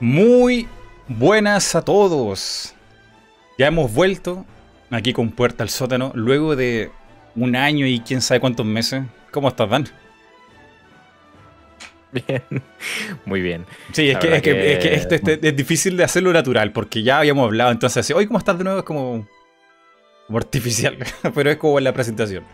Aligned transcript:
Muy 0.00 0.68
buenas 1.08 1.74
a 1.74 1.82
todos. 1.84 2.74
Ya 3.58 3.66
hemos 3.66 3.92
vuelto 3.92 4.44
aquí 4.90 5.12
con 5.12 5.30
Puerta 5.30 5.62
al 5.64 5.70
Sótano 5.70 6.12
luego 6.14 6.54
de 6.56 6.90
un 7.34 7.56
año 7.56 7.86
y 7.86 8.00
quién 8.00 8.20
sabe 8.20 8.40
cuántos 8.40 8.64
meses. 8.66 9.02
¿Cómo 9.32 9.48
estás, 9.48 9.68
Dan? 9.68 9.88
Bien, 12.12 12.42
muy 13.26 13.42
bien. 13.42 13.66
Sí, 13.92 14.08
es 14.08 14.18
que, 14.18 14.34
es 14.36 14.42
que, 14.42 14.72
es 14.72 14.78
que 14.78 14.94
este- 14.94 15.14
este- 15.16 15.48
es 15.48 15.56
difícil 15.56 15.96
de 15.96 16.04
hacerlo 16.04 16.32
natural 16.32 16.72
porque 16.72 17.02
ya 17.02 17.18
habíamos 17.18 17.44
hablado. 17.44 17.70
Entonces, 17.72 18.10
hoy, 18.12 18.26
¿cómo 18.26 18.38
estás 18.38 18.56
de 18.56 18.64
nuevo? 18.64 18.78
Es 18.78 18.84
como, 18.84 19.26
como 20.26 20.38
artificial, 20.38 20.96
pero 21.34 21.50
es 21.50 21.56
como 21.58 21.76
en 21.78 21.84
la 21.84 21.92
presentación. 21.92 22.44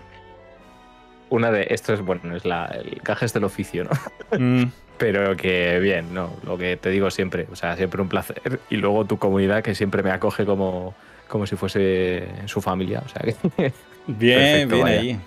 Una 1.30 1.50
de 1.50 1.66
esto 1.70 1.92
es 1.94 2.00
bueno, 2.00 2.34
es 2.36 2.44
la, 2.44 2.66
el 2.66 3.00
cajes 3.02 3.32
del 3.32 3.44
oficio, 3.44 3.84
¿no? 3.84 4.38
Mm, 4.38 4.70
Pero 4.98 5.36
que 5.36 5.78
bien, 5.80 6.14
no, 6.14 6.36
lo 6.44 6.56
que 6.56 6.76
te 6.76 6.90
digo 6.90 7.10
siempre, 7.10 7.46
o 7.50 7.56
sea, 7.56 7.76
siempre 7.76 8.00
un 8.00 8.08
placer. 8.08 8.60
Y 8.70 8.76
luego 8.76 9.04
tu 9.04 9.18
comunidad 9.18 9.62
que 9.62 9.74
siempre 9.74 10.02
me 10.02 10.10
acoge 10.10 10.44
como, 10.44 10.94
como 11.28 11.46
si 11.46 11.56
fuese 11.56 12.28
su 12.46 12.60
familia, 12.60 13.02
o 13.04 13.08
sea 13.08 13.22
que 13.22 13.34
bien, 14.06 14.68
Perfecto, 14.68 14.74
bien 14.76 14.82
vaya. 14.84 15.00
ahí. 15.00 15.20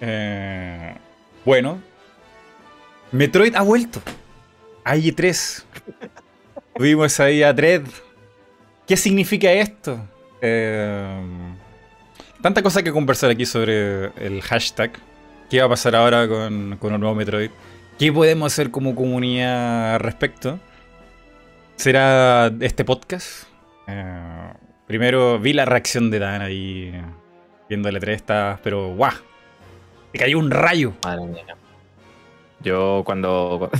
Eh, 0.00 0.94
bueno, 1.44 1.80
Metroid 3.12 3.54
ha 3.54 3.62
vuelto. 3.62 4.00
Hay 4.84 5.10
3 5.10 5.66
Tuvimos 6.76 7.18
ahí 7.20 7.42
a 7.42 7.52
Dread. 7.52 7.82
¿Qué 8.86 8.96
significa 8.96 9.50
esto? 9.50 9.98
Eh, 10.42 11.20
tanta 12.42 12.62
cosa 12.62 12.82
que 12.82 12.92
conversar 12.92 13.30
aquí 13.30 13.46
sobre 13.46 14.06
el 14.24 14.42
hashtag. 14.42 14.92
¿Qué 15.48 15.60
va 15.60 15.66
a 15.66 15.68
pasar 15.70 15.96
ahora 15.96 16.28
con, 16.28 16.76
con 16.78 16.92
el 16.92 17.00
nuevo 17.00 17.14
Metroid? 17.14 17.50
¿Qué 17.98 18.12
podemos 18.12 18.52
hacer 18.52 18.70
como 18.70 18.94
comunidad 18.94 19.94
al 19.94 20.00
respecto? 20.00 20.58
¿Será 21.76 22.52
este 22.60 22.84
podcast? 22.84 23.44
Eh, 23.86 24.52
primero 24.86 25.38
vi 25.38 25.54
la 25.54 25.64
reacción 25.64 26.10
de 26.10 26.18
Dan 26.18 26.42
ahí 26.42 26.92
viendo 27.70 27.88
el 27.88 27.96
E3, 27.96 28.10
estaba, 28.10 28.60
pero 28.62 28.94
¡guau! 28.94 29.14
Me 30.12 30.20
cayó 30.20 30.38
un 30.38 30.50
rayo. 30.50 30.92
Madre 31.04 31.24
mía. 31.24 31.56
Yo 32.60 33.02
cuando. 33.06 33.70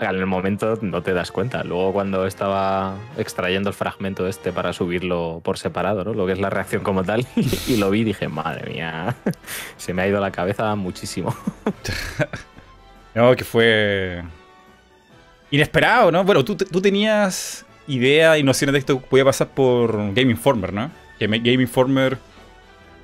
el 0.00 0.26
momento 0.26 0.76
no 0.82 1.00
te 1.00 1.14
das 1.14 1.30
cuenta. 1.30 1.62
Luego, 1.62 1.92
cuando 1.92 2.26
estaba 2.26 2.96
extrayendo 3.16 3.68
el 3.68 3.74
fragmento 3.76 4.26
este 4.26 4.52
para 4.52 4.72
subirlo 4.72 5.40
por 5.44 5.58
separado, 5.58 6.02
¿no? 6.02 6.12
Lo 6.12 6.26
que 6.26 6.32
es 6.32 6.40
la 6.40 6.50
reacción 6.50 6.82
como 6.82 7.04
tal, 7.04 7.24
y 7.68 7.76
lo 7.76 7.88
vi, 7.90 8.02
dije, 8.02 8.26
madre 8.26 8.68
mía, 8.68 9.14
se 9.76 9.94
me 9.94 10.02
ha 10.02 10.08
ido 10.08 10.20
la 10.20 10.32
cabeza 10.32 10.74
muchísimo. 10.74 11.32
No, 13.14 13.34
que 13.34 13.44
fue 13.44 14.22
inesperado, 15.50 16.12
¿no? 16.12 16.22
Bueno, 16.24 16.44
tú, 16.44 16.56
tú 16.56 16.80
tenías 16.80 17.64
idea 17.88 18.38
y 18.38 18.42
nociones 18.42 18.72
de 18.72 18.78
que 18.78 18.92
esto 18.92 19.00
podía 19.00 19.24
pasar 19.24 19.48
por 19.48 19.92
Game 20.14 20.30
Informer, 20.30 20.72
¿no? 20.72 20.90
Que 21.18 21.26
me- 21.26 21.38
Game 21.40 21.62
Informer 21.62 22.18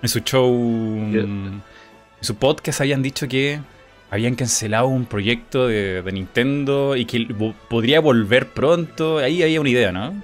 en 0.03 0.09
su 0.09 0.21
show, 0.21 0.55
en 0.55 1.63
su 2.21 2.37
podcast 2.37 2.81
habían 2.81 3.03
dicho 3.03 3.27
que 3.27 3.61
habían 4.11 4.37
cancelado 4.37 4.87
un 4.87 5.07
proyecto 5.07 5.67
de, 5.67 6.03
de 6.03 6.13
Nintendo 6.13 6.95
y 6.95 7.05
que 7.05 7.19
vo- 7.29 7.55
podría 7.69 7.99
volver 8.01 8.49
pronto. 8.51 9.19
Ahí 9.19 9.43
había 9.43 9.61
una 9.61 9.71
idea, 9.71 9.91
¿no? 9.91 10.15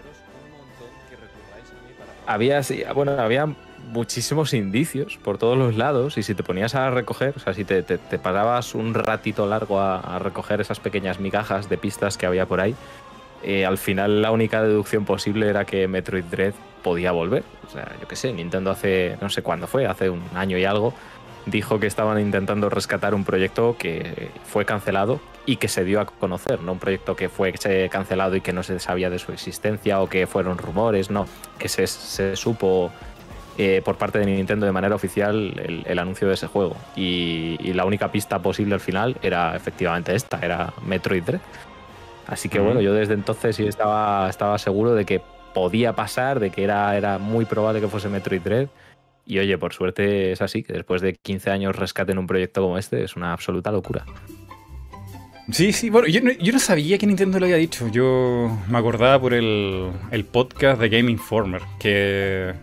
Había, 2.27 2.63
sí, 2.63 2.83
bueno, 2.95 3.13
había 3.19 3.53
muchísimos 3.91 4.55
indicios 4.55 5.19
por 5.23 5.39
todos 5.39 5.57
los 5.57 5.77
lados 5.77 6.19
y 6.19 6.23
si 6.23 6.35
te 6.35 6.43
ponías 6.43 6.75
a 6.75 6.91
recoger, 6.91 7.35
o 7.37 7.41
sea, 7.41 7.55
si 7.55 7.65
te, 7.65 7.83
parabas 8.19 8.75
un 8.75 8.95
ratito 8.95 9.47
largo 9.47 9.81
a, 9.81 9.99
a 9.99 10.19
recoger 10.19 10.61
esas 10.61 10.81
pequeñas 10.81 11.20
migajas 11.20 11.69
de 11.69 11.79
pistas 11.79 12.17
que 12.17 12.27
había 12.27 12.47
por 12.47 12.61
ahí, 12.61 12.75
eh, 13.42 13.67
al 13.67 13.79
final 13.79 14.23
la 14.23 14.31
única 14.31 14.63
deducción 14.63 15.05
posible 15.05 15.48
era 15.48 15.65
que 15.65 15.89
Metroid 15.89 16.25
Dread 16.25 16.55
podía 16.83 17.13
volver. 17.13 17.42
O 17.67 17.71
sea, 17.71 17.91
yo 18.01 18.07
qué 18.07 18.17
sé, 18.17 18.33
Nintendo 18.33 18.71
hace, 18.71 19.17
no 19.21 19.29
sé 19.31 19.42
cuándo 19.42 19.67
fue, 19.67 19.87
hace 19.87 20.11
un 20.11 20.23
año 20.35 20.57
y 20.59 20.65
algo, 20.65 20.95
dijo 21.47 21.81
que 21.81 21.89
estaban 21.89 22.21
intentando 22.21 22.71
rescatar 22.71 23.15
un 23.15 23.25
proyecto 23.25 23.77
que 23.77 24.31
fue 24.45 24.65
cancelado 24.65 25.21
y 25.45 25.57
que 25.57 25.67
se 25.67 25.85
dio 25.85 26.01
a 26.01 26.07
conocer, 26.07 26.61
no 26.61 26.73
un 26.73 26.79
proyecto 26.79 27.17
que 27.17 27.29
fue 27.29 27.53
cancelado 27.91 28.37
y 28.37 28.41
que 28.41 28.53
no 28.53 28.63
se 28.63 28.79
sabía 28.79 29.11
de 29.11 29.19
su 29.19 29.33
existencia 29.33 30.01
o 30.01 30.09
que 30.09 30.29
fueron 30.29 30.57
rumores, 30.57 31.11
no, 31.11 31.27
que 31.59 31.69
se, 31.69 31.89
se 31.89 32.37
supo 32.37 32.92
eh, 33.58 33.83
por 33.85 33.96
parte 33.96 34.18
de 34.18 34.27
Nintendo 34.27 34.67
de 34.67 34.73
manera 34.73 34.95
oficial 34.95 35.55
el, 35.63 35.83
el 35.86 35.98
anuncio 35.98 36.29
de 36.29 36.35
ese 36.35 36.46
juego. 36.46 36.77
Y, 36.96 37.58
y 37.61 37.73
la 37.74 37.85
única 37.85 38.11
pista 38.11 38.40
posible 38.40 38.74
al 38.74 38.80
final 38.80 39.17
era 39.23 39.55
efectivamente 39.55 40.14
esta, 40.14 40.39
era 40.40 40.73
Metroid 40.86 41.23
Dread. 41.23 41.40
Así 42.27 42.48
que 42.48 42.58
Ujú. 42.58 42.67
bueno, 42.67 42.80
yo 42.80 42.95
desde 42.95 43.14
entonces 43.14 43.57
sí 43.57 43.67
estaba, 43.67 44.29
estaba 44.30 44.58
seguro 44.58 44.95
de 44.95 45.05
que 45.05 45.20
podía 45.55 45.95
pasar, 45.95 46.41
de 46.41 46.51
que 46.51 46.64
era, 46.64 46.96
era 46.96 47.18
muy 47.18 47.45
probable 47.45 47.80
que 47.80 47.89
fuese 47.89 48.08
Metroid 48.08 48.41
Dread. 48.41 48.68
Y 49.27 49.39
oye, 49.39 49.57
por 49.58 49.73
suerte 49.73 50.33
es 50.33 50.42
así, 50.42 50.62
que 50.62 50.73
después 50.73 51.01
de 51.02 51.14
15 51.14 51.51
años 51.51 51.77
rescaten 51.77 52.18
un 52.18 52.27
proyecto 52.27 52.62
como 52.62 52.79
este 52.79 53.05
es 53.05 53.17
una 53.17 53.33
absoluta 53.33 53.70
locura. 53.70 54.05
Sí, 55.51 55.73
sí, 55.73 55.91
bueno, 55.91 56.08
yo 56.08 56.20
no, 56.23 56.33
yo 56.33 56.52
no 56.52 56.58
sabía 56.58 56.98
que 56.98 57.07
Nintendo 57.07 57.39
lo 57.39 57.46
había 57.46 57.57
dicho. 57.57 57.89
Yo 57.89 58.51
me 58.68 58.79
acordaba 58.79 59.20
por 59.20 59.35
el, 59.35 59.91
el 60.11 60.24
podcast 60.24 60.80
de 60.80 60.89
Game 60.89 61.11
Informer, 61.11 61.62
que 61.79 62.55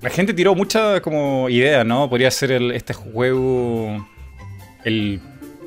la 0.00 0.10
gente 0.10 0.34
tiró 0.34 0.54
muchas 0.54 1.00
como 1.00 1.48
ideas, 1.48 1.84
¿no? 1.86 2.08
Podría 2.08 2.30
ser 2.30 2.52
el- 2.52 2.72
este 2.72 2.92
juego 2.94 4.06
el 4.84 5.20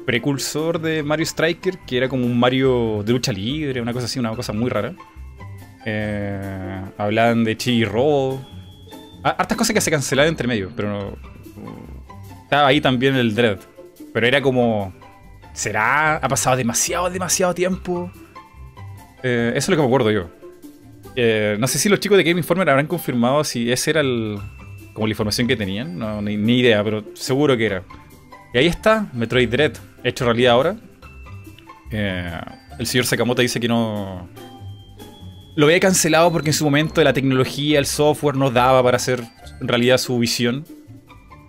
precursor 0.05 0.79
de 0.79 1.03
Mario 1.03 1.25
Striker, 1.25 1.77
que 1.79 1.97
era 1.97 2.07
como 2.09 2.25
un 2.25 2.39
Mario 2.39 3.03
de 3.03 3.11
lucha 3.13 3.31
libre, 3.31 3.81
una 3.81 3.93
cosa 3.93 4.05
así, 4.05 4.17
una 4.19 4.35
cosa 4.35 4.53
muy 4.53 4.69
rara. 4.69 4.93
Eh, 5.85 6.81
hablaban 6.97 7.43
de 7.43 7.55
Chi 7.57 7.83
Robo. 7.85 8.41
Hartas 9.23 9.57
cosas 9.57 9.73
que 9.73 9.81
se 9.81 9.91
cancelaron 9.91 10.29
entre 10.29 10.47
medio, 10.47 10.71
pero 10.75 10.89
no- 10.89 11.17
estaba 12.43 12.67
ahí 12.67 12.79
también 12.81 13.15
el 13.15 13.35
Dread. 13.35 13.59
Pero 14.13 14.25
era 14.27 14.41
como 14.41 14.93
¿Será? 15.53 16.15
Ha 16.17 16.27
pasado 16.29 16.55
demasiado, 16.55 17.09
demasiado 17.09 17.53
tiempo. 17.53 18.09
Eh, 19.23 19.51
eso 19.55 19.57
es 19.65 19.69
lo 19.69 19.75
que 19.75 19.81
me 19.81 19.87
acuerdo 19.87 20.09
yo. 20.11 20.29
Eh, 21.21 21.57
no 21.59 21.67
sé 21.67 21.79
si 21.79 21.89
los 21.89 21.99
chicos 21.99 22.17
de 22.17 22.23
Game 22.23 22.39
Informer 22.39 22.69
habrán 22.69 22.87
confirmado 22.87 23.43
si 23.43 23.69
esa 23.69 23.89
era 23.89 23.99
el, 23.99 24.39
como 24.93 25.05
la 25.05 25.11
información 25.11 25.47
que 25.47 25.57
tenían. 25.57 25.99
No, 25.99 26.21
ni, 26.21 26.37
ni 26.37 26.59
idea, 26.59 26.81
pero 26.81 27.03
seguro 27.13 27.57
que 27.57 27.65
era. 27.65 27.83
Y 28.53 28.57
ahí 28.57 28.67
está, 28.67 29.09
Metroid 29.11 29.49
Dread, 29.49 29.73
hecho 30.05 30.23
realidad 30.23 30.53
ahora. 30.53 30.77
Eh, 31.91 32.39
el 32.79 32.87
señor 32.87 33.05
Sakamoto 33.05 33.41
dice 33.41 33.59
que 33.59 33.67
no. 33.67 34.29
Lo 35.57 35.65
había 35.65 35.81
cancelado 35.81 36.31
porque 36.31 36.51
en 36.51 36.53
su 36.53 36.63
momento 36.63 37.03
la 37.03 37.11
tecnología, 37.11 37.79
el 37.79 37.85
software 37.85 38.37
no 38.37 38.49
daba 38.49 38.81
para 38.81 38.95
hacer 38.95 39.21
en 39.59 39.67
realidad 39.67 39.97
su 39.97 40.17
visión. 40.19 40.65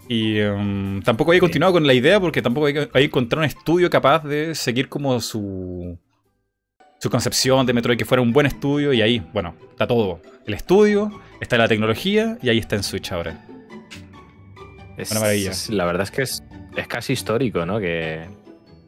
Y 0.08 0.38
em, 0.38 1.00
tampoco 1.02 1.30
había 1.30 1.38
continuado 1.38 1.74
con 1.74 1.86
la 1.86 1.94
idea 1.94 2.18
porque 2.18 2.42
tampoco 2.42 2.66
había 2.66 2.88
encontrado 2.94 3.42
un 3.42 3.46
estudio 3.46 3.88
capaz 3.88 4.24
de 4.24 4.56
seguir 4.56 4.88
como 4.88 5.20
su, 5.20 5.96
su 7.00 7.08
concepción 7.08 7.64
de 7.64 7.72
Metroid, 7.72 7.96
que 7.96 8.04
fuera 8.04 8.20
un 8.20 8.32
buen 8.32 8.46
estudio. 8.46 8.92
Y 8.92 9.00
ahí, 9.00 9.22
bueno, 9.32 9.54
está 9.70 9.86
todo. 9.86 10.20
El 10.46 10.52
estudio, 10.54 11.10
está 11.40 11.56
la 11.56 11.66
tecnología 11.66 12.36
y 12.42 12.50
ahí 12.50 12.58
está 12.58 12.76
en 12.76 12.82
Switch 12.82 13.10
ahora. 13.10 13.42
Es, 14.98 15.10
Una 15.10 15.20
maravilla. 15.20 15.50
es- 15.50 15.70
la 15.70 15.86
verdad 15.86 16.02
es 16.02 16.10
que 16.10 16.22
es, 16.22 16.42
es 16.76 16.86
casi 16.86 17.14
histórico, 17.14 17.64
¿no? 17.64 17.80
Que, 17.80 18.26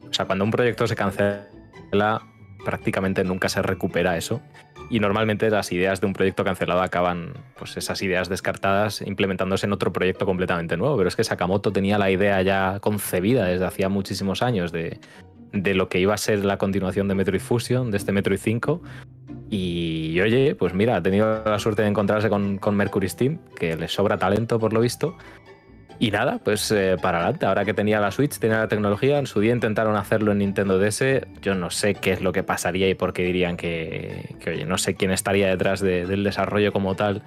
o 0.07 0.13
sea, 0.13 0.25
cuando 0.25 0.45
un 0.45 0.51
proyecto 0.51 0.85
se 0.85 0.95
cancela, 0.95 2.21
prácticamente 2.63 3.23
nunca 3.23 3.49
se 3.49 3.63
recupera 3.63 4.15
eso. 4.15 4.41
Y 4.91 4.99
normalmente 4.99 5.49
las 5.49 5.71
ideas 5.71 5.99
de 6.01 6.05
un 6.07 6.13
proyecto 6.13 6.43
cancelado 6.43 6.81
acaban, 6.83 7.33
pues 7.57 7.77
esas 7.77 7.99
ideas 8.03 8.29
descartadas, 8.29 9.01
implementándose 9.01 9.65
en 9.65 9.73
otro 9.73 9.91
proyecto 9.91 10.27
completamente 10.27 10.77
nuevo. 10.77 10.97
Pero 10.97 11.07
es 11.07 11.15
que 11.15 11.23
Sakamoto 11.23 11.71
tenía 11.71 11.97
la 11.97 12.11
idea 12.11 12.39
ya 12.43 12.77
concebida 12.79 13.45
desde 13.45 13.65
hacía 13.65 13.89
muchísimos 13.89 14.43
años 14.43 14.71
de, 14.71 14.99
de 15.53 15.73
lo 15.75 15.87
que 15.87 15.99
iba 15.99 16.13
a 16.13 16.17
ser 16.17 16.43
la 16.43 16.57
continuación 16.57 17.07
de 17.07 17.15
Metroid 17.15 17.39
Fusion, 17.41 17.91
de 17.91 17.97
este 17.97 18.11
Metroid 18.11 18.39
5. 18.39 18.81
Y 19.49 20.19
oye, 20.19 20.55
pues 20.55 20.73
mira, 20.73 20.95
ha 20.97 21.03
tenido 21.03 21.43
la 21.45 21.59
suerte 21.59 21.83
de 21.83 21.87
encontrarse 21.87 22.27
con, 22.29 22.57
con 22.57 22.75
Mercury 22.75 23.07
Steam, 23.07 23.37
que 23.55 23.75
le 23.75 23.87
sobra 23.87 24.17
talento 24.17 24.59
por 24.59 24.73
lo 24.73 24.79
visto. 24.81 25.15
Y 25.99 26.09
nada, 26.09 26.39
pues 26.43 26.71
eh, 26.71 26.97
para 27.01 27.19
adelante. 27.19 27.45
Ahora 27.45 27.63
que 27.63 27.73
tenía 27.73 27.99
la 27.99 28.09
Switch, 28.11 28.39
tenía 28.39 28.57
la 28.57 28.67
tecnología, 28.67 29.19
en 29.19 29.27
su 29.27 29.39
día 29.39 29.53
intentaron 29.53 29.95
hacerlo 29.95 30.31
en 30.31 30.39
Nintendo 30.39 30.79
DS. 30.79 31.03
Yo 31.41 31.53
no 31.53 31.69
sé 31.69 31.93
qué 31.93 32.11
es 32.13 32.21
lo 32.21 32.31
que 32.33 32.41
pasaría 32.43 32.89
y 32.89 32.95
por 32.95 33.13
qué 33.13 33.23
dirían 33.23 33.55
que, 33.55 34.35
oye, 34.47 34.65
no 34.65 34.79
sé 34.79 34.95
quién 34.95 35.11
estaría 35.11 35.47
detrás 35.47 35.79
de- 35.81 36.07
del 36.07 36.23
desarrollo 36.23 36.73
como 36.73 36.95
tal. 36.95 37.21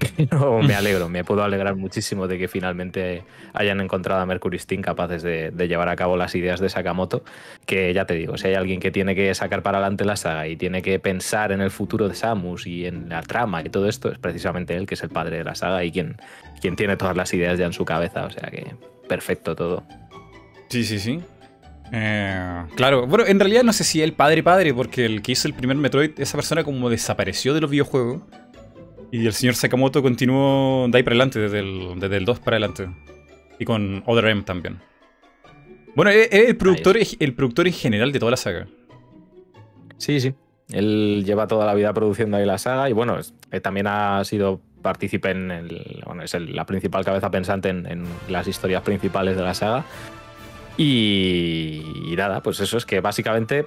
Pero 0.16 0.62
me 0.62 0.74
alegro, 0.74 1.08
me 1.08 1.24
puedo 1.24 1.42
alegrar 1.42 1.76
muchísimo 1.76 2.26
de 2.26 2.38
que 2.38 2.48
finalmente 2.48 3.24
hayan 3.52 3.80
encontrado 3.80 4.20
a 4.20 4.26
Mercury 4.26 4.58
Steam 4.58 4.82
capaces 4.82 5.22
de, 5.22 5.50
llevar 5.68 5.88
a 5.88 5.96
cabo 5.96 6.16
las 6.16 6.34
ideas 6.34 6.60
de 6.60 6.68
Sakamoto. 6.68 7.22
Que 7.66 7.92
ya 7.92 8.06
te 8.06 8.14
digo, 8.14 8.36
si 8.36 8.48
hay 8.48 8.54
alguien 8.54 8.80
que 8.80 8.90
tiene 8.90 9.14
que 9.14 9.34
sacar 9.34 9.62
para 9.62 9.78
adelante 9.78 10.04
la 10.04 10.16
saga 10.16 10.48
y 10.48 10.56
tiene 10.56 10.82
que 10.82 10.98
pensar 10.98 11.52
en 11.52 11.60
el 11.60 11.70
futuro 11.70 12.08
de 12.08 12.14
Samus 12.14 12.66
y 12.66 12.86
en 12.86 13.08
la 13.08 13.22
trama 13.22 13.62
y 13.62 13.68
todo 13.68 13.88
esto, 13.88 14.10
es 14.10 14.18
precisamente 14.18 14.76
él, 14.76 14.86
que 14.86 14.94
es 14.94 15.02
el 15.02 15.10
padre 15.10 15.38
de 15.38 15.44
la 15.44 15.54
saga 15.54 15.84
y 15.84 15.92
quien, 15.92 16.16
quien 16.60 16.76
tiene 16.76 16.96
todas 16.96 17.16
las 17.16 17.32
ideas 17.34 17.58
ya 17.58 17.66
en 17.66 17.72
su 17.72 17.84
cabeza. 17.84 18.24
O 18.24 18.30
sea 18.30 18.48
que 18.50 18.74
perfecto 19.08 19.54
todo. 19.54 19.82
Sí, 20.68 20.84
sí, 20.84 20.98
sí. 20.98 21.20
Eh, 21.92 22.64
claro, 22.76 23.06
bueno, 23.06 23.26
en 23.26 23.40
realidad 23.40 23.64
no 23.64 23.72
sé 23.72 23.84
si 23.84 24.00
el 24.02 24.12
padre 24.12 24.42
padre, 24.42 24.72
porque 24.72 25.04
el 25.04 25.22
que 25.22 25.32
hizo 25.32 25.48
el 25.48 25.54
primer 25.54 25.76
Metroid, 25.76 26.12
esa 26.18 26.36
persona 26.36 26.62
como 26.62 26.88
desapareció 26.88 27.54
de 27.54 27.60
los 27.60 27.70
videojuegos. 27.70 28.22
Y 29.12 29.26
el 29.26 29.32
señor 29.32 29.54
Sakamoto 29.54 30.02
continuó 30.02 30.86
de 30.88 30.98
ahí 30.98 31.02
para 31.02 31.14
adelante, 31.14 31.38
desde 31.40 31.60
el, 31.60 31.98
desde 31.98 32.16
el 32.16 32.24
2 32.24 32.40
para 32.40 32.56
adelante. 32.56 32.88
Y 33.58 33.64
con 33.64 34.02
Other 34.06 34.26
M 34.26 34.42
también. 34.42 34.78
Bueno, 35.96 36.10
es 36.10 36.28
el 36.32 36.56
productor, 36.56 36.96
el 36.96 37.34
productor 37.34 37.66
en 37.66 37.72
general 37.72 38.12
de 38.12 38.18
toda 38.18 38.30
la 38.30 38.36
saga. 38.36 38.68
Sí, 39.98 40.20
sí. 40.20 40.34
Él 40.70 41.24
lleva 41.26 41.48
toda 41.48 41.66
la 41.66 41.74
vida 41.74 41.92
produciendo 41.92 42.36
ahí 42.36 42.46
la 42.46 42.58
saga 42.58 42.88
y 42.88 42.92
bueno, 42.92 43.18
eh, 43.50 43.60
también 43.60 43.88
ha 43.88 44.22
sido 44.24 44.60
partícipe 44.82 45.30
en 45.30 45.50
el. 45.50 46.02
Bueno, 46.06 46.22
es 46.22 46.34
la 46.34 46.64
principal 46.64 47.04
cabeza 47.04 47.30
pensante 47.30 47.68
en, 47.68 48.04
las 48.28 48.46
historias 48.46 48.82
principales 48.82 49.36
de 49.36 49.42
la 49.42 49.54
saga. 49.54 49.84
Y, 50.76 52.14
nada, 52.16 52.42
pues 52.42 52.60
eso 52.60 52.78
es 52.78 52.86
que 52.86 53.00
básicamente 53.00 53.66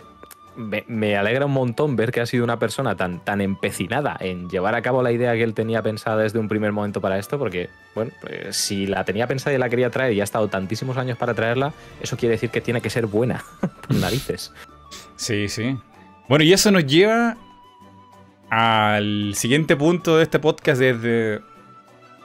me, 0.55 1.17
alegra 1.17 1.45
un 1.45 1.53
montón 1.53 1.95
ver 1.95 2.11
que 2.11 2.21
ha 2.21 2.25
sido 2.25 2.43
una 2.43 2.59
persona 2.59 2.95
tan, 2.95 3.23
tan 3.23 3.41
empecinada 3.41 4.17
en 4.19 4.49
llevar 4.49 4.75
a 4.75 4.81
cabo 4.81 5.01
la 5.01 5.11
idea 5.11 5.33
que 5.33 5.43
él 5.43 5.53
tenía 5.53 5.81
pensada 5.81 6.17
desde 6.23 6.39
un 6.39 6.47
primer 6.47 6.71
momento 6.71 7.01
para 7.01 7.17
esto, 7.19 7.37
porque, 7.39 7.69
bueno, 7.95 8.11
pues, 8.21 8.55
si 8.55 8.85
la 8.85 9.03
tenía 9.03 9.27
pensada 9.27 9.55
y 9.55 9.59
la 9.59 9.69
quería 9.69 9.89
traer 9.89 10.13
y 10.13 10.21
ha 10.21 10.23
estado 10.23 10.47
tantísimos 10.47 10.97
años 10.97 11.17
para 11.17 11.33
traerla, 11.33 11.73
eso 12.01 12.17
quiere 12.17 12.33
decir 12.33 12.49
que 12.49 12.61
tiene 12.61 12.81
que 12.81 12.89
ser 12.89 13.07
buena, 13.07 13.43
por 13.87 13.95
narices. 13.95 14.53
Sí, 15.15 15.49
sí. 15.49 15.77
Bueno, 16.27 16.43
y 16.43 16.53
eso 16.53 16.71
nos 16.71 16.85
lleva 16.85 17.37
al 18.49 19.33
siguiente 19.35 19.75
punto 19.75 20.17
de 20.17 20.23
este 20.23 20.39
podcast 20.39 20.79
desde 20.79 21.41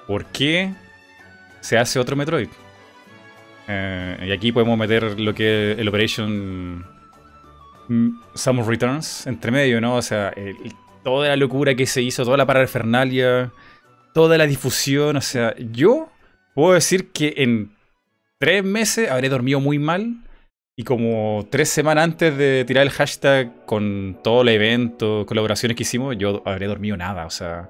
¿por 0.07 0.27
qué 0.27 0.73
se 1.61 1.79
hace 1.79 1.99
otro 1.99 2.17
Metroid? 2.17 2.49
Eh, 3.67 4.27
y 4.29 4.33
aquí 4.33 4.53
podemos 4.53 4.79
meter 4.79 5.21
lo 5.21 5.35
que 5.35 5.73
el 5.73 5.89
Operation 5.89 6.98
Samus 8.35 8.67
Returns 8.67 9.27
entre 9.27 9.51
medio, 9.51 9.81
¿no? 9.81 9.97
O 9.97 10.03
sea, 10.03 10.33
toda 11.03 11.29
la 11.29 11.37
locura 11.37 11.75
que 11.75 11.87
se 11.87 12.03
hizo, 12.03 12.25
toda 12.25 12.37
la 12.37 12.47
parafernalia, 12.47 13.53
toda 14.13 14.37
la 14.37 14.47
difusión, 14.47 15.17
o 15.17 15.21
sea, 15.21 15.55
yo 15.59 16.11
puedo 16.55 16.75
decir 16.75 17.13
que 17.13 17.35
en 17.39 17.73
tres 18.39 18.65
meses 18.65 19.11
habré 19.11 19.29
dormido 19.29 19.61
muy 19.61 19.79
mal 19.79 20.17
y 20.77 20.85
como 20.85 21.45
tres 21.51 21.71
semanas 21.71 22.05
antes 22.05 22.37
de 22.37 22.65
tirar 22.65 22.85
el 22.85 22.91
hashtag 22.91 23.65
con 23.67 24.17
todo 24.23 24.43
el 24.43 24.49
evento, 24.51 25.27
colaboraciones 25.27 25.77
que 25.77 25.83
hicimos, 25.83 26.17
yo 26.17 26.41
habré 26.47 26.67
dormido 26.67 26.97
nada, 26.97 27.27
o 27.27 27.31
sea. 27.31 27.69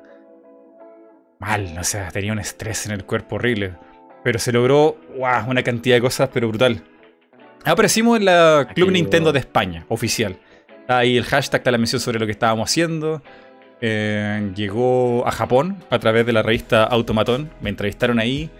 Mal, 1.38 1.75
o 1.79 1.85
sea, 1.85 2.11
tenía 2.11 2.32
un 2.32 2.38
estrés 2.38 2.85
en 2.85 2.93
el 2.93 3.05
cuerpo 3.05 3.37
horrible. 3.37 3.76
Pero 4.25 4.38
se 4.38 4.53
logró, 4.53 4.99
una 5.47 5.62
cantidad 5.62 5.97
de 5.97 6.03
cosas, 6.03 6.29
pero 6.35 6.49
brutal. 6.49 6.82
Aparecimos 7.64 8.19
en 8.19 8.25
la 8.25 8.69
Club 8.75 8.90
Nintendo 8.90 9.32
de 9.32 9.40
España, 9.40 9.84
oficial. 9.88 10.38
ahí 10.87 11.16
el 11.16 11.25
hashtag, 11.25 11.60
está 11.60 11.70
la 11.70 11.78
mención 11.78 12.00
sobre 12.00 12.19
lo 12.19 12.26
que 12.26 12.32
estábamos 12.32 12.70
haciendo. 12.70 13.22
Eh, 13.81 14.52
llegó 14.56 15.26
a 15.26 15.31
Japón 15.31 15.76
a 15.90 15.99
través 15.99 16.26
de 16.26 16.32
la 16.32 16.43
revista 16.43 16.84
Automatón. 16.84 17.50
Me 17.60 17.70
entrevistaron 17.70 18.19
ahí. 18.19 18.50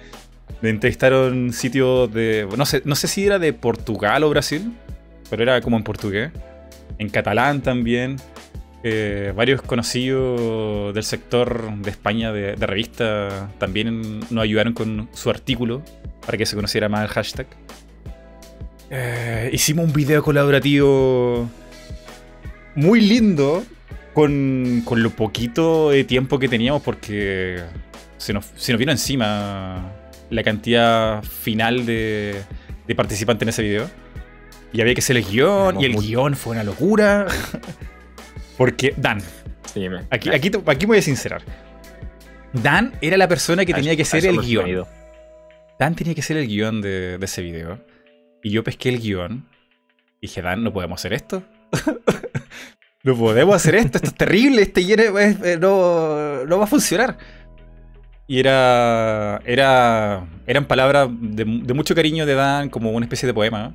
Me 0.61 0.71
entrevistaron 0.71 1.53
sitios 1.53 2.13
de. 2.13 2.49
No 2.57 2.67
sé, 2.67 2.83
no 2.85 2.95
sé 2.95 3.09
si 3.09 3.27
era 3.27 3.39
de 3.39 3.53
Portugal 3.53 4.25
o 4.25 4.31
Brasil, 4.31 4.73
pero 5.31 5.43
era 5.43 5.61
como 5.61 5.77
en 5.77 5.85
portugués. 5.85 6.31
En 6.99 7.09
catalán 7.09 7.63
también. 7.63 8.17
Eh, 8.85 9.33
varios 9.35 9.61
conocidos 9.61 10.95
del 10.95 11.03
sector 11.03 11.69
de 11.79 11.91
España 11.91 12.33
de, 12.33 12.55
revista 12.55 13.51
también 13.59 14.21
nos 14.31 14.45
ayudaron 14.45 14.73
con 14.73 15.09
su 15.13 15.31
artículo 15.31 15.83
para 16.25 16.39
que 16.39 16.47
se 16.47 16.55
conociera 16.55 16.89
más 16.89 17.03
el 17.03 17.09
hashtag. 17.09 17.47
Eh, 18.91 19.51
hicimos 19.53 19.87
un 19.87 19.93
video 19.93 20.23
colaborativo 20.23 21.49
muy 22.75 23.01
lindo 23.01 23.65
con, 24.15 24.83
con, 24.85 25.03
lo 25.03 25.11
poquito 25.11 25.91
de 25.91 26.05
tiempo 26.05 26.39
que 26.39 26.49
teníamos 26.49 26.83
porque 26.83 27.63
se 28.17 28.33
nos, 28.33 28.47
se 28.57 28.73
nos 28.73 28.79
vino 28.79 28.93
encima 28.93 29.93
la 30.31 30.43
cantidad 30.43 31.23
final 31.23 31.87
de, 31.87 32.43
participantes 32.97 33.43
en 33.43 33.49
ese 33.49 33.63
video. 33.63 33.91
Y 34.73 34.83
había 34.83 34.95
que 34.95 35.01
hacer 35.01 35.17
el 35.17 35.25
guion, 35.25 35.81
y 35.81 35.87
el 35.87 35.97
guion 35.97 36.35
fue 36.35 36.53
una 36.53 36.63
locura. 36.63 37.27
Porque 38.59 38.93
Dan, 38.97 39.23
aquí, 40.11 40.31
aquí, 40.31 40.51
aquí 40.67 40.87
voy 40.87 40.99
a 40.99 41.03
sincerar. 41.03 41.43
Dan 42.53 42.93
era 43.01 43.17
la 43.17 43.29
persona 43.29 43.65
que 43.65 43.73
tenía 43.73 43.97
que 43.97 44.05
ser 44.05 44.27
el 44.27 44.41
guion. 44.41 44.85
Dan 45.79 45.95
tenía 45.95 46.15
que 46.15 46.23
ser 46.23 46.37
el 46.37 46.49
guion 46.49 46.81
de, 46.81 47.19
ese 47.23 47.41
video. 47.41 47.79
Y 48.43 48.51
yo 48.51 48.65
pesqué 48.65 48.89
el 48.89 49.01
guion. 49.01 49.47
Y 50.21 50.27
dije, 50.27 50.43
Dan, 50.43 50.65
no 50.65 50.73
podemos 50.73 51.01
hacer 51.01 51.13
esto. 51.13 51.43
no 53.03 53.17
podemos 53.17 53.55
hacer 53.55 53.77
esto, 53.77 53.99
esto 53.99 54.09
es 54.09 54.15
terrible, 54.15 54.63
este 54.63 54.81
eh, 54.81 55.59
no, 55.61 56.45
no 56.45 56.59
va 56.59 56.65
a 56.65 56.69
funcionar. 56.69 57.19
Y 58.27 58.41
era, 58.41 59.41
era. 59.47 60.27
Eran 60.47 60.67
palabras 60.67 61.09
de, 61.11 61.45
mucho 61.47 61.95
cariño 61.95 62.27
de 62.27 62.35
Dan, 62.35 62.69
como 62.69 62.91
una 62.91 63.07
especie 63.07 63.27
de 63.27 63.33
poema. 63.33 63.75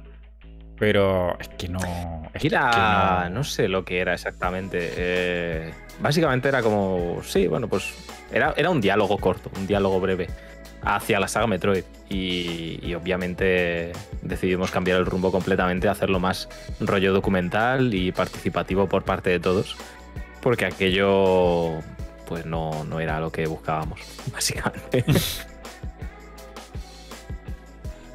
Pero 0.78 1.38
es 1.40 1.48
que 1.50 1.70
no. 1.70 1.80
era. 2.34 3.30
no. 3.32 3.44
sé 3.44 3.68
lo 3.68 3.84
que 3.84 4.00
era 4.00 4.14
exactamente. 4.14 4.94
Eh, 4.96 5.74
básicamente 6.00 6.50
era 6.50 6.62
como. 6.62 7.22
Sí, 7.24 7.48
bueno, 7.48 7.68
pues. 7.68 7.94
Era, 8.32 8.54
era 8.56 8.70
un 8.70 8.80
diálogo 8.80 9.18
corto, 9.18 9.52
un 9.58 9.66
diálogo 9.66 10.00
breve 10.00 10.28
hacia 10.84 11.20
la 11.20 11.28
saga 11.28 11.48
Metroid. 11.48 11.84
Y, 12.10 12.94
obviamente 12.94 13.92
decidimos 14.22 14.70
cambiar 14.70 15.00
el 15.00 15.06
rumbo 15.06 15.32
completamente, 15.32 15.90
hacerlo 15.90 16.20
más 16.20 16.48
rollo 16.80 17.12
documental 17.12 17.94
y 17.94 18.12
participativo 18.12 18.88
por 18.88 19.04
parte 19.04 19.30
de 19.32 19.40
todos. 19.40 19.76
Porque 20.42 20.66
aquello 20.66 21.80
pues 22.28 22.46
no, 22.46 22.84
no 22.86 23.00
era 23.00 23.20
lo 23.20 23.32
que 23.32 23.48
buscábamos, 23.48 24.00
básicamente. 24.32 25.06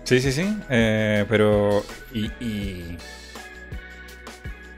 Sí, 0.09 0.21
sí, 0.21 0.33
sí. 0.33 0.57
Eh, 0.71 1.27
pero. 1.29 1.85
Y. 2.15 2.27
y... 2.43 2.97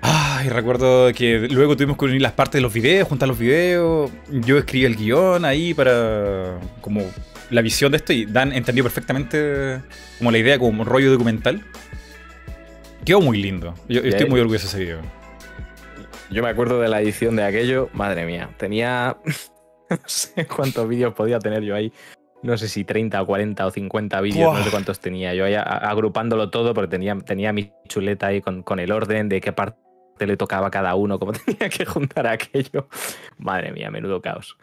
Ay, 0.03 0.49
recuerdo 0.49 1.13
que 1.13 1.47
luego 1.51 1.77
tuvimos 1.77 1.97
que 1.99 2.07
unir 2.07 2.23
las 2.23 2.33
partes 2.33 2.55
de 2.55 2.63
los 2.63 2.73
videos, 2.73 3.07
juntar 3.07 3.29
los 3.29 3.39
videos. 3.39 4.11
Yo 4.29 4.59
escribí 4.59 4.87
el 4.87 4.97
guion 4.97 5.45
ahí 5.45 5.73
para. 5.73 6.59
como 6.81 7.03
la 7.50 7.62
visión 7.62 7.93
de 7.93 7.98
esto 7.98 8.13
y 8.13 8.27
Dan 8.27 8.53
entendió 8.53 8.84
perfectamente 8.84 9.81
como 10.19 10.31
la 10.31 10.39
idea, 10.39 10.58
como 10.58 10.82
un 10.82 10.86
rollo 10.86 11.10
documental. 11.10 11.65
Quedó 13.05 13.20
muy 13.20 13.43
lindo. 13.43 13.75
Yo, 13.89 14.01
estoy 14.01 14.29
muy 14.29 14.41
orgulloso 14.41 14.65
de 14.65 14.69
ese 14.69 14.79
video. 14.79 15.01
Yo 16.31 16.43
me 16.43 16.48
acuerdo 16.48 16.81
de 16.81 16.89
la 16.89 17.01
edición 17.01 17.34
de 17.34 17.43
aquello, 17.43 17.89
madre 17.93 18.25
mía, 18.25 18.51
tenía 18.56 19.17
no 19.91 19.98
sé 20.06 20.46
cuántos 20.46 20.89
vídeos 20.89 21.15
podía 21.15 21.39
tener 21.39 21.63
yo 21.63 21.75
ahí. 21.75 21.93
No 22.43 22.56
sé 22.56 22.69
si 22.69 22.84
30 22.84 23.20
o 23.20 23.27
40 23.27 23.67
o 23.67 23.70
50 23.70 24.20
vídeos, 24.22 24.56
no 24.56 24.65
sé 24.65 24.70
cuántos 24.70 25.01
tenía 25.01 25.34
yo 25.34 25.44
ahí 25.44 25.55
agrupándolo 25.56 26.51
todo 26.51 26.72
porque 26.72 26.89
tenía, 26.89 27.19
tenía 27.19 27.53
mi 27.53 27.70
chuleta 27.86 28.29
ahí 28.29 28.41
con, 28.41 28.63
con 28.63 28.81
el 28.81 28.93
orden 28.93 29.29
de 29.29 29.43
qué 29.43 29.53
parte 29.53 29.77
le 30.27 30.36
tocaba 30.36 30.69
a 30.69 30.70
cada 30.70 30.94
uno, 30.94 31.19
cómo 31.19 31.32
tenía 31.44 31.69
que 31.69 31.84
juntar 31.84 32.27
aquello. 32.27 32.89
Madre 33.39 33.72
mía, 33.72 33.91
menudo 33.91 34.22
caos. 34.22 34.56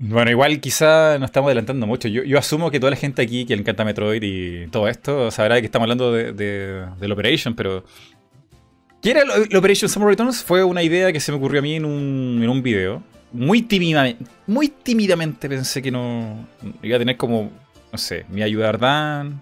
Bueno, 0.00 0.30
igual 0.30 0.60
quizá 0.60 1.18
nos 1.18 1.28
estamos 1.28 1.48
adelantando 1.48 1.86
mucho. 1.86 2.08
Yo, 2.08 2.24
yo, 2.24 2.38
asumo 2.38 2.70
que 2.70 2.80
toda 2.80 2.90
la 2.90 2.96
gente 2.96 3.20
aquí 3.22 3.44
que 3.44 3.54
le 3.54 3.60
encanta 3.60 3.84
Metroid 3.84 4.22
y 4.22 4.66
todo 4.68 4.88
esto 4.88 5.30
sabrá 5.30 5.60
que 5.60 5.66
estamos 5.66 5.84
hablando 5.84 6.10
de, 6.12 6.32
de, 6.32 6.86
del 6.98 7.12
Operation, 7.12 7.54
pero 7.54 7.84
¿Qué 9.02 9.12
era 9.12 9.22
el 9.22 9.56
Operation 9.56 9.88
Summer 9.88 10.10
Returns? 10.10 10.44
Fue 10.44 10.62
una 10.62 10.82
idea 10.82 11.10
que 11.10 11.20
se 11.20 11.32
me 11.32 11.38
ocurrió 11.38 11.60
a 11.60 11.62
mí 11.62 11.74
en 11.74 11.86
un, 11.86 12.40
en 12.42 12.50
un 12.50 12.62
video. 12.62 13.02
Muy 13.32 13.62
tímidamente, 13.62 14.24
muy 14.46 14.68
tímidamente 14.68 15.48
pensé 15.48 15.80
que 15.80 15.90
no 15.90 16.46
iba 16.82 16.96
a 16.96 16.98
tener 16.98 17.16
como, 17.16 17.50
no 17.90 17.98
sé, 17.98 18.26
mi 18.28 18.42
ayudar 18.42 18.78
Dan, 18.78 19.40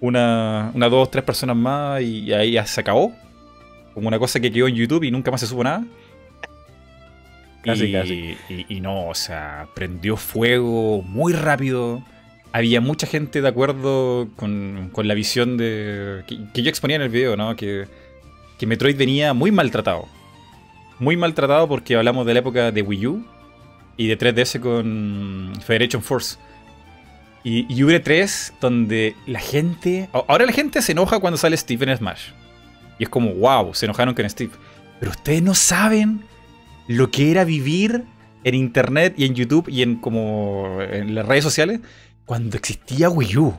una, 0.00 0.70
una, 0.72 0.88
dos, 0.88 1.10
tres 1.10 1.24
personas 1.24 1.56
más 1.56 2.00
y, 2.02 2.32
ahí 2.32 2.52
ya 2.52 2.66
se 2.66 2.80
acabó. 2.80 3.12
Como 3.92 4.06
una 4.06 4.20
cosa 4.20 4.38
que 4.38 4.52
quedó 4.52 4.68
en 4.68 4.76
YouTube 4.76 5.02
y 5.02 5.10
nunca 5.10 5.32
más 5.32 5.40
se 5.40 5.48
supo 5.48 5.64
nada. 5.64 5.84
Casi, 7.62 7.86
y, 7.86 7.92
casi. 7.92 8.36
Y, 8.68 8.80
no, 8.80 9.08
o 9.08 9.14
sea, 9.14 9.68
prendió 9.74 10.16
fuego 10.16 11.02
muy 11.02 11.32
rápido. 11.32 12.02
Había 12.52 12.80
mucha 12.80 13.06
gente 13.06 13.42
de 13.42 13.48
acuerdo 13.48 14.28
con, 14.36 14.90
con 14.92 15.06
la 15.06 15.14
visión 15.14 15.56
de 15.56 16.24
que, 16.26 16.38
que, 16.52 16.62
yo 16.62 16.70
exponía 16.70 16.96
en 16.96 17.02
el 17.02 17.10
video, 17.10 17.36
¿no? 17.36 17.54
Que 17.54 17.86
que 18.60 18.66
Metroid 18.66 18.94
venía 18.94 19.32
muy 19.32 19.50
maltratado. 19.50 20.06
Muy 20.98 21.16
maltratado 21.16 21.66
porque 21.66 21.96
hablamos 21.96 22.26
de 22.26 22.34
la 22.34 22.40
época 22.40 22.70
de 22.70 22.82
Wii 22.82 23.06
U 23.06 23.24
y 23.96 24.06
de 24.06 24.18
3DS 24.18 24.60
con 24.60 25.54
Federation 25.64 26.02
Force. 26.02 26.36
Y, 27.42 27.64
y 27.70 27.98
3 27.98 28.52
donde 28.60 29.16
la 29.26 29.40
gente... 29.40 30.10
Ahora 30.12 30.44
la 30.44 30.52
gente 30.52 30.82
se 30.82 30.92
enoja 30.92 31.20
cuando 31.20 31.38
sale 31.38 31.56
Steve 31.56 31.90
en 31.90 31.96
Smash. 31.96 32.32
Y 32.98 33.04
es 33.04 33.08
como, 33.08 33.32
wow, 33.32 33.72
se 33.72 33.86
enojaron 33.86 34.12
con 34.12 34.28
Steve. 34.28 34.52
Pero 34.98 35.12
ustedes 35.12 35.40
no 35.40 35.54
saben 35.54 36.22
lo 36.88 37.10
que 37.10 37.30
era 37.30 37.44
vivir 37.44 38.04
en 38.44 38.54
internet 38.54 39.14
y 39.16 39.26
en 39.26 39.34
YouTube 39.34 39.68
y 39.68 39.82
en 39.82 39.96
como 39.96 40.78
en 40.80 41.14
las 41.14 41.26
redes 41.26 41.44
sociales 41.44 41.80
cuando 42.24 42.56
existía 42.56 43.10
Wii 43.10 43.36
U. 43.38 43.58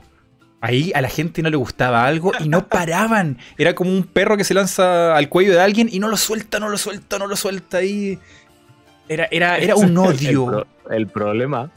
Ahí 0.62 0.92
a 0.94 1.00
la 1.00 1.08
gente 1.08 1.42
no 1.42 1.50
le 1.50 1.56
gustaba 1.56 2.06
algo 2.06 2.32
y 2.38 2.48
no 2.48 2.68
paraban. 2.68 3.36
Era 3.58 3.74
como 3.74 3.90
un 3.90 4.04
perro 4.04 4.36
que 4.36 4.44
se 4.44 4.54
lanza 4.54 5.16
al 5.16 5.28
cuello 5.28 5.52
de 5.52 5.60
alguien 5.60 5.88
y 5.90 5.98
no 5.98 6.08
lo 6.08 6.16
suelta, 6.16 6.60
no 6.60 6.68
lo 6.68 6.78
suelta, 6.78 7.18
no 7.18 7.26
lo 7.26 7.36
suelta 7.36 7.78
ahí. 7.78 8.18
Era, 9.08 9.28
era, 9.30 9.58
era 9.58 9.74
un 9.74 9.98
odio. 9.98 10.66
El, 10.88 11.08
problema, 11.08 11.70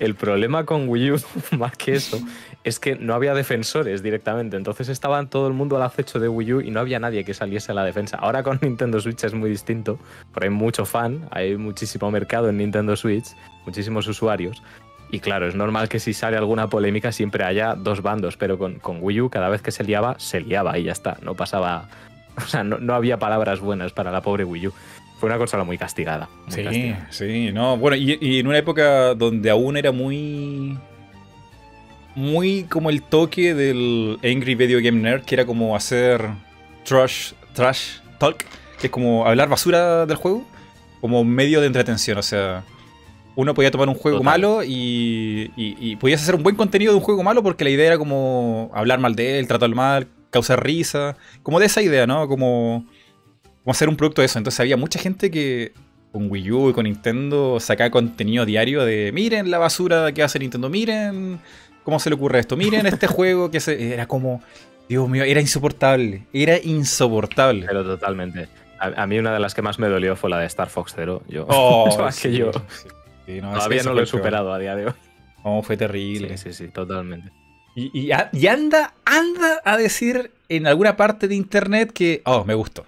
el 0.00 0.14
problema 0.14 0.66
con 0.66 0.88
Wii 0.88 1.12
U, 1.12 1.20
más 1.56 1.72
que 1.76 1.94
eso, 1.94 2.20
es 2.66 2.80
que 2.80 2.96
no 2.96 3.14
había 3.14 3.32
defensores 3.32 4.02
directamente. 4.02 4.56
Entonces 4.56 4.88
estaban 4.88 5.30
todo 5.30 5.46
el 5.46 5.52
mundo 5.52 5.76
al 5.76 5.84
acecho 5.84 6.18
de 6.18 6.28
Wii 6.28 6.52
U 6.52 6.60
y 6.60 6.72
no 6.72 6.80
había 6.80 6.98
nadie 6.98 7.24
que 7.24 7.32
saliese 7.32 7.70
a 7.70 7.76
la 7.76 7.84
defensa. 7.84 8.16
Ahora 8.16 8.42
con 8.42 8.58
Nintendo 8.62 9.00
Switch 9.00 9.22
es 9.22 9.34
muy 9.34 9.48
distinto, 9.48 10.00
porque 10.32 10.48
hay 10.48 10.50
mucho 10.50 10.84
fan, 10.84 11.28
hay 11.30 11.56
muchísimo 11.56 12.10
mercado 12.10 12.48
en 12.48 12.56
Nintendo 12.56 12.96
Switch, 12.96 13.28
muchísimos 13.64 14.08
usuarios. 14.08 14.64
Y 15.12 15.20
claro, 15.20 15.46
es 15.46 15.54
normal 15.54 15.88
que 15.88 16.00
si 16.00 16.12
sale 16.12 16.36
alguna 16.36 16.68
polémica 16.68 17.12
siempre 17.12 17.44
haya 17.44 17.76
dos 17.76 18.02
bandos, 18.02 18.36
pero 18.36 18.58
con, 18.58 18.80
con 18.80 18.98
Wii 19.00 19.20
U 19.20 19.30
cada 19.30 19.48
vez 19.48 19.62
que 19.62 19.70
se 19.70 19.84
liaba, 19.84 20.18
se 20.18 20.40
liaba 20.40 20.76
y 20.76 20.84
ya 20.84 20.92
está. 20.92 21.18
No 21.22 21.34
pasaba. 21.34 21.88
O 22.36 22.42
sea, 22.42 22.62
no, 22.62 22.92
había 22.92 23.18
palabras 23.18 23.60
buenas 23.60 23.92
para 23.92 24.10
la 24.10 24.20
pobre 24.20 24.44
Wii 24.44 24.66
U. 24.66 24.72
Fue 25.18 25.26
una 25.26 25.38
consola 25.38 25.64
muy 25.64 25.78
castigada. 25.78 26.28
sí, 26.48 26.94
sí, 27.08 27.50
no. 27.50 27.78
Bueno, 27.78 27.96
y, 27.96 28.38
en 28.38 28.46
una 28.46 28.58
época 28.58 29.14
donde 29.14 29.48
aún 29.48 29.78
era 29.78 29.90
muy. 29.90 30.76
Muy 32.16 32.64
como 32.64 32.90
el 32.90 33.02
toque 33.02 33.54
del 33.54 34.18
Angry 34.24 34.54
Video 34.56 34.80
Game 34.82 35.00
Nerd, 35.00 35.22
que 35.22 35.34
era 35.34 35.46
como 35.46 35.76
hacer 35.76 36.22
trash, 36.84 37.34
trash 37.52 37.98
talk, 38.18 38.44
que 38.80 38.86
es 38.86 38.90
como 38.90 39.26
hablar 39.26 39.48
basura 39.48 40.06
del 40.06 40.16
juego, 40.16 40.44
como 41.00 41.22
medio 41.24 41.60
de 41.60 41.66
entretención. 41.66 42.16
O 42.18 42.22
sea, 42.22 42.64
uno 43.36 43.52
podía 43.52 43.70
tomar 43.70 43.88
un 43.88 43.94
juego 43.94 44.22
malo 44.22 44.64
y, 44.64 45.52
y, 45.56 45.96
podías 45.96 46.22
hacer 46.22 46.34
un 46.34 46.42
buen 46.42 46.56
contenido 46.56 46.92
de 46.92 46.98
un 46.98 47.04
juego 47.04 47.22
malo 47.22 47.42
porque 47.42 47.64
la 47.64 47.70
idea 47.70 47.86
era 47.88 47.98
como 47.98 48.70
hablar 48.74 48.98
mal 48.98 49.14
de 49.14 49.38
él, 49.38 49.46
tratarlo 49.46 49.76
mal, 49.76 50.08
causar 50.30 50.64
risa, 50.64 51.16
como 51.42 51.60
de 51.60 51.66
esa 51.66 51.82
idea, 51.82 52.06
¿no? 52.06 52.26
Como, 52.28 52.86
como 53.62 53.72
hacer 53.72 53.90
un 53.90 53.96
producto 53.96 54.22
de 54.22 54.26
eso. 54.26 54.38
Entonces 54.38 54.58
había 54.60 54.78
mucha 54.78 54.98
gente 54.98 55.30
que 55.30 55.72
con 56.12 56.30
Wii 56.30 56.50
U 56.50 56.70
y 56.70 56.72
con 56.72 56.84
Nintendo 56.84 57.60
sacaba 57.60 57.90
contenido 57.90 58.46
diario 58.46 58.86
de 58.86 59.10
miren 59.12 59.50
la 59.50 59.58
basura 59.58 60.12
que 60.12 60.22
hace 60.22 60.38
Nintendo, 60.38 60.70
miren 60.70 61.40
cómo 61.86 62.00
se 62.00 62.10
le 62.10 62.16
ocurre 62.16 62.40
esto, 62.40 62.56
miren 62.56 62.84
este 62.84 63.06
juego 63.16 63.48
que 63.48 63.60
se... 63.60 63.94
Era 63.94 64.08
como, 64.08 64.42
Dios 64.88 65.08
mío, 65.08 65.22
era 65.22 65.40
insoportable, 65.40 66.26
era 66.32 66.58
insoportable. 66.58 67.64
Pero 67.64 67.84
totalmente. 67.84 68.48
A, 68.80 69.06
mí 69.06 69.20
una 69.20 69.32
de 69.32 69.38
las 69.38 69.54
que 69.54 69.62
más 69.62 69.78
me 69.78 69.86
dolió 69.86 70.16
fue 70.16 70.28
la 70.28 70.40
de 70.40 70.46
Star 70.46 70.68
Fox 70.68 70.94
Zero. 70.96 71.22
Yo, 71.28 71.46
oh, 71.48 72.08
que 72.20 72.32
yo 72.32 72.50
Todavía 72.50 73.84
no 73.84 73.94
lo 73.94 74.02
he 74.02 74.06
superado 74.06 74.52
a 74.52 74.58
día 74.58 74.74
de 74.74 74.86
hoy. 74.86 74.92
Oh, 75.44 75.62
fue 75.62 75.76
terrible. 75.76 76.36
Sí, 76.36 76.52
sí, 76.52 76.64
sí, 76.64 76.68
totalmente. 76.72 77.30
Y, 77.76 78.10
anda, 78.10 78.94
anda 79.04 79.60
a 79.64 79.76
decir 79.76 80.32
en 80.48 80.66
alguna 80.66 80.96
parte 80.96 81.28
de 81.28 81.36
internet 81.36 81.92
que, 81.92 82.20
oh, 82.24 82.44
me 82.44 82.54
gustó. 82.54 82.84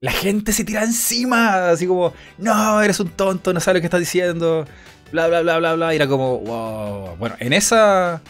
La 0.00 0.12
gente 0.12 0.52
se 0.52 0.64
tira 0.64 0.84
encima, 0.84 1.70
así 1.70 1.86
como, 1.86 2.12
no, 2.36 2.82
eres 2.82 3.00
un 3.00 3.08
tonto, 3.08 3.54
no 3.54 3.60
sabes 3.60 3.78
lo 3.78 3.80
que 3.80 3.86
estás 3.86 4.00
diciendo, 4.00 4.66
bla, 5.12 5.28
bla, 5.28 5.42
bla, 5.42 5.58
bla, 5.58 5.74
bla. 5.74 5.92
Y 5.92 5.96
era 5.96 6.06
como, 6.06 6.38
wow. 6.40 7.16
Bueno, 7.16 7.36
en 7.38 7.52
esa. 7.52 8.20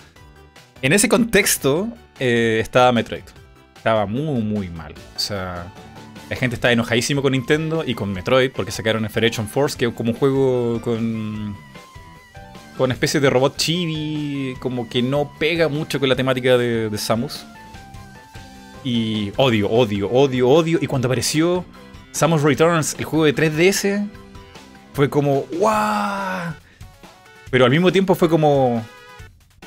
En 0.82 0.92
ese 0.92 1.08
contexto 1.08 1.88
eh, 2.18 2.58
estaba 2.60 2.92
Metroid. 2.92 3.24
Estaba 3.76 4.06
muy, 4.06 4.42
muy 4.42 4.68
mal. 4.68 4.94
O 5.14 5.18
sea, 5.18 5.72
la 6.28 6.36
gente 6.36 6.54
está 6.56 6.72
enojadísimo 6.72 7.22
con 7.22 7.32
Nintendo 7.32 7.84
y 7.86 7.94
con 7.94 8.12
Metroid 8.12 8.50
porque 8.52 8.72
sacaron 8.72 9.08
Federation 9.08 9.48
Force, 9.48 9.76
que 9.76 9.86
es 9.86 9.94
como 9.94 10.12
un 10.12 10.16
juego 10.16 10.80
con. 10.82 11.56
con 12.76 12.92
especie 12.92 13.20
de 13.20 13.30
robot 13.30 13.56
chibi, 13.56 14.54
como 14.60 14.88
que 14.88 15.02
no 15.02 15.32
pega 15.38 15.68
mucho 15.68 15.98
con 15.98 16.08
la 16.08 16.16
temática 16.16 16.58
de, 16.58 16.96
Samus. 16.98 17.44
Y 18.84 19.32
odio, 19.36 19.68
odio, 19.68 20.10
odio, 20.10 20.48
odio. 20.48 20.78
Y 20.80 20.86
cuando 20.86 21.08
apareció 21.08 21.64
Samus 22.12 22.42
Returns, 22.42 22.94
el 22.98 23.04
juego 23.04 23.24
de 23.24 23.34
3DS, 23.34 24.08
fue 24.92 25.10
como, 25.10 25.44
¡guau! 25.58 26.54
Pero 27.50 27.64
al 27.64 27.70
mismo 27.70 27.92
tiempo 27.92 28.14
fue 28.14 28.28
como, 28.28 28.84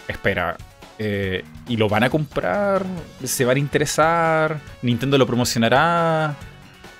espera, 0.08 0.58
eh, 0.98 1.44
¿y 1.68 1.78
lo 1.78 1.88
van 1.88 2.04
a 2.04 2.10
comprar? 2.10 2.86
¿Se 3.24 3.46
van 3.46 3.58
a 3.58 3.60
interesar? 3.60 4.60
¿Nintendo 4.82 5.18
lo 5.18 5.26
promocionará? 5.26 6.36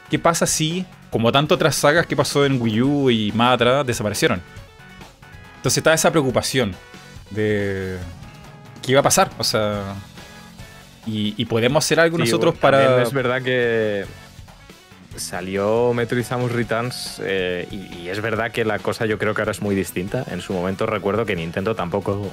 ¿Qué 0.10 0.18
pasa 0.18 0.46
si, 0.46 0.86
como 1.12 1.32
tanto 1.32 1.56
otras 1.56 1.76
sagas 1.76 2.08
que 2.08 2.16
pasó 2.16 2.46
en 2.46 2.62
Wii 2.62 2.82
U 2.82 3.10
y 3.10 3.32
más 3.34 3.56
atrás, 3.56 3.86
desaparecieron? 3.86 4.42
Entonces 5.58 5.78
está 5.78 5.94
esa 5.94 6.12
preocupación 6.12 6.74
de 7.32 7.98
qué 8.82 8.92
iba 8.92 9.02
a 9.02 9.04
pasar, 9.04 9.30
o 9.38 9.44
sea, 9.44 9.96
y, 11.06 11.44
podemos 11.46 11.84
hacer 11.84 12.00
algo 12.00 12.18
nosotros 12.18 12.56
para... 12.56 13.02
Es 13.02 13.12
verdad 13.12 13.42
que 13.42 14.06
salió 15.16 15.94
Metroid 15.94 16.24
Samus 16.24 16.52
Returns 16.52 17.22
eh, 17.24 17.68
y, 17.72 17.98
y, 17.98 18.10
es 18.10 18.22
verdad 18.22 18.52
que 18.52 18.64
la 18.64 18.80
cosa 18.80 19.06
yo 19.06 19.18
creo 19.18 19.34
que 19.34 19.42
ahora 19.42 19.52
es 19.52 19.62
muy 19.62 19.76
distinta. 19.76 20.26
En 20.32 20.42
su 20.42 20.54
momento 20.54 20.86
recuerdo 20.86 21.26
que 21.26 21.36
Nintendo 21.36 21.76
tampoco 21.76 22.32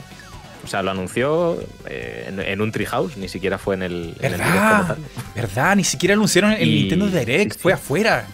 o 0.66 0.68
sea, 0.68 0.82
lo 0.82 0.90
anunció 0.90 1.62
eh, 1.86 2.24
en, 2.26 2.60
un 2.60 2.72
Treehouse, 2.72 3.16
ni 3.16 3.28
siquiera 3.28 3.56
fue 3.56 3.76
en 3.76 3.84
el. 3.84 4.16
¿Verdad? 4.20 4.98
¿Verdad? 5.32 5.76
Ni 5.76 5.84
siquiera 5.84 6.14
anunciaron 6.14 6.52
el 6.52 6.68
Nintendo 6.68 7.06
Direct, 7.06 7.56
fue 7.60 7.72
afuera. 7.72 8.26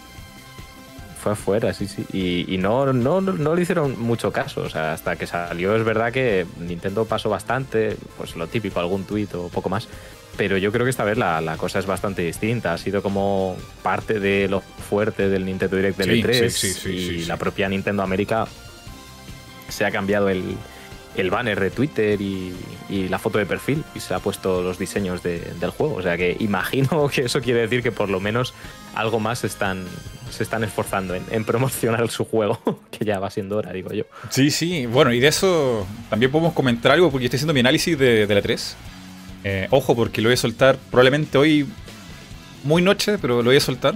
Fue 1.22 1.32
afuera, 1.32 1.74
sí, 1.74 1.86
sí. 1.86 2.06
Y, 2.48 2.56
no, 2.56 2.90
no, 2.94 3.20
no, 3.20 3.54
le 3.54 3.60
hicieron 3.60 4.00
mucho 4.00 4.32
caso. 4.32 4.62
O 4.62 4.70
sea, 4.70 4.94
hasta 4.94 5.16
que 5.16 5.26
salió 5.26 5.76
es 5.76 5.84
verdad 5.84 6.10
que 6.10 6.46
Nintendo 6.58 7.04
pasó 7.04 7.28
bastante, 7.28 7.98
pues 8.16 8.34
lo 8.34 8.46
típico, 8.46 8.80
algún 8.80 9.04
tuit 9.04 9.32
o 9.34 9.50
poco 9.50 9.68
más. 9.68 9.86
Pero 10.36 10.56
yo 10.56 10.72
creo 10.72 10.84
que 10.84 10.90
esta 10.90 11.04
vez 11.04 11.18
la, 11.18 11.56
cosa 11.58 11.78
es 11.78 11.86
bastante 11.86 12.22
distinta. 12.22 12.72
Ha 12.72 12.78
sido 12.78 13.02
como 13.02 13.56
parte 13.82 14.18
de 14.18 14.48
lo 14.48 14.60
fuerte 14.60 15.28
del 15.28 15.44
Nintendo 15.44 15.76
Direct 15.76 15.98
del 15.98 16.22
E3 16.24 16.90
y 16.90 17.24
la 17.26 17.36
propia 17.36 17.68
Nintendo 17.68 18.02
América 18.02 18.46
se 19.68 19.84
ha 19.84 19.90
cambiado 19.90 20.28
el, 20.28 20.56
el 21.16 21.30
banner 21.30 21.60
de 21.60 21.70
Twitter 21.70 22.20
y, 22.20 22.54
la 23.08 23.18
foto 23.18 23.38
de 23.38 23.46
perfil 23.46 23.84
y 23.94 24.00
se 24.00 24.12
ha 24.12 24.18
puesto 24.18 24.62
los 24.62 24.78
diseños 24.78 25.22
del 25.22 25.70
juego. 25.70 25.94
O 25.94 26.02
sea 26.02 26.16
que 26.16 26.36
imagino 26.40 27.08
que 27.12 27.22
eso 27.22 27.40
quiere 27.40 27.60
decir 27.60 27.82
que 27.82 27.90
por 27.90 28.10
lo 28.10 28.20
menos 28.20 28.52
algo 28.94 29.18
más 29.18 29.44
están, 29.44 29.86
se 30.30 30.42
están 30.42 30.62
esforzando 30.62 31.14
en, 31.14 31.44
promocionar 31.44 32.10
su 32.10 32.26
juego, 32.26 32.60
que 32.90 33.04
ya 33.04 33.18
va 33.18 33.30
siendo 33.30 33.56
hora, 33.56 33.72
digo 33.72 33.92
yo. 33.92 34.04
Sí, 34.28 34.50
sí. 34.50 34.84
Bueno, 34.84 35.12
y 35.12 35.20
de 35.20 35.28
eso 35.28 35.86
también 36.10 36.30
podemos 36.30 36.52
comentar 36.52 36.92
algo 36.92 37.10
porque 37.10 37.26
estoy 37.26 37.38
haciendo 37.38 37.54
mi 37.54 37.60
análisis 37.60 37.98
de, 37.98 38.26
la 38.26 38.42
3. 38.42 38.76
Eh, 39.44 39.66
ojo, 39.70 39.94
porque 39.96 40.20
lo 40.20 40.28
voy 40.28 40.34
a 40.34 40.36
soltar 40.36 40.78
probablemente 40.90 41.36
hoy 41.38 41.66
muy 42.64 42.82
noche, 42.82 43.18
pero 43.18 43.38
lo 43.38 43.50
voy 43.50 43.56
a 43.56 43.60
soltar. 43.60 43.94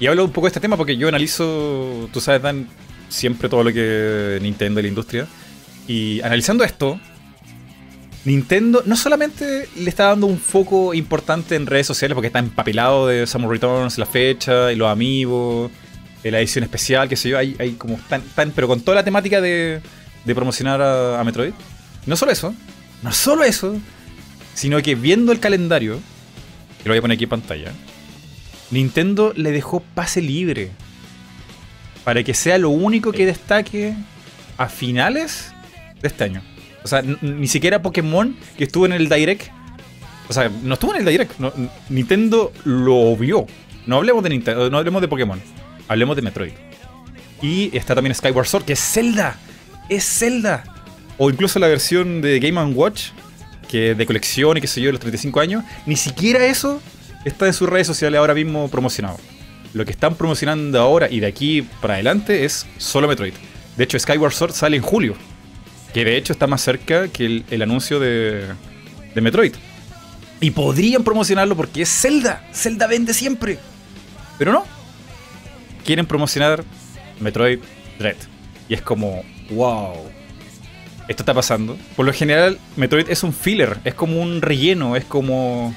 Y 0.00 0.06
hablo 0.06 0.24
un 0.24 0.32
poco 0.32 0.46
de 0.46 0.50
este 0.50 0.60
tema 0.60 0.76
porque 0.76 0.96
yo 0.96 1.08
analizo, 1.08 2.08
tú 2.12 2.20
sabes, 2.20 2.42
Dan, 2.42 2.68
siempre 3.08 3.48
todo 3.48 3.64
lo 3.64 3.72
que 3.72 4.38
Nintendo 4.40 4.80
y 4.80 4.84
la 4.84 4.88
industria. 4.88 5.26
Y 5.88 6.20
analizando 6.20 6.64
esto, 6.64 7.00
Nintendo 8.24 8.82
no 8.84 8.96
solamente 8.96 9.68
le 9.76 9.88
está 9.88 10.04
dando 10.04 10.26
un 10.26 10.38
foco 10.38 10.94
importante 10.94 11.56
en 11.56 11.66
redes 11.66 11.86
sociales 11.86 12.14
porque 12.14 12.28
está 12.28 12.38
empapelado 12.38 13.06
de 13.06 13.26
Samus 13.26 13.50
Returns, 13.50 13.98
la 13.98 14.06
fecha 14.06 14.70
y 14.70 14.76
los 14.76 14.88
amigos, 14.88 15.70
la 16.30 16.38
edición 16.38 16.64
especial, 16.64 17.08
qué 17.08 17.16
sé 17.16 17.30
yo, 17.30 17.38
hay, 17.38 17.76
como 17.78 17.98
tan, 18.08 18.22
pero 18.54 18.68
con 18.68 18.80
toda 18.80 18.96
la 18.96 19.04
temática 19.04 19.40
de, 19.40 19.80
de 20.24 20.34
promocionar 20.34 20.80
a, 20.82 21.22
Metroid. 21.24 21.52
No 22.06 22.16
solo 22.16 22.32
eso, 22.32 22.54
no 23.02 23.12
solo 23.12 23.44
eso, 23.44 23.76
sino 24.58 24.82
que 24.82 24.96
viendo 24.96 25.30
el 25.30 25.38
calendario, 25.38 26.00
que 26.82 26.88
lo 26.88 26.90
voy 26.90 26.98
a 26.98 27.00
poner 27.00 27.14
aquí 27.14 27.24
en 27.24 27.30
pantalla, 27.30 27.72
Nintendo 28.72 29.32
le 29.36 29.52
dejó 29.52 29.78
pase 29.94 30.20
libre 30.20 30.72
para 32.02 32.24
que 32.24 32.34
sea 32.34 32.58
lo 32.58 32.70
único 32.70 33.12
que 33.12 33.24
destaque 33.24 33.94
a 34.56 34.68
finales 34.68 35.52
de 36.02 36.08
este 36.08 36.24
año. 36.24 36.42
O 36.82 36.88
sea, 36.88 37.02
ni 37.22 37.46
siquiera 37.46 37.82
Pokémon, 37.82 38.36
que 38.56 38.64
estuvo 38.64 38.84
en 38.84 38.94
el 38.94 39.08
Direct. 39.08 39.48
O 40.28 40.32
sea, 40.32 40.50
no 40.64 40.74
estuvo 40.74 40.92
en 40.92 41.06
el 41.06 41.12
Direct. 41.12 41.38
Nintendo 41.88 42.52
lo 42.64 43.16
vio. 43.16 43.46
No 43.86 43.98
hablemos 43.98 44.24
de 44.24 44.30
Nintendo, 44.30 44.68
no 44.70 44.78
hablemos 44.78 45.00
de 45.00 45.06
Pokémon. 45.06 45.40
Hablemos 45.86 46.16
de 46.16 46.22
Metroid. 46.22 46.52
Y 47.40 47.76
está 47.76 47.94
también 47.94 48.12
Skyward 48.12 48.48
Sword, 48.48 48.64
que 48.64 48.72
es 48.72 48.80
Zelda. 48.80 49.36
Es 49.88 50.04
Zelda. 50.04 50.64
O 51.16 51.30
incluso 51.30 51.60
la 51.60 51.68
versión 51.68 52.20
de 52.20 52.40
Game 52.40 52.60
Watch, 52.74 53.10
que 53.68 53.94
de 53.94 54.06
colección 54.06 54.56
y 54.56 54.60
qué 54.60 54.66
sé 54.66 54.80
yo, 54.80 54.86
de 54.86 54.92
los 54.92 55.00
35 55.00 55.40
años. 55.40 55.64
Ni 55.86 55.96
siquiera 55.96 56.44
eso 56.46 56.80
está 57.24 57.46
en 57.46 57.52
sus 57.52 57.68
redes 57.68 57.86
sociales 57.86 58.18
ahora 58.18 58.34
mismo 58.34 58.68
promocionado. 58.68 59.18
Lo 59.74 59.84
que 59.84 59.92
están 59.92 60.14
promocionando 60.14 60.80
ahora 60.80 61.10
y 61.10 61.20
de 61.20 61.26
aquí 61.26 61.62
para 61.80 61.94
adelante 61.94 62.44
es 62.44 62.66
solo 62.78 63.06
Metroid. 63.06 63.34
De 63.76 63.84
hecho, 63.84 63.98
Skyward 63.98 64.32
Sword 64.32 64.52
sale 64.52 64.76
en 64.76 64.82
julio. 64.82 65.14
Que 65.92 66.04
de 66.04 66.16
hecho 66.16 66.32
está 66.32 66.46
más 66.46 66.62
cerca 66.62 67.08
que 67.08 67.44
el, 67.48 67.62
anuncio 67.62 68.00
de, 68.00 68.46
de 69.14 69.20
Metroid. 69.20 69.54
Y 70.40 70.50
podrían 70.50 71.04
promocionarlo 71.04 71.56
porque 71.56 71.82
es 71.82 71.88
Zelda. 71.88 72.46
Zelda 72.52 72.86
vende 72.86 73.14
siempre. 73.14 73.58
Pero 74.38 74.52
no. 74.52 74.64
Quieren 75.84 76.06
promocionar 76.06 76.64
Metroid 77.20 77.60
Dread. 77.98 78.16
Y 78.68 78.74
es 78.74 78.82
como, 78.82 79.22
wow. 79.50 79.94
Esto 81.08 81.22
está 81.22 81.34
pasando. 81.34 81.76
Por 81.96 82.06
lo 82.06 82.12
general, 82.12 82.58
Metroid 82.76 83.08
es 83.10 83.22
un 83.22 83.32
filler, 83.32 83.78
es 83.84 83.94
como 83.94 84.20
un 84.20 84.40
relleno, 84.42 84.96
es 84.96 85.04
como 85.04 85.74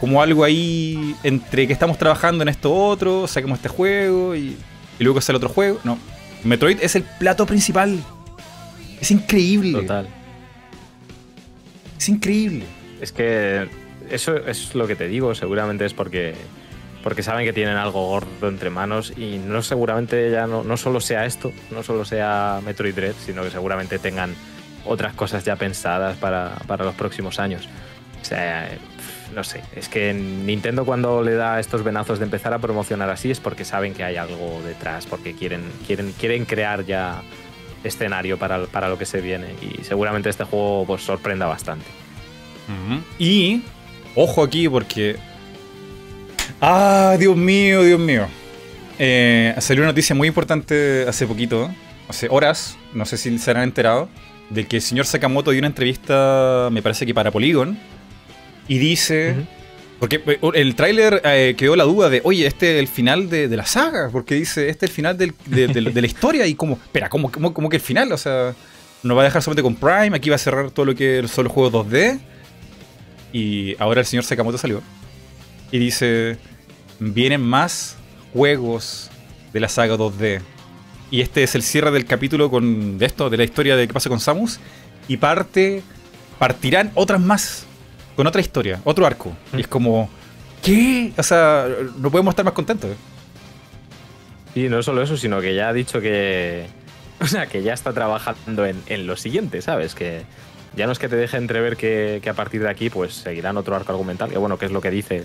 como 0.00 0.20
algo 0.20 0.44
ahí 0.44 1.14
entre 1.22 1.66
que 1.66 1.72
estamos 1.72 1.96
trabajando 1.96 2.42
en 2.42 2.48
esto 2.48 2.74
otro, 2.74 3.26
saquemos 3.26 3.58
este 3.58 3.68
juego 3.68 4.34
y, 4.34 4.56
y 4.98 5.04
luego 5.04 5.20
sale 5.20 5.38
otro 5.38 5.48
juego. 5.48 5.80
No, 5.84 5.98
Metroid 6.44 6.78
es 6.82 6.94
el 6.94 7.02
plato 7.02 7.46
principal. 7.46 7.98
Es 9.00 9.10
increíble. 9.10 9.80
Total. 9.80 10.08
Es 11.98 12.08
increíble. 12.08 12.64
Es 13.00 13.12
que 13.12 13.68
eso 14.10 14.36
es 14.36 14.74
lo 14.74 14.86
que 14.86 14.94
te 14.94 15.08
digo, 15.08 15.34
seguramente 15.34 15.84
es 15.84 15.94
porque 15.94 16.34
porque 17.04 17.22
saben 17.22 17.44
que 17.44 17.52
tienen 17.52 17.76
algo 17.76 18.06
gordo 18.08 18.48
entre 18.48 18.70
manos 18.70 19.12
y 19.14 19.36
no 19.36 19.60
seguramente 19.60 20.30
ya 20.30 20.46
no, 20.46 20.64
no 20.64 20.78
solo 20.78 21.02
sea 21.02 21.26
esto, 21.26 21.52
no 21.70 21.82
solo 21.82 22.06
sea 22.06 22.62
Metroid 22.64 22.94
Dread, 22.94 23.14
sino 23.22 23.42
que 23.42 23.50
seguramente 23.50 23.98
tengan 23.98 24.34
otras 24.86 25.12
cosas 25.12 25.44
ya 25.44 25.56
pensadas 25.56 26.16
para, 26.16 26.54
para 26.66 26.82
los 26.82 26.94
próximos 26.94 27.38
años. 27.38 27.68
O 28.22 28.24
sea, 28.24 28.70
no 29.34 29.44
sé, 29.44 29.60
es 29.76 29.90
que 29.90 30.14
Nintendo 30.14 30.86
cuando 30.86 31.22
le 31.22 31.34
da 31.34 31.60
estos 31.60 31.84
venazos 31.84 32.20
de 32.20 32.24
empezar 32.24 32.54
a 32.54 32.58
promocionar 32.58 33.10
así 33.10 33.30
es 33.30 33.38
porque 33.38 33.66
saben 33.66 33.92
que 33.92 34.02
hay 34.02 34.16
algo 34.16 34.62
detrás, 34.64 35.04
porque 35.04 35.34
quieren, 35.34 35.62
quieren, 35.86 36.10
quieren 36.18 36.46
crear 36.46 36.86
ya 36.86 37.20
escenario 37.84 38.38
para, 38.38 38.64
para 38.64 38.88
lo 38.88 38.96
que 38.96 39.04
se 39.04 39.20
viene 39.20 39.48
y 39.60 39.84
seguramente 39.84 40.30
este 40.30 40.44
juego 40.44 40.86
pues 40.86 41.02
sorprenda 41.02 41.44
bastante. 41.44 41.84
Y, 43.18 43.62
ojo 44.16 44.42
aquí 44.42 44.70
porque... 44.70 45.33
Ah, 46.60 47.16
Dios 47.18 47.36
mío, 47.36 47.82
Dios 47.82 48.00
mío. 48.00 48.26
Eh, 48.98 49.54
salió 49.58 49.82
una 49.82 49.90
noticia 49.92 50.14
muy 50.14 50.28
importante 50.28 51.04
hace 51.08 51.26
poquito, 51.26 51.70
hace 52.08 52.28
horas, 52.30 52.76
no 52.92 53.04
sé 53.04 53.16
si 53.16 53.36
se 53.38 53.50
han 53.50 53.58
enterado, 53.58 54.08
de 54.50 54.66
que 54.66 54.76
el 54.76 54.82
señor 54.82 55.06
Sakamoto 55.06 55.50
dio 55.50 55.58
una 55.58 55.66
entrevista, 55.68 56.68
me 56.70 56.80
parece 56.82 57.04
que 57.06 57.14
para 57.14 57.30
Polygon, 57.30 57.78
y 58.68 58.78
dice... 58.78 59.34
Porque 60.00 60.20
eh, 60.26 60.38
el 60.54 60.74
tráiler 60.74 61.22
eh, 61.24 61.54
quedó 61.56 61.76
la 61.76 61.84
duda 61.84 62.10
de, 62.10 62.20
oye, 62.24 62.46
este 62.46 62.74
es 62.74 62.80
el 62.80 62.88
final 62.88 63.30
de, 63.30 63.48
de 63.48 63.56
la 63.56 63.64
saga, 63.64 64.10
porque 64.10 64.34
dice, 64.34 64.68
este 64.68 64.86
es 64.86 64.90
el 64.90 64.94
final 64.94 65.16
del- 65.16 65.34
de, 65.46 65.68
de- 65.68 65.80
de 65.92 66.00
la 66.00 66.06
historia, 66.06 66.46
y 66.46 66.54
como, 66.54 66.74
espera, 66.74 67.08
¿cómo, 67.08 67.30
cómo, 67.30 67.54
cómo 67.54 67.68
que 67.70 67.76
el 67.76 67.82
final? 67.82 68.10
O 68.12 68.18
sea, 68.18 68.54
nos 69.02 69.16
va 69.16 69.22
a 69.22 69.24
dejar 69.24 69.40
solamente 69.42 69.62
con 69.62 69.76
Prime, 69.76 70.14
aquí 70.16 70.28
va 70.30 70.36
a 70.36 70.38
cerrar 70.38 70.70
todo 70.72 70.84
lo 70.84 70.94
que 70.94 71.26
son 71.28 71.44
los 71.44 71.52
juegos 71.52 71.86
2D, 71.86 72.18
y 73.32 73.76
ahora 73.78 74.00
el 74.00 74.06
señor 74.06 74.24
Sakamoto 74.24 74.58
salió, 74.58 74.82
y 75.74 75.78
dice, 75.80 76.38
vienen 77.00 77.40
más 77.40 77.96
juegos 78.32 79.10
de 79.52 79.58
la 79.58 79.68
saga 79.68 79.96
2D, 79.96 80.40
y 81.10 81.20
este 81.20 81.42
es 81.42 81.56
el 81.56 81.64
cierre 81.64 81.90
del 81.90 82.06
capítulo 82.06 82.48
con 82.48 82.96
de 82.96 83.06
esto, 83.06 83.28
de 83.28 83.36
la 83.36 83.42
historia 83.42 83.74
de 83.74 83.88
qué 83.88 83.92
pasa 83.92 84.08
con 84.08 84.20
Samus, 84.20 84.60
y 85.08 85.16
parte, 85.16 85.82
partirán 86.38 86.92
otras 86.94 87.20
más, 87.20 87.66
con 88.14 88.24
otra 88.24 88.40
historia, 88.40 88.80
otro 88.84 89.04
arco. 89.04 89.36
Y 89.52 89.62
es 89.62 89.66
como, 89.66 90.08
¿qué? 90.62 91.12
O 91.18 91.24
sea, 91.24 91.66
no 91.98 92.08
podemos 92.08 92.30
estar 92.30 92.44
más 92.44 92.54
contentos. 92.54 92.92
Y 94.54 94.68
no 94.68 94.80
solo 94.80 95.02
eso, 95.02 95.16
sino 95.16 95.40
que 95.40 95.56
ya 95.56 95.70
ha 95.70 95.72
dicho 95.72 96.00
que. 96.00 96.66
O 97.20 97.26
sea, 97.26 97.46
que 97.46 97.62
ya 97.62 97.72
está 97.72 97.92
trabajando 97.92 98.66
en, 98.66 98.80
en 98.86 99.06
lo 99.06 99.16
siguiente, 99.16 99.62
¿sabes? 99.62 99.94
Que 99.94 100.24
ya 100.76 100.86
no 100.86 100.92
es 100.92 100.98
que 100.98 101.08
te 101.08 101.16
deje 101.16 101.36
entrever 101.36 101.76
que, 101.76 102.20
que 102.22 102.30
a 102.30 102.34
partir 102.34 102.62
de 102.62 102.68
aquí, 102.68 102.90
pues 102.90 103.14
seguirán 103.14 103.56
otro 103.56 103.76
arco 103.76 103.92
argumental. 103.92 104.30
Que 104.30 104.38
bueno, 104.38 104.58
que 104.58 104.66
es 104.66 104.72
lo 104.72 104.80
que 104.80 104.90
dice 104.90 105.24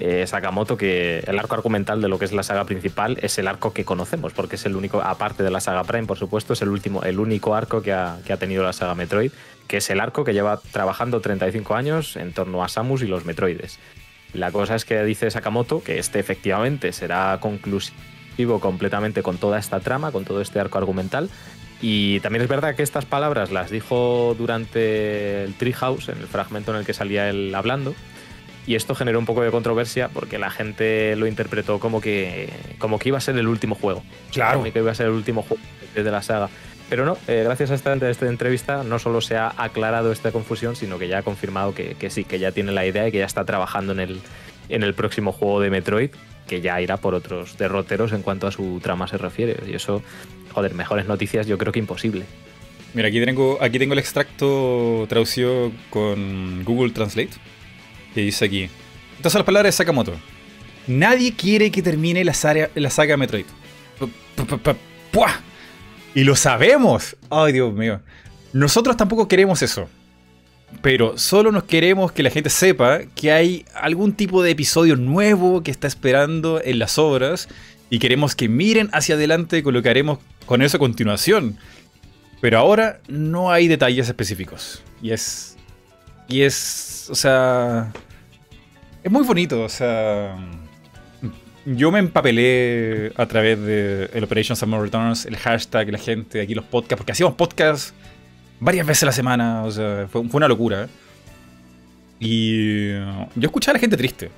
eh, 0.00 0.26
Sakamoto, 0.26 0.76
que 0.76 1.20
el 1.26 1.38
arco 1.38 1.54
argumental 1.54 2.00
de 2.00 2.08
lo 2.08 2.18
que 2.18 2.24
es 2.24 2.32
la 2.32 2.42
saga 2.42 2.64
principal 2.64 3.18
es 3.22 3.38
el 3.38 3.48
arco 3.48 3.72
que 3.72 3.84
conocemos, 3.84 4.32
porque 4.32 4.56
es 4.56 4.66
el 4.66 4.76
único, 4.76 5.00
aparte 5.02 5.42
de 5.42 5.50
la 5.50 5.60
saga 5.60 5.84
Prime, 5.84 6.06
por 6.06 6.18
supuesto, 6.18 6.52
es 6.52 6.62
el 6.62 6.68
último, 6.68 7.02
el 7.02 7.18
único 7.18 7.54
arco 7.54 7.82
que 7.82 7.92
ha, 7.92 8.18
que 8.24 8.32
ha 8.32 8.36
tenido 8.36 8.62
la 8.62 8.72
saga 8.72 8.94
Metroid, 8.94 9.32
que 9.66 9.78
es 9.78 9.90
el 9.90 10.00
arco 10.00 10.24
que 10.24 10.32
lleva 10.32 10.60
trabajando 10.72 11.20
35 11.20 11.74
años 11.74 12.16
en 12.16 12.32
torno 12.32 12.64
a 12.64 12.68
Samus 12.68 13.02
y 13.02 13.06
los 13.06 13.24
Metroides. 13.24 13.78
La 14.32 14.52
cosa 14.52 14.74
es 14.74 14.84
que 14.84 15.02
dice 15.04 15.30
Sakamoto 15.30 15.82
que 15.82 15.98
este 15.98 16.18
efectivamente 16.18 16.92
será 16.92 17.38
conclusivo 17.40 18.60
completamente 18.60 19.22
con 19.22 19.38
toda 19.38 19.58
esta 19.58 19.80
trama, 19.80 20.12
con 20.12 20.24
todo 20.24 20.40
este 20.40 20.60
arco 20.60 20.78
argumental. 20.78 21.30
Y 21.80 22.20
también 22.20 22.42
es 22.42 22.48
verdad 22.48 22.74
que 22.74 22.82
estas 22.82 23.04
palabras 23.04 23.52
las 23.52 23.70
dijo 23.70 24.34
durante 24.36 25.44
el 25.44 25.54
Treehouse, 25.54 26.08
en 26.08 26.18
el 26.18 26.26
fragmento 26.26 26.72
en 26.72 26.78
el 26.78 26.86
que 26.86 26.92
salía 26.92 27.28
él 27.30 27.54
hablando. 27.54 27.94
Y 28.68 28.74
esto 28.74 28.94
generó 28.94 29.18
un 29.18 29.24
poco 29.24 29.40
de 29.40 29.50
controversia 29.50 30.10
porque 30.10 30.36
la 30.36 30.50
gente 30.50 31.16
lo 31.16 31.26
interpretó 31.26 31.80
como 31.80 32.02
que, 32.02 32.50
como 32.76 32.98
que 32.98 33.08
iba 33.08 33.16
a 33.16 33.20
ser 33.22 33.38
el 33.38 33.48
último 33.48 33.74
juego. 33.74 34.02
Claro. 34.30 34.58
Como 34.58 34.70
que 34.70 34.78
iba 34.78 34.90
a 34.90 34.94
ser 34.94 35.06
el 35.06 35.12
último 35.12 35.40
juego 35.40 35.62
de 35.94 36.02
la 36.10 36.20
saga. 36.20 36.50
Pero 36.90 37.06
no, 37.06 37.16
eh, 37.28 37.40
gracias 37.44 37.70
a 37.70 37.74
esta, 37.74 37.94
a 37.94 38.10
esta 38.10 38.26
entrevista 38.26 38.84
no 38.84 38.98
solo 38.98 39.22
se 39.22 39.38
ha 39.38 39.54
aclarado 39.56 40.12
esta 40.12 40.32
confusión, 40.32 40.76
sino 40.76 40.98
que 40.98 41.08
ya 41.08 41.20
ha 41.20 41.22
confirmado 41.22 41.74
que, 41.74 41.94
que 41.94 42.10
sí, 42.10 42.24
que 42.24 42.38
ya 42.38 42.52
tiene 42.52 42.70
la 42.72 42.84
idea 42.84 43.08
y 43.08 43.10
que 43.10 43.16
ya 43.16 43.24
está 43.24 43.46
trabajando 43.46 43.92
en 43.92 44.00
el, 44.00 44.20
en 44.68 44.82
el 44.82 44.92
próximo 44.92 45.32
juego 45.32 45.62
de 45.62 45.70
Metroid, 45.70 46.10
que 46.46 46.60
ya 46.60 46.78
irá 46.82 46.98
por 46.98 47.14
otros 47.14 47.56
derroteros 47.56 48.12
en 48.12 48.20
cuanto 48.20 48.46
a 48.46 48.52
su 48.52 48.80
trama 48.82 49.08
se 49.08 49.16
refiere. 49.16 49.56
Y 49.66 49.76
eso, 49.76 50.02
joder, 50.52 50.74
mejores 50.74 51.06
noticias 51.06 51.46
yo 51.46 51.56
creo 51.56 51.72
que 51.72 51.78
imposible. 51.78 52.26
Mira, 52.92 53.08
aquí 53.08 53.24
tengo, 53.24 53.56
aquí 53.62 53.78
tengo 53.78 53.94
el 53.94 53.98
extracto 53.98 55.06
traducido 55.08 55.72
con 55.88 56.64
Google 56.64 56.90
Translate. 56.92 57.30
Que 58.18 58.24
dice 58.24 58.46
aquí. 58.46 58.68
Son 59.22 59.38
las 59.38 59.44
palabras 59.44 59.68
de 59.72 59.76
Sakamoto. 59.76 60.12
Nadie 60.88 61.34
quiere 61.36 61.70
que 61.70 61.82
termine 61.82 62.24
la 62.24 62.34
saga, 62.34 62.68
la 62.74 62.90
saga 62.90 63.16
Metroid. 63.16 63.44
Pu- 64.00 64.10
pu- 64.36 64.44
pu- 64.44 64.60
pu- 64.60 64.76
¡Puah! 65.12 65.34
Y 66.16 66.24
lo 66.24 66.34
sabemos. 66.34 67.16
Ay, 67.30 67.52
Dios 67.52 67.72
mío. 67.72 68.00
Nosotros 68.52 68.96
tampoco 68.96 69.28
queremos 69.28 69.62
eso. 69.62 69.88
Pero 70.82 71.16
solo 71.16 71.52
nos 71.52 71.62
queremos 71.62 72.10
que 72.10 72.24
la 72.24 72.30
gente 72.30 72.50
sepa 72.50 73.02
que 73.14 73.30
hay 73.30 73.64
algún 73.72 74.12
tipo 74.14 74.42
de 74.42 74.50
episodio 74.50 74.96
nuevo 74.96 75.62
que 75.62 75.70
está 75.70 75.86
esperando 75.86 76.60
en 76.64 76.80
las 76.80 76.98
obras 76.98 77.48
y 77.90 78.00
queremos 78.00 78.34
que 78.34 78.48
miren 78.48 78.90
hacia 78.92 79.14
adelante 79.14 79.62
con 79.62 79.74
lo 79.74 79.82
que 79.82 79.90
haremos 79.90 80.18
con 80.44 80.60
eso 80.62 80.78
a 80.78 80.80
continuación. 80.80 81.56
Pero 82.40 82.58
ahora 82.58 82.98
no 83.06 83.52
hay 83.52 83.68
detalles 83.68 84.08
específicos. 84.08 84.82
Y 85.00 85.12
es. 85.12 85.56
Y 86.28 86.42
es. 86.42 87.06
O 87.10 87.14
sea. 87.14 87.92
Es 89.02 89.10
muy 89.10 89.24
bonito, 89.24 89.62
o 89.62 89.68
sea. 89.68 90.36
Yo 91.64 91.90
me 91.90 91.98
empapelé 91.98 93.12
a 93.16 93.26
través 93.26 93.60
de 93.60 94.08
el 94.14 94.24
Operation 94.24 94.56
Summer 94.56 94.80
Returns, 94.80 95.26
el 95.26 95.36
hashtag, 95.36 95.90
la 95.90 95.98
gente, 95.98 96.40
aquí 96.40 96.54
los 96.54 96.64
podcasts, 96.64 96.96
porque 96.96 97.12
hacíamos 97.12 97.34
podcasts 97.34 97.92
varias 98.58 98.86
veces 98.86 99.02
a 99.02 99.06
la 99.06 99.12
semana, 99.12 99.64
o 99.64 99.70
sea, 99.70 100.08
fue, 100.10 100.22
una 100.32 100.48
locura. 100.48 100.88
Y 102.20 102.92
yo 102.92 103.42
escuchaba 103.42 103.72
a 103.72 103.74
la 103.74 103.80
gente 103.80 103.96
triste. 103.96 104.30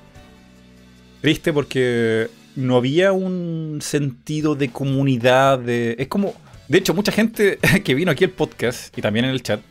Triste 1.21 1.53
porque 1.53 2.29
no 2.55 2.75
había 2.75 3.13
un 3.13 3.79
sentido 3.81 4.55
de 4.55 4.69
comunidad, 4.69 5.59
de... 5.59 5.95
Es 5.97 6.07
como... 6.07 6.33
De 6.67 6.77
hecho, 6.77 6.93
mucha 6.93 7.11
gente 7.11 7.59
que 7.83 7.95
vino 7.95 8.11
aquí 8.11 8.25
al 8.25 8.31
podcast 8.31 8.97
y 8.97 9.01
también 9.01 9.25
en 9.25 9.31
el 9.31 9.41
chat 9.41 9.61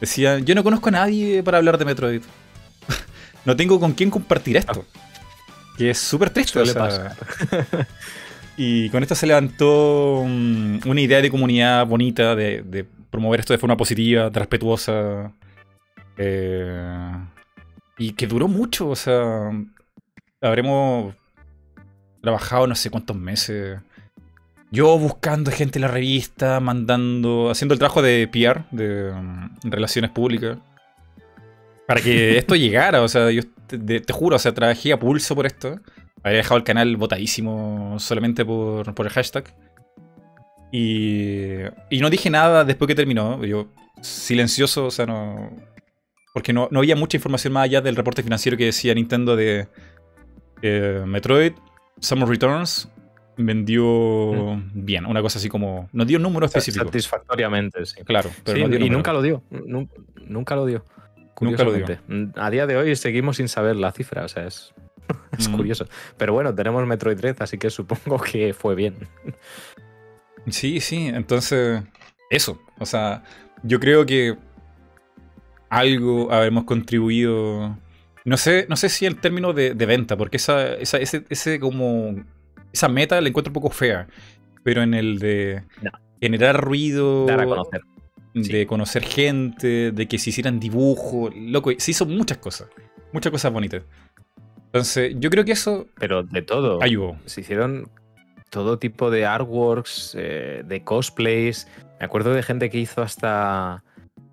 decía, 0.00 0.40
yo 0.40 0.54
no 0.54 0.64
conozco 0.64 0.88
a 0.88 0.92
nadie 0.92 1.42
para 1.42 1.58
hablar 1.58 1.78
de 1.78 1.84
Metroid. 1.84 2.22
No 3.44 3.56
tengo 3.56 3.80
con 3.80 3.92
quién 3.92 4.10
compartir 4.10 4.56
esto. 4.56 4.84
Que 5.76 5.90
es 5.90 5.98
súper 5.98 6.30
triste. 6.30 6.60
O 6.60 6.66
sea, 6.66 7.16
y 8.56 8.88
con 8.90 9.02
esto 9.02 9.14
se 9.14 9.26
levantó 9.26 10.24
mm, 10.26 10.80
una 10.86 11.00
idea 11.00 11.20
de 11.20 11.30
comunidad 11.30 11.86
bonita, 11.86 12.34
de, 12.34 12.62
de 12.62 12.84
promover 13.10 13.40
esto 13.40 13.52
de 13.52 13.58
forma 13.58 13.76
positiva, 13.76 14.30
de 14.30 14.38
respetuosa. 14.38 15.32
eh, 16.18 17.12
y 17.98 18.12
que 18.12 18.26
duró 18.26 18.48
mucho, 18.48 18.88
o 18.88 18.96
sea, 18.96 19.50
habremos 20.40 21.14
trabajado 22.20 22.66
no 22.66 22.74
sé 22.74 22.90
cuántos 22.90 23.16
meses. 23.16 23.78
Yo 24.70 24.98
buscando 24.98 25.50
gente 25.50 25.78
en 25.78 25.82
la 25.82 25.88
revista, 25.88 26.58
mandando, 26.60 27.50
haciendo 27.50 27.74
el 27.74 27.78
trabajo 27.78 28.00
de 28.00 28.26
PR, 28.28 28.64
de 28.70 29.12
mm, 29.12 29.70
relaciones 29.70 30.10
públicas, 30.10 30.58
para 31.86 32.00
que 32.00 32.36
esto 32.38 32.54
llegara. 32.56 33.02
O 33.02 33.08
sea, 33.08 33.30
yo 33.30 33.42
te, 33.66 33.78
te- 33.78 34.00
te 34.00 34.12
juro, 34.12 34.36
o 34.36 34.38
sea, 34.38 34.52
trabajé 34.52 34.92
a 34.92 34.98
pulso 34.98 35.34
por 35.34 35.46
esto. 35.46 35.80
Había 36.22 36.38
dejado 36.38 36.56
el 36.58 36.64
canal 36.64 36.96
botadísimo 36.96 37.96
solamente 37.98 38.44
por, 38.44 38.94
por 38.94 39.06
el 39.06 39.12
hashtag. 39.12 39.52
Y, 40.70 41.58
y 41.90 42.00
no 42.00 42.08
dije 42.10 42.30
nada 42.30 42.64
después 42.64 42.88
que 42.88 42.94
terminó. 42.94 43.44
Yo 43.44 43.68
silencioso, 44.00 44.86
o 44.86 44.90
sea, 44.90 45.06
no. 45.06 45.50
Porque 46.32 46.52
no, 46.52 46.68
no 46.70 46.78
había 46.78 46.96
mucha 46.96 47.16
información 47.18 47.52
más 47.52 47.64
allá 47.64 47.80
del 47.82 47.94
reporte 47.96 48.22
financiero 48.22 48.56
que 48.56 48.64
decía 48.66 48.94
Nintendo 48.94 49.36
de 49.36 49.68
eh, 50.62 51.02
Metroid, 51.06 51.52
Summer 52.00 52.26
Returns, 52.26 52.88
vendió 53.36 54.58
bien. 54.72 55.04
Una 55.04 55.20
cosa 55.20 55.38
así 55.38 55.48
como. 55.50 55.90
No 55.92 56.04
dio 56.06 56.16
un 56.16 56.22
número 56.22 56.46
específico. 56.46 56.86
Satisfactoriamente, 56.86 57.84
sí. 57.84 58.02
Claro, 58.04 58.30
pero 58.44 58.56
Sí, 58.56 58.62
no 58.62 58.68
dio 58.68 58.76
y 58.76 58.80
número. 58.80 58.96
nunca 58.96 59.12
lo 59.12 59.20
dio. 59.22 59.42
nun- 59.50 59.90
Nunca 60.26 60.56
lo 60.56 60.64
dio. 60.64 60.84
Nunca 61.42 61.64
lo 61.64 61.70
curiosamente. 61.72 62.02
Mm, 62.08 62.38
A 62.40 62.50
día 62.50 62.66
de 62.66 62.76
hoy 62.76 62.96
seguimos 62.96 63.36
sin 63.36 63.48
saber 63.48 63.76
la 63.76 63.92
cifra, 63.92 64.24
o 64.24 64.28
sea, 64.28 64.46
es, 64.46 64.72
es 65.38 65.48
Mm. 65.48 65.56
curioso. 65.56 65.86
Pero 66.16 66.32
bueno, 66.32 66.54
tenemos 66.54 66.86
Metroid 66.86 67.16
Dread, 67.16 67.36
así 67.40 67.58
que 67.58 67.70
supongo 67.70 68.18
que 68.20 68.54
fue 68.54 68.74
bien. 68.74 68.94
Sí, 70.48 70.80
sí, 70.80 71.06
entonces. 71.06 71.82
Eso. 72.28 72.60
O 72.80 72.84
sea, 72.86 73.22
yo 73.62 73.78
creo 73.78 74.04
que 74.04 74.36
algo 75.68 76.32
habremos 76.32 76.64
contribuido. 76.64 77.78
No 78.24 78.36
sé, 78.36 78.66
no 78.68 78.76
sé 78.76 78.88
si 78.88 79.06
en 79.06 79.14
términos 79.20 79.54
de, 79.54 79.74
de 79.74 79.86
venta, 79.86 80.16
porque 80.16 80.36
esa, 80.38 80.74
esa, 80.74 80.98
ese, 80.98 81.24
ese 81.28 81.60
como. 81.60 82.16
Esa 82.72 82.88
meta 82.88 83.20
la 83.20 83.28
encuentro 83.28 83.50
un 83.50 83.54
poco 83.54 83.70
fea. 83.70 84.08
Pero 84.64 84.82
en 84.82 84.94
el 84.94 85.18
de 85.18 85.62
No. 85.82 85.90
generar 86.20 86.60
ruido. 86.60 87.26
Dar 87.26 87.40
a 87.40 87.44
conocer. 87.46 87.82
De 88.34 88.66
conocer 88.66 89.02
gente, 89.04 89.92
de 89.92 90.08
que 90.08 90.18
se 90.18 90.30
hicieran 90.30 90.58
dibujos, 90.60 91.32
loco, 91.36 91.70
se 91.78 91.90
hizo 91.90 92.06
muchas 92.06 92.38
cosas, 92.38 92.68
muchas 93.12 93.30
cosas 93.32 93.52
bonitas. 93.52 93.82
Entonces, 94.66 95.14
yo 95.18 95.28
creo 95.30 95.44
que 95.44 95.52
eso 95.52 95.86
Pero 95.98 96.22
de 96.22 96.40
todo. 96.42 96.82
ayudó. 96.82 97.16
Se 97.26 97.42
hicieron 97.42 97.90
todo 98.50 98.78
tipo 98.78 99.10
de 99.10 99.26
artworks, 99.26 100.16
eh, 100.18 100.62
de 100.64 100.82
cosplays. 100.82 101.68
Me 102.00 102.06
acuerdo 102.06 102.32
de 102.32 102.42
gente 102.42 102.70
que 102.70 102.78
hizo 102.78 103.02
hasta 103.02 103.84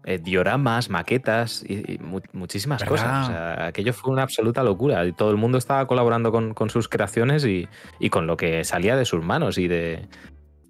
eh, 0.05 0.17
dioramas, 0.17 0.89
maquetas 0.89 1.63
y, 1.67 1.93
y 1.93 1.97
mu- 1.99 2.21
muchísimas 2.31 2.79
¿Verdad? 2.81 2.89
cosas. 2.95 3.23
O 3.27 3.31
sea, 3.31 3.65
aquello 3.67 3.91
fue 3.91 4.13
una 4.13 4.23
absoluta 4.23 4.63
locura. 4.63 5.05
Y 5.05 5.11
todo 5.11 5.31
el 5.31 5.37
mundo 5.37 5.57
estaba 5.57 5.85
colaborando 5.87 6.31
con, 6.31 6.53
con 6.53 6.69
sus 6.69 6.87
creaciones 6.87 7.45
y, 7.45 7.67
y 7.99 8.09
con 8.09 8.25
lo 8.25 8.37
que 8.37 8.63
salía 8.63 8.95
de 8.95 9.03
sus 9.03 9.21
manos 9.23 9.57
y 9.57 9.67
de, 9.67 10.07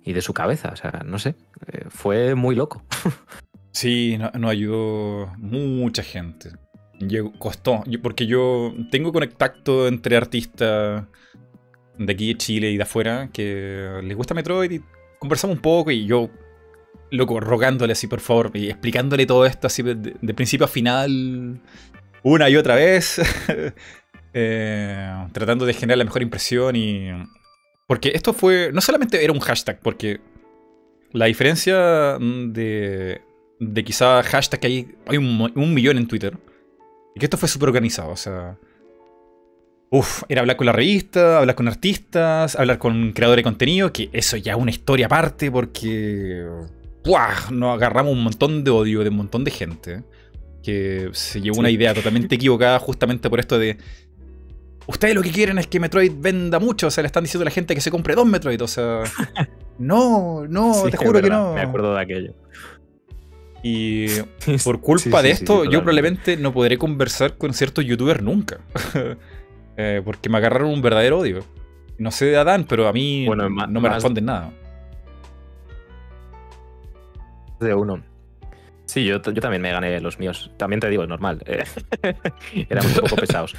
y 0.03 0.13
de 0.13 0.21
su 0.21 0.33
cabeza. 0.33 0.69
O 0.73 0.75
sea, 0.75 1.03
no 1.05 1.19
sé. 1.19 1.35
eh, 1.71 1.85
fue 1.89 2.35
muy 2.35 2.55
loco. 2.55 2.83
Sí, 3.71 4.17
no- 4.17 4.31
nos 4.31 4.49
ayudó 4.51 5.27
mucha 5.37 6.01
gente. 6.01 6.49
Costó, 7.37 7.83
porque 8.01 8.25
yo 8.25 8.73
tengo 8.91 9.13
contacto 9.13 9.87
entre 9.87 10.17
artistas 10.17 11.05
de 11.97 12.11
aquí 12.13 12.29
de 12.29 12.37
Chile 12.37 12.71
y 12.71 12.77
de 12.77 12.83
afuera 12.83 13.29
que 13.31 14.01
les 14.03 14.17
gusta 14.17 14.33
Metroid 14.33 14.71
y 14.71 14.81
conversamos 15.19 15.55
un 15.57 15.61
poco 15.61 15.91
y 15.91 16.07
yo, 16.07 16.29
loco, 17.11 17.39
rogándole 17.39 17.93
así 17.93 18.07
por 18.07 18.19
favor 18.21 18.51
y 18.55 18.69
explicándole 18.69 19.25
todo 19.27 19.45
esto 19.45 19.67
así 19.67 19.83
de, 19.83 19.95
de 19.95 20.33
principio 20.33 20.65
a 20.65 20.67
final, 20.67 21.61
una 22.23 22.49
y 22.49 22.57
otra 22.57 22.73
vez, 22.75 23.21
eh, 24.33 25.27
tratando 25.31 25.65
de 25.65 25.73
generar 25.73 25.99
la 25.99 26.05
mejor 26.05 26.23
impresión 26.23 26.75
y... 26.75 27.11
Porque 27.89 28.11
esto 28.13 28.33
fue, 28.33 28.69
no 28.71 28.81
solamente 28.81 29.23
era 29.23 29.33
un 29.33 29.39
hashtag, 29.39 29.79
porque 29.81 30.21
la 31.11 31.25
diferencia 31.25 32.17
mm, 32.19 32.53
de, 32.53 33.19
de 33.59 33.83
quizá 33.83 34.21
hashtag 34.21 34.59
que 34.59 34.67
hay, 34.67 34.95
hay 35.07 35.17
un, 35.17 35.51
un 35.55 35.73
millón 35.73 35.97
en 35.97 36.07
Twitter, 36.07 36.37
y 37.15 37.19
que 37.19 37.25
esto 37.25 37.35
fue 37.35 37.49
súper 37.49 37.69
organizado, 37.69 38.11
o 38.11 38.15
sea... 38.15 38.57
Uf, 39.91 40.21
era 40.29 40.41
hablar 40.41 40.55
con 40.55 40.67
la 40.67 40.71
revista, 40.71 41.39
hablar 41.39 41.55
con 41.55 41.67
artistas, 41.67 42.55
hablar 42.55 42.77
con 42.77 43.11
creadores 43.11 43.39
de 43.39 43.43
contenido, 43.49 43.91
que 43.91 44.11
eso 44.13 44.37
ya 44.37 44.51
es 44.53 44.59
una 44.59 44.69
historia 44.69 45.07
aparte 45.07 45.49
porque... 45.49 46.45
¡Buah! 47.03 47.49
Nos 47.49 47.73
agarramos 47.73 48.13
un 48.13 48.21
montón 48.23 48.63
de 48.63 48.69
odio 48.69 49.01
de 49.03 49.09
un 49.09 49.15
montón 49.15 49.43
de 49.43 49.49
gente 49.49 50.03
que 50.61 51.09
se 51.13 51.41
llevó 51.41 51.55
Sí. 51.55 51.59
una 51.61 51.71
idea 51.71 51.95
totalmente 51.95 52.35
equivocada 52.35 52.77
justamente 52.77 53.31
por 53.31 53.39
esto 53.39 53.57
de... 53.57 53.77
Ustedes 54.89 55.13
lo 55.13 55.21
que 55.21 55.31
quieren 55.31 55.59
es 55.59 55.67
que 55.67 55.79
Metroid 55.79 56.11
venda 56.17 56.57
mucho, 56.59 56.87
o 56.87 56.91
sea, 56.91 57.03
le 57.03 57.07
están 57.07 57.23
diciendo 57.23 57.43
a 57.43 57.45
la 57.45 57.51
gente 57.51 57.75
que 57.75 57.81
se 57.81 57.91
compre 57.91 58.15
dos 58.15 58.25
Metroid, 58.25 58.59
o 58.61 58.67
sea... 58.67 59.03
No, 59.77 60.45
no, 60.49 60.73
Sí, 60.73 60.89
te 60.91 60.97
juro 60.97 61.21
que 61.21 61.29
no. 61.29 61.53
Me 61.53 61.61
acuerdo 61.61 61.93
de 61.93 62.01
aquello. 62.01 62.33
Y 63.63 64.07
por 64.63 64.81
culpa 64.81 65.19
Sí, 65.19 65.23
de 65.23 65.31
esto, 65.31 65.63
yo 65.63 65.79
probablemente 65.83 66.35
no 66.37 66.51
podré 66.51 66.77
conversar 66.77 67.37
con 67.37 67.53
ciertos 67.53 67.85
youtubers 67.85 68.21
nunca. 68.21 68.59
Eh, 69.81 70.01
porque 70.03 70.27
me 70.27 70.37
agarraron 70.39 70.71
un 70.71 70.81
verdadero 70.81 71.19
odio. 71.19 71.39
No 71.97 72.11
sé 72.11 72.25
de 72.25 72.35
Adán, 72.35 72.65
pero 72.67 72.85
a 72.89 72.91
mí 72.91 73.25
Bueno, 73.25 73.49
ma- 73.49 73.65
no 73.65 73.79
me 73.79 73.87
responden 73.87 74.25
nada. 74.25 74.51
de 77.61 77.73
uno. 77.73 78.03
Sí, 78.89 79.05
yo, 79.05 79.21
yo 79.21 79.39
también 79.39 79.61
me 79.61 79.71
gané 79.71 80.01
los 80.01 80.17
míos. 80.17 80.49
También 80.57 80.79
te 80.79 80.89
digo, 80.89 81.03
es 81.03 81.09
normal. 81.09 81.43
eh, 81.45 81.63
éramos 82.71 82.95
un 82.97 83.01
poco 83.03 83.17
pesados. 83.17 83.55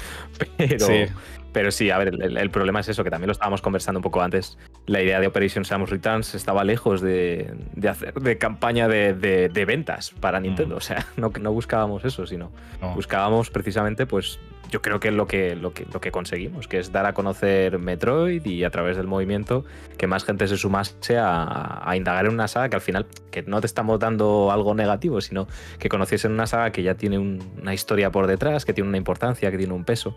Pero 0.57 0.85
Sí. 0.85 1.05
Pero 1.53 1.71
sí, 1.71 1.89
a 1.89 1.97
ver, 1.97 2.09
el, 2.21 2.37
el 2.37 2.49
problema 2.49 2.79
es 2.79 2.89
eso, 2.89 3.03
que 3.03 3.09
también 3.09 3.27
lo 3.27 3.33
estábamos 3.33 3.61
conversando 3.61 3.99
un 3.99 4.03
poco 4.03 4.21
antes. 4.21 4.57
La 4.85 5.01
idea 5.01 5.19
de 5.19 5.27
Operation 5.27 5.65
Samus 5.65 5.89
Returns 5.89 6.33
estaba 6.35 6.63
lejos 6.63 7.01
de, 7.01 7.53
de 7.75 7.89
hacer 7.89 8.13
de 8.13 8.37
campaña 8.37 8.87
de, 8.87 9.13
de- 9.13 9.49
de 9.49 9.65
ventas 9.65 10.11
para 10.19 10.39
Nintendo. 10.39 10.75
Mm. 10.75 10.77
O 10.77 10.81
sea, 10.81 11.05
no, 11.17 11.31
no 11.41 11.51
buscábamos 11.53 12.05
eso, 12.05 12.25
sino 12.25 12.51
No. 12.81 12.95
buscábamos 12.95 13.49
precisamente, 13.49 14.05
pues, 14.05 14.39
yo 14.69 14.81
creo 14.81 15.01
que 15.01 15.09
es 15.09 15.13
lo 15.13 15.27
que, 15.27 15.57
lo 15.57 15.73
que, 15.73 15.85
lo 15.91 15.99
que 15.99 16.11
conseguimos, 16.11 16.69
que 16.69 16.79
es 16.79 16.93
dar 16.93 17.05
a 17.05 17.11
conocer 17.13 17.77
Metroid 17.77 18.45
y 18.45 18.63
a 18.63 18.69
través 18.69 18.95
del 18.95 19.05
movimiento 19.05 19.65
que 19.97 20.07
más 20.07 20.23
gente 20.23 20.47
se 20.47 20.55
sumase 20.55 21.17
a, 21.17 21.81
a 21.83 21.97
indagar 21.97 22.25
en 22.25 22.31
una 22.33 22.47
saga 22.47 22.69
que 22.69 22.75
al 22.77 22.81
final, 22.81 23.05
que 23.31 23.43
no 23.43 23.59
te 23.59 23.67
estamos 23.67 23.99
dando 23.99 24.49
algo 24.49 24.73
negativo, 24.73 25.19
sino 25.19 25.47
que 25.77 25.89
conociesen 25.89 26.31
una 26.31 26.47
saga 26.47 26.71
que 26.71 26.83
ya 26.83 26.95
tiene 26.95 27.19
un- 27.19 27.43
una 27.61 27.73
historia 27.73 28.11
por 28.11 28.27
detrás, 28.27 28.63
que 28.63 28.71
tiene 28.73 28.87
una 28.87 28.97
importancia, 28.97 29.51
que 29.51 29.57
tiene 29.57 29.73
un 29.73 29.83
peso. 29.83 30.15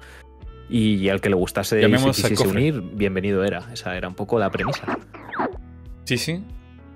Y, 0.68 1.08
al 1.08 1.20
que 1.20 1.28
le 1.28 1.34
gustase 1.36 1.76
y 1.76 1.82
se 1.82 1.88
Llamemos 1.88 2.16
quisiese 2.16 2.48
unir, 2.48 2.80
bienvenido 2.94 3.44
era. 3.44 3.68
Esa 3.72 3.96
era 3.96 4.08
un 4.08 4.14
poco 4.14 4.38
la 4.38 4.50
premisa. 4.50 4.98
Sí, 6.04 6.16
sí. 6.18 6.42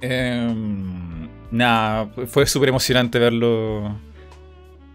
Em, 0.00 1.28
nada, 1.50 2.09
fue 2.26 2.46
súper 2.46 2.70
emocionante 2.70 3.18
verlo 3.18 3.96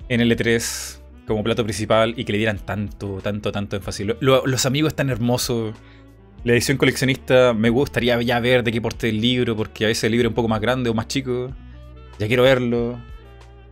en 0.10 0.22
el 0.22 0.32
E3 0.32 1.00
como 1.28 1.44
plato 1.44 1.64
principal 1.64 2.14
y 2.18 2.26
que 2.26 2.32
le 2.34 2.38
dieran 2.40 2.58
tanto, 2.60 3.20
tanto, 3.22 3.52
tanto 3.52 3.76
énfasis. 3.76 4.08
Lo- 4.20 4.46
los 4.46 4.66
amigos 4.66 4.96
tan 4.96 5.10
hermosos. 5.10 5.76
La 6.44 6.52
edición 6.54 6.78
coleccionista 6.78 7.54
me 7.54 7.70
gustaría 7.70 8.22
ya 8.22 8.40
ver 8.42 8.64
de 8.64 8.72
qué 8.74 8.82
porte 8.82 9.08
el 9.10 9.22
libro, 9.22 9.56
porque 9.56 9.86
a 9.86 9.88
veces 9.88 10.04
el 10.06 10.12
libro 10.12 10.28
es 10.28 10.32
un 10.32 10.36
poco 10.36 10.50
más 10.50 10.60
grande 10.60 10.90
o 10.90 10.94
más 10.94 11.08
chico. 11.08 11.52
Ya 12.20 12.28
quiero 12.28 12.44
verlo. 12.44 13.00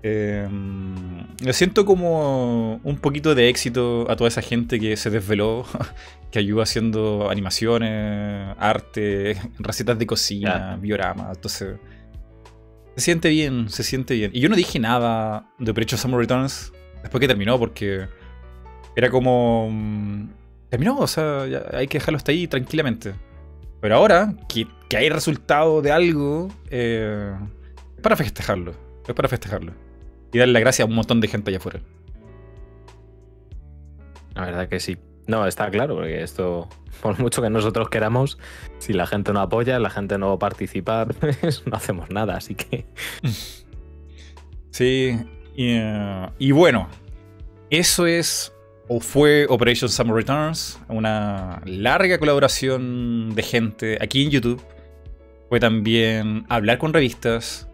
Em, 0.04 1.28
lo 1.44 1.54
siento 1.54 1.86
como 1.86 2.82
un 2.84 2.98
poquito 2.98 3.36
de 3.36 3.50
éxito 3.50 4.10
a 4.10 4.16
toda 4.16 4.28
esa 4.28 4.42
gente 4.42 4.80
que 4.80 4.98
se 4.98 5.10
desveló, 5.10 5.66
que 6.32 6.40
ayuda 6.40 6.64
haciendo 6.64 7.30
animaciones, 7.30 8.56
arte, 8.58 9.38
recetas 9.60 10.00
de 10.00 10.08
cocina, 10.08 10.78
dioramas. 10.82 11.36
Entonces, 11.36 11.78
se 12.96 13.02
siente 13.02 13.30
bien, 13.30 13.70
se 13.70 13.84
siente 13.84 14.16
bien. 14.16 14.32
Y 14.34 14.40
yo 14.40 14.50
no 14.50 14.56
dije 14.56 14.80
nada 14.80 15.48
de 15.60 15.72
Operation 15.72 16.00
Summer 16.00 16.20
Returns 16.20 16.74
después 17.02 17.20
que 17.22 17.28
terminó, 17.28 17.60
porque 17.60 18.08
era 18.96 19.10
como. 19.10 19.70
mm, 19.72 20.42
Terminó, 20.72 20.98
o 21.00 21.08
sea, 21.08 21.46
ya 21.48 21.66
hay 21.74 21.86
que 21.86 21.98
dejarlo 21.98 22.16
hasta 22.16 22.32
ahí 22.32 22.48
tranquilamente. 22.48 23.14
Pero 23.82 23.96
ahora, 23.96 24.34
que, 24.48 24.66
que 24.88 24.96
hay 24.96 25.10
resultado 25.10 25.82
de 25.82 25.92
algo, 25.92 26.48
eh, 26.70 27.36
es 27.98 28.02
para 28.02 28.16
festejarlo. 28.16 28.74
Es 29.06 29.14
para 29.14 29.28
festejarlo. 29.28 29.74
Y 30.34 30.38
darle 30.38 30.54
las 30.54 30.62
gracias 30.62 30.86
a 30.86 30.90
un 30.90 30.96
montón 30.96 31.22
de 31.22 31.28
gente 31.28 31.50
allá 31.52 31.58
afuera. 31.58 31.82
La 34.36 34.46
verdad 34.46 34.68
que 34.68 34.80
sí. 34.80 34.98
No, 35.28 35.46
está 35.46 35.70
claro, 35.70 35.96
porque 35.96 36.24
esto, 36.24 36.68
por 37.02 37.20
mucho 37.20 37.42
que 37.42 37.50
nosotros 37.50 37.90
queramos, 37.90 38.38
si 38.80 38.94
la 38.94 39.06
gente 39.06 39.34
no 39.34 39.40
apoya, 39.40 39.80
la 39.80 39.90
gente 39.90 40.18
no 40.18 40.40
participa, 40.40 41.06
pues 41.20 41.64
no 41.66 41.76
hacemos 41.76 42.10
nada. 42.10 42.38
Así 42.38 42.56
que 42.56 42.86
Sí, 44.72 45.20
y, 45.56 45.76
eh, 45.78 46.30
y 46.40 46.52
bueno, 46.52 46.88
eso 47.70 48.08
es 48.08 48.54
o 48.94 49.00
fue 49.00 49.46
Operation 49.48 49.90
Summer 49.90 50.16
Returns, 50.16 50.78
una 50.90 51.62
larga 51.66 52.20
colaboración 52.20 53.34
de 53.36 53.44
gente 53.44 53.98
aquí 54.02 54.24
en 54.24 54.32
YouTube. 54.32 54.62
Fue 55.48 55.62
también 55.62 56.46
hablar 56.50 56.78
con 56.78 56.92
revistas, 56.92 57.70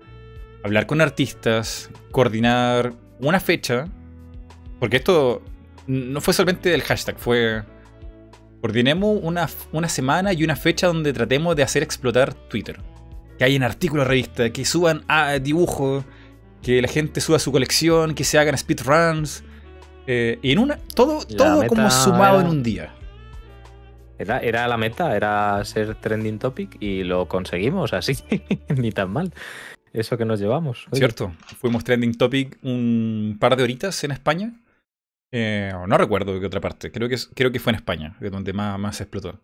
hablar 0.67 0.85
con 0.85 1.01
artistas, 1.01 1.89
coordinar 2.11 2.93
una 3.19 3.39
fecha, 3.39 3.87
porque 4.79 4.97
esto 4.97 5.41
no 5.87 6.21
fue 6.21 6.33
solamente 6.33 6.73
el 6.73 6.81
hashtag, 6.83 7.17
fue 7.17 7.63
coordinemos 8.61 9.19
una, 9.21 9.47
una 9.71 9.87
semana 9.89 10.33
y 10.33 10.43
una 10.43 10.55
fecha 10.55 10.87
donde 10.87 11.13
tratemos 11.13 11.55
de 11.55 11.63
hacer 11.63 11.83
explotar 11.83 12.33
Twitter. 12.33 12.79
Que 13.37 13.43
hayan 13.45 13.63
artículos 13.63 14.07
revista, 14.07 14.49
que 14.51 14.65
suban 14.65 15.03
a 15.07 15.37
dibujos, 15.39 16.03
que 16.63 16.81
la 16.81 16.87
gente 16.87 17.21
suba 17.21 17.37
su 17.39 17.51
colección, 17.51 18.15
que 18.15 18.23
se 18.23 18.39
hagan 18.39 18.57
speedruns. 18.57 19.43
Eh, 20.07 20.39
y 20.41 20.51
en 20.53 20.59
una. 20.59 20.77
Todo, 20.95 21.19
La 21.29 21.37
todo 21.37 21.67
como 21.67 21.89
sumado 21.91 22.39
era- 22.39 22.45
en 22.45 22.47
un 22.51 22.63
día. 22.63 22.93
era, 24.17 24.39
era 24.39 24.67
la 24.67 24.77
meta, 24.77 25.15
era 25.15 25.63
ser 25.65 25.93
trending 25.95 26.39
topic 26.39 26.77
y 26.79 27.03
lo 27.03 27.27
conseguimos, 27.27 27.93
así 27.93 28.17
ni 28.75 28.91
tan 28.91 29.11
mal. 29.11 29.31
Eso 29.93 30.17
que 30.17 30.25
nos 30.25 30.39
llevamos. 30.39 30.87
¿Cierto? 30.91 31.33
Fuimos 31.59 31.83
trending 31.83 32.15
topic 32.15 32.57
un 32.63 33.37
par 33.39 33.55
de 33.55 33.63
horitas 33.63 34.03
en 34.03 34.11
España. 34.11 34.53
Eh, 35.31 35.71
no 35.87 35.97
recuerdo 35.97 36.33
de 36.33 36.39
qué 36.39 36.45
otra 36.45 36.61
parte. 36.61 36.91
Creo 36.91 37.09
que, 37.09 37.17
creo 37.33 37.51
que 37.51 37.59
fue 37.59 37.71
en 37.71 37.77
España, 37.77 38.17
donde 38.19 38.53
más, 38.53 38.79
más 38.79 39.01
explotó. 39.01 39.41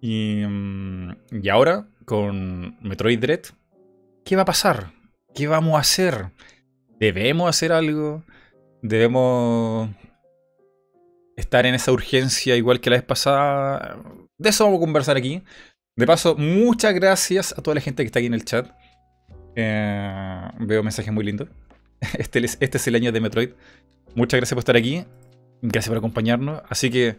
Y, 0.00 0.42
mm, 0.46 1.10
y 1.42 1.48
ahora, 1.48 1.88
con 2.04 2.76
Metroid 2.80 3.18
Dread, 3.18 3.40
¿qué 4.24 4.36
va 4.36 4.42
a 4.42 4.46
pasar? 4.46 4.92
¿Qué 5.34 5.46
vamos 5.46 5.76
a 5.76 5.80
hacer? 5.80 6.30
¿Debemos 6.98 7.48
hacer 7.48 7.72
algo? 7.72 8.22
¿Debemos 8.82 9.90
estar 11.36 11.66
en 11.66 11.74
esa 11.74 11.92
urgencia 11.92 12.56
igual 12.56 12.80
que 12.80 12.90
la 12.90 12.96
vez 12.96 13.04
pasada? 13.04 13.98
De 14.36 14.50
eso 14.50 14.64
vamos 14.64 14.78
a 14.78 14.84
conversar 14.84 15.16
aquí. 15.16 15.42
De 15.96 16.06
paso, 16.06 16.36
muchas 16.36 16.92
gracias 16.94 17.52
a 17.56 17.62
toda 17.62 17.76
la 17.76 17.80
gente 17.80 18.02
que 18.02 18.06
está 18.06 18.18
aquí 18.18 18.26
en 18.26 18.34
el 18.34 18.44
chat. 18.44 18.70
Eh, 19.56 20.48
veo 20.60 20.82
mensajes 20.82 21.12
muy 21.12 21.24
lindos. 21.24 21.48
Este, 22.18 22.44
es- 22.44 22.58
este 22.60 22.76
es 22.78 22.86
el 22.86 22.94
año 22.96 23.12
de 23.12 23.20
Metroid. 23.20 23.50
Muchas 24.14 24.38
gracias 24.38 24.54
por 24.54 24.60
estar 24.60 24.76
aquí. 24.76 25.04
Gracias 25.62 25.88
por 25.88 25.98
acompañarnos. 25.98 26.60
Así 26.68 26.90
que 26.90 27.16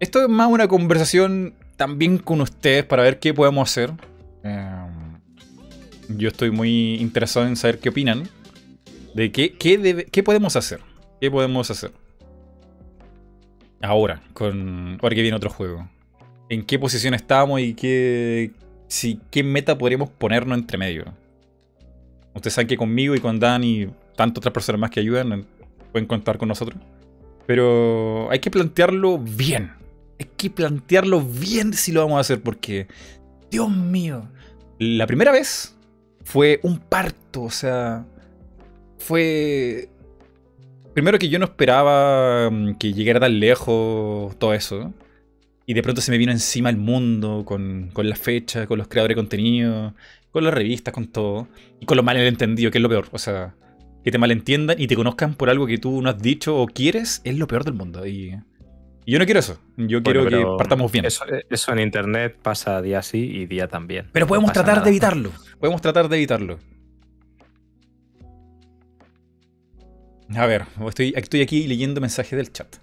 esto 0.00 0.22
es 0.22 0.28
más 0.28 0.48
una 0.48 0.68
conversación 0.68 1.54
también 1.76 2.18
con 2.18 2.40
ustedes 2.40 2.84
para 2.84 3.02
ver 3.02 3.18
qué 3.18 3.34
podemos 3.34 3.68
hacer. 3.68 3.90
Eh, 4.44 4.86
yo 6.10 6.28
estoy 6.28 6.50
muy 6.50 6.94
interesado 6.96 7.46
en 7.46 7.56
saber 7.56 7.78
qué 7.80 7.88
opinan. 7.88 8.28
De 9.14 9.32
qué, 9.32 9.54
qué, 9.56 10.22
podemos 10.22 10.54
hacer. 10.56 10.80
¿Qué 11.20 11.30
podemos 11.30 11.70
hacer? 11.70 11.92
Ahora, 13.82 14.22
con 14.32 14.98
ahora 15.02 15.14
que 15.14 15.22
viene 15.22 15.36
otro 15.36 15.50
juego. 15.50 15.88
¿En 16.48 16.64
qué 16.64 16.78
posición 16.78 17.14
estamos 17.14 17.60
y 17.60 17.74
qué, 17.74 18.52
si, 18.88 19.20
qué 19.30 19.42
meta 19.42 19.76
podríamos 19.76 20.10
ponernos 20.10 20.58
entre 20.58 20.78
medio? 20.78 21.04
Ustedes 22.34 22.54
saben 22.54 22.68
que 22.68 22.76
conmigo 22.76 23.14
y 23.14 23.20
con 23.20 23.38
Dan 23.38 23.64
y 23.64 23.86
tantas 24.16 24.38
otras 24.38 24.52
personas 24.52 24.80
más 24.80 24.90
que 24.90 25.00
ayudan 25.00 25.46
pueden 25.92 26.06
contar 26.06 26.38
con 26.38 26.48
nosotros. 26.48 26.80
Pero 27.46 28.30
hay 28.30 28.38
que 28.40 28.50
plantearlo 28.50 29.18
bien. 29.18 29.72
Hay 30.18 30.26
que 30.36 30.50
plantearlo 30.50 31.20
bien 31.20 31.72
si 31.72 31.92
lo 31.92 32.00
vamos 32.00 32.16
a 32.16 32.20
hacer 32.20 32.40
porque, 32.40 32.88
Dios 33.50 33.70
mío, 33.70 34.28
la 34.78 35.06
primera 35.06 35.32
vez 35.32 35.76
fue 36.24 36.60
un 36.62 36.78
parto, 36.78 37.42
o 37.42 37.50
sea, 37.50 38.06
fue... 38.98 39.88
Primero 40.94 41.18
que 41.18 41.28
yo 41.28 41.38
no 41.38 41.44
esperaba 41.44 42.50
mm, 42.50 42.74
que 42.74 42.92
llegara 42.92 43.20
tan 43.20 43.38
lejos 43.40 44.36
todo 44.38 44.54
eso. 44.54 44.92
Y 45.66 45.74
de 45.74 45.82
pronto 45.82 46.00
se 46.00 46.10
me 46.10 46.18
vino 46.18 46.30
encima 46.30 46.70
el 46.70 46.76
mundo 46.76 47.44
con, 47.44 47.90
con 47.92 48.08
la 48.08 48.16
fecha, 48.16 48.66
con 48.66 48.78
los 48.78 48.88
creadores 48.88 49.16
de 49.16 49.20
contenido, 49.20 49.94
con 50.34 50.42
las 50.42 50.52
revistas, 50.52 50.92
con 50.92 51.06
todo. 51.06 51.46
Y 51.80 51.86
con 51.86 51.96
lo 51.96 52.02
malentendido, 52.02 52.72
que 52.72 52.78
es 52.78 52.82
lo 52.82 52.88
peor. 52.88 53.06
O 53.12 53.18
sea, 53.18 53.54
que 54.02 54.10
te 54.10 54.18
malentiendan 54.18 54.80
y 54.80 54.88
te 54.88 54.96
conozcan 54.96 55.34
por 55.34 55.48
algo 55.48 55.64
que 55.64 55.78
tú 55.78 56.02
no 56.02 56.10
has 56.10 56.20
dicho 56.20 56.60
o 56.60 56.66
quieres, 56.66 57.22
es 57.22 57.38
lo 57.38 57.46
peor 57.46 57.62
del 57.64 57.74
mundo. 57.74 58.04
Y, 58.04 58.36
yo 59.06 59.20
no 59.20 59.26
quiero 59.26 59.38
eso. 59.38 59.60
Yo 59.76 60.02
quiero 60.02 60.26
que 60.26 60.44
partamos 60.58 60.90
bien. 60.90 61.04
Eso, 61.04 61.24
eso 61.48 61.72
en 61.72 61.78
internet 61.78 62.36
pasa 62.42 62.82
día 62.82 63.00
sí 63.02 63.18
y 63.18 63.46
día 63.46 63.68
también. 63.68 64.08
Pero 64.10 64.26
podemos 64.26 64.52
tratar 64.52 64.74
nada. 64.74 64.84
de 64.84 64.90
evitarlo. 64.90 65.30
Podemos 65.60 65.80
tratar 65.80 66.08
de 66.08 66.16
evitarlo. 66.16 66.58
A 70.34 70.46
ver, 70.46 70.64
estoy, 70.88 71.14
estoy 71.16 71.42
aquí 71.42 71.68
leyendo 71.68 72.00
mensajes 72.00 72.36
del 72.36 72.50
chat. 72.50 72.76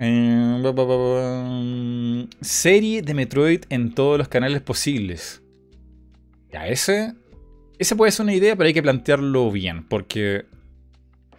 Eh, 0.00 0.60
ba, 0.64 0.72
ba, 0.72 0.84
ba, 0.84 0.96
ba, 0.96 2.26
serie 2.40 3.02
de 3.02 3.14
Metroid 3.14 3.60
en 3.68 3.94
todos 3.94 4.18
los 4.18 4.26
canales 4.26 4.62
posibles. 4.62 5.42
Ya, 6.56 6.68
ese. 6.68 7.12
Ese 7.78 7.96
puede 7.96 8.10
ser 8.12 8.24
una 8.24 8.32
idea, 8.32 8.56
pero 8.56 8.66
hay 8.66 8.72
que 8.72 8.82
plantearlo 8.82 9.50
bien. 9.50 9.86
Porque, 9.86 10.46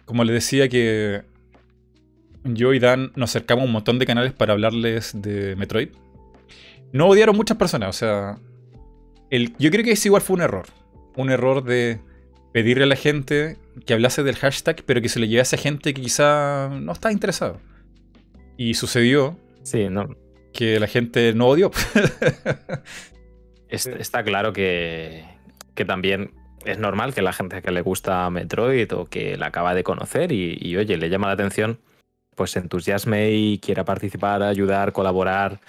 como 0.04 0.22
les 0.22 0.34
decía, 0.34 0.68
que 0.68 1.22
yo 2.44 2.72
y 2.72 2.78
Dan 2.78 3.10
nos 3.16 3.30
acercamos 3.30 3.64
a 3.64 3.66
un 3.66 3.72
montón 3.72 3.98
de 3.98 4.06
canales 4.06 4.32
para 4.32 4.52
hablarles 4.52 5.20
de 5.20 5.56
Metroid. 5.56 5.88
No 6.92 7.08
odiaron 7.08 7.36
muchas 7.36 7.56
personas, 7.56 7.88
o 7.88 7.98
sea. 7.98 8.38
El, 9.28 9.56
yo 9.58 9.72
creo 9.72 9.84
que 9.84 9.90
ese 9.90 10.06
igual 10.06 10.22
fue 10.22 10.36
un 10.36 10.42
error. 10.42 10.66
Un 11.16 11.30
error 11.30 11.64
de 11.64 11.98
pedirle 12.52 12.84
a 12.84 12.86
la 12.86 12.94
gente 12.94 13.56
que 13.86 13.94
hablase 13.94 14.22
del 14.22 14.36
hashtag, 14.36 14.84
pero 14.86 15.02
que 15.02 15.08
se 15.08 15.18
le 15.18 15.26
llevase 15.26 15.56
a 15.56 15.58
gente 15.58 15.92
que 15.94 16.00
quizá 16.00 16.68
no 16.68 16.92
estaba 16.92 17.12
interesado. 17.12 17.60
Y 18.56 18.74
sucedió 18.74 19.36
Sí, 19.64 19.88
no, 19.90 20.16
que 20.52 20.78
la 20.78 20.86
gente 20.86 21.34
no 21.34 21.48
odió. 21.48 21.72
es- 23.68 23.86
está 23.86 24.22
claro 24.22 24.52
que, 24.52 25.24
que 25.74 25.84
también 25.84 26.30
es 26.64 26.78
normal 26.78 27.14
que 27.14 27.22
la 27.22 27.32
gente 27.32 27.62
que 27.62 27.70
le 27.70 27.80
gusta 27.82 28.28
Metroid 28.30 28.92
o 28.94 29.04
que 29.06 29.36
la 29.36 29.46
acaba 29.46 29.74
de 29.74 29.84
conocer 29.84 30.32
y, 30.32 30.58
y, 30.60 30.76
oye, 30.76 30.96
le 30.96 31.08
llama 31.08 31.28
la 31.28 31.34
atención, 31.34 31.78
pues 32.34 32.50
se 32.52 32.58
entusiasme 32.58 33.30
y 33.32 33.58
quiera 33.58 33.84
participar, 33.84 34.42
ayudar, 34.42 34.92
colaborar 34.92 35.60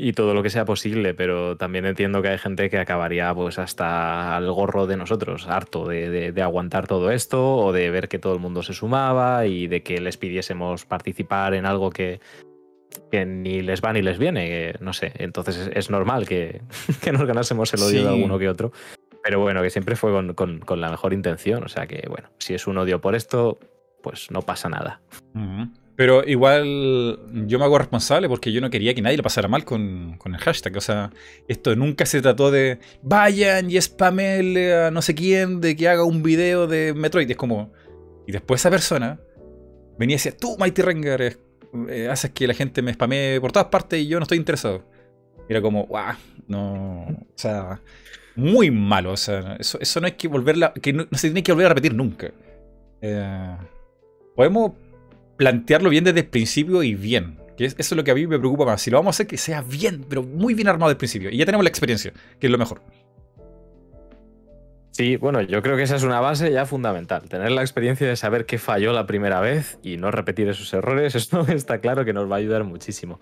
y 0.00 0.12
todo 0.12 0.32
lo 0.32 0.44
que 0.44 0.50
sea 0.50 0.64
posible, 0.64 1.12
pero 1.12 1.56
también 1.56 1.84
entiendo 1.84 2.22
que 2.22 2.28
hay 2.28 2.38
gente 2.38 2.70
que 2.70 2.78
acabaría 2.78 3.34
pues 3.34 3.58
hasta 3.58 4.36
al 4.36 4.48
gorro 4.52 4.86
de 4.86 4.96
nosotros, 4.96 5.48
harto 5.48 5.88
de, 5.88 6.08
de- 6.08 6.30
de 6.32 6.42
aguantar 6.42 6.86
todo 6.86 7.10
esto 7.10 7.56
o 7.56 7.72
de 7.72 7.90
ver 7.90 8.08
que 8.08 8.20
todo 8.20 8.32
el 8.34 8.38
mundo 8.40 8.62
se 8.62 8.74
sumaba 8.74 9.46
y 9.46 9.66
de 9.66 9.82
que 9.82 10.00
les 10.00 10.16
pidiésemos 10.16 10.84
participar 10.84 11.54
en 11.54 11.66
algo 11.66 11.90
que, 11.90 12.20
que 13.10 13.24
ni 13.26 13.60
les 13.62 13.80
va 13.82 13.92
ni 13.92 14.02
les 14.02 14.18
viene, 14.18 14.46
que 14.48 14.76
no 14.80 14.92
sé, 14.92 15.12
entonces 15.18 15.56
es, 15.56 15.70
es 15.74 15.90
normal 15.90 16.26
que, 16.26 16.62
que 17.02 17.12
nos 17.12 17.24
ganásemos 17.26 17.72
el 17.74 17.80
odio 17.82 17.98
Sí. 18.00 18.04
de 18.04 18.08
alguno 18.08 18.38
que 18.38 18.48
otro, 18.48 18.72
pero 19.22 19.40
bueno, 19.40 19.62
que 19.62 19.70
siempre 19.70 19.96
fue 19.96 20.10
con, 20.12 20.34
con- 20.34 20.60
con 20.60 20.80
la 20.80 20.90
mejor 20.90 21.12
intención, 21.12 21.64
o 21.64 21.68
sea 21.68 21.86
que 21.86 22.04
bueno, 22.08 22.28
si 22.38 22.54
es 22.54 22.66
un 22.66 22.78
odio 22.78 23.00
por 23.00 23.14
esto, 23.14 23.58
pues 24.02 24.30
no 24.30 24.42
pasa 24.42 24.68
nada. 24.68 25.00
Pero 25.96 26.22
igual 26.24 27.18
yo 27.48 27.58
me 27.58 27.64
hago 27.64 27.76
responsable 27.76 28.28
porque 28.28 28.52
yo 28.52 28.60
no 28.60 28.70
quería 28.70 28.94
que 28.94 29.02
nadie 29.02 29.16
lo 29.16 29.24
pasara 29.24 29.48
mal 29.48 29.64
con, 29.64 30.16
con 30.18 30.32
el 30.32 30.40
hashtag. 30.40 30.76
O 30.76 30.80
sea, 30.80 31.10
esto 31.48 31.74
nunca 31.74 32.06
se 32.06 32.22
trató 32.22 32.52
de 32.52 32.78
vayan 33.02 33.68
y 33.68 33.80
spamele 33.80 34.74
a 34.76 34.90
no 34.92 35.02
sé 35.02 35.16
quién 35.16 35.60
de 35.60 35.74
que 35.74 35.88
haga 35.88 36.04
un 36.04 36.22
video 36.22 36.68
de 36.68 36.94
Metroid. 36.94 37.28
Es 37.28 37.36
como. 37.36 37.72
Y 38.28 38.30
después 38.32 38.60
esa 38.60 38.70
persona 38.70 39.18
venía 39.98 40.14
y 40.14 40.18
decía, 40.18 40.36
tú, 40.36 40.56
Mighty 40.56 40.82
Rengar, 40.82 41.20
eh, 41.20 41.36
eh, 41.88 42.08
haces 42.10 42.30
que 42.32 42.46
la 42.46 42.54
gente 42.54 42.82
me 42.82 42.92
spamee 42.92 43.40
por 43.40 43.52
todas 43.52 43.68
partes 43.68 44.00
y 44.00 44.06
yo 44.08 44.18
no 44.18 44.24
estoy 44.24 44.38
interesado. 44.38 44.84
Era 45.48 45.60
como, 45.62 45.84
guau, 45.86 46.14
no. 46.46 47.02
O 47.08 47.26
sea, 47.36 47.80
muy 48.36 48.70
malo. 48.70 49.12
O 49.12 49.16
sea, 49.16 49.56
eso, 49.58 49.78
eso 49.80 50.00
no 50.00 50.06
hay 50.06 50.12
que 50.12 50.28
volverla. 50.28 50.72
Que 50.74 50.92
no, 50.92 51.06
no 51.10 51.18
se 51.18 51.28
tiene 51.28 51.42
que 51.42 51.52
volver 51.52 51.66
a 51.66 51.70
repetir 51.70 51.94
nunca. 51.94 52.30
Eh, 53.00 53.56
podemos 54.36 54.72
plantearlo 55.36 55.88
bien 55.90 56.04
desde 56.04 56.20
el 56.20 56.26
principio 56.26 56.82
y 56.82 56.94
bien. 56.94 57.38
Que 57.56 57.64
es- 57.64 57.74
eso 57.78 57.94
es 57.94 57.96
lo 57.96 58.04
que 58.04 58.10
a 58.10 58.14
mí 58.14 58.26
me 58.26 58.38
preocupa 58.38 58.64
más. 58.66 58.82
Si 58.82 58.90
lo 58.90 58.98
vamos 58.98 59.14
a 59.14 59.16
hacer, 59.16 59.26
que 59.26 59.36
sea 59.36 59.62
bien, 59.62 60.04
pero 60.08 60.22
muy 60.22 60.54
bien 60.54 60.68
armado 60.68 60.88
desde 60.90 60.94
el 60.96 60.98
principio. 60.98 61.30
Y 61.30 61.38
ya 61.38 61.44
tenemos 61.46 61.64
la 61.64 61.70
experiencia, 61.70 62.12
que 62.38 62.46
es 62.46 62.50
lo 62.50 62.58
mejor. 62.58 62.82
Sí, 64.98 65.16
bueno, 65.16 65.40
yo 65.42 65.62
creo 65.62 65.76
que 65.76 65.84
esa 65.84 65.94
es 65.94 66.02
una 66.02 66.18
base 66.18 66.50
ya 66.50 66.66
fundamental. 66.66 67.28
Tener 67.28 67.52
la 67.52 67.60
experiencia 67.60 68.08
de 68.08 68.16
saber 68.16 68.46
qué 68.46 68.58
falló 68.58 68.92
la 68.92 69.06
primera 69.06 69.38
vez 69.38 69.78
y 69.80 69.96
no 69.96 70.10
repetir 70.10 70.48
esos 70.48 70.74
errores, 70.74 71.14
esto 71.14 71.42
está 71.42 71.78
claro 71.78 72.04
que 72.04 72.12
nos 72.12 72.28
va 72.28 72.34
a 72.34 72.38
ayudar 72.40 72.64
muchísimo. 72.64 73.20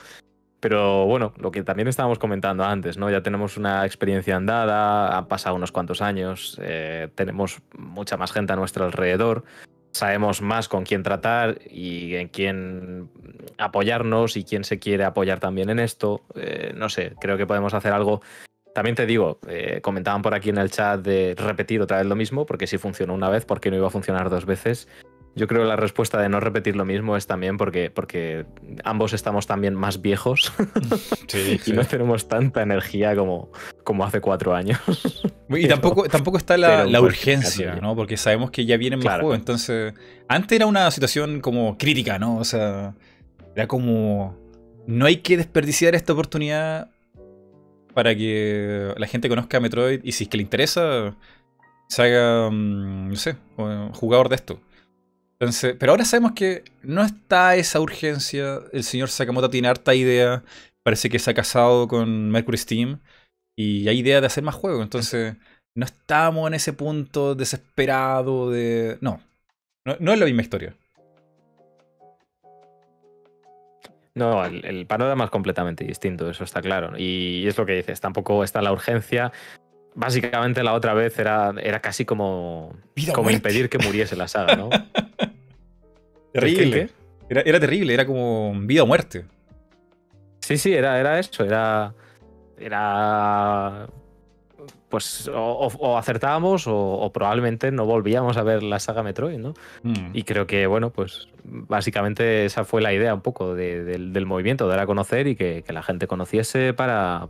Pero 0.59 1.05
bueno, 1.05 1.35
lo 1.37 1.51
que 1.51 1.63
también 1.63 1.87
estábamos 1.87 2.19
comentando 2.19 2.65
antes, 2.65 2.97
¿no? 2.97 3.11
Ya 3.11 3.23
tenemos 3.23 3.59
una 3.59 3.85
experiencia 3.85 4.37
andada, 4.37 5.19
han 5.19 5.29
pasado 5.29 5.55
unos 5.55 5.71
cuantos 5.71 6.01
años, 6.01 6.59
eh, 6.63 7.11
tenemos 7.15 7.61
mucha 7.77 8.17
más 8.17 8.33
gente 8.33 8.55
a 8.55 8.57
nuestro 8.57 8.87
alrededor, 8.87 9.45
sabemos 9.91 10.41
más 10.41 10.69
con 10.69 10.85
quién 10.85 11.03
tratar 11.03 11.59
y 11.71 12.15
en 12.15 12.29
quién 12.29 13.11
apoyarnos 13.59 14.39
y 14.39 14.45
quién 14.45 14.65
se 14.65 14.79
quiere 14.79 15.05
apoyar 15.05 15.41
también 15.41 15.69
en 15.69 15.81
esto. 15.81 16.23
Eh, 16.37 16.73
no 16.75 16.89
sé, 16.89 17.13
creo 17.21 17.37
que 17.37 17.47
podemos 17.47 17.75
hacer 17.75 17.93
algo 17.93 18.23
también 18.77 18.95
te 18.95 19.07
digo, 19.07 19.39
eh, 19.49 19.81
comentaban 19.81 20.21
por 20.21 20.35
aquí 20.35 20.51
en 20.51 20.59
el 20.59 20.71
chat 20.71 21.01
de 21.01 21.35
repetir 21.35 21.81
otra 21.81 21.97
vez 21.97 22.07
lo 22.07 22.15
mismo, 22.15 22.45
porque 22.45 22.67
si 22.67 22.77
funcionó 22.77 23.15
una 23.15 23.31
vez, 23.31 23.47
¿por 23.47 23.59
qué 23.59 23.71
no 23.71 23.79
iba 23.79 23.87
a 23.87 23.91
funcionar 23.91 24.29
dos 24.29 24.45
veces? 24.45 24.87
Yo 25.35 25.47
creo 25.47 25.63
que 25.63 25.69
la 25.69 25.77
respuesta 25.77 26.21
de 26.21 26.29
no 26.29 26.41
repetir 26.41 26.77
lo 26.77 26.85
mismo 26.85 27.17
es 27.17 27.27
también 27.27 27.57
porque, 27.57 27.89
porque 27.89 28.45
ambos 28.85 29.15
estamos 29.15 29.47
también 29.47 29.75
más 29.75 30.03
viejos 30.03 30.53
Sí, 31.27 31.59
y 31.65 31.73
no 31.73 31.87
tenemos 31.87 32.29
tanta 32.29 32.61
energía 32.61 33.17
como, 33.17 33.51
como 33.83 34.05
hace 34.05 34.21
cuatro 34.21 34.55
años. 34.55 34.79
Y 35.49 35.67
tampoco, 35.69 36.03
tampoco 36.11 36.37
está 36.37 36.59
la, 36.59 37.01
urgencia. 37.01 37.77
¿no? 37.77 37.97
Porque 37.97 38.19
sabemos 38.19 38.51
que 38.51 38.67
ya 38.67 38.77
vienen 38.77 38.99
más 38.99 39.21
juegos. 39.21 39.39
Entonces, 39.39 39.95
antes 40.29 40.55
era 40.55 40.67
una 40.67 40.91
situación 40.91 41.41
como 41.41 41.79
crítica, 41.79 42.19
¿no? 42.19 42.37
O 42.37 42.45
sea, 42.45 42.95
era 43.55 43.67
como. 43.67 44.37
No 44.87 45.07
hay 45.07 45.17
que 45.17 45.39
desperdiciar 45.39 45.95
esta 45.95 46.13
oportunidad 46.13 46.91
para 47.97 48.15
que 48.15 48.93
la 48.99 49.07
gente 49.09 49.31
conozca 49.31 49.59
Metroid 49.59 50.03
y 50.05 50.13
si 50.13 50.25
es 50.25 50.31
que 50.31 50.37
le 50.37 50.45
interesa, 50.45 51.17
se 51.89 52.03
haga, 52.03 52.51
mm, 52.51 53.09
no 53.11 53.17
sé, 53.17 53.37
o- 53.57 53.91
jugador 53.95 54.29
de 54.29 54.37
esto. 54.37 54.61
Entonces, 55.41 55.77
pero 55.79 55.93
ahora 55.93 56.05
sabemos 56.05 56.33
que 56.33 56.65
no 56.83 57.03
está 57.05 57.57
esa 57.57 57.81
urgencia. 57.81 58.61
El 58.73 58.85
señor 58.85 59.11
Sakamoto 59.11 59.51
tiene 59.51 59.69
harta 59.69 59.95
idea. 59.95 60.45
Parece 60.83 61.11
que 61.11 61.19
se 61.19 61.31
ha 61.31 61.35
casado 61.35 61.89
con 61.89 62.31
Mercury 62.31 62.59
Steam. 62.59 63.01
Y 63.57 63.89
hay 63.89 64.01
idea 64.01 64.21
de 64.21 64.27
hacer 64.29 64.45
más 64.45 64.55
juegos. 64.55 64.83
Entonces, 64.83 65.37
no 65.75 65.87
estamos 65.87 66.49
en 66.49 66.55
ese 66.55 66.73
punto 66.75 67.35
desesperado 67.35 68.51
de. 68.51 68.99
No. 69.03 69.21
No, 69.87 69.97
no 70.01 70.13
es 70.13 70.19
la 70.19 70.27
misma 70.27 70.43
historia. 70.43 70.77
No, 74.17 74.47
el, 74.47 74.65
el 74.65 74.87
panorama 74.87 75.25
es 75.25 75.31
completamente 75.31 75.85
distinto, 75.85 76.31
eso 76.31 76.43
está 76.43 76.63
claro. 76.63 76.95
Y 76.97 77.47
es 77.47 77.59
lo 77.59 77.67
que 77.67 77.75
dices, 77.75 78.01
tampoco 78.01 78.43
está 78.45 78.63
la 78.63 78.73
urgencia. 78.73 79.31
Básicamente 79.95 80.63
la 80.63 80.73
otra 80.73 80.95
vez 80.95 81.19
era, 81.19 81.53
era 81.63 81.81
casi 81.81 82.07
como, 82.07 82.75
como 83.15 83.31
impedir 83.31 83.69
que 83.69 83.77
muriese 83.77 84.17
la 84.17 84.27
saga, 84.27 84.57
¿no? 84.57 84.71
Terrible. 86.33 86.89
Era, 87.29 87.43
era 87.43 87.61
terrible, 87.61 87.93
era 87.93 88.07
como 88.07 88.55
vida 88.63 88.85
o 88.85 88.87
muerte. 88.87 89.27
Sí, 90.41 90.57
sí, 90.57 90.73
era, 90.73 90.99
era 90.99 91.19
eso, 91.19 91.45
era. 91.45 91.93
Era. 92.59 93.87
Pues 94.97 95.31
o, 95.31 95.99
acertábamos 95.99 96.65
o, 96.67 97.11
probablemente 97.13 97.71
no 97.71 97.85
volvíamos 97.85 98.39
a 98.39 98.43
ver 98.43 98.63
la 98.63 98.79
saga 98.79 99.03
Metroid, 99.03 99.37
¿no? 99.37 99.53
Mm. 99.83 100.13
Y 100.15 100.23
creo 100.23 100.47
que, 100.47 100.67
bueno, 100.67 100.89
pues 100.89 101.29
básicamente 101.45 102.47
esa 102.47 102.65
fue 102.65 102.81
la 102.81 102.95
idea 102.95 103.13
un 103.13 103.21
poco 103.21 103.55
del, 103.55 104.25
movimiento, 104.25 104.67
dar 104.67 104.79
a 104.79 104.87
conocer 104.87 105.27
y 105.27 105.37
que, 105.37 105.63
la 105.69 105.83
gente 105.83 106.07
conociese 106.07 106.73
para, 106.73 107.29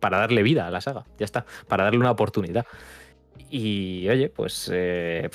para 0.00 0.18
darle 0.18 0.42
vida 0.42 0.66
a 0.66 0.72
la 0.72 0.80
saga, 0.80 1.04
ya 1.16 1.24
está, 1.24 1.46
para 1.68 1.84
darle 1.84 2.00
una 2.00 2.10
oportunidad. 2.10 2.66
Y 3.48 4.08
oye, 4.08 4.28
pues 4.28 4.68
eh, 4.74 5.30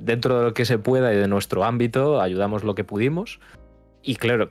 dentro 0.00 0.38
de 0.38 0.44
lo 0.44 0.54
que 0.54 0.64
se 0.64 0.78
pueda 0.78 1.12
y 1.12 1.18
de 1.18 1.28
nuestro 1.28 1.62
ámbito, 1.64 2.22
ayudamos 2.22 2.64
lo 2.64 2.74
que 2.74 2.84
pudimos. 2.84 3.38
Y 4.02 4.16
claro, 4.16 4.50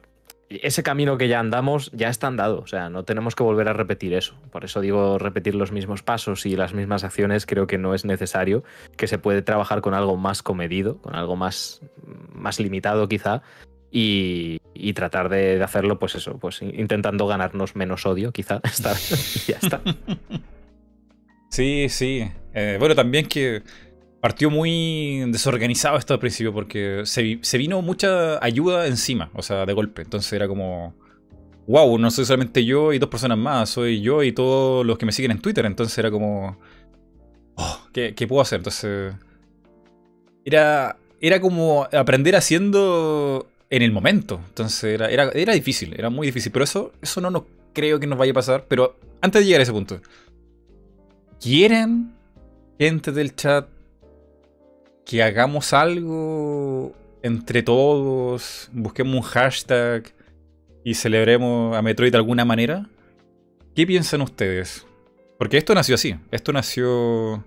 ese 0.49 0.83
camino 0.83 1.17
que 1.17 1.27
ya 1.27 1.39
andamos 1.39 1.91
ya 1.91 2.09
está 2.09 2.27
andado, 2.27 2.59
o 2.59 2.67
sea, 2.67 2.89
no 2.89 3.03
tenemos 3.03 3.35
que 3.35 3.43
volver 3.43 3.67
a 3.67 3.73
repetir 3.73 4.13
eso. 4.13 4.35
Por 4.51 4.63
eso 4.63 4.79
digo 4.81 5.17
repetir 5.17 5.55
los 5.55 5.71
mismos 5.71 6.03
pasos 6.03 6.45
y 6.45 6.55
las 6.55 6.73
mismas 6.73 7.03
acciones, 7.03 7.45
creo 7.45 7.67
que 7.67 7.77
no 7.77 7.93
es 7.93 8.05
necesario, 8.05 8.63
que 8.95 9.07
se 9.07 9.17
puede 9.17 9.41
trabajar 9.41 9.81
con 9.81 9.93
algo 9.93 10.15
más 10.15 10.43
comedido, 10.43 10.97
con 10.97 11.15
algo 11.15 11.35
más, 11.35 11.81
más 12.33 12.59
limitado 12.59 13.07
quizá, 13.09 13.41
y, 13.91 14.59
tratar 14.93 15.29
de, 15.29 15.61
hacerlo, 15.61 15.99
pues 15.99 16.15
eso, 16.15 16.37
pues 16.37 16.61
intentando 16.61 17.27
ganarnos 17.27 17.75
menos 17.75 18.05
odio, 18.05 18.31
quizá, 18.31 18.61
ya 19.47 19.57
está. 19.61 19.81
Sí, 21.49 21.87
sí. 21.89 22.29
Eh, 22.53 22.77
bueno, 22.79 22.95
también 22.95 23.27
que 23.27 23.63
partió 24.21 24.49
muy 24.49 25.23
desorganizado 25.31 25.97
esto 25.97 26.13
al 26.13 26.19
principio 26.19 26.53
porque 26.53 27.03
se, 27.05 27.57
vino 27.57 27.81
mucha 27.81 28.43
ayuda 28.43 28.87
encima, 28.87 29.29
o 29.33 29.41
sea, 29.41 29.65
de 29.65 29.73
golpe. 29.73 30.01
Entonces 30.01 30.31
era 30.33 30.47
como, 30.47 30.95
wow, 31.67 31.97
no 31.97 32.09
soy 32.11 32.25
solamente 32.25 32.65
yo 32.65 32.93
y 32.93 32.99
dos 32.99 33.09
personas 33.09 33.37
más, 33.37 33.69
soy 33.69 34.01
yo 34.01 34.23
y 34.23 34.31
todos 34.31 34.85
los 34.85 34.97
que 34.97 35.05
me 35.05 35.11
siguen 35.11 35.31
en 35.31 35.39
Twitter. 35.39 35.65
Entonces 35.65 35.97
era 35.97 36.09
como, 36.09 36.57
oh, 37.55 37.87
¿qué, 37.93 38.13
puedo 38.27 38.41
hacer? 38.41 38.59
Entonces, 38.59 39.13
era, 40.45 40.97
era 41.21 41.39
como 41.39 41.87
aprender 41.91 42.35
haciendo 42.35 43.47
en 43.69 43.81
el 43.81 43.91
momento. 43.91 44.39
Entonces 44.49 44.83
era, 44.83 45.09
era, 45.09 45.29
era 45.33 45.53
difícil, 45.53 45.93
era 45.97 46.09
muy 46.09 46.27
difícil. 46.27 46.51
Pero 46.51 46.63
eso, 46.63 46.91
eso 47.01 47.21
no, 47.21 47.29
no 47.29 47.45
creo 47.73 47.99
que 47.99 48.07
nos 48.07 48.17
vaya 48.17 48.31
a 48.31 48.35
pasar. 48.35 48.65
Pero 48.67 48.97
antes 49.21 49.41
de 49.41 49.45
llegar 49.45 49.59
a 49.59 49.63
ese 49.63 49.73
punto, 49.73 50.01
¿quieren 51.39 52.13
gente 52.79 53.11
del 53.11 53.35
chat 53.35 53.76
que 55.07 55.23
hagamos 55.23 55.71
algo 55.71 56.93
entre 57.23 57.63
todos, 57.63 58.69
busquemos 58.73 59.15
un 59.15 59.21
hashtag 59.21 60.13
y 60.83 60.95
celebremos 60.95 61.75
a 61.75 61.81
Metroid 61.81 62.11
de 62.11 62.17
alguna 62.17 62.43
manera. 62.43 62.89
¿Qué 63.73 63.87
piensan 63.87 64.21
ustedes? 64.21 64.85
Porque 65.39 65.57
esto 65.57 65.73
nació 65.73 65.95
así. 65.95 66.15
Esto 66.29 66.51
nació 66.51 67.45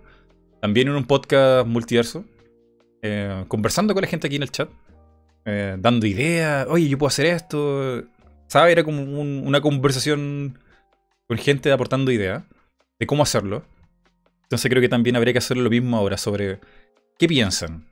también 0.63 0.89
en 0.89 0.95
un 0.95 1.05
podcast 1.05 1.67
multiverso. 1.67 2.25
Eh, 3.03 3.45
conversando 3.49 3.93
con 3.93 4.03
la 4.03 4.09
gente 4.09 4.27
aquí 4.27 4.37
en 4.37 4.43
el 4.43 4.51
chat. 4.51 4.71
Eh, 5.45 5.77
dando 5.79 6.07
ideas. 6.07 6.67
Oye, 6.71 6.89
yo 6.89 6.97
puedo 6.97 7.09
hacer 7.09 7.27
esto. 7.27 8.05
¿Sabes? 8.47 8.73
Era 8.73 8.85
como 8.85 9.03
una 9.03 9.61
conversación 9.61 10.59
con 11.29 11.37
gente 11.37 11.71
aportando 11.71 12.11
ideas 12.11 12.43
de 12.99 13.07
cómo 13.07 13.23
hacerlo. 13.23 13.65
Entonces 14.45 14.69
creo 14.71 14.81
que 14.81 14.89
también 14.89 15.17
habría 15.17 15.35
que 15.35 15.39
hacer 15.39 15.59
lo 15.59 15.69
mismo 15.69 15.97
ahora 15.97 16.17
sobre 16.17 16.59
¿Qué 17.21 17.29
piensan? 17.29 17.85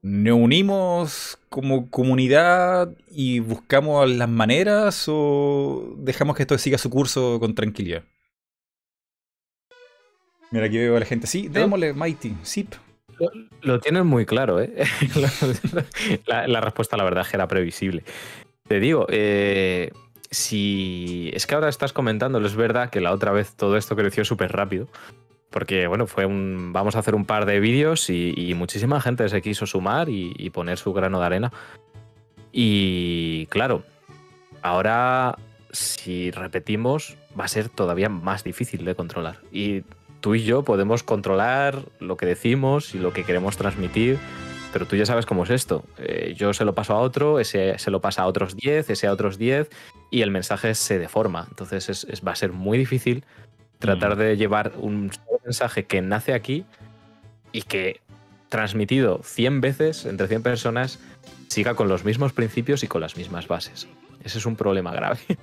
¿Nos 0.00 0.38
unimos 0.38 1.38
como 1.50 1.90
comunidad 1.90 2.90
y 3.10 3.40
buscamos 3.40 4.08
las 4.08 4.30
maneras 4.30 5.04
o 5.08 5.92
dejamos 5.98 6.34
que 6.34 6.44
esto 6.44 6.56
siga 6.56 6.78
su 6.78 6.88
curso 6.88 7.38
con 7.38 7.54
tranquilidad? 7.54 8.02
Mira, 10.50 10.64
aquí 10.64 10.78
veo 10.78 10.96
a 10.96 11.00
la 11.00 11.04
gente. 11.04 11.26
Sí, 11.26 11.48
démosle, 11.48 11.92
Mighty. 11.92 12.34
Sí. 12.42 12.66
Lo, 13.60 13.78
tienen 13.78 14.06
muy 14.06 14.24
claro, 14.24 14.58
¿eh? 14.58 14.72
la, 16.26 16.62
respuesta, 16.62 16.96
la 16.96 17.04
verdad, 17.04 17.26
era 17.30 17.46
previsible. 17.46 18.04
Te 18.66 18.80
digo, 18.80 19.04
eh, 19.10 19.92
si 20.30 21.30
es 21.34 21.46
que 21.46 21.54
ahora 21.54 21.68
estás 21.68 21.92
comentando, 21.92 22.38
es 22.38 22.56
verdad 22.56 22.88
que 22.88 23.02
la 23.02 23.12
otra 23.12 23.32
vez 23.32 23.54
todo 23.54 23.76
esto 23.76 23.94
creció 23.96 24.24
súper 24.24 24.50
rápido 24.50 24.88
porque 25.52 25.86
bueno, 25.86 26.06
fue 26.06 26.26
un, 26.26 26.72
vamos 26.72 26.96
a 26.96 26.98
hacer 26.98 27.14
un 27.14 27.26
par 27.26 27.46
de 27.46 27.60
vídeos 27.60 28.10
y, 28.10 28.52
muchísima 28.56 29.00
gente 29.00 29.28
se 29.28 29.42
quiso 29.42 29.66
sumar 29.66 30.08
y, 30.08 30.50
poner 30.50 30.78
su 30.78 30.92
grano 30.92 31.20
de 31.20 31.26
arena. 31.26 31.52
Y 32.50 33.46
claro, 33.46 33.84
ahora 34.62 35.38
si 35.70 36.30
repetimos 36.30 37.16
va 37.38 37.44
a 37.44 37.48
ser 37.48 37.68
todavía 37.68 38.08
más 38.08 38.44
difícil 38.44 38.84
de 38.84 38.94
controlar. 38.94 39.38
Y 39.52 39.84
tú 40.20 40.34
y 40.34 40.44
yo 40.44 40.62
podemos 40.62 41.02
controlar 41.02 41.82
lo 42.00 42.16
que 42.16 42.26
decimos 42.26 42.94
y 42.94 42.98
lo 42.98 43.12
que 43.12 43.24
queremos 43.24 43.56
transmitir, 43.56 44.18
pero 44.72 44.86
tú 44.86 44.96
ya 44.96 45.06
sabes 45.06 45.26
cómo 45.26 45.44
es 45.44 45.50
esto. 45.50 45.84
Eh, 45.98 46.34
yo 46.36 46.52
se 46.52 46.64
lo 46.64 46.74
paso 46.74 46.94
a 46.94 47.00
otro, 47.00 47.40
ese 47.40 47.78
se 47.78 47.90
lo 47.90 48.00
pasa 48.00 48.22
a 48.22 48.26
otros 48.26 48.56
10, 48.56 48.90
ese 48.90 49.06
a 49.06 49.12
otros 49.12 49.38
10 49.38 49.70
y 50.10 50.22
el 50.22 50.30
mensaje 50.30 50.74
se 50.74 50.98
deforma. 50.98 51.46
Entonces 51.48 52.06
va 52.26 52.32
a 52.32 52.36
ser 52.36 52.52
muy 52.52 52.78
difícil 52.78 53.24
tratar 53.82 54.16
de 54.16 54.36
llevar 54.36 54.72
un 54.78 55.10
mensaje 55.44 55.84
que 55.84 56.00
nace 56.02 56.34
aquí 56.34 56.64
y 57.52 57.62
que 57.62 58.00
transmitido 58.48 59.20
100 59.24 59.60
veces 59.60 60.04
entre 60.04 60.28
100 60.28 60.42
personas 60.42 60.98
siga 61.48 61.74
con 61.74 61.88
los 61.88 62.04
mismos 62.04 62.32
principios 62.32 62.82
y 62.82 62.88
con 62.88 63.00
las 63.00 63.16
mismas 63.16 63.48
bases. 63.48 63.88
Ese 64.24 64.38
es 64.38 64.46
un 64.46 64.56
problema 64.56 64.92
grave. 64.92 65.20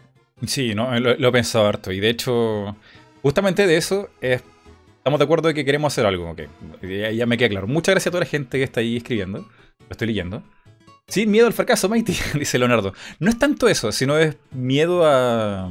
Sí, 0.47 0.73
¿no? 0.73 0.97
lo, 0.97 1.27
he 1.27 1.31
pensado 1.33 1.67
harto. 1.67 1.91
Y 1.91 1.99
de 1.99 2.09
hecho, 2.09 2.77
justamente 3.21 3.67
de 3.67 3.75
eso 3.75 4.09
estamos 4.21 5.19
de 5.19 5.25
acuerdo 5.25 5.49
de 5.49 5.53
que 5.53 5.65
queremos 5.65 5.91
hacer 5.91 6.05
algo. 6.05 6.33
Ya, 7.13 7.25
me 7.25 7.37
queda 7.37 7.49
claro. 7.49 7.67
Muchas 7.67 7.91
gracias 7.91 8.07
a 8.07 8.11
toda 8.11 8.23
la 8.23 8.29
gente 8.29 8.57
que 8.57 8.63
está 8.63 8.79
ahí 8.79 8.95
escribiendo. 8.95 9.39
Lo 9.39 9.89
estoy 9.89 10.07
leyendo. 10.07 10.41
Sin 11.09 11.29
miedo 11.29 11.45
al 11.47 11.51
fracaso, 11.51 11.89
Mighty, 11.89 12.15
dice 12.39 12.57
Leonardo. 12.57 12.93
No 13.19 13.29
es 13.29 13.37
tanto 13.37 13.67
eso, 13.67 13.91
sino 13.91 14.17
es 14.17 14.37
miedo 14.51 15.05
a 15.05 15.69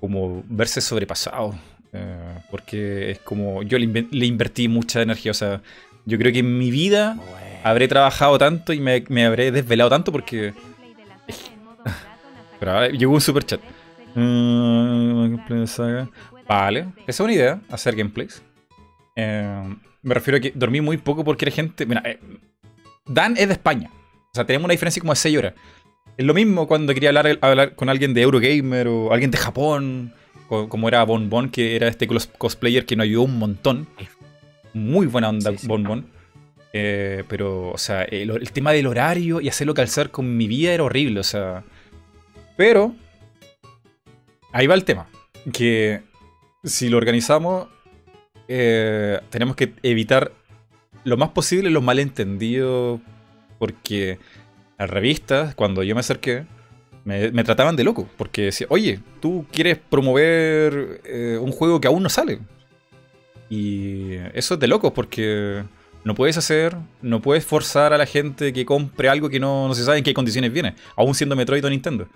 como 0.00 0.42
verse 0.48 0.80
sobrepasado. 0.80 1.54
Eh, 1.92 2.38
porque 2.50 3.10
es 3.10 3.18
como. 3.20 3.62
Yo 3.62 3.78
le, 3.78 4.26
invertí 4.26 4.68
mucha 4.68 5.02
energía. 5.02 5.30
O 5.30 5.34
sea, 5.34 5.62
yo 6.06 6.18
creo 6.18 6.32
que 6.32 6.40
en 6.40 6.58
mi 6.58 6.70
vida 6.70 7.18
habré 7.62 7.88
trabajado 7.88 8.38
tanto 8.38 8.72
y 8.72 8.80
me, 8.80 9.24
habré 9.24 9.52
desvelado 9.52 9.90
tanto 9.90 10.12
porque. 10.12 10.54
Pero 12.60 12.88
llegó 12.88 13.12
un 13.12 13.20
super 13.20 13.44
chat. 13.44 13.60
Mm, 14.14 15.36
vale, 16.48 16.86
esa 17.06 17.06
es 17.06 17.20
una 17.20 17.32
idea, 17.32 17.60
hacer 17.70 17.96
gameplays. 17.96 18.42
Eh, 19.16 19.76
me 20.02 20.14
refiero 20.14 20.38
a 20.38 20.40
que 20.40 20.52
dormí 20.54 20.80
muy 20.80 20.96
poco 20.96 21.24
porque 21.24 21.44
era 21.44 21.54
gente. 21.54 21.86
Mira, 21.86 22.02
eh, 22.04 22.18
Dan 23.06 23.36
es 23.36 23.48
de 23.48 23.54
España. 23.54 23.90
O 23.92 24.34
sea, 24.34 24.46
tenemos 24.46 24.64
una 24.64 24.72
diferencia 24.72 25.00
como 25.00 25.12
de 25.12 25.16
6 25.16 25.38
horas. 25.38 25.54
Es 26.16 26.24
lo 26.24 26.34
mismo 26.34 26.66
cuando 26.66 26.94
quería 26.94 27.10
hablar, 27.10 27.38
hablar 27.40 27.74
con 27.74 27.88
alguien 27.88 28.14
de 28.14 28.22
Eurogamer 28.22 28.88
o 28.88 29.12
alguien 29.12 29.30
de 29.30 29.38
Japón, 29.38 30.14
como 30.68 30.88
era 30.88 31.04
Bon 31.04 31.28
Bon, 31.30 31.48
que 31.48 31.76
era 31.76 31.88
este 31.88 32.06
cosplayer 32.06 32.84
que 32.84 32.96
nos 32.96 33.04
ayudó 33.04 33.22
un 33.22 33.38
montón. 33.38 33.88
Muy 34.74 35.06
buena 35.06 35.28
onda 35.28 35.52
Bon 35.64 35.82
Bon. 35.82 36.06
Eh, 36.74 37.24
pero, 37.28 37.70
o 37.70 37.78
sea, 37.78 38.02
el, 38.02 38.50
tema 38.52 38.72
del 38.72 38.86
horario 38.86 39.40
y 39.40 39.48
hacerlo 39.48 39.74
calzar 39.74 40.10
con 40.10 40.36
mi 40.36 40.46
vida 40.48 40.72
era 40.72 40.84
horrible, 40.84 41.20
o 41.20 41.24
sea. 41.24 41.64
Pero, 42.56 42.94
ahí 44.52 44.66
va 44.66 44.74
el 44.74 44.84
tema. 44.84 45.06
Que 45.52 46.02
si 46.64 46.88
lo 46.88 46.96
organizamos, 46.96 47.68
eh, 48.48 49.20
tenemos 49.30 49.56
que 49.56 49.72
evitar 49.82 50.32
lo 51.04 51.16
más 51.16 51.30
posible 51.30 51.70
los 51.70 51.82
malentendidos, 51.82 53.00
porque 53.58 54.18
las 54.78 54.88
revistas, 54.88 55.54
cuando 55.54 55.82
yo 55.82 55.94
me 55.94 56.00
acerqué, 56.00 56.46
me, 57.04 57.44
trataban 57.44 57.76
de 57.76 57.84
loco, 57.84 58.08
porque 58.16 58.42
decía, 58.42 58.66
oye, 58.70 59.00
tú 59.20 59.46
quieres 59.50 59.78
promover 59.78 61.00
eh, 61.04 61.38
un 61.40 61.52
juego 61.52 61.80
que 61.80 61.88
aún 61.88 62.02
no 62.02 62.08
sale. 62.08 62.38
Y 63.50 64.14
eso 64.34 64.54
es 64.54 64.60
de 64.60 64.68
loco, 64.68 64.94
porque 64.94 65.64
no 66.04 66.14
puedes 66.14 66.36
hacer, 66.38 66.76
no 67.00 67.20
puedes 67.20 67.44
forzar 67.44 67.92
a 67.92 67.98
la 67.98 68.06
gente 68.06 68.52
que 68.52 68.64
compre 68.64 69.08
algo 69.08 69.28
que 69.28 69.40
no, 69.40 69.74
se 69.74 69.84
sabe 69.84 69.98
en 69.98 70.04
qué 70.04 70.14
condiciones 70.14 70.52
viene, 70.52 70.74
aún 70.96 71.14
siendo 71.14 71.36
Metroid 71.36 71.64
o 71.64 71.70
Nintendo. 71.70 72.08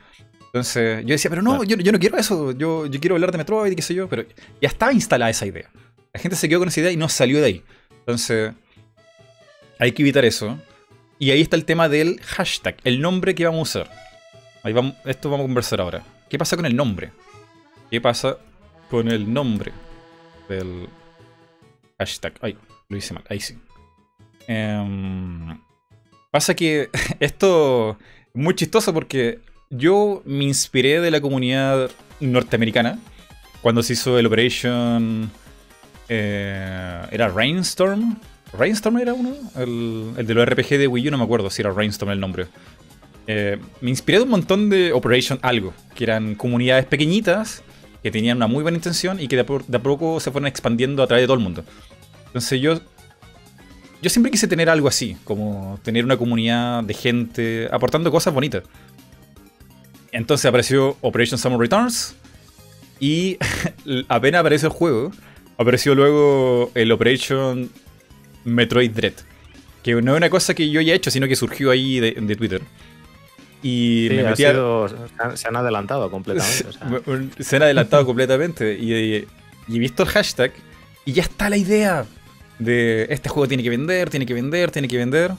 Entonces 0.46 1.04
yo 1.04 1.12
decía, 1.12 1.28
pero 1.28 1.42
no, 1.42 1.64
yo, 1.64 1.76
no 1.76 1.98
quiero 1.98 2.16
eso, 2.16 2.52
yo, 2.52 2.86
yo 2.86 3.00
quiero 3.00 3.16
hablar 3.16 3.32
de 3.32 3.38
Metroid 3.38 3.72
y 3.72 3.76
qué 3.76 3.82
sé 3.82 3.94
yo, 3.94 4.08
pero 4.08 4.24
ya 4.60 4.68
estaba 4.68 4.92
instalada 4.92 5.30
esa 5.30 5.46
idea. 5.46 5.70
La 6.14 6.20
gente 6.20 6.36
se 6.36 6.48
quedó 6.48 6.60
con 6.60 6.68
esa 6.68 6.80
idea 6.80 6.92
y 6.92 6.96
no 6.96 7.08
salió 7.08 7.40
de 7.40 7.46
ahí. 7.46 7.62
Entonces, 7.90 8.52
hay 9.78 9.92
que 9.92 10.02
evitar 10.02 10.24
eso. 10.24 10.58
Y 11.18 11.30
ahí 11.30 11.42
está 11.42 11.56
el 11.56 11.64
tema 11.64 11.88
del 11.88 12.20
hashtag, 12.22 12.76
el 12.84 13.00
nombre 13.00 13.34
que 13.34 13.44
vamos 13.44 13.76
a 13.76 13.80
usar. 13.80 14.05
Ahí 14.66 14.72
vamos, 14.72 14.94
esto 15.04 15.30
vamos 15.30 15.44
a 15.44 15.46
conversar 15.46 15.80
ahora. 15.80 16.02
¿Qué 16.28 16.36
pasa 16.38 16.56
con 16.56 16.66
el 16.66 16.74
nombre? 16.74 17.12
¿Qué 17.88 18.00
pasa 18.00 18.36
con 18.90 19.06
el 19.06 19.32
nombre 19.32 19.70
del 20.48 20.88
hashtag? 22.00 22.32
Ay, 22.40 22.58
lo 22.88 22.96
hice 22.96 23.14
mal, 23.14 23.22
ahí 23.28 23.38
sí. 23.38 23.56
Em, 24.48 25.56
pasa 26.32 26.56
que 26.56 26.90
esto 27.20 27.96
es 28.34 28.34
muy 28.34 28.56
chistoso 28.56 28.92
porque 28.92 29.38
yo 29.70 30.20
me 30.24 30.42
inspiré 30.42 31.00
de 31.00 31.12
la 31.12 31.20
comunidad 31.20 31.88
norteamericana 32.18 32.98
cuando 33.62 33.84
se 33.84 33.92
hizo 33.92 34.18
el 34.18 34.26
Operation... 34.26 35.30
eh, 36.08 37.06
¿Era 37.12 37.28
Rainstorm? 37.28 38.16
¿Rainstorm 38.52 38.98
era 38.98 39.14
uno? 39.14 39.32
El, 39.54 40.14
el 40.16 40.26
de 40.26 40.34
los 40.34 40.44
RPG 40.44 40.70
de 40.70 40.88
Wii 40.88 41.06
U, 41.06 41.10
no 41.12 41.18
me 41.18 41.24
acuerdo 41.24 41.50
si 41.50 41.62
era 41.62 41.70
Rainstorm 41.70 42.10
el 42.10 42.18
nombre. 42.18 42.48
Eh, 43.26 43.58
me 43.80 43.90
inspiré 43.90 44.18
de 44.18 44.24
un 44.24 44.30
montón 44.30 44.70
de 44.70 44.92
Operation 44.92 45.38
algo, 45.42 45.74
que 45.94 46.04
eran 46.04 46.34
comunidades 46.34 46.86
pequeñitas 46.86 47.62
que 48.02 48.10
tenían 48.12 48.36
una 48.36 48.46
muy 48.46 48.62
buena 48.62 48.76
intención 48.76 49.18
y 49.18 49.26
que 49.26 49.34
de 49.34 49.42
a, 49.42 49.82
poco 49.82 50.20
se 50.20 50.30
fueron 50.30 50.46
expandiendo 50.46 51.02
a 51.02 51.08
través 51.08 51.24
de 51.24 51.26
todo 51.26 51.36
el 51.36 51.42
mundo. 51.42 51.64
Entonces 52.26 52.60
yo, 52.60 52.80
yo 54.00 54.10
siempre 54.10 54.30
quise 54.30 54.46
tener 54.46 54.70
algo 54.70 54.86
así, 54.86 55.16
como 55.24 55.80
tener 55.82 56.04
una 56.04 56.16
comunidad 56.16 56.84
de 56.84 56.94
gente 56.94 57.68
aportando 57.72 58.12
cosas 58.12 58.32
bonitas. 58.32 58.62
Entonces 60.12 60.46
apareció 60.46 60.96
Operation 61.00 61.36
Summer 61.36 61.58
Returns 61.58 62.14
y 63.00 63.38
apenas 64.08 64.40
apareció 64.40 64.68
el 64.68 64.74
juego, 64.74 65.10
apareció 65.58 65.96
luego 65.96 66.70
el 66.76 66.92
Operation 66.92 67.70
Metroid 68.44 68.92
Dread. 68.92 69.14
Que 69.82 70.00
no 70.00 70.12
es 70.12 70.16
una 70.16 70.30
cosa 70.30 70.54
que 70.54 70.70
yo 70.70 70.78
haya 70.78 70.94
hecho, 70.94 71.10
sino 71.10 71.26
que 71.26 71.34
surgió 71.34 71.72
ahí 71.72 71.98
de 71.98 72.36
Twitter. 72.36 72.62
Y 73.62 74.06
Sí, 74.10 74.14
me 74.14 74.20
ha 74.26 74.30
metí 74.30 74.44
a- 74.44 74.50
sido- 74.52 74.88
se 74.88 74.94
han- 75.18 75.36
se 75.36 75.48
han 75.48 75.56
adelantado 75.56 76.10
completamente. 76.10 76.66
o 76.68 76.72
sea. 76.72 77.00
se 77.44 77.56
han 77.56 77.62
adelantado 77.62 78.04
completamente. 78.06 78.78
Y, 78.78 78.92
y 79.68 79.76
he 79.76 79.78
visto 79.78 80.02
el 80.04 80.08
hashtag 80.10 80.52
y 81.04 81.12
ya 81.12 81.22
está 81.22 81.48
la 81.50 81.56
idea 81.56 82.04
de 82.58 83.06
este 83.10 83.28
juego 83.28 83.48
tiene 83.48 83.62
que 83.62 83.70
vender, 83.70 84.10
tiene 84.10 84.26
que 84.26 84.34
vender, 84.34 84.70
tiene 84.70 84.88
que 84.88 84.96
vender. 84.98 85.32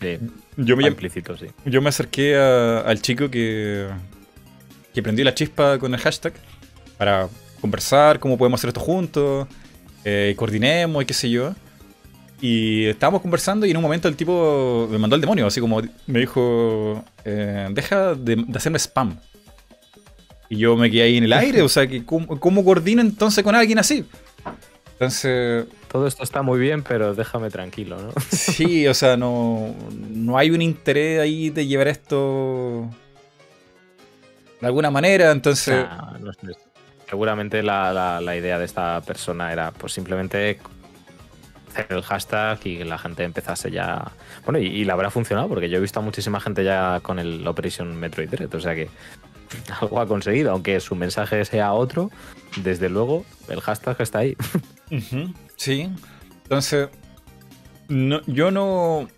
Sí, 0.00 0.18
Yo 0.56 0.76
me, 0.76 0.86
implícito, 0.86 1.36
sí. 1.36 1.46
yo 1.66 1.82
me 1.82 1.90
acerqué 1.90 2.36
a- 2.36 2.80
al 2.80 3.00
chico 3.02 3.30
que, 3.30 3.86
que 4.94 5.02
prendió 5.02 5.24
la 5.24 5.34
chispa 5.34 5.78
con 5.78 5.92
el 5.94 6.00
hashtag 6.00 6.32
para 6.96 7.28
conversar 7.60 8.18
cómo 8.18 8.38
podemos 8.38 8.58
hacer 8.60 8.68
esto 8.68 8.80
juntos, 8.80 9.46
eh, 10.04 10.34
coordinemos 10.36 11.02
y 11.02 11.06
qué 11.06 11.14
sé 11.14 11.28
yo. 11.30 11.54
Y 12.40 12.86
estábamos 12.86 13.20
conversando 13.20 13.66
y 13.66 13.70
en 13.70 13.76
un 13.76 13.82
momento 13.82 14.08
el 14.08 14.16
tipo 14.16 14.88
me 14.90 14.96
mandó 14.98 15.14
al 15.14 15.20
demonio, 15.20 15.46
así 15.46 15.60
como 15.60 15.82
me 16.06 16.20
dijo, 16.20 17.04
eh, 17.24 17.68
deja 17.70 18.14
de, 18.14 18.36
de 18.36 18.56
hacerme 18.58 18.78
spam. 18.78 19.18
Y 20.48 20.56
yo 20.56 20.76
me 20.76 20.90
quedé 20.90 21.02
ahí 21.02 21.16
en 21.18 21.24
el 21.24 21.32
aire, 21.34 21.62
o 21.62 21.68
sea, 21.68 21.86
que 21.86 22.04
¿cómo, 22.04 22.40
cómo 22.40 22.64
coordino 22.64 23.02
entonces 23.02 23.44
con 23.44 23.54
alguien 23.54 23.78
así? 23.78 24.04
Entonces, 24.92 25.66
Todo 25.90 26.06
esto 26.06 26.22
está 26.22 26.42
muy 26.42 26.58
bien, 26.60 26.82
pero 26.82 27.14
déjame 27.14 27.50
tranquilo, 27.50 27.96
¿no? 28.00 28.12
Sí, 28.30 28.86
o 28.86 28.94
sea, 28.94 29.16
no, 29.16 29.74
no 30.10 30.36
hay 30.38 30.50
un 30.50 30.62
interés 30.62 31.20
ahí 31.20 31.50
de 31.50 31.66
llevar 31.66 31.88
esto 31.88 32.88
de 34.60 34.66
alguna 34.66 34.90
manera, 34.90 35.30
entonces... 35.30 35.84
no 36.20 36.32
sé. 36.32 36.52
Seguramente 37.08 37.62
la, 37.62 37.92
la- 37.92 38.20
la 38.20 38.36
idea 38.36 38.58
de 38.58 38.64
esta 38.66 39.00
persona 39.00 39.52
era 39.52 39.72
pues 39.72 39.92
simplemente 39.92 40.58
el 41.88 42.02
hashtag 42.02 42.58
y 42.64 42.78
que 42.78 42.84
la 42.84 42.98
gente 42.98 43.24
empezase 43.24 43.70
ya. 43.70 44.12
Bueno, 44.44 44.58
y, 44.58 44.66
y 44.66 44.84
le 44.84 44.92
habrá 44.92 45.10
funcionado, 45.10 45.48
porque 45.48 45.68
yo 45.68 45.78
he 45.78 45.80
visto 45.80 46.00
a 46.00 46.02
muchísima 46.02 46.40
gente 46.40 46.64
ya 46.64 47.00
con 47.02 47.18
el 47.18 47.46
Operation 47.46 47.94
Metroid 47.96 48.28
Dread, 48.28 48.54
o 48.54 48.60
sea 48.60 48.74
que 48.74 48.88
algo 49.80 50.00
ha 50.00 50.06
conseguido, 50.06 50.52
aunque 50.52 50.80
su 50.80 50.94
mensaje 50.94 51.44
sea 51.44 51.72
otro, 51.72 52.10
desde 52.62 52.88
luego 52.88 53.24
el 53.48 53.60
hashtag 53.60 54.00
está 54.00 54.20
ahí. 54.20 54.36
Sí, 55.56 55.88
entonces 56.44 56.88
no- 57.88 58.22
yo 58.26 58.50
no 58.50 59.08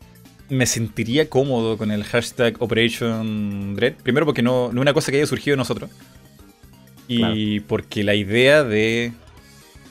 me 0.51 0.67
sentiría 0.67 1.31
cómodo 1.31 1.79
con 1.79 1.91
el 1.91 2.05
hashtag 2.05 2.57
Operation 2.61 3.75
Dread. 3.77 3.95
Primero 4.03 4.27
porque 4.27 4.43
no, 4.43 4.69
no 4.73 4.81
es 4.81 4.83
una 4.83 4.93
cosa 4.93 5.11
que 5.11 5.19
haya 5.19 5.27
surgido 5.27 5.55
de 5.55 5.59
nosotros. 5.59 5.91
Y 7.09 7.61
porque 7.61 8.05
la 8.05 8.15
idea 8.15 8.65
de 8.65 9.13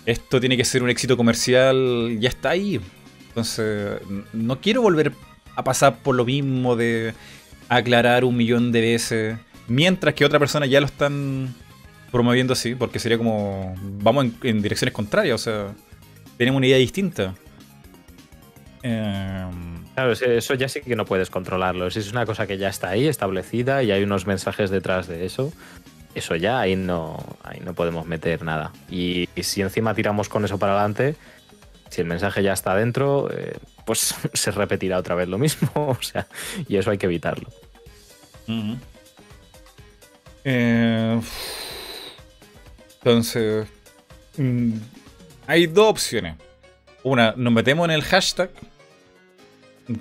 esto 0.06 0.40
tiene 0.40 0.58
que 0.58 0.66
ser 0.66 0.84
un 0.84 0.90
éxito 0.90 1.16
comercial 1.18 2.18
ya 2.20 2.30
está 2.30 2.50
ahí. 2.52 2.80
Entonces 3.30 4.00
no 4.34 4.60
quiero 4.60 4.82
volver 4.82 5.14
a 5.56 5.64
pasar 5.64 5.98
por 6.00 6.16
lo 6.16 6.26
mismo 6.26 6.76
de 6.76 7.14
aclarar 7.70 8.26
un 8.26 8.36
millón 8.38 8.72
de 8.72 8.82
veces. 8.82 9.38
Mientras 9.68 10.14
que 10.16 10.26
otra 10.26 10.40
persona 10.40 10.66
ya 10.66 10.80
lo 10.80 10.86
están 10.88 11.54
promoviendo 12.12 12.54
así. 12.54 12.76
Porque 12.76 13.00
sería 13.00 13.18
como... 13.18 13.76
Vamos 14.02 14.28
en, 14.44 14.62
direcciones 14.62 14.94
contrarias. 14.94 15.36
O 15.36 15.44
sea, 15.44 15.74
tenemos 16.38 16.58
una 16.58 16.68
idea 16.68 16.78
distinta. 16.78 17.36
Em, 18.84 19.82
Claro, 19.94 20.14
es- 20.14 20.22
eso 20.22 20.54
ya 20.56 20.68
sí 20.70 20.82
que 20.82 20.96
no 20.96 21.06
puedes 21.06 21.30
controlarlo. 21.30 21.86
Es 21.88 22.12
una 22.12 22.26
cosa 22.26 22.48
que 22.48 22.58
ya 22.58 22.70
está 22.70 22.90
ahí, 22.90 23.08
establecida, 23.08 23.84
y 23.84 23.92
hay 23.92 24.04
unos 24.04 24.26
mensajes 24.26 24.70
detrás 24.70 25.08
de 25.08 25.26
eso, 25.26 25.52
eso 26.16 26.36
ya 26.36 26.60
ahí 26.60 26.76
no, 26.76 27.18
ahí 27.44 27.60
no 27.62 27.74
podemos 27.74 28.06
meter 28.06 28.44
nada. 28.44 28.72
Y, 28.90 29.30
si 29.42 29.62
encima 29.62 29.94
tiramos 29.94 30.30
con 30.30 30.46
eso 30.46 30.58
para 30.58 30.74
adelante, 30.74 31.16
si 31.90 32.02
el 32.02 32.08
mensaje 32.08 32.44
ya 32.44 32.54
está 32.54 32.76
dentro, 32.76 33.30
eh, 33.32 33.58
pues 33.86 34.16
se 34.34 34.52
repetirá 34.52 34.98
otra 34.98 35.16
vez 35.16 35.28
lo 35.28 35.38
mismo. 35.38 35.70
O 35.76 36.02
sea, 36.02 36.28
y 36.68 36.78
eso 36.78 36.92
hay 36.92 36.98
que 36.98 37.06
evitarlo. 37.06 37.50
Eh, 40.44 41.22
entonces, 43.00 43.68
mm, 44.38 44.74
hay 45.48 45.68
dos 45.68 45.90
opciones. 45.90 46.36
Una, 47.04 47.34
nos 47.36 47.54
metemos 47.54 47.86
en 47.86 47.92
el 47.92 48.04
hashtag 48.04 48.52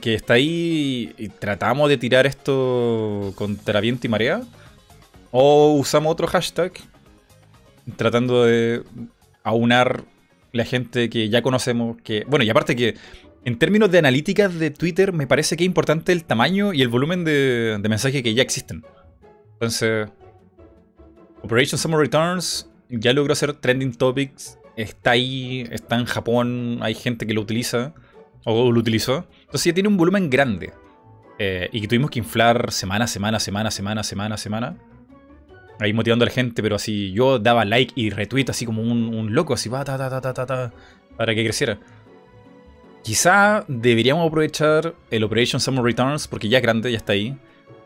que 0.01 0.15
está 0.15 0.35
ahí 0.35 1.15
y 1.17 1.29
tratamos 1.29 1.89
de 1.89 1.97
tirar 1.97 2.27
esto 2.27 3.33
contra 3.37 3.81
viento 3.81 4.07
y 4.07 4.11
marea. 4.11 4.43
O 5.31 5.75
usamos 5.75 6.13
otro 6.13 6.27
hashtag 6.27 6.73
tratando 7.97 8.45
de 8.45 8.83
aunar 9.43 10.05
la 10.53 10.65
gente 10.65 11.09
que 11.11 11.29
ya 11.29 11.43
conocemos. 11.43 11.97
Que, 12.03 12.25
bueno, 12.27 12.45
y 12.45 12.51
aparte 12.51 12.77
que 12.77 12.97
en 13.45 13.59
términos 13.59 13.91
de 13.91 13.99
analíticas 13.99 14.59
de 14.59 14.71
Twitter 14.71 15.13
me 15.13 15.27
parece 15.27 15.57
que 15.57 15.65
es 15.65 15.67
importante 15.67 16.13
el 16.13 16.25
tamaño 16.25 16.73
y 16.73 16.83
el 16.83 16.89
volumen 16.89 17.25
de, 17.25 17.81
mensajes 17.89 18.23
que 18.23 18.35
ya 18.35 18.43
existen. 18.43 18.85
Entonces, 19.55 20.09
Operation 21.43 21.79
Summer 21.79 21.99
Returns 21.99 22.69
ya 22.89 23.13
logró 23.13 23.33
hacer 23.33 23.55
trending 23.55 23.93
topics. 23.93 24.59
Está 24.77 25.13
ahí, 25.13 25.67
está 25.71 25.97
en 25.97 26.07
Japón, 26.07 26.79
hay 26.83 26.95
gente 26.95 27.27
que 27.27 27.35
lo 27.35 27.41
utiliza 27.41 27.95
o 28.45 28.71
lo 28.73 28.79
utilizó. 28.79 29.27
Entonces 29.41 29.65
ya 29.65 29.75
tiene 29.75 29.89
un 29.89 29.97
volumen 29.97 30.31
grande. 30.31 30.73
Eh, 31.39 31.71
y 31.73 31.81
que 31.81 31.89
tuvimos 31.89 32.11
que 32.11 32.19
inflar 32.19 32.71
semana, 32.71 33.07
semana, 33.07 33.41
semana, 33.41 33.71
semana, 33.71 34.03
semana, 34.03 34.37
semana. 34.37 34.77
Ahí 35.81 35.93
motivando 35.93 36.25
a 36.25 36.29
la 36.29 36.33
gente, 36.33 36.63
pero 36.63 36.77
así 36.77 37.11
yo 37.13 37.39
daba 37.39 37.65
like 37.65 37.93
y 37.97 38.11
retweet 38.11 38.45
así 38.49 38.67
como 38.67 38.83
un, 38.83 39.15
un 39.15 39.35
loco, 39.35 39.55
así 39.55 39.69
va, 39.69 39.83
ta, 39.83 39.99
ta, 39.99 40.11
ta, 40.11 40.21
ta, 40.21 40.35
ta, 40.35 40.47
ta, 40.47 40.73
para 41.17 41.35
que 41.35 41.43
creciera. 41.43 41.79
Quizá 43.03 43.65
deberíamos 43.67 44.29
aprovechar 44.29 44.95
el 45.11 45.25
Operation 45.25 45.59
Summer 45.59 45.83
Returns 45.83 46.29
porque 46.29 46.49
ya 46.49 46.59
es 46.59 46.63
grande, 46.63 46.93
ya 46.93 46.99
está 46.99 47.15
ahí. 47.15 47.37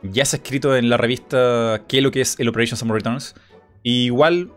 Ya 0.02 0.24
se 0.24 0.36
ha 0.36 0.38
escrito 0.38 0.76
en 0.76 0.90
la 0.90 0.96
revista 0.96 1.82
qué 1.88 1.98
es 1.98 2.02
lo 2.02 2.10
que 2.10 2.20
es 2.20 2.38
el 2.38 2.48
Operation 2.48 2.76
Summer 2.76 2.96
Returns. 2.96 3.34
Y 3.82 4.06
igual, 4.06 4.50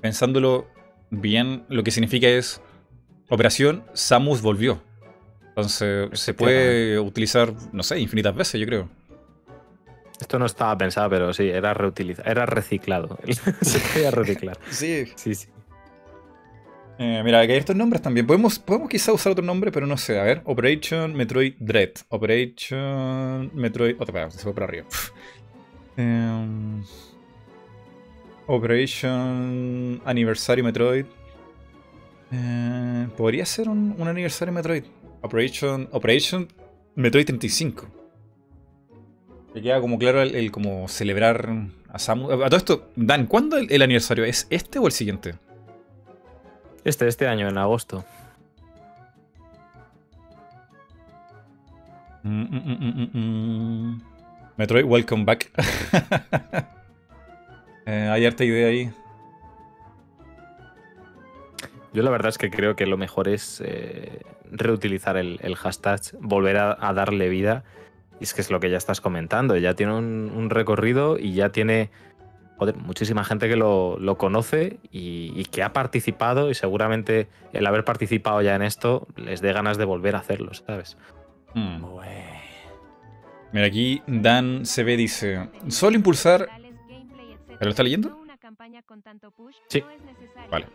pensándolo 0.00 0.66
bien, 1.10 1.64
lo 1.68 1.84
que 1.84 1.92
significa 1.92 2.26
es 2.26 2.60
Operación 3.28 3.84
Samus 3.94 4.42
volvió. 4.42 4.82
Entonces 5.48 6.08
se 6.18 6.34
puede 6.34 6.98
utilizar, 6.98 7.54
no 7.72 7.82
sé, 7.82 8.00
infinitas 8.00 8.34
veces, 8.34 8.60
yo 8.60 8.66
creo. 8.66 8.88
Esto 10.20 10.38
no 10.38 10.46
estaba 10.46 10.76
pensado, 10.76 11.08
pero 11.08 11.32
sí, 11.32 11.48
era 11.48 11.72
reutilizado, 11.72 12.30
era 12.30 12.44
reciclado. 12.46 13.18
se 13.62 13.78
podía 13.78 14.10
reciclar. 14.10 14.58
Sí. 14.70 15.06
Sí, 15.16 15.34
sí. 15.34 15.48
Eh, 16.98 17.22
mira, 17.24 17.40
aquí 17.40 17.52
hay 17.52 17.58
estos 17.58 17.74
nombres 17.74 18.02
también. 18.02 18.26
Podemos, 18.26 18.58
podemos 18.58 18.90
quizá 18.90 19.12
usar 19.12 19.32
otro 19.32 19.42
nombre, 19.44 19.72
pero 19.72 19.86
no 19.86 19.96
sé. 19.96 20.20
A 20.20 20.22
ver, 20.24 20.42
Operation 20.44 21.14
Metroid 21.14 21.54
Dread. 21.58 21.92
Operation 22.10 23.50
Metroid. 23.54 23.96
Otra 23.98 24.26
vez, 24.26 24.34
se 24.34 24.42
fue 24.42 24.52
para 24.52 24.66
arriba. 24.66 24.86
Em, 25.96 26.82
Operation 28.46 30.02
Aniversario 30.04 30.62
Metroid. 30.62 31.06
Eh, 32.32 33.08
Podría 33.16 33.46
ser 33.46 33.70
un, 33.70 33.94
un 33.98 34.06
aniversario 34.06 34.52
Metroid. 34.52 34.84
Operation, 35.22 35.88
Operation 35.92 36.48
Metroid 36.96 37.24
35. 37.24 37.99
Me 39.54 39.62
queda 39.62 39.80
como 39.80 39.98
claro 39.98 40.22
el, 40.22 40.34
el 40.34 40.50
como 40.52 40.86
celebrar 40.88 41.48
a 41.88 41.98
Samus. 41.98 42.32
A 42.32 42.46
todo 42.46 42.56
esto, 42.56 42.90
Dan, 42.94 43.26
¿cuándo 43.26 43.56
el, 43.56 43.70
el 43.70 43.82
aniversario? 43.82 44.24
¿Es 44.24 44.46
este 44.50 44.78
o 44.78 44.86
el 44.86 44.92
siguiente? 44.92 45.34
Este, 46.84 47.08
este 47.08 47.26
año, 47.26 47.48
en 47.48 47.58
agosto. 47.58 48.04
Mm, 52.22 52.42
mm, 52.42 52.62
mm, 52.66 53.10
mm, 53.12 53.18
mm. 53.18 54.02
Metroid, 54.56 54.84
welcome 54.84 55.24
back. 55.24 55.50
Eh, 57.86 58.08
hay 58.08 58.24
harta 58.24 58.44
idea 58.44 58.68
ahí. 58.68 58.92
Yo 61.92 62.02
la 62.04 62.10
verdad 62.10 62.28
es 62.28 62.38
que 62.38 62.50
creo 62.50 62.76
que 62.76 62.86
lo 62.86 62.96
mejor 62.96 63.26
es 63.26 63.60
eh, 63.64 64.20
reutilizar 64.52 65.16
el, 65.16 65.40
el 65.42 65.56
hashtag, 65.56 66.00
volver 66.20 66.58
a, 66.58 66.76
a 66.78 66.92
darle 66.92 67.28
vida. 67.30 67.64
Y 68.20 68.24
es 68.24 68.34
que 68.34 68.42
es 68.42 68.50
lo 68.50 68.60
que 68.60 68.70
ya 68.70 68.76
estás 68.76 69.00
comentando. 69.00 69.56
Ya 69.56 69.74
tiene 69.74 69.94
un, 69.94 70.32
un 70.34 70.50
recorrido 70.50 71.18
y 71.18 71.32
ya 71.34 71.50
tiene 71.50 71.90
joder, 72.60 72.76
muchísima 72.76 73.24
gente 73.24 73.48
que 73.48 73.56
lo, 73.56 73.98
lo 73.98 74.18
conoce 74.18 74.78
y, 74.92 75.32
y 75.34 75.46
que 75.46 75.62
ha 75.62 75.72
participado 75.72 76.50
y 76.50 76.54
seguramente 76.54 77.26
el 77.54 77.66
haber 77.66 77.86
participado 77.86 78.42
ya 78.42 78.54
en 78.54 78.60
esto 78.60 79.08
les 79.16 79.40
dé 79.40 79.54
ganas 79.54 79.78
de 79.78 79.86
volver 79.86 80.14
a 80.14 80.18
hacerlo, 80.18 80.52
¿sabes? 80.52 80.98
Hmm. 81.54 81.82
Mira, 83.52 83.66
aquí 83.66 84.02
Dan 84.06 84.64
CB 84.64 84.96
dice: 84.96 85.48
Solo 85.68 85.96
impulsar. 85.96 86.48
¿Pero 87.46 87.64
lo 87.64 87.70
está 87.70 87.82
leyendo? 87.82 88.16
Sí. 89.68 89.82
Vale. 90.50 90.66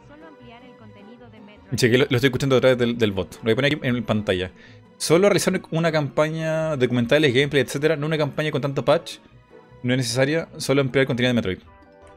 Sí, 1.75 1.89
que 1.89 1.97
lo, 1.97 2.05
lo 2.09 2.15
estoy 2.17 2.27
escuchando 2.27 2.57
a 2.57 2.61
través 2.61 2.77
del, 2.77 2.97
del 2.97 3.11
bot. 3.11 3.35
Lo 3.37 3.43
voy 3.43 3.53
a 3.53 3.55
poner 3.55 3.75
aquí 3.75 3.87
en 3.87 4.03
pantalla. 4.03 4.51
Solo 4.97 5.27
realizar 5.27 5.61
una 5.71 5.91
campaña 5.91 6.75
documentales, 6.77 7.33
gameplay, 7.33 7.63
etcétera, 7.63 7.95
no 7.95 8.05
una 8.05 8.17
campaña 8.17 8.51
con 8.51 8.61
tanto 8.61 8.85
patch, 8.85 9.17
no 9.83 9.93
es 9.93 9.97
necesaria, 9.97 10.47
solo 10.57 10.81
emplear 10.81 11.05
contenido 11.05 11.29
de 11.29 11.33
Metroid. 11.33 11.59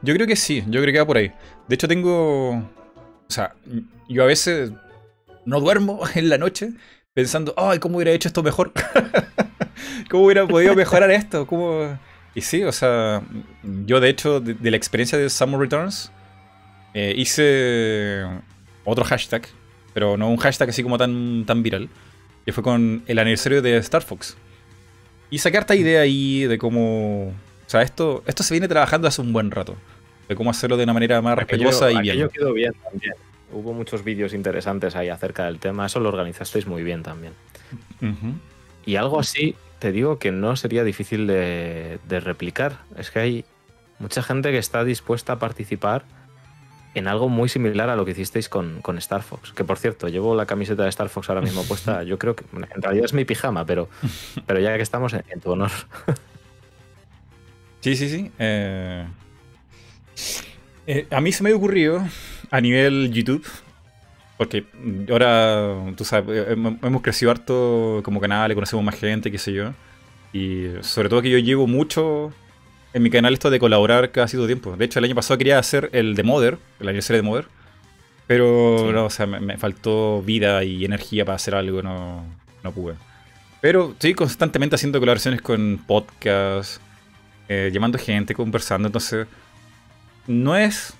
Yo 0.01 0.13
creo 0.13 0.25
que 0.27 0.35
sí, 0.35 0.63
yo 0.67 0.81
creo 0.81 0.93
que 0.93 0.99
va 0.99 1.05
por 1.05 1.17
ahí. 1.17 1.31
De 1.67 1.75
hecho, 1.75 1.87
tengo. 1.87 2.51
O 2.51 3.31
sea, 3.31 3.53
yo 4.07 4.23
a 4.23 4.27
veces 4.27 4.71
no 5.45 5.59
duermo 5.59 6.01
en 6.15 6.29
la 6.29 6.37
noche 6.37 6.71
pensando, 7.13 7.53
ay, 7.57 7.79
¿cómo 7.79 7.97
hubiera 7.97 8.11
hecho 8.11 8.29
esto 8.29 8.43
mejor? 8.43 8.71
¿Cómo 10.09 10.25
hubiera 10.25 10.47
podido 10.47 10.75
mejorar 10.75 11.11
esto? 11.11 11.45
¿Cómo... 11.45 11.99
Y 12.33 12.41
sí, 12.41 12.63
o 12.63 12.71
sea, 12.71 13.21
yo 13.85 13.99
de 13.99 14.09
hecho, 14.09 14.39
de, 14.39 14.53
de 14.53 14.71
la 14.71 14.77
experiencia 14.77 15.17
de 15.17 15.29
Summer 15.29 15.59
Returns, 15.59 16.11
eh, 16.93 17.13
hice 17.15 18.25
otro 18.85 19.03
hashtag, 19.03 19.47
pero 19.93 20.17
no 20.17 20.29
un 20.29 20.37
hashtag 20.37 20.69
así 20.69 20.81
como 20.81 20.97
tan, 20.97 21.45
tan 21.45 21.61
viral, 21.61 21.89
que 22.49 22.53
fue 22.53 22.63
con 22.63 23.03
el 23.05 23.19
aniversario 23.19 23.61
de 23.61 23.77
Star 23.77 24.01
Fox. 24.01 24.35
Y 25.29 25.37
saqué 25.37 25.57
harta 25.59 25.75
idea 25.75 26.01
ahí 26.01 26.45
de 26.45 26.57
cómo. 26.57 27.27
O 27.27 27.69
sea, 27.69 27.83
esto, 27.83 28.23
esto 28.25 28.41
se 28.41 28.55
viene 28.55 28.67
trabajando 28.67 29.07
hace 29.07 29.21
un 29.21 29.31
buen 29.31 29.51
rato. 29.51 29.75
De 30.27 30.35
cómo 30.35 30.49
hacerlo 30.49 30.75
de 30.75 30.83
una 30.85 30.93
manera 30.93 31.21
más 31.21 31.37
respetuosa 31.37 31.85
Aquello- 31.89 31.99
y 32.13 32.17
bien. 32.17 32.29
quedó 32.29 32.53
bien 32.53 32.73
también. 32.83 33.13
Hubo 33.51 33.73
muchos 33.73 34.03
vídeos 34.03 34.33
interesantes 34.33 34.95
ahí 34.95 35.09
acerca 35.09 35.45
del 35.45 35.59
tema, 35.59 35.85
eso 35.85 35.99
lo 35.99 36.09
organizasteis 36.09 36.65
muy 36.65 36.81
bien 36.81 37.03
también. 37.03 37.33
Y 38.85 38.95
algo 38.95 39.19
así, 39.19 39.55
te 39.77 39.91
digo 39.91 40.17
que 40.17 40.31
no 40.31 40.55
sería 40.55 40.83
difícil 40.83 41.27
de, 41.27 41.99
de 42.07 42.19
replicar. 42.19 42.79
Es 42.97 43.11
que 43.11 43.19
hay 43.19 43.45
mucha 43.99 44.23
gente 44.23 44.49
que 44.51 44.57
está 44.57 44.83
dispuesta 44.83 45.33
a 45.33 45.39
participar 45.39 46.03
en 46.95 47.07
algo 47.07 47.29
muy 47.29 47.49
similar 47.49 47.89
a 47.89 47.95
lo 47.95 48.03
que 48.05 48.11
hicisteis 48.11 48.49
con, 48.49 48.81
con 48.81 48.97
Star 48.97 49.21
Fox. 49.21 49.51
Que 49.53 49.63
por 49.63 49.77
cierto, 49.77 50.07
llevo 50.07 50.35
la 50.35 50.45
camiseta 50.45 50.83
de 50.83 50.89
Star 50.89 51.09
Fox 51.09 51.29
ahora 51.29 51.41
mismo 51.41 51.63
puesta. 51.63 52.03
Yo 52.03 52.17
creo 52.17 52.35
que 52.35 52.45
en 52.51 52.81
realidad 52.81 53.05
es 53.05 53.13
mi 53.13 53.25
pijama, 53.25 53.65
pero, 53.65 53.89
pero 54.47 54.59
ya 54.59 54.75
que 54.75 54.83
estamos 54.83 55.13
en, 55.13 55.23
en 55.29 55.39
tu 55.39 55.51
honor. 55.51 55.71
Sí, 57.81 57.95
sí, 57.95 58.09
sí. 58.09 58.31
eh, 58.39 59.05
eh, 60.87 61.07
a 61.11 61.21
mí 61.21 61.31
se 61.31 61.43
me 61.43 61.51
ha 61.51 61.55
ocurrido 61.55 62.03
a 62.51 62.61
nivel 62.61 63.11
YouTube, 63.11 63.45
porque 64.37 64.65
ahora, 65.09 65.75
tú 65.95 66.03
sabes, 66.03 66.37
eh, 66.37 66.55
hem- 66.55 66.79
hemos 66.81 67.01
crecido 67.01 67.31
harto 67.31 68.01
como 68.03 68.19
canal, 68.19 68.53
conocemos 68.53 68.83
más 68.83 68.95
gente, 68.95 69.31
qué 69.31 69.37
sé 69.37 69.53
yo. 69.53 69.73
Y 70.33 70.67
sobre 70.81 71.09
todo 71.09 71.21
que 71.21 71.29
yo 71.29 71.37
llevo 71.39 71.67
mucho 71.67 72.33
en 72.93 73.03
mi 73.03 73.09
canal 73.09 73.33
esto 73.33 73.49
de 73.49 73.59
colaborar 73.59 74.11
cada 74.11 74.27
cierto 74.27 74.47
tiempo. 74.47 74.75
De 74.75 74.85
hecho, 74.85 74.99
el 74.99 75.05
año 75.05 75.15
pasado 75.15 75.37
quería 75.37 75.59
hacer 75.59 75.89
el 75.93 76.15
de 76.15 76.23
Mother, 76.23 76.57
el 76.79 76.87
aniversario 76.87 77.21
de 77.21 77.27
Mother. 77.27 77.45
Pero 78.27 78.77
Sí. 78.79 78.93
no, 78.93 79.05
o 79.05 79.09
sea, 79.09 79.25
me, 79.25 79.39
me 79.39 79.57
faltó 79.57 80.21
vida 80.21 80.63
y 80.63 80.85
energía 80.85 81.25
para 81.25 81.35
hacer 81.35 81.55
algo, 81.55 81.81
no, 81.81 82.23
no 82.63 82.71
pude. 82.71 82.95
Pero 83.61 83.91
estoy 83.91 84.13
constantemente 84.13 84.75
haciendo 84.75 84.99
colaboraciones 84.99 85.41
con 85.41 85.83
podcasts, 85.85 86.79
eh, 87.47 87.71
llamando 87.73 87.97
gente, 87.97 88.33
conversando. 88.35 88.87
Entonces, 88.87 89.27
no 90.27 90.55
es 90.55 90.93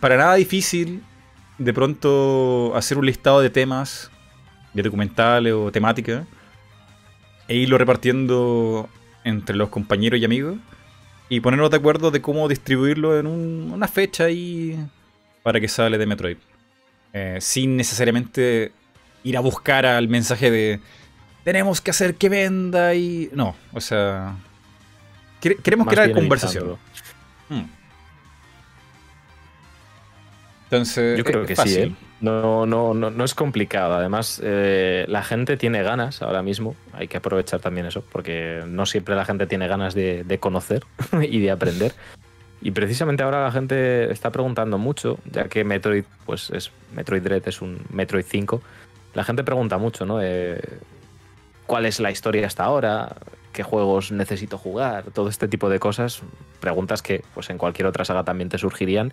para 0.00 0.16
nada 0.16 0.34
difícil 0.34 1.02
de 1.58 1.72
pronto 1.72 2.72
hacer 2.76 2.98
un 2.98 3.06
listado 3.06 3.40
de 3.40 3.48
temas, 3.50 4.10
de 4.74 4.82
documentales 4.82 5.54
o 5.54 5.72
temáticas, 5.72 6.26
e 7.48 7.56
irlo 7.56 7.78
repartiendo 7.78 8.88
entre 9.26 9.56
los 9.56 9.68
compañeros 9.68 10.18
y 10.20 10.24
amigos 10.24 10.56
y 11.28 11.40
ponernos 11.40 11.70
de 11.70 11.76
acuerdo 11.76 12.10
de 12.10 12.22
cómo 12.22 12.48
distribuirlo 12.48 13.18
en 13.18 13.26
un- 13.26 13.70
una 13.74 13.88
fecha 13.88 14.24
ahí 14.24 14.78
para 15.42 15.60
que 15.60 15.68
sale 15.68 15.98
de 15.98 16.06
Metroid. 16.06 16.36
Eh, 17.12 17.38
sin 17.40 17.76
necesariamente 17.76 18.72
ir 19.24 19.36
a 19.36 19.40
buscar 19.40 19.84
al 19.86 20.08
mensaje 20.08 20.50
de 20.50 20.80
tenemos 21.44 21.80
que 21.80 21.90
hacer 21.90 22.14
que 22.16 22.28
venda 22.28 22.94
y... 22.94 23.28
No, 23.32 23.54
o 23.72 23.80
sea... 23.80 24.36
quere- 25.42 25.56
Queremos 25.62 25.86
crear 25.88 26.12
conversación. 26.12 26.76
Mm. 27.48 27.62
Entonces, 30.64 31.16
Yo 31.18 31.24
creo 31.24 31.42
es 31.42 31.48
que 31.48 31.56
fácil. 31.56 31.72
sí, 31.74 31.80
¿eh? 31.80 31.94
No, 32.20 32.64
no, 32.64 32.94
no, 32.94 33.10
no 33.10 33.24
es 33.24 33.34
complicado. 33.34 33.94
Además, 33.94 34.40
eh, 34.42 35.04
la 35.08 35.22
gente 35.22 35.56
tiene 35.56 35.82
ganas 35.82 36.22
ahora 36.22 36.42
mismo. 36.42 36.74
Hay 36.92 37.08
que 37.08 37.18
aprovechar 37.18 37.60
también 37.60 37.86
eso, 37.86 38.02
porque 38.10 38.62
no 38.66 38.86
siempre 38.86 39.14
la 39.14 39.24
gente 39.24 39.46
tiene 39.46 39.68
ganas 39.68 39.94
de, 39.94 40.24
de 40.24 40.38
conocer 40.38 40.84
y 41.22 41.40
de 41.40 41.50
aprender. 41.50 41.92
Y 42.62 42.70
precisamente 42.70 43.22
ahora 43.22 43.44
la 43.44 43.52
gente 43.52 44.10
está 44.10 44.32
preguntando 44.32 44.78
mucho, 44.78 45.18
ya 45.30 45.44
que 45.44 45.62
Metroid, 45.62 46.04
pues 46.24 46.50
es 46.50 46.70
Metroid 46.94 47.22
Dread 47.22 47.46
es 47.46 47.60
un 47.60 47.80
Metroid 47.90 48.24
5. 48.26 48.62
La 49.14 49.24
gente 49.24 49.44
pregunta 49.44 49.76
mucho, 49.76 50.06
¿no? 50.06 50.18
De 50.18 50.60
¿Cuál 51.66 51.84
es 51.84 52.00
la 52.00 52.10
historia 52.10 52.46
hasta 52.46 52.64
ahora? 52.64 53.16
¿Qué 53.52 53.62
juegos 53.62 54.12
necesito 54.12 54.56
jugar? 54.56 55.10
Todo 55.12 55.28
este 55.28 55.48
tipo 55.48 55.68
de 55.68 55.78
cosas. 55.78 56.22
Preguntas 56.60 57.02
que 57.02 57.24
pues 57.34 57.50
en 57.50 57.58
cualquier 57.58 57.86
otra 57.88 58.04
saga 58.04 58.24
también 58.24 58.48
te 58.48 58.58
surgirían. 58.58 59.12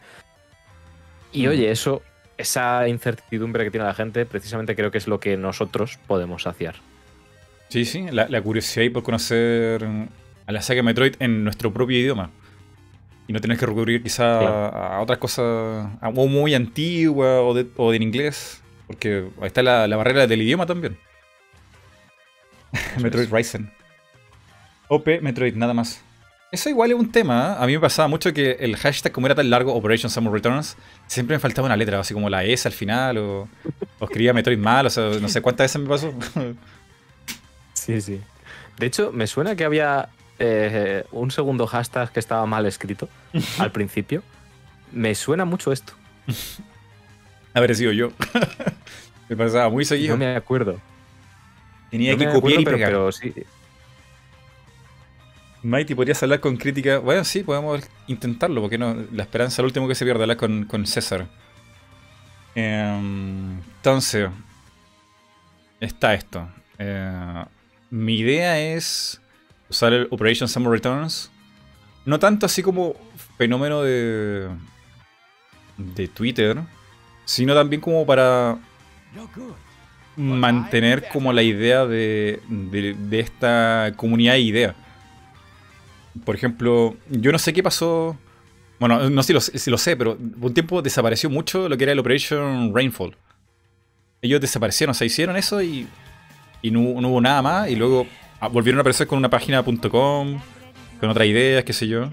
Y 1.31 1.47
oye, 1.47 1.71
eso, 1.71 2.03
esa 2.43 2.87
incertidumbre 2.87 3.63
que 3.63 3.71
tiene 3.71 3.85
la 3.85 3.93
gente, 3.93 4.25
precisamente 4.25 4.75
creo 4.75 4.91
que 4.91 4.97
es 4.99 5.07
lo 5.07 5.19
que 5.19 5.35
nosotros 5.37 5.97
podemos 6.07 6.43
saciar. 6.43 6.75
Sí, 7.69 7.85
sí, 7.85 8.05
la, 8.11 8.27
la 8.29 8.41
curiosidad 8.41 8.85
y 8.85 8.89
por 8.89 9.03
conocer 9.03 9.83
a 10.45 10.51
la 10.51 10.61
saga 10.61 10.83
Metroid 10.83 11.15
en 11.19 11.43
nuestro 11.43 11.73
propio 11.73 11.97
idioma. 11.97 12.29
Y 13.27 13.33
no 13.33 13.39
tener 13.39 13.57
que 13.57 13.65
recurrir 13.65 14.03
quizá 14.03 14.39
Claro. 14.39 14.55
a, 14.75 14.97
a 14.97 15.01
otras 15.01 15.17
cosas 15.17 15.43
a- 16.01 16.09
o 16.09 16.27
muy 16.27 16.53
antiguas 16.53 17.39
o, 17.41 17.53
de, 17.53 17.65
o 17.77 17.93
en 17.93 18.03
inglés. 18.03 18.61
Porque 18.85 19.29
ahí 19.41 19.47
está 19.47 19.63
la, 19.63 19.87
la 19.87 19.95
barrera 19.95 20.27
del 20.27 20.41
idioma 20.41 20.65
también. 20.65 20.97
Metroid. 23.01 23.29
Ryzen. 23.31 23.71
OP 24.89 25.07
Metroid, 25.21 25.55
nada 25.55 25.73
más. 25.73 26.03
Eso 26.53 26.69
igual 26.69 26.91
es 26.91 26.97
un 26.99 27.11
tema. 27.11 27.55
¿eh? 27.57 27.63
A 27.63 27.65
mí 27.65 27.73
me 27.73 27.79
pasaba 27.79 28.07
mucho 28.07 28.31
que 28.31 28.51
el 28.59 28.75
hashtag, 28.77 29.11
como 29.11 29.25
era 29.25 29.33
tan 29.33 29.49
largo, 29.49 29.73
Operation 29.73 30.11
Summer 30.11 30.31
Returns, 30.31 30.77
siempre 31.07 31.35
me 31.35 31.39
faltaba 31.39 31.65
una 31.65 31.75
letra, 31.75 31.99
así 31.99 32.13
como 32.13 32.29
la 32.29 32.43
S 32.43 32.67
al 32.67 32.73
final, 32.75 33.17
o, 33.17 33.47
o 33.99 34.05
escribía 34.05 34.33
Metroid 34.33 34.59
mal, 34.59 34.85
o 34.85 34.89
sea, 34.91 35.09
no 35.19 35.27
sé 35.29 35.41
cuántas 35.41 35.65
veces 35.65 35.81
me 35.81 35.89
pasó. 35.89 36.13
Sí, 37.73 37.99
sí. 38.01 38.21
De 38.77 38.85
hecho, 38.85 39.11
me 39.11 39.25
suena 39.27 39.55
que 39.57 39.65
había 39.65 40.07
eh, 40.39 41.03
un 41.11 41.31
segundo 41.31 41.67
hashtag 41.67 42.11
que 42.13 42.19
estaba 42.19 42.45
mal 42.45 42.65
escrito 42.65 43.09
al 43.59 43.71
principio. 43.73 44.23
Me 44.93 45.15
suena 45.15 45.43
mucho 45.43 45.71
esto. 45.73 45.91
Haber 47.53 47.75
sido 47.75 47.91
yo. 47.91 48.11
me 49.27 49.35
pasaba 49.35 49.69
muy 49.69 49.83
seguido. 49.85 50.13
No 50.15 50.19
me 50.19 50.33
acuerdo. 50.35 50.79
Tenía 51.91 52.13
No 52.13 52.19
que 52.19 52.25
copiar 52.25 52.37
acuerdo, 52.37 52.61
y 52.61 52.63
pero, 52.65 52.77
pegar. 52.77 52.89
pero 52.91 53.11
sí. 53.11 53.33
Mighty, 55.63 55.95
¿podrías 55.95 56.21
hablar 56.21 56.41
con 56.41 56.57
crítica? 56.57 56.97
Bueno, 56.97 57.23
sí, 57.23 57.41
podemos 57.41 57.81
intentarlo, 58.07 58.59
porque 58.59 58.77
no? 58.77 58.97
La 59.13 59.23
esperanza 59.23 59.55
es 59.55 59.59
lo 59.59 59.67
último 59.67 59.87
que 59.87 59.95
se 59.95 60.03
pierde, 60.03 60.21
hablar 60.21 60.35
con, 60.35 60.85
César. 60.85 61.25
Em, 62.53 63.59
entonces, 63.77 64.29
está 65.79 66.13
esto. 66.15 66.49
Eh, 66.77 67.45
mi 67.89 68.19
idea 68.19 68.59
es 68.59 69.21
usar 69.69 69.93
el 69.93 70.07
Operation 70.11 70.49
Summer 70.49 70.69
Returns. 70.69 71.31
No 72.05 72.19
tanto 72.19 72.45
así 72.45 72.61
como 72.61 72.95
fenómeno 73.37 73.83
de, 73.83 74.49
de 75.77 76.07
Twitter, 76.09 76.57
sino 77.23 77.55
también 77.55 77.81
como 77.81 78.05
para 78.05 78.57
mantener 80.17 81.07
como 81.07 81.31
la 81.31 81.41
idea 81.41 81.85
de, 81.85 82.41
de, 82.49 82.95
de 82.95 83.19
esta 83.21 83.93
comunidad 83.95 84.33
de 84.33 84.39
ideas. 84.41 84.75
Por 86.25 86.35
ejemplo, 86.35 86.95
yo 87.09 87.31
no 87.31 87.39
sé 87.39 87.53
qué 87.53 87.63
pasó. 87.63 88.17
Bueno, 88.79 89.09
no 89.09 89.23
sé 89.23 89.27
si 89.27 89.33
lo, 89.33 89.41
si 89.41 89.71
lo 89.71 89.77
sé, 89.77 89.95
pero 89.95 90.17
un 90.17 90.53
tiempo 90.53 90.81
desapareció 90.81 91.29
mucho 91.29 91.69
lo 91.69 91.77
que 91.77 91.83
era 91.83 91.93
el 91.93 91.99
Operation 91.99 92.73
Rainfall. 92.73 93.15
Ellos 94.21 94.41
desaparecieron, 94.41 94.95
se 94.95 95.05
hicieron 95.05 95.35
eso 95.35 95.61
y, 95.61 95.87
y 96.61 96.71
no, 96.71 97.01
no 97.01 97.09
hubo 97.09 97.21
nada 97.21 97.41
más. 97.41 97.69
Y 97.69 97.75
luego 97.75 98.07
ah, 98.39 98.47
volvieron 98.47 98.79
a 98.79 98.81
aparecer 98.81 99.07
con 99.07 99.17
una 99.17 99.29
página 99.29 99.63
.com, 99.63 100.39
con 100.99 101.09
otras 101.09 101.27
ideas, 101.27 101.63
qué 101.63 101.73
sé 101.73 101.87
yo. 101.87 102.09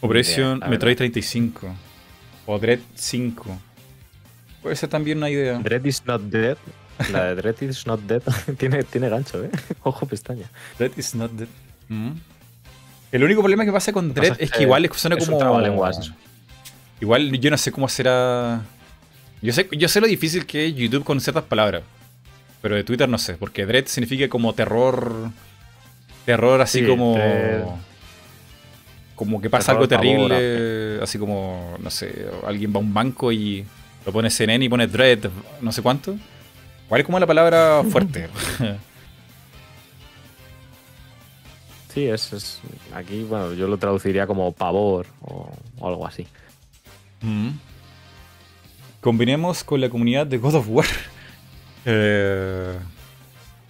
Operation 0.00 0.60
la 0.60 0.68
Metroid 0.68 0.96
verdad. 0.96 1.12
35 1.12 1.74
o 2.46 2.58
Dread 2.58 2.80
5. 2.94 3.58
Puede 4.62 4.76
ser 4.76 4.88
también 4.88 5.18
una 5.18 5.30
idea. 5.30 5.58
Dread 5.58 5.84
is 5.84 6.04
not 6.06 6.20
dead. 6.22 6.56
La 7.12 7.24
de 7.24 7.34
Dread 7.36 7.60
is 7.62 7.86
not 7.86 8.00
dead 8.00 8.22
tiene, 8.58 8.82
tiene 8.84 9.08
gancho, 9.08 9.44
¿eh? 9.44 9.50
Ojo 9.82 10.06
pestaña. 10.06 10.50
Dread 10.78 10.92
is 10.96 11.14
not 11.14 11.30
dead. 11.32 11.48
Mm. 11.88 12.12
El 13.12 13.24
único 13.24 13.40
problema 13.40 13.64
que 13.64 13.72
pasa 13.72 13.92
con 13.92 14.12
Dread 14.12 14.36
es 14.38 14.50
que 14.50 14.62
igual 14.62 14.88
suena 14.94 15.16
es 15.16 15.28
un 15.28 15.38
como. 15.38 15.88
eso. 15.88 16.12
Igual 17.00 17.30
yo 17.38 17.50
no 17.50 17.58
sé 17.58 17.72
cómo 17.72 17.88
será. 17.88 18.62
Yo 19.42 19.52
sé, 19.52 19.68
yo 19.72 19.88
sé 19.88 20.00
lo 20.00 20.06
difícil 20.06 20.46
que 20.46 20.66
es 20.66 20.74
YouTube 20.74 21.04
con 21.04 21.20
ciertas 21.20 21.44
palabras. 21.44 21.82
Pero 22.62 22.74
de 22.74 22.84
Twitter 22.84 23.08
no 23.08 23.18
sé, 23.18 23.34
porque 23.34 23.66
Dread 23.66 23.86
significa 23.86 24.28
como 24.28 24.54
terror. 24.54 25.30
Terror 26.24 26.60
así 26.60 26.80
Sí, 26.80 26.86
como. 26.86 27.14
Dread. 27.14 27.64
Como 29.14 29.40
que 29.40 29.48
pasa 29.48 29.72
Terror, 29.72 29.82
algo 29.82 29.88
terrible. 29.88 31.00
Así 31.02 31.18
como, 31.18 31.76
no 31.80 31.90
sé, 31.90 32.26
alguien 32.46 32.72
va 32.72 32.76
a 32.76 32.80
un 32.80 32.92
banco 32.92 33.32
y 33.32 33.64
lo 34.04 34.12
pone 34.12 34.28
CNN 34.30 34.64
y 34.64 34.68
pone 34.68 34.86
Dread, 34.86 35.30
no 35.60 35.72
sé 35.72 35.80
cuánto. 35.82 36.16
Igual 36.86 37.00
es 37.00 37.04
como 37.06 37.18
la 37.18 37.26
palabra 37.26 37.82
fuerte. 37.90 38.28
Sí, 41.92 42.06
es, 42.08 42.30
es- 42.34 42.60
Aquí, 42.94 43.22
bueno, 43.22 43.54
yo 43.54 43.66
lo 43.68 43.78
traduciría 43.78 44.26
como 44.26 44.52
pavor 44.52 45.06
o, 45.22 45.50
o 45.78 45.88
algo 45.88 46.06
así. 46.06 46.26
Mm. 47.22 47.52
Combinemos 49.00 49.64
con 49.64 49.80
la 49.80 49.88
comunidad 49.88 50.26
de 50.26 50.36
God 50.38 50.56
of 50.56 50.66
War. 50.68 50.86
Eh, 51.88 52.76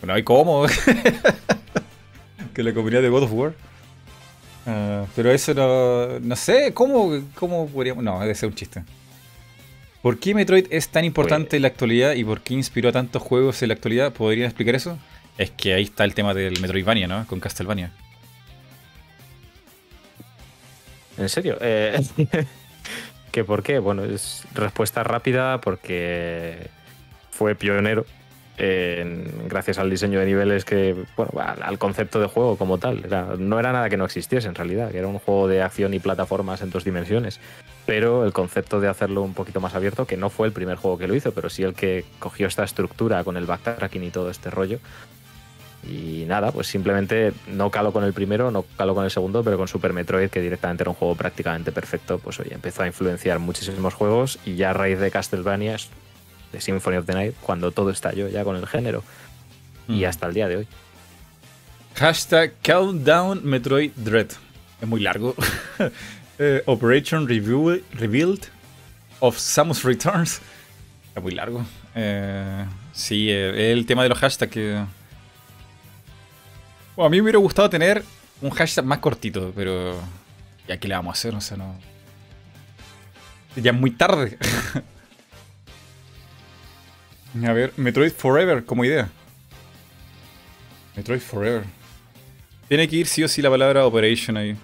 bueno, 0.01 0.15
hay 0.15 0.23
cómo. 0.23 0.65
que 2.55 2.63
la 2.63 2.73
comunidad 2.73 3.03
de 3.03 3.11
God 3.11 3.25
of 3.25 3.33
War. 3.35 3.53
Eh, 4.65 5.05
pero 5.15 5.31
eso 5.31 5.53
no. 5.53 6.19
No 6.21 6.35
sé, 6.35 6.73
¿cómo, 6.73 7.13
¿cómo 7.35 7.69
podríamos.? 7.69 8.03
No, 8.03 8.19
debe 8.21 8.35
ser 8.35 8.49
un 8.49 8.55
chiste. 8.55 8.83
¿Por 10.07 10.21
qué 10.21 10.37
Metroid 10.37 10.69
es 10.71 10.89
tan 10.89 11.05
importante 11.05 11.49
Pues- 11.49 11.55
en 11.55 11.63
la 11.63 11.67
actualidad 11.67 12.15
y 12.15 12.23
por 12.23 12.41
qué 12.41 12.55
inspiró 12.55 12.91
a 12.91 12.93
tantos 12.93 13.21
juegos 13.21 13.61
en 13.63 13.71
la 13.71 13.75
actualidad? 13.75 14.13
¿Podrían 14.13 14.47
explicar 14.47 14.77
eso? 14.77 15.01
Es 15.37 15.51
que 15.51 15.75
ahí 15.75 15.83
está 15.83 16.05
el 16.05 16.15
tema 16.15 16.33
del 16.33 16.61
Metroidvania, 16.61 17.09
¿no? 17.09 17.27
Con 17.27 17.41
Castlevania. 17.41 17.91
¿En 21.19 21.29
serio? 21.29 21.59
Eh, 21.61 22.01
¿Que 23.33 23.43
por 23.43 23.65
qué? 23.65 23.81
Bueno, 23.81 24.05
es 24.05 24.45
respuesta 24.55 25.03
rápida 25.03 25.61
porque 25.61 26.69
fue 27.33 27.57
pionero 27.57 28.07
gracias 28.59 29.79
al 29.79 29.91
diseño 29.91 30.19
de 30.19 30.27
niveles 30.27 30.65
que, 30.65 30.97
bueno, 31.17 31.33
al, 31.41 31.79
concepto 31.79 32.21
de 32.21 32.27
juego 32.27 32.57
como 32.57 32.79
tal. 32.79 33.05
No 33.39 33.59
era 33.59 33.73
nada 33.73 33.91
que 33.91 33.97
no 33.97 34.05
existiese 34.05 34.49
en 34.49 34.55
realidad, 34.55 34.91
que 34.91 34.99
era 34.99 35.09
un 35.09 35.19
juego 35.19 35.49
de 35.49 35.63
acción 35.63 35.93
y 35.95 35.99
plataformas 35.99 36.63
en 36.63 36.71
dos 36.71 36.85
dimensiones. 36.85 37.41
Pero 37.85 38.25
el 38.25 38.33
concepto 38.33 38.81
de 38.81 38.89
hacerlo 38.89 39.23
un 39.23 39.35
poquito 39.35 39.61
más 39.61 39.75
abierto, 39.75 40.07
que 40.07 40.17
no 40.17 40.31
fue 40.31 40.47
el 40.47 40.53
primer 40.53 40.77
juego 40.77 40.99
que 40.99 41.07
lo 41.07 41.15
hizo, 41.15 41.33
pero 41.33 41.51
sí 41.51 41.63
el 41.63 41.75
que 41.75 42.05
cogió 42.19 42.47
esta 42.47 42.65
estructura 42.65 43.23
con 43.25 43.37
el 43.37 43.47
backtracking 43.47 44.05
y 44.05 44.11
todo 44.11 44.31
este 44.31 44.51
rollo. 44.51 44.79
Y 45.89 46.25
nada, 46.27 46.51
pues 46.51 46.67
simplemente 46.67 47.33
no 47.47 47.71
calo 47.71 47.93
con 47.93 48.03
el 48.03 48.13
primero, 48.13 48.51
no 48.51 48.65
calo 48.77 48.95
con 48.95 49.05
el 49.05 49.11
segundo, 49.11 49.45
pero 49.45 49.57
con 49.57 49.69
Super 49.69 49.93
Metroid, 49.93 50.31
que 50.31 50.41
directamente 50.41 50.83
era 50.83 50.91
un 50.91 50.97
juego 50.97 51.15
prácticamente 51.15 51.71
perfecto, 51.71 52.19
pues 52.19 52.41
oye, 52.41 52.55
empezó 52.55 52.83
a 52.83 52.89
influenciar 52.89 53.39
muchísimos 53.39 53.95
juegos 53.95 54.41
y 54.45 54.57
ya 54.57 54.71
a 54.71 54.73
raíz 54.73 54.99
de 54.99 55.11
Castlevania, 55.13 55.77
de 56.53 56.61
Symphony 56.61 56.97
of 56.97 57.07
the 57.07 57.15
Night, 57.15 57.35
cuando 57.41 57.71
todo 57.73 57.91
estalló 57.91 58.29
ya 58.29 58.45
con 58.45 58.57
el 58.57 58.67
género. 58.67 59.03
Y 59.89 60.03
Mm. 60.03 60.09
hasta 60.09 60.27
el 60.27 60.35
día 60.35 60.49
de 60.49 60.57
hoy. 60.57 60.69
Hashtag 61.95 62.53
Countdown 62.63 63.41
Metroid 63.45 63.93
Dread. 63.97 64.29
Es 64.81 64.89
muy 64.89 65.01
largo. 65.01 65.35
Eh, 66.39 66.63
Operation 66.67 67.27
Review- 67.27 67.83
Rebuild 67.93 68.45
of 69.21 69.39
Samus 69.39 69.83
Returns. 69.85 70.43
Es 71.15 71.23
muy 71.23 71.33
largo. 71.33 71.65
Eh, 71.95 72.67
sí, 72.93 73.31
eh, 73.31 73.73
el 73.73 73.87
tema 73.87 74.03
de 74.03 74.11
los 74.11 74.19
hashtags 74.19 74.53
que... 74.53 74.85
Bueno, 76.95 77.07
a 77.07 77.09
mí 77.09 77.17
me 77.17 77.23
hubiera 77.23 77.39
gustado 77.39 77.71
tener 77.71 78.05
un 78.43 78.51
hashtag 78.51 78.85
más 78.85 78.99
cortito, 78.99 79.51
pero... 79.57 79.99
¿Ya 80.69 80.77
qué 80.79 80.89
le 80.89 80.95
vamos 80.95 81.13
a 81.13 81.19
hacer? 81.19 81.35
O 81.35 81.41
sea, 81.41 81.57
no... 81.57 81.75
Ya 83.57 83.71
es 83.71 83.77
muy 83.79 83.93
tarde. 83.93 84.37
a 87.45 87.53
ver, 87.53 87.73
Metroid 87.77 88.13
Forever 88.13 88.65
como 88.65 88.85
idea. 88.85 89.09
Metroid 90.97 91.21
Forever. 91.21 91.65
Tiene 92.69 92.89
que 92.89 92.97
ir 92.97 93.07
sí 93.07 93.23
o 93.23 93.29
sí 93.29 93.43
la 93.43 93.51
palabra 93.51 93.87
Operation 93.87 94.37
ahí. 94.37 94.57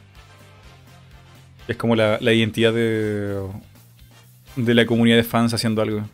Es 1.68 1.76
como 1.76 1.94
la, 1.94 2.18
la 2.20 2.32
identidad 2.32 2.72
de, 2.72 3.46
de 4.56 4.74
la 4.74 4.86
comunidad 4.86 5.16
de 5.16 5.24
fans 5.24 5.54
haciendo 5.54 5.82
algo. 5.82 6.08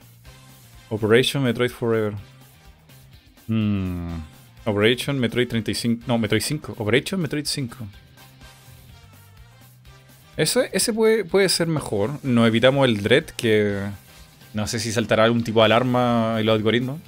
Operation 0.90 1.42
Metroid 1.42 1.70
Forever. 1.70 2.14
Hmm. 3.46 4.18
Operation 4.64 5.18
Metroid 5.18 5.48
35. 5.48 6.04
No, 6.06 6.18
Metroid 6.18 6.42
5. 6.42 6.74
Operation 6.78 7.20
Metroid 7.20 7.46
5. 7.46 7.76
Ese, 10.36 10.70
ese 10.72 10.92
puede, 10.92 11.24
puede 11.24 11.48
ser 11.48 11.66
mejor. 11.66 12.12
Nos 12.22 12.46
evitamos 12.46 12.86
el 12.86 13.02
Dread 13.02 13.24
que. 13.24 13.80
No 14.55 14.66
sé 14.66 14.78
si 14.80 14.92
saltará 14.92 15.24
algún 15.24 15.44
tipo 15.44 15.61
de 15.61 15.66
alarma 15.66 16.36
en 16.38 16.46
los 16.46 16.55
algoritmos. 16.57 17.01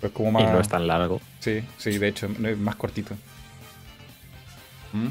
Pues 0.00 0.12
como 0.12 0.32
más. 0.32 0.42
Y 0.42 0.46
no 0.46 0.60
es 0.60 0.68
tan 0.68 0.86
largo. 0.86 1.20
Sí, 1.40 1.60
sí, 1.76 1.98
de 1.98 2.08
hecho, 2.08 2.26
es 2.44 2.58
más 2.58 2.76
cortito. 2.76 3.14
¿Mm? 4.92 5.08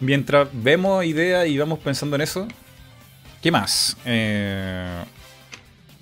Mientras 0.00 0.48
vemos 0.52 1.04
ideas 1.04 1.48
y 1.48 1.58
vamos 1.58 1.80
pensando 1.80 2.14
en 2.16 2.22
eso, 2.22 2.46
¿qué 3.42 3.50
más? 3.50 3.96
Eh, 4.04 5.02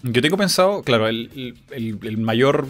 yo 0.02 0.20
tengo 0.20 0.36
pensado, 0.36 0.82
claro, 0.82 1.08
el, 1.08 1.56
el- 1.70 1.98
el 2.02 2.18
mayor, 2.18 2.66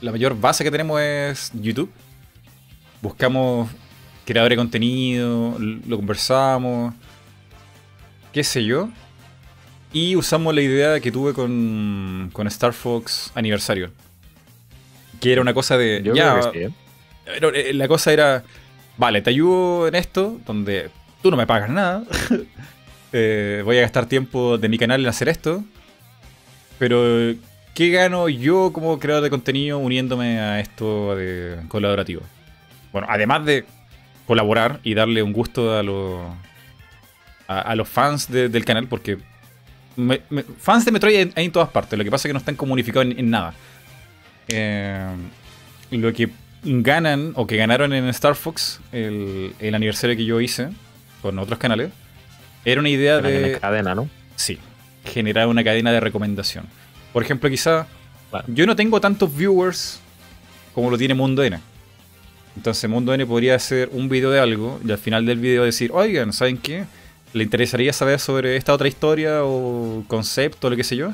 la 0.00 0.10
mayor 0.10 0.40
base 0.40 0.64
que 0.64 0.70
tenemos 0.70 1.00
es 1.00 1.50
YouTube. 1.54 1.90
Buscamos 3.02 3.70
creadores 4.24 4.56
de 4.56 4.60
contenido, 4.62 5.56
lo 5.58 5.96
conversamos, 5.96 6.94
qué 8.32 8.44
sé 8.44 8.64
yo. 8.64 8.88
Y 9.92 10.16
usamos 10.16 10.54
la 10.54 10.62
idea 10.62 11.00
que 11.00 11.12
tuve 11.12 11.34
con, 11.34 12.30
con 12.32 12.46
Star 12.46 12.72
Fox 12.72 13.30
Aniversario. 13.34 13.90
Que 15.20 15.32
era 15.32 15.42
una 15.42 15.54
cosa 15.54 15.76
de. 15.76 16.00
Yo 16.02 16.14
ya, 16.14 16.32
creo 16.32 16.52
que 16.52 16.58
sí, 16.58 16.64
¿eh? 16.64 16.70
pero, 17.24 17.54
eh, 17.54 17.72
la 17.74 17.86
cosa 17.88 18.12
era, 18.12 18.42
vale, 18.96 19.20
te 19.20 19.30
ayudo 19.30 19.86
en 19.86 19.94
esto, 19.94 20.40
donde 20.46 20.90
tú 21.22 21.30
no 21.30 21.36
me 21.36 21.46
pagas 21.46 21.70
nada. 21.70 22.04
Eh, 23.14 23.60
voy 23.62 23.76
a 23.76 23.82
gastar 23.82 24.06
tiempo 24.06 24.56
de 24.56 24.70
mi 24.70 24.78
canal 24.78 25.02
en 25.02 25.06
hacer 25.06 25.28
esto. 25.28 25.62
Pero, 26.78 27.34
¿qué 27.74 27.90
gano 27.90 28.30
yo 28.30 28.72
como 28.72 28.98
creador 28.98 29.24
de 29.24 29.28
contenido 29.28 29.76
uniéndome 29.76 30.40
a 30.40 30.60
esto 30.60 31.14
de 31.14 31.58
colaborativo? 31.68 32.22
Bueno, 32.90 33.06
además 33.10 33.44
de 33.44 33.66
colaborar 34.26 34.80
y 34.82 34.94
darle 34.94 35.22
un 35.22 35.34
gusto 35.34 35.76
a 35.76 35.82
los, 35.82 36.22
a, 37.58 37.60
a 37.60 37.74
los 37.74 37.88
fans 37.88 38.30
de- 38.30 38.48
del 38.48 38.64
canal, 38.64 38.86
porque 38.88 39.18
me- 39.96 40.22
me- 40.30 40.42
fans 40.42 40.84
de 40.84 40.92
Metroid 40.92 41.16
hay, 41.16 41.32
hay 41.34 41.44
en 41.46 41.52
todas 41.52 41.68
partes, 41.68 41.98
lo 41.98 42.04
que 42.04 42.10
pasa 42.10 42.26
es 42.26 42.30
que 42.30 42.32
no 42.34 42.38
están 42.38 42.56
como 42.56 42.72
unificados 42.72 43.06
en, 43.10 43.18
en 43.18 43.30
nada. 43.30 43.54
Eh, 44.48 45.06
lo 45.90 46.12
que 46.12 46.30
ganan 46.64 47.32
o 47.34 47.46
que 47.46 47.56
ganaron 47.56 47.92
en 47.92 48.06
Star 48.08 48.34
Fox, 48.34 48.80
el, 48.92 49.54
el 49.58 49.74
aniversario 49.74 50.16
que 50.16 50.24
yo 50.24 50.40
hice 50.40 50.68
con 51.20 51.38
otros 51.38 51.58
canales, 51.58 51.90
era 52.64 52.80
una 52.80 52.88
idea 52.88 53.18
Era 53.18 53.28
de... 53.28 53.52
en 53.54 53.58
cadena, 53.58 53.94
¿no? 53.94 54.08
Sí, 54.36 54.58
generar 55.04 55.48
una 55.48 55.62
cadena 55.64 55.92
de 55.92 56.00
recomendación. 56.00 56.66
Por 57.12 57.22
ejemplo, 57.22 57.50
quizá 57.50 57.86
Claro. 58.30 58.46
yo 58.48 58.64
no 58.66 58.74
tengo 58.74 58.98
tantos 59.00 59.36
viewers 59.36 60.00
como 60.74 60.90
lo 60.90 60.96
tiene 60.96 61.12
Mundo 61.12 61.44
N. 61.44 61.58
Entonces 62.56 62.88
Mundo 62.88 63.12
N 63.12 63.26
podría 63.26 63.56
hacer 63.56 63.90
un 63.92 64.08
video 64.08 64.30
de 64.30 64.40
algo 64.40 64.80
y 64.86 64.90
al 64.90 64.96
final 64.98 65.26
del 65.26 65.38
video 65.38 65.64
decir, 65.64 65.90
oigan, 65.92 66.32
¿saben 66.32 66.56
qué? 66.56 66.84
¿Le 67.32 67.44
interesaría 67.44 67.92
saber 67.92 68.20
sobre 68.20 68.56
esta 68.56 68.74
otra 68.74 68.88
historia 68.88 69.44
o 69.44 70.04
concepto 70.06 70.68
lo 70.68 70.76
que 70.76 70.84
sé 70.84 70.96
yo? 70.96 71.12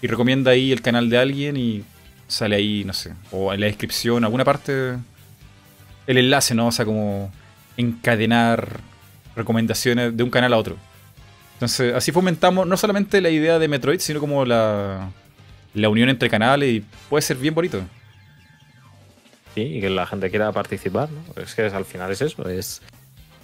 Y 0.00 0.08
recomienda 0.08 0.50
ahí 0.50 0.72
el 0.72 0.82
canal 0.82 1.08
de 1.08 1.18
alguien 1.18 1.56
y 1.56 1.84
sale 2.26 2.56
ahí, 2.56 2.84
no 2.84 2.92
sé, 2.92 3.12
o 3.30 3.52
en 3.52 3.60
la 3.60 3.66
descripción, 3.66 4.24
alguna 4.24 4.44
parte, 4.44 4.96
el 6.06 6.18
enlace, 6.18 6.54
¿no? 6.54 6.68
O 6.68 6.72
sea, 6.72 6.84
como 6.84 7.30
encadenar 7.76 8.80
recomendaciones 9.36 10.16
de 10.16 10.22
un 10.22 10.30
canal 10.30 10.52
a 10.52 10.58
otro. 10.58 10.76
Entonces, 11.54 11.94
así 11.94 12.10
fomentamos 12.10 12.66
no 12.66 12.76
solamente 12.76 13.20
la 13.20 13.30
idea 13.30 13.58
de 13.58 13.68
Metroid, 13.68 14.00
sino 14.00 14.18
como 14.18 14.44
la, 14.44 15.10
la 15.74 15.88
unión 15.88 16.08
entre 16.08 16.28
canales 16.28 16.68
y 16.68 16.84
puede 17.08 17.22
ser 17.22 17.36
bien 17.36 17.54
bonito. 17.54 17.80
Sí, 19.54 19.60
y 19.60 19.80
que 19.80 19.90
la 19.90 20.06
gente 20.06 20.30
quiera 20.30 20.50
participar, 20.50 21.08
¿no? 21.10 21.42
Es 21.42 21.54
que 21.54 21.62
al 21.62 21.84
final 21.84 22.10
es 22.10 22.22
eso, 22.22 22.48
es, 22.48 22.82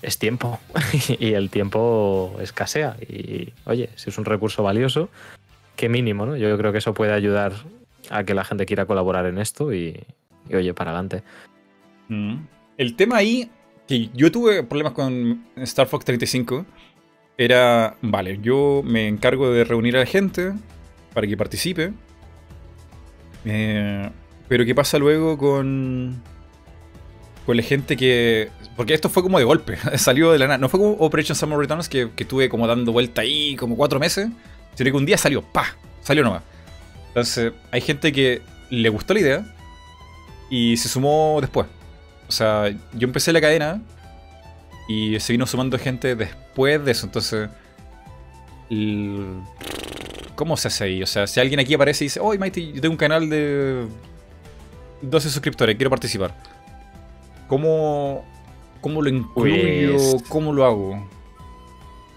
es 0.02 0.18
tiempo. 0.18 0.58
y 1.18 1.32
el 1.32 1.50
tiempo 1.50 2.36
escasea. 2.40 2.96
Y 3.00 3.52
oye, 3.64 3.90
si 3.96 4.10
es 4.10 4.18
un 4.18 4.24
recurso 4.24 4.62
valioso, 4.62 5.08
qué 5.76 5.88
mínimo, 5.88 6.26
¿no? 6.26 6.36
Yo 6.36 6.56
creo 6.58 6.72
que 6.72 6.78
eso 6.78 6.94
puede 6.94 7.12
ayudar 7.12 7.52
a 8.10 8.24
que 8.24 8.34
la 8.34 8.44
gente 8.44 8.66
quiera 8.66 8.86
colaborar 8.86 9.26
en 9.26 9.38
esto 9.38 9.72
y, 9.72 10.00
oye, 10.52 10.74
para 10.74 10.90
adelante. 10.90 11.22
Mm. 12.08 12.36
El 12.76 12.96
tema 12.96 13.16
ahí, 13.16 13.50
que 13.86 14.10
yo 14.14 14.30
tuve 14.30 14.62
problemas 14.62 14.92
con 14.92 15.44
Star 15.56 15.86
Fox 15.86 16.04
35, 16.04 16.66
era, 17.36 17.96
vale, 18.02 18.38
yo 18.42 18.82
me 18.84 19.06
encargo 19.06 19.50
de 19.52 19.64
reunir 19.64 19.96
a 19.96 20.00
la 20.00 20.06
gente 20.06 20.52
para 21.14 21.26
que 21.26 21.36
participe. 21.36 21.92
Eh, 23.44 24.10
pero 24.48 24.64
¿qué 24.64 24.74
pasa 24.74 24.98
luego 24.98 25.38
con, 25.38 26.20
con 27.46 27.56
la 27.56 27.62
gente 27.62 27.96
que. 27.96 28.50
Porque 28.78 28.94
esto 28.94 29.08
fue 29.08 29.24
como 29.24 29.40
de 29.40 29.44
golpe, 29.44 29.76
salió 29.98 30.30
de 30.30 30.38
la 30.38 30.46
nada. 30.46 30.58
No 30.58 30.68
fue 30.68 30.78
como 30.78 30.92
Operation 30.92 31.34
Summer 31.34 31.58
Returns 31.58 31.88
que, 31.88 32.12
que 32.14 32.22
estuve 32.22 32.48
como 32.48 32.64
dando 32.68 32.92
vuelta 32.92 33.22
ahí 33.22 33.56
como 33.56 33.76
cuatro 33.76 33.98
meses, 33.98 34.28
sino 34.76 34.90
que 34.92 34.96
un 34.96 35.04
día 35.04 35.18
salió, 35.18 35.42
¡pa! 35.42 35.76
Salió 36.00 36.22
nomás. 36.22 36.44
Entonces, 37.08 37.54
hay 37.72 37.80
gente 37.80 38.12
que 38.12 38.40
le 38.70 38.88
gustó 38.88 39.14
la 39.14 39.20
idea 39.20 39.54
y 40.48 40.76
se 40.76 40.88
sumó 40.88 41.38
después. 41.40 41.66
O 42.28 42.30
sea, 42.30 42.68
yo 42.68 43.08
empecé 43.08 43.32
la 43.32 43.40
cadena 43.40 43.82
y 44.88 45.18
se 45.18 45.32
vino 45.32 45.44
sumando 45.44 45.76
gente 45.76 46.14
después 46.14 46.84
de 46.84 46.92
eso. 46.92 47.06
Entonces, 47.06 47.48
¿cómo 50.36 50.56
se 50.56 50.68
hace 50.68 50.84
ahí? 50.84 51.02
O 51.02 51.06
sea, 51.06 51.26
si 51.26 51.40
alguien 51.40 51.58
aquí 51.58 51.74
aparece 51.74 52.04
y 52.04 52.06
dice, 52.06 52.20
oh, 52.20 52.32
Mighty, 52.32 52.74
yo 52.74 52.80
tengo 52.80 52.92
un 52.92 52.96
canal 52.96 53.28
de 53.28 53.88
12 55.02 55.30
suscriptores, 55.30 55.74
quiero 55.74 55.90
participar. 55.90 56.32
¿Cómo, 57.48 58.24
cómo 58.80 59.02
lo 59.02 59.08
incluyo? 59.08 59.92
Pues- 59.92 60.24
¿Cómo 60.28 60.52
lo 60.52 60.64
hago? 60.64 61.06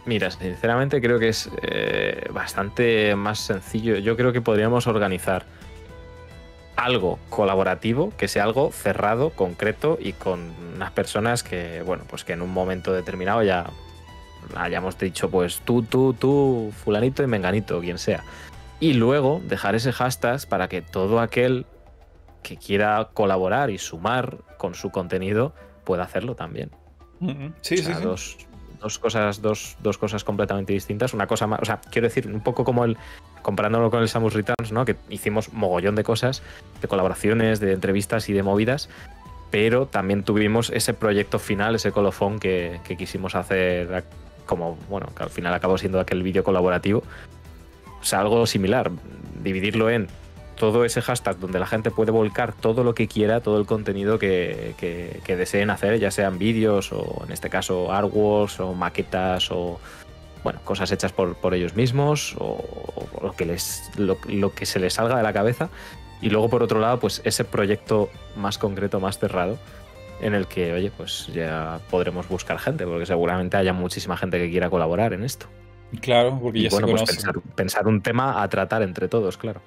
Mira, 0.06 0.32
sinceramente 0.32 1.00
creo 1.00 1.20
que 1.20 1.30
es 1.30 1.50
eh, 1.62 2.28
bastante 2.34 3.16
más 3.16 3.40
sencillo. 3.40 3.98
Yo 3.98 4.18
creo 4.18 4.34
que 4.34 4.42
podríamos 4.42 4.88
organizar 4.88 5.46
algo 6.76 7.20
colaborativo, 7.30 8.12
que 8.18 8.28
sea 8.28 8.44
algo 8.44 8.72
cerrado, 8.72 9.30
concreto 9.30 10.00
y 10.02 10.14
con 10.14 10.52
unas 10.76 10.92
personas 10.92 11.44
que, 11.44 11.84
bueno, 11.86 12.04
pues 12.10 12.24
que 12.24 12.34
en 12.34 12.42
un 12.42 12.52
momento 12.52 12.92
determinado 12.94 13.44
ya 13.44 13.70
hayamos 14.56 14.98
dicho, 14.98 15.30
pues 15.30 15.60
tú, 15.64 15.84
tú, 15.84 16.14
tú, 16.14 16.74
fulanito 16.84 17.22
y 17.22 17.28
menganito, 17.28 17.80
quien 17.82 18.00
sea. 18.00 18.24
Y 18.80 18.94
luego 18.94 19.42
dejar 19.48 19.76
ese 19.76 19.92
hashtag 19.92 20.48
para 20.48 20.68
que 20.68 20.82
todo 20.82 21.20
aquel 21.20 21.68
que 22.42 22.58
quiera 22.58 23.10
colaborar 23.14 23.70
y 23.70 23.78
sumar 23.78 24.38
con 24.58 24.74
su 24.74 24.90
contenido 24.90 25.54
pueda 25.92 26.04
hacerlo 26.04 26.36
también. 26.36 26.72
Sí, 27.20 27.76
O 27.76 27.78
sí, 27.78 27.84
sea, 27.84 27.98
sí. 27.98 28.04
Dos, 28.04 28.38
dos 28.80 28.98
cosas, 28.98 29.42
dos, 29.42 29.76
dos 29.84 29.98
cosas 29.98 30.24
completamente 30.24 30.72
distintas. 30.72 31.14
Una 31.14 31.28
cosa 31.28 31.48
más, 31.48 31.60
o 31.62 31.66
sea, 31.66 31.82
quiero 31.92 32.08
decir, 32.08 32.28
un 32.28 32.40
poco 32.40 32.64
como 32.64 32.86
el, 32.86 32.96
comparándolo 33.42 33.92
con 33.92 34.02
el 34.02 34.08
Samus 34.08 34.34
Returns, 34.34 34.72
¿no? 34.72 34.86
Que 34.86 34.96
hicimos 35.10 35.52
mogollón 35.52 35.96
de 35.96 36.06
cosas, 36.06 36.44
de 36.82 36.88
colaboraciones, 36.88 37.60
de 37.60 37.74
entrevistas 37.74 38.30
y 38.30 38.34
de 38.34 38.42
movidas, 38.42 38.88
pero 39.50 39.86
también 39.86 40.24
tuvimos 40.24 40.70
ese 40.70 40.94
proyecto 40.94 41.40
final, 41.40 41.76
ese 41.76 41.92
colofón 41.92 42.40
que, 42.40 42.80
que 42.86 42.96
quisimos 42.96 43.36
hacer 43.36 44.06
como, 44.46 44.78
bueno, 44.90 45.08
que 45.14 45.24
al 45.24 45.30
final 45.30 45.54
acabó 45.54 45.78
siendo 45.78 46.00
aquel 46.00 46.24
vídeo 46.24 46.46
colaborativo. 46.46 47.04
O 48.00 48.06
sea, 48.06 48.22
algo 48.22 48.48
similar, 48.48 48.90
dividirlo 49.44 49.90
en 49.90 50.08
todo 50.62 50.86
ese 50.86 51.02
hashtag 51.02 51.40
donde 51.40 51.58
la 51.58 51.66
gente 51.66 51.90
puede 51.90 52.12
volcar 52.12 52.54
todo 52.54 52.84
lo 52.84 52.94
que 52.94 53.08
quiera, 53.08 53.42
todo 53.42 53.60
el 53.60 53.66
contenido 53.66 54.20
que, 54.20 54.76
que- 54.78 55.20
que 55.26 55.36
deseen 55.36 55.72
hacer, 55.72 55.98
ya 56.00 56.12
sean 56.12 56.38
vídeos 56.38 56.94
o 56.94 57.24
en 57.26 57.32
este 57.34 57.50
caso 57.50 57.92
artworks 57.92 58.60
o 58.60 58.76
maquetas 58.76 59.50
o 59.50 59.80
bueno, 60.44 60.60
cosas 60.64 60.92
hechas 60.92 61.12
por, 61.14 61.34
por 61.36 61.56
ellos 61.56 61.76
mismos 61.76 62.36
o, 62.38 62.64
o 62.96 63.24
lo, 63.24 63.32
que 63.34 63.46
les, 63.46 63.90
lo, 63.98 64.20
lo 64.30 64.54
que 64.54 64.68
se 64.68 64.80
les 64.80 64.94
salga 64.94 65.18
de 65.18 65.24
la 65.24 65.34
cabeza. 65.34 65.70
Y 66.22 66.30
luego 66.30 66.48
por 66.48 66.62
otro 66.62 66.80
lado, 66.80 67.00
pues 67.00 67.22
ese 67.24 67.44
proyecto 67.44 68.10
más 68.36 68.60
concreto, 68.60 69.00
más 69.00 69.18
cerrado, 69.18 69.58
en 70.22 70.36
el 70.36 70.46
que, 70.46 70.74
oye, 70.74 70.92
pues 70.96 71.26
ya 71.34 71.80
podremos 71.90 72.30
buscar 72.30 72.60
gente, 72.60 72.86
porque 72.86 73.08
seguramente 73.08 73.58
haya 73.58 73.74
muchísima 73.74 74.16
gente 74.16 74.38
que 74.38 74.52
quiera 74.52 74.70
colaborar 74.70 75.14
en 75.14 75.24
esto. 75.24 75.48
Claro, 76.02 76.38
porque 76.40 76.60
Y 76.60 76.64
ya 76.66 76.70
bueno, 76.70 76.88
se 76.90 76.94
pues 76.94 77.26
pensar 77.56 77.88
un 77.88 78.02
tema 78.04 78.44
a 78.44 78.48
tratar 78.48 78.84
entre 78.84 79.08
todos, 79.08 79.38
claro. 79.38 79.62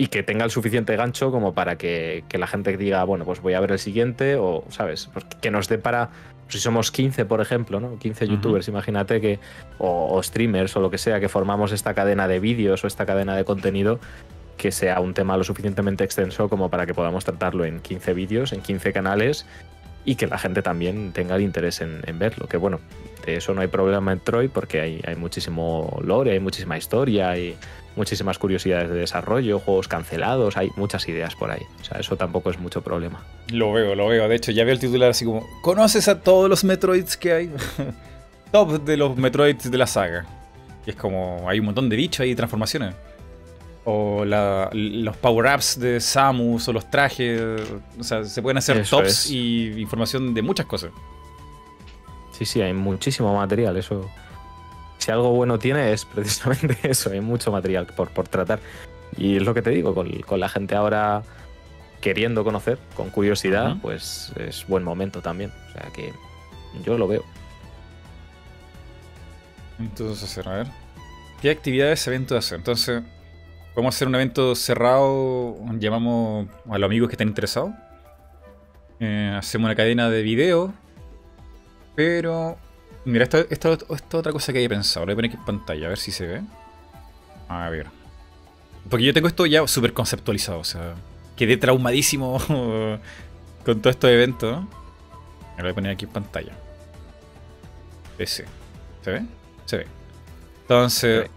Y 0.00 0.06
que 0.06 0.22
tenga 0.22 0.46
el 0.46 0.50
suficiente 0.50 0.96
gancho 0.96 1.30
como 1.30 1.52
para 1.52 1.76
que, 1.76 2.24
que 2.26 2.38
la 2.38 2.46
gente 2.46 2.74
diga, 2.78 3.04
bueno, 3.04 3.26
pues 3.26 3.42
voy 3.42 3.52
a 3.52 3.60
ver 3.60 3.72
el 3.72 3.78
siguiente, 3.78 4.36
o, 4.36 4.64
¿sabes? 4.70 5.10
Pues 5.12 5.26
que 5.42 5.50
nos 5.50 5.68
dé 5.68 5.76
para. 5.76 6.08
Si 6.48 6.58
somos 6.58 6.90
15, 6.90 7.26
por 7.26 7.42
ejemplo, 7.42 7.80
¿no? 7.80 7.98
15 7.98 8.24
Ujú. 8.24 8.34
youtubers, 8.34 8.66
imagínate 8.68 9.20
que. 9.20 9.38
O, 9.76 10.16
o 10.16 10.22
streamers 10.22 10.74
o 10.74 10.80
lo 10.80 10.90
que 10.90 10.96
sea, 10.96 11.20
que 11.20 11.28
formamos 11.28 11.70
esta 11.72 11.92
cadena 11.92 12.28
de 12.28 12.40
vídeos 12.40 12.82
o 12.82 12.86
esta 12.86 13.04
cadena 13.04 13.36
de 13.36 13.44
contenido, 13.44 14.00
que 14.56 14.72
sea 14.72 15.00
un 15.00 15.12
tema 15.12 15.36
lo 15.36 15.44
suficientemente 15.44 16.02
extenso 16.02 16.48
como 16.48 16.70
para 16.70 16.86
que 16.86 16.94
podamos 16.94 17.26
tratarlo 17.26 17.66
en 17.66 17.80
15 17.80 18.14
vídeos, 18.14 18.54
en 18.54 18.62
15 18.62 18.94
canales, 18.94 19.44
y 20.06 20.14
que 20.14 20.26
la 20.26 20.38
gente 20.38 20.62
también 20.62 21.12
tenga 21.12 21.36
el 21.36 21.42
interés 21.42 21.82
en, 21.82 22.00
en 22.06 22.18
verlo. 22.18 22.48
Que 22.48 22.56
bueno, 22.56 22.80
de 23.26 23.36
eso 23.36 23.52
no 23.52 23.60
hay 23.60 23.68
problema 23.68 24.12
en 24.12 24.20
Troy 24.20 24.48
porque 24.48 24.80
hay, 24.80 25.02
hay 25.06 25.16
muchísimo 25.16 26.00
lore, 26.02 26.32
hay 26.32 26.40
muchísima 26.40 26.78
historia, 26.78 27.28
hay 27.28 27.54
muchísimas 28.00 28.38
curiosidades 28.38 28.88
de 28.88 28.96
desarrollo, 28.96 29.58
juegos 29.60 29.86
cancelados, 29.88 30.56
hay 30.56 30.70
muchas 30.76 31.06
ideas 31.08 31.34
por 31.36 31.50
ahí. 31.50 31.62
O 31.80 31.84
sea, 31.84 31.98
eso 32.00 32.16
tampoco 32.16 32.50
es 32.50 32.58
mucho 32.58 32.82
problema. 32.82 33.22
Lo 33.52 33.72
veo, 33.72 33.94
lo 33.94 34.08
veo. 34.08 34.28
De 34.28 34.34
hecho, 34.36 34.50
ya 34.52 34.64
veo 34.64 34.72
el 34.74 34.80
titular 34.80 35.10
así 35.10 35.24
como: 35.24 35.46
¿Conoces 35.62 36.08
a 36.08 36.20
todos 36.20 36.48
los 36.48 36.64
Metroids 36.64 37.16
que 37.16 37.32
hay? 37.32 37.50
Top 38.52 38.82
de 38.84 38.96
los 38.96 39.16
Metroids 39.16 39.70
de 39.70 39.78
la 39.78 39.86
saga. 39.86 40.26
Y 40.86 40.90
es 40.90 40.96
como: 40.96 41.44
hay 41.48 41.60
un 41.60 41.66
montón 41.66 41.88
de 41.88 41.96
bichos 41.96 42.26
y 42.26 42.34
transformaciones. 42.34 42.94
O 43.84 44.24
la- 44.24 44.68
los 44.72 45.16
power-ups 45.16 45.78
de 45.80 46.00
Samus 46.00 46.68
o 46.68 46.72
los 46.72 46.90
trajes. 46.90 47.40
O 47.98 48.04
sea, 48.04 48.24
se 48.24 48.42
pueden 48.42 48.58
hacer 48.58 48.76
Eso 48.78 48.96
tops 48.98 49.08
es. 49.26 49.30
y 49.30 49.80
información 49.80 50.34
de 50.34 50.42
muchas 50.42 50.66
cosas. 50.66 50.90
Sí, 52.32 52.44
sí, 52.44 52.60
hay 52.62 52.72
muchísimo 52.72 53.34
material. 53.34 53.76
Eso. 53.76 54.08
Si 55.00 55.10
algo 55.10 55.30
bueno 55.30 55.58
tiene 55.58 55.92
es 55.92 56.04
precisamente 56.04 56.78
eso, 56.88 57.10
hay 57.10 57.20
mucho 57.20 57.50
material 57.50 57.86
por, 57.86 58.10
por 58.10 58.28
tratar. 58.28 58.60
Y 59.16 59.36
es 59.36 59.42
lo 59.42 59.54
que 59.54 59.62
te 59.62 59.70
digo, 59.70 59.94
con, 59.94 60.08
con 60.20 60.38
la 60.38 60.48
gente 60.48 60.76
ahora 60.76 61.22
queriendo 62.00 62.44
conocer, 62.44 62.78
con 62.94 63.10
curiosidad, 63.10 63.76
pues 63.82 64.32
es 64.36 64.66
buen 64.66 64.84
momento 64.84 65.20
también. 65.20 65.50
O 65.68 65.72
sea 65.72 65.90
que 65.92 66.12
yo 66.84 66.96
lo 66.96 67.08
veo. 67.08 67.24
Entonces, 69.78 70.38
a 70.46 70.50
ver. 70.50 70.66
¿Qué 71.40 71.50
actividades 71.50 72.06
evento 72.06 72.36
hacer? 72.36 72.58
Entonces, 72.58 73.02
podemos 73.74 73.94
hacer 73.94 74.08
un 74.08 74.14
evento 74.14 74.54
cerrado. 74.54 75.56
Llamamos 75.78 76.48
a 76.68 76.78
los 76.78 76.86
amigos 76.86 77.08
que 77.08 77.14
estén 77.14 77.28
interesados. 77.28 77.72
Eh, 79.00 79.34
hacemos 79.36 79.66
una 79.66 79.74
cadena 79.74 80.10
de 80.10 80.22
video. 80.22 80.72
Pero. 81.94 82.58
Mira, 83.04 83.24
esto, 83.24 83.38
esto, 83.48 83.72
esto 83.72 83.94
es 83.94 84.14
otra 84.14 84.32
cosa 84.32 84.52
que 84.52 84.58
había 84.58 84.68
pensado. 84.68 85.06
Lo 85.06 85.06
voy 85.06 85.12
a 85.14 85.16
poner 85.16 85.30
aquí 85.30 85.38
en 85.38 85.44
pantalla, 85.44 85.86
a 85.86 85.88
ver 85.88 85.98
si 85.98 86.12
se 86.12 86.26
ve. 86.26 86.42
A 87.48 87.68
ver. 87.70 87.86
Porque 88.88 89.04
yo 89.04 89.14
tengo 89.14 89.28
esto 89.28 89.46
ya 89.46 89.66
súper 89.66 89.92
conceptualizado. 89.92 90.60
O 90.60 90.64
sea, 90.64 90.94
quedé 91.36 91.56
traumadísimo 91.56 92.38
con 93.64 93.80
todo 93.80 93.90
estos 93.90 94.10
eventos. 94.10 94.64
Lo 95.56 95.62
voy 95.62 95.72
a 95.72 95.74
poner 95.74 95.92
aquí 95.92 96.04
en 96.04 96.10
pantalla. 96.10 96.52
Ese. 98.18 98.44
¿Se 99.02 99.10
ve? 99.10 99.22
Se 99.66 99.76
ve. 99.78 99.86
Entonces, 100.62 101.30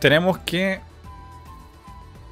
tenemos 0.00 0.38
que. 0.38 0.80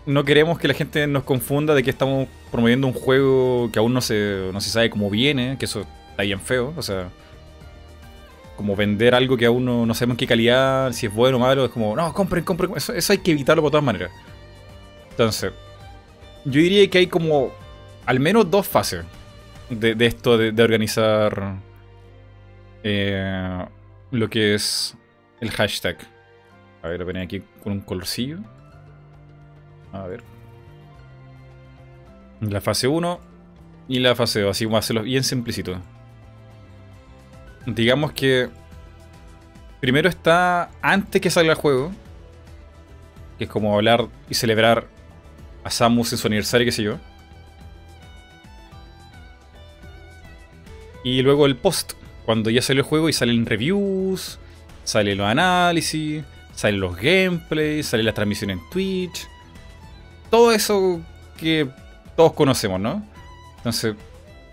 No 0.06 0.24
queremos 0.24 0.58
que 0.58 0.66
la 0.66 0.74
gente 0.74 1.06
nos 1.06 1.22
confunda 1.22 1.74
de 1.74 1.82
que 1.84 1.90
estamos 1.90 2.26
promoviendo 2.50 2.88
un 2.88 2.92
juego 2.92 3.70
que 3.72 3.78
aún 3.78 3.92
no 3.92 4.00
se, 4.00 4.50
no 4.52 4.60
se 4.60 4.70
sabe 4.70 4.90
cómo 4.90 5.08
viene, 5.10 5.56
que 5.58 5.66
eso 5.66 5.86
está 6.10 6.24
bien 6.24 6.40
feo. 6.40 6.74
O 6.76 6.82
sea, 6.82 7.10
como 8.62 8.76
vender 8.76 9.12
algo 9.12 9.36
que 9.36 9.44
aún 9.44 9.64
no, 9.64 9.84
no 9.84 9.92
sabemos 9.92 10.16
qué 10.16 10.24
calidad, 10.24 10.92
si 10.92 11.06
es 11.06 11.12
bueno 11.12 11.36
o 11.36 11.40
malo, 11.40 11.64
es 11.64 11.70
como, 11.72 11.96
no, 11.96 12.14
compren, 12.14 12.44
compren. 12.44 12.70
Eso, 12.76 13.12
hay 13.12 13.18
que 13.18 13.32
evitarlo 13.32 13.60
por 13.60 13.72
todas 13.72 13.84
maneras. 13.84 14.12
Entonces, 15.10 15.52
yo 16.44 16.60
diría 16.60 16.88
que 16.88 16.98
hay 16.98 17.08
como 17.08 17.50
al 18.06 18.20
menos 18.20 18.48
dos 18.48 18.68
fases 18.68 19.04
de, 19.68 19.96
esto 20.06 20.38
de, 20.38 20.62
organizar 20.62 21.56
eh, 22.84 23.66
lo 24.12 24.30
que 24.30 24.54
es 24.54 24.96
el 25.40 25.50
hashtag. 25.50 25.96
A 26.84 26.88
ver, 26.88 27.00
lo 27.00 27.06
ponía 27.06 27.22
aquí 27.22 27.42
con 27.64 27.72
un 27.72 27.80
colorcillo. 27.80 28.38
A 29.92 30.06
ver. 30.06 30.22
La 32.40 32.60
fase 32.60 32.86
1 32.86 33.18
y 33.88 33.98
la 33.98 34.14
fase 34.14 34.40
2, 34.40 34.52
así 34.52 34.66
como 34.66 34.76
hacerlo 34.76 35.02
bien 35.02 35.24
simplicito. 35.24 35.80
Digamos 37.66 38.12
que 38.12 38.48
primero 39.80 40.08
está 40.08 40.70
antes 40.80 41.20
que 41.20 41.30
salga 41.30 41.52
el 41.52 41.58
juego, 41.58 41.92
que 43.38 43.44
es 43.44 43.50
como 43.50 43.74
hablar 43.74 44.08
y 44.28 44.34
celebrar 44.34 44.86
a 45.64 45.70
Samus 45.70 46.12
en 46.12 46.18
su 46.18 46.26
aniversario, 46.26 46.64
qué 46.64 46.72
sé 46.72 46.82
yo. 46.82 46.98
Y 51.04 51.22
luego 51.22 51.46
el 51.46 51.56
post, 51.56 51.94
cuando 52.24 52.50
ya 52.50 52.62
salió 52.62 52.82
el 52.82 52.88
juego 52.88 53.08
y 53.08 53.12
salen 53.12 53.44
reviews, 53.46 54.38
salen 54.84 55.18
los 55.18 55.26
análisis, 55.26 56.24
salen 56.54 56.80
los 56.80 56.96
gameplays, 56.96 57.86
sale 57.86 58.02
la 58.02 58.14
transmisión 58.14 58.50
en 58.50 58.60
Twitch. 58.70 59.26
Todo 60.30 60.52
eso 60.52 61.00
que 61.36 61.68
todos 62.16 62.32
conocemos, 62.32 62.80
¿no? 62.80 63.04
Entonces, 63.56 63.94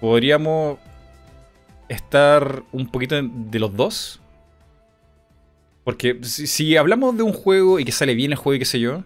podríamos 0.01 0.79
estar 1.89 2.63
un 2.71 2.87
poquito 2.87 3.15
de 3.21 3.59
los 3.59 3.75
dos. 3.75 4.21
Porque 5.83 6.19
si, 6.23 6.47
si 6.47 6.77
hablamos 6.77 7.17
de 7.17 7.23
un 7.23 7.33
juego 7.33 7.79
y 7.79 7.85
que 7.85 7.91
sale 7.91 8.13
bien 8.15 8.31
el 8.31 8.37
juego 8.37 8.55
y 8.55 8.59
qué 8.59 8.65
sé 8.65 8.79
yo, 8.79 9.03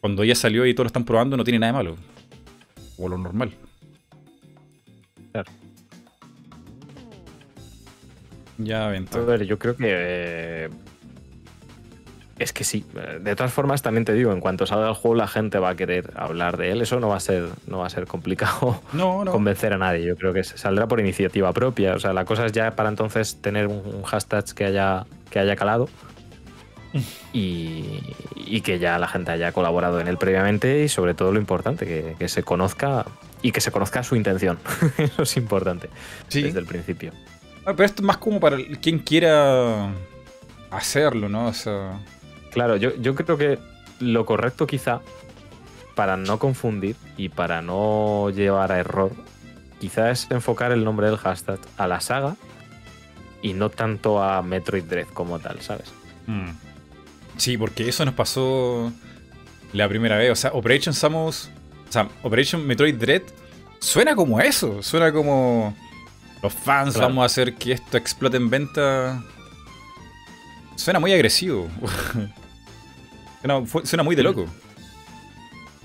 cuando 0.00 0.24
ya 0.24 0.34
salió 0.34 0.64
y 0.66 0.74
todos 0.74 0.84
lo 0.84 0.88
están 0.88 1.04
probando, 1.04 1.36
no 1.36 1.44
tiene 1.44 1.58
nada 1.58 1.72
de 1.72 1.78
malo. 1.78 1.96
O 2.96 3.08
lo 3.08 3.18
normal. 3.18 3.52
Claro. 5.32 5.50
Ya, 8.58 8.86
A 8.86 8.90
ver, 8.90 9.44
yo 9.44 9.58
creo 9.58 9.76
que. 9.76 9.84
eh, 9.86 10.68
es 12.38 12.52
que 12.52 12.64
sí. 12.64 12.84
De 13.20 13.36
todas 13.36 13.52
formas, 13.52 13.82
también 13.82 14.04
te 14.04 14.12
digo, 14.14 14.32
en 14.32 14.40
cuanto 14.40 14.66
salga 14.66 14.88
el 14.88 14.94
juego, 14.94 15.14
la 15.14 15.28
gente 15.28 15.58
va 15.58 15.70
a 15.70 15.74
querer 15.76 16.12
hablar 16.16 16.56
de 16.56 16.72
él. 16.72 16.80
Eso 16.82 16.98
no 16.98 17.08
va 17.08 17.16
a 17.16 17.20
ser, 17.20 17.48
no 17.66 17.78
va 17.78 17.86
a 17.86 17.90
ser 17.90 18.06
complicado 18.06 18.80
No, 18.92 19.24
no. 19.24 19.30
convencer 19.32 19.72
a 19.72 19.78
nadie. 19.78 20.04
Yo 20.06 20.16
creo 20.16 20.32
que 20.32 20.42
se 20.42 20.58
saldrá 20.58 20.88
por 20.88 20.98
iniciativa 21.00 21.52
propia. 21.52 21.94
O 21.94 22.00
sea, 22.00 22.12
la 22.12 22.24
cosa 22.24 22.46
es 22.46 22.52
ya 22.52 22.70
para 22.74 22.88
entonces 22.88 23.36
tener 23.40 23.66
un, 23.68 24.02
hashtag 24.02 24.44
que 24.54 24.64
haya, 24.64 25.04
que 25.30 25.38
haya 25.38 25.56
calado. 25.56 25.88
Y, 27.32 28.02
y 28.36 28.60
que 28.60 28.78
ya 28.78 28.98
la 28.98 29.08
gente 29.08 29.30
haya 29.30 29.52
colaborado 29.52 29.98
en 30.00 30.08
él 30.08 30.18
previamente 30.18 30.82
y 30.84 30.88
sobre 30.90 31.14
todo 31.14 31.32
lo 31.32 31.38
importante, 31.38 31.86
que, 31.86 32.14
que 32.18 32.28
se 32.28 32.42
conozca 32.42 33.06
y 33.40 33.52
que 33.52 33.62
se 33.62 33.70
conozca 33.72 34.02
su 34.02 34.14
intención. 34.16 34.58
Eso 34.98 35.22
es 35.22 35.36
importante 35.38 35.88
Sí. 36.28 36.42
desde 36.42 36.58
el 36.58 36.66
principio. 36.66 37.12
Ah, 37.64 37.72
pero 37.74 37.84
esto 37.84 38.02
es 38.02 38.06
más 38.06 38.18
como 38.18 38.38
para 38.40 38.58
quien 38.82 38.98
quiera 38.98 39.88
hacerlo, 40.70 41.28
¿no? 41.30 41.46
O 41.46 41.52
sea. 41.54 41.98
Claro, 42.52 42.76
yo, 42.76 42.94
yo 42.96 43.14
creo 43.14 43.36
que 43.38 43.58
lo 44.00 44.24
correcto 44.26 44.66
quizá, 44.66 45.00
para 45.94 46.16
no 46.16 46.38
confundir 46.38 46.96
y 47.16 47.28
para 47.28 47.62
no 47.62 48.30
llevar 48.30 48.72
a 48.72 48.78
error, 48.78 49.12
quizá 49.80 50.10
es 50.10 50.26
enfocar 50.30 50.72
el 50.72 50.84
nombre 50.84 51.06
del 51.06 51.16
hashtag 51.18 51.58
a 51.76 51.86
la 51.86 52.00
saga 52.00 52.36
y 53.42 53.52
no 53.54 53.70
tanto 53.70 54.22
a 54.22 54.42
Metroid 54.42 54.84
Dread 54.84 55.06
como 55.08 55.38
tal, 55.38 55.60
¿sabes? 55.60 55.92
mm. 56.26 56.50
Sí, 57.38 57.56
porque 57.56 57.88
eso 57.88 58.04
nos 58.04 58.12
pasó 58.14 58.92
la 59.72 59.88
primera 59.88 60.18
vez. 60.18 60.30
O 60.30 60.36
sea, 60.36 60.50
Operation 60.52 60.94
Samus. 60.94 61.48
O 61.88 61.92
sea, 61.92 62.06
Operation 62.22 62.64
Metroid 62.66 62.94
Dread 62.94 63.22
suena 63.80 64.14
como 64.14 64.38
eso. 64.38 64.82
Suena 64.82 65.10
como. 65.12 65.74
Los 66.42 66.52
fans 66.52 66.92
Claro. 66.94 67.08
vamos 67.08 67.22
a 67.22 67.26
hacer 67.26 67.54
que 67.54 67.72
esto 67.72 67.96
explote 67.96 68.36
en 68.36 68.50
venta. 68.50 69.24
Suena 70.76 71.00
muy 71.00 71.12
agresivo. 71.14 71.68
suena, 73.42 73.66
fue- 73.66 73.84
suena 73.86 74.02
muy 74.02 74.16
de 74.16 74.22
loco. 74.22 74.46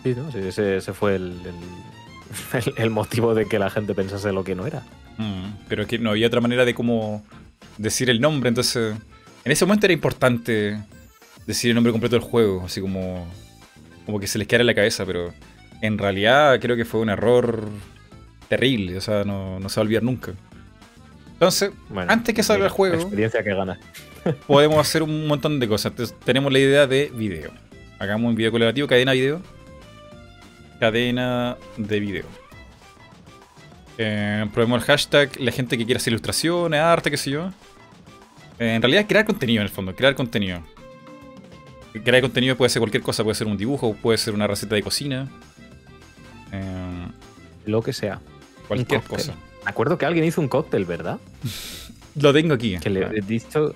Sí, 0.03 0.13
¿no? 0.15 0.31
Sí, 0.31 0.37
ese, 0.39 0.77
ese 0.77 0.93
fue 0.93 1.15
el, 1.17 1.35
el- 2.77 2.89
motivo 2.89 3.33
de 3.35 3.45
que 3.47 3.59
la 3.59 3.69
gente 3.69 3.93
pensase 3.93 4.31
lo 4.31 4.43
que 4.43 4.55
no 4.55 4.65
era. 4.65 4.83
Mm, 5.17 5.65
pero 5.67 5.81
es 5.81 5.87
que 5.87 5.97
no 5.99 6.11
había 6.11 6.27
otra 6.27 6.41
manera 6.41 6.63
de 6.65 6.73
cómo 6.73 7.23
decir 7.77 8.09
el 8.09 8.21
nombre, 8.21 8.49
entonces 8.49 8.95
en 9.43 9.51
ese 9.51 9.65
momento 9.65 9.85
era 9.87 9.93
importante 9.93 10.79
decir 11.45 11.69
el 11.71 11.75
nombre 11.75 11.91
completo 11.91 12.15
del 12.15 12.23
juego, 12.27 12.63
así 12.65 12.81
como 12.81 13.27
como 14.05 14.19
que 14.19 14.27
se 14.27 14.37
les 14.37 14.47
quedara 14.47 14.61
en 14.61 14.67
la 14.67 14.73
cabeza, 14.75 15.05
pero 15.05 15.33
en 15.81 15.97
realidad 15.97 16.59
creo 16.61 16.75
que 16.77 16.85
fue 16.85 17.01
un 17.01 17.09
error 17.09 17.67
terrible, 18.47 18.97
o 18.97 19.01
sea, 19.01 19.23
no, 19.25 19.59
no 19.59 19.67
se 19.69 19.79
va 19.79 19.81
a 19.81 19.85
olvidar 19.85 20.03
nunca. 20.03 20.31
Entonces, 21.33 21.71
Bueno, 21.89 22.11
Antes 22.11 22.33
que 22.33 22.41
salga 22.41 22.65
el 22.65 22.71
juego. 22.71 22.95
Experiencia 22.95 23.43
que 23.43 23.53
gana. 23.53 23.77
Podemos 24.47 24.79
hacer 24.79 25.03
un 25.03 25.27
montón 25.27 25.59
de 25.59 25.67
cosas. 25.67 25.91
Entonces, 25.91 26.15
tenemos 26.23 26.51
la 26.51 26.59
idea 26.59 26.87
de 26.87 27.11
video. 27.13 27.51
Hagamos 27.99 28.29
un 28.29 28.35
video 28.35 28.51
colaborativo, 28.51 28.87
cadena 28.87 29.13
video. 29.13 29.41
Cadena 30.79 31.57
de 31.77 31.99
video. 31.99 32.25
Eh, 33.97 34.45
probemos 34.53 34.81
el 34.81 34.85
hashtag, 34.85 35.39
la 35.39 35.51
gente 35.51 35.77
que 35.77 35.85
quiera 35.85 35.97
hacer 35.97 36.11
ilustraciones, 36.13 36.79
arte, 36.79 37.09
qué 37.09 37.17
sé 37.17 37.31
yo. 37.31 37.51
Eh, 38.59 38.75
en 38.75 38.81
realidad, 38.81 39.05
crear 39.07 39.25
contenido 39.25 39.61
en 39.61 39.67
el 39.67 39.73
fondo, 39.73 39.95
crear 39.95 40.13
contenido. 40.15 40.61
Crear 42.03 42.21
contenido 42.21 42.55
puede 42.55 42.69
ser 42.69 42.79
cualquier 42.79 43.01
cosa, 43.01 43.23
puede 43.23 43.35
ser 43.35 43.47
un 43.47 43.57
dibujo, 43.57 43.95
puede 43.95 44.19
ser 44.19 44.35
una 44.35 44.45
receta 44.45 44.75
de 44.75 44.83
cocina. 44.83 45.27
Eh, 46.51 47.07
Lo 47.65 47.81
que 47.81 47.93
sea. 47.93 48.19
cualquier 48.67 49.01
cosa. 49.01 49.33
Me 49.63 49.71
acuerdo 49.71 49.97
que 49.97 50.05
alguien 50.05 50.25
hizo 50.25 50.41
un 50.41 50.47
cóctel, 50.47 50.85
¿verdad? 50.85 51.17
Lo 52.15 52.33
tengo 52.33 52.53
aquí. 52.53 52.77
Que 52.77 52.89
le 52.89 53.09
hizo, 53.29 53.75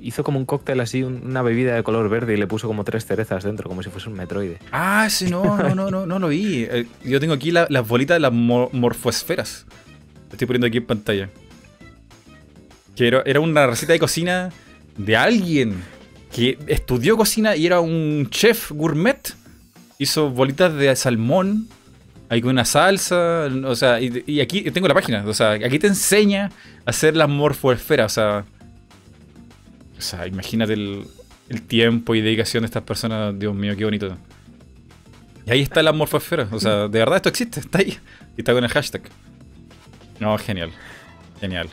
hizo 0.00 0.22
como 0.24 0.38
un 0.38 0.44
cóctel 0.46 0.80
así, 0.80 1.02
un- 1.02 1.22
una 1.24 1.42
bebida 1.42 1.74
de 1.74 1.82
color 1.82 2.08
verde 2.08 2.34
y 2.34 2.36
le 2.36 2.46
puso 2.46 2.66
como 2.68 2.84
tres 2.84 3.06
cerezas 3.06 3.44
dentro, 3.44 3.68
como 3.68 3.82
si 3.82 3.90
fuese 3.90 4.08
un 4.08 4.14
metroide. 4.16 4.58
Ah, 4.72 5.08
sí, 5.10 5.26
no, 5.30 5.56
no, 5.56 5.74
no, 5.74 5.90
no, 5.90 6.06
no 6.06 6.18
lo 6.18 6.28
vi. 6.28 6.64
Eh, 6.70 6.86
Yo 7.04 7.20
tengo 7.20 7.34
aquí 7.34 7.50
la- 7.50 7.66
las 7.70 7.86
bolitas 7.86 8.16
de 8.16 8.20
las 8.20 8.32
mo- 8.32 8.68
morfoesferas. 8.72 9.66
Lo 10.28 10.32
estoy 10.32 10.46
poniendo 10.46 10.66
aquí 10.66 10.78
en 10.78 10.86
pantalla. 10.86 11.30
Que 12.94 13.08
era, 13.08 13.22
era 13.26 13.40
una 13.40 13.66
receta 13.66 13.92
de 13.92 13.98
cocina 13.98 14.50
de 14.96 15.16
alguien 15.16 15.82
que 16.32 16.58
estudió 16.66 17.16
cocina 17.16 17.54
y 17.56 17.66
era 17.66 17.80
un 17.80 18.28
chef 18.30 18.72
gourmet. 18.72 19.34
Hizo 19.98 20.30
bolitas 20.30 20.74
de 20.74 20.94
salmón. 20.96 21.68
Ahí 22.28 22.40
con 22.40 22.50
una 22.50 22.64
salsa. 22.64 23.48
O 23.64 23.76
sea, 23.76 24.00
y, 24.00 24.24
y 24.26 24.40
aquí 24.40 24.62
tengo 24.70 24.88
la 24.88 24.94
página. 24.94 25.24
O 25.26 25.32
sea, 25.34 25.52
aquí 25.52 25.78
te 25.78 25.86
enseña 25.86 26.50
a 26.84 26.90
hacer 26.90 27.16
las 27.16 27.28
morfoesferas. 27.28 28.12
O 28.12 28.14
sea. 28.14 28.44
O 29.98 30.00
sea, 30.00 30.26
imagínate 30.26 30.74
el, 30.74 31.06
el 31.48 31.62
tiempo 31.62 32.14
y 32.14 32.20
dedicación 32.20 32.62
de 32.62 32.66
estas 32.66 32.82
personas. 32.82 33.38
Dios 33.38 33.54
mío, 33.54 33.74
qué 33.76 33.84
bonito. 33.84 34.16
Y 35.46 35.50
ahí 35.52 35.62
está 35.62 35.82
la 35.82 35.92
morfosfera. 35.92 36.48
O 36.50 36.58
sea, 36.58 36.88
de 36.88 36.98
verdad 36.98 37.16
esto 37.16 37.28
existe, 37.28 37.60
está 37.60 37.78
ahí. 37.78 37.98
Y 38.36 38.40
está 38.40 38.52
con 38.52 38.64
el 38.64 38.70
hashtag. 38.70 39.02
No, 40.18 40.36
genial. 40.38 40.70
Genial. 41.40 41.68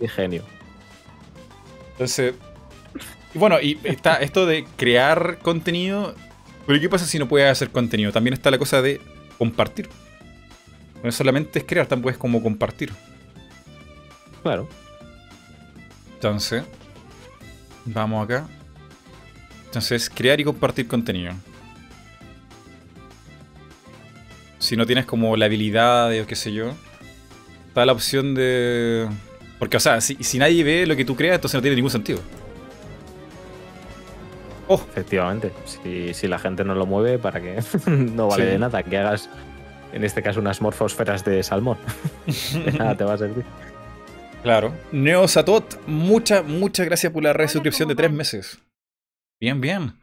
Qué 0.00 0.08
genio. 0.08 0.42
Entonces. 1.92 2.34
Y 3.34 3.38
bueno, 3.38 3.60
y 3.60 3.78
está 3.84 4.16
esto 4.16 4.44
de 4.46 4.66
crear 4.76 5.38
contenido. 5.40 6.14
Pero 6.66 6.80
¿qué 6.80 6.88
pasa 6.88 7.06
si 7.06 7.18
no 7.18 7.28
puedes 7.28 7.50
hacer 7.50 7.70
contenido? 7.70 8.10
También 8.10 8.34
está 8.34 8.50
la 8.50 8.58
cosa 8.58 8.82
de 8.82 9.00
compartir. 9.38 9.88
No 11.04 11.12
solamente 11.12 11.60
es 11.60 11.64
crear, 11.64 11.86
tampoco 11.86 12.10
es 12.10 12.18
como 12.18 12.42
compartir. 12.42 12.90
Claro. 14.42 14.68
Entonces, 16.14 16.64
vamos 17.86 18.24
acá. 18.24 18.46
Entonces, 19.66 20.10
crear 20.10 20.40
y 20.40 20.44
compartir 20.44 20.86
contenido. 20.86 21.32
Si 24.58 24.76
no 24.76 24.86
tienes 24.86 25.04
como 25.06 25.36
la 25.36 25.46
habilidad 25.46 26.10
de, 26.10 26.22
o 26.22 26.26
qué 26.26 26.34
sé 26.34 26.52
yo, 26.52 26.72
está 27.68 27.84
la 27.84 27.92
opción 27.92 28.34
de... 28.34 29.06
Porque, 29.58 29.76
o 29.76 29.80
sea, 29.80 30.00
si, 30.00 30.16
si 30.22 30.38
nadie 30.38 30.64
ve 30.64 30.86
lo 30.86 30.96
que 30.96 31.04
tú 31.04 31.14
creas, 31.14 31.36
entonces 31.36 31.56
no 31.56 31.62
tiene 31.62 31.76
ningún 31.76 31.90
sentido. 31.90 32.20
Oh, 34.68 34.74
Efectivamente. 34.90 35.52
Si, 35.64 36.12
si 36.14 36.26
la 36.26 36.38
gente 36.38 36.64
no 36.64 36.74
lo 36.74 36.86
mueve, 36.86 37.18
¿para 37.18 37.40
qué? 37.40 37.62
no 37.86 38.28
vale 38.28 38.44
Sí. 38.44 38.50
de 38.50 38.58
nada 38.58 38.82
que 38.82 38.96
hagas, 38.98 39.28
en 39.92 40.04
este 40.04 40.22
caso, 40.22 40.40
unas 40.40 40.60
morfosferas 40.60 41.24
de 41.24 41.42
salmón. 41.42 41.78
de 42.52 42.72
nada 42.78 42.96
te 42.96 43.04
va 43.04 43.14
a 43.14 43.18
servir. 43.18 43.44
Claro. 44.42 44.74
Neosatot, 44.92 45.80
muchas, 45.86 46.44
muchas 46.44 46.86
gracias 46.86 47.12
por 47.12 47.22
la 47.22 47.32
resuscripción 47.32 47.88
de 47.88 47.94
tres 47.94 48.10
meses. 48.12 48.58
Bien, 49.40 49.60
bien. 49.60 49.98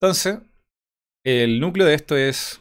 Entonces, 0.00 0.38
el 1.24 1.60
núcleo 1.60 1.86
de 1.86 1.94
esto 1.94 2.16
es, 2.16 2.60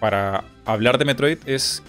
para 0.00 0.44
hablar 0.64 0.98
de 0.98 1.04
Metroid, 1.04 1.38
es 1.46 1.82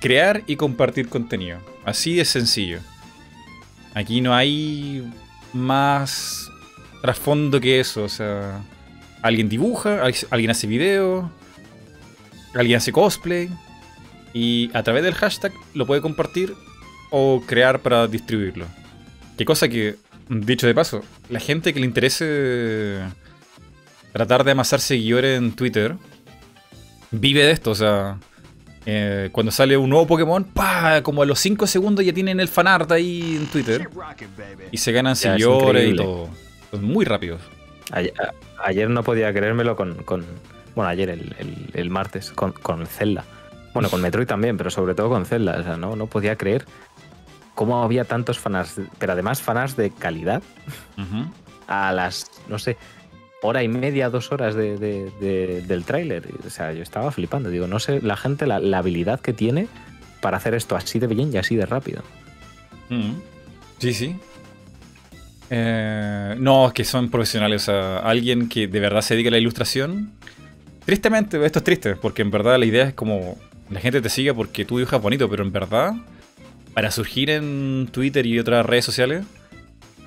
crear 0.00 0.42
y 0.46 0.56
compartir 0.56 1.08
contenido. 1.08 1.60
Así 1.84 2.16
de 2.16 2.24
sencillo. 2.24 2.80
Aquí 3.94 4.20
no 4.20 4.34
hay 4.34 5.10
más 5.52 6.50
trasfondo 7.02 7.60
que 7.60 7.80
eso. 7.80 8.04
O 8.04 8.08
sea, 8.08 8.62
alguien 9.20 9.48
dibuja, 9.48 10.02
al- 10.02 10.14
alguien 10.30 10.50
hace 10.50 10.66
video, 10.66 11.30
alguien 12.54 12.78
hace 12.78 12.92
cosplay. 12.92 13.50
Y 14.32 14.70
a 14.72 14.82
través 14.82 15.02
del 15.02 15.14
hashtag 15.14 15.52
lo 15.74 15.86
puede 15.86 16.00
compartir 16.00 16.54
o 17.12 17.40
crear 17.46 17.78
para 17.78 18.08
distribuirlo. 18.08 18.66
Qué 19.38 19.44
cosa 19.44 19.68
que, 19.68 19.94
dicho 20.28 20.66
de 20.66 20.74
paso, 20.74 21.02
la 21.28 21.38
gente 21.38 21.72
que 21.72 21.78
le 21.80 21.86
interese 21.86 23.00
tratar 24.12 24.42
de 24.44 24.50
amasar 24.50 24.80
seguidores 24.80 25.38
en 25.38 25.52
Twitter 25.52 25.94
vive 27.10 27.44
de 27.44 27.50
esto. 27.52 27.70
O 27.70 27.74
sea, 27.74 28.18
eh, 28.86 29.28
cuando 29.32 29.52
sale 29.52 29.76
un 29.76 29.90
nuevo 29.90 30.06
Pokémon, 30.06 30.44
¡pa! 30.44 31.02
como 31.02 31.22
a 31.22 31.26
los 31.26 31.38
5 31.38 31.66
segundos 31.66 32.04
ya 32.04 32.12
tienen 32.12 32.40
el 32.40 32.48
fanart 32.48 32.90
ahí 32.92 33.36
en 33.36 33.46
Twitter 33.46 33.88
y 34.70 34.76
se 34.78 34.92
ganan 34.92 35.14
Ya, 35.14 35.32
seguidores 35.32 35.92
y 35.92 35.96
todo. 35.96 36.28
Son 36.70 36.82
muy 36.84 37.04
rápidos. 37.04 37.40
Ayer, 38.64 38.88
no 38.88 39.02
podía 39.02 39.32
creérmelo 39.32 39.76
con. 39.76 40.02
con- 40.04 40.24
bueno, 40.74 40.88
ayer, 40.88 41.10
el, 41.10 41.34
el- 41.38 41.68
el 41.74 41.90
martes, 41.90 42.30
con, 42.30 42.52
con 42.52 42.86
Zelda. 42.86 43.24
Bueno, 43.74 43.90
con 43.90 44.00
Metroid 44.00 44.26
también, 44.26 44.56
pero 44.56 44.70
sobre 44.70 44.94
todo 44.94 45.08
con 45.10 45.26
Zelda. 45.26 45.58
O 45.58 45.62
sea, 45.62 45.76
no, 45.76 45.96
no 45.96 46.06
podía 46.06 46.36
creer 46.36 46.64
cómo 47.54 47.82
había 47.82 48.04
tantos 48.04 48.38
fanarts, 48.38 48.80
pero 48.98 49.12
además 49.12 49.42
fanarts 49.42 49.76
de 49.76 49.90
calidad 49.90 50.42
a 51.68 51.92
las, 51.92 52.30
no 52.48 52.58
sé, 52.58 52.76
hora 53.42 53.62
y 53.62 53.68
media, 53.68 54.08
dos 54.10 54.30
horas 54.32 54.54
de, 54.54 54.76
de- 54.78 55.10
de- 55.20 55.62
del 55.62 55.84
tráiler. 55.84 56.28
O 56.46 56.50
sea, 56.50 56.72
yo 56.72 56.82
estaba 56.82 57.10
flipando. 57.10 57.50
Digo, 57.50 57.66
no 57.66 57.78
sé, 57.78 58.00
la 58.02 58.16
gente, 58.16 58.46
la, 58.46 58.58
la 58.60 58.78
habilidad 58.78 59.20
que 59.20 59.32
tiene 59.32 59.68
para 60.20 60.36
hacer 60.36 60.54
esto 60.54 60.76
así 60.76 60.98
de 60.98 61.06
bien 61.08 61.32
y 61.32 61.38
así 61.38 61.56
de 61.56 61.66
rápido. 61.66 62.02
Sí, 63.78 63.92
sí. 63.94 64.16
Eh, 65.50 66.36
no, 66.38 66.68
es 66.68 66.72
que 66.72 66.84
son 66.84 67.10
profesionales. 67.10 67.62
O 67.62 67.72
sea, 67.72 67.98
alguien 67.98 68.48
que 68.48 68.66
de 68.68 68.80
verdad 68.80 69.00
se 69.02 69.14
dedica 69.14 69.28
a 69.28 69.32
la 69.32 69.38
ilustración. 69.38 70.12
Tristemente, 70.84 71.44
esto 71.44 71.58
es 71.60 71.64
triste, 71.64 71.96
porque 71.96 72.22
en 72.22 72.30
verdad 72.30 72.58
la 72.58 72.64
idea 72.66 72.84
es 72.88 72.94
como 72.94 73.36
la 73.70 73.80
gente 73.80 74.00
te 74.00 74.08
siga 74.08 74.34
porque 74.34 74.64
tú 74.64 74.78
dibujas 74.78 75.00
bonito, 75.00 75.28
pero 75.28 75.42
en 75.44 75.52
verdad, 75.52 75.94
para 76.74 76.90
surgir 76.90 77.30
en 77.30 77.88
Twitter 77.90 78.26
y 78.26 78.38
otras 78.38 78.64
redes 78.64 78.84
sociales, 78.84 79.24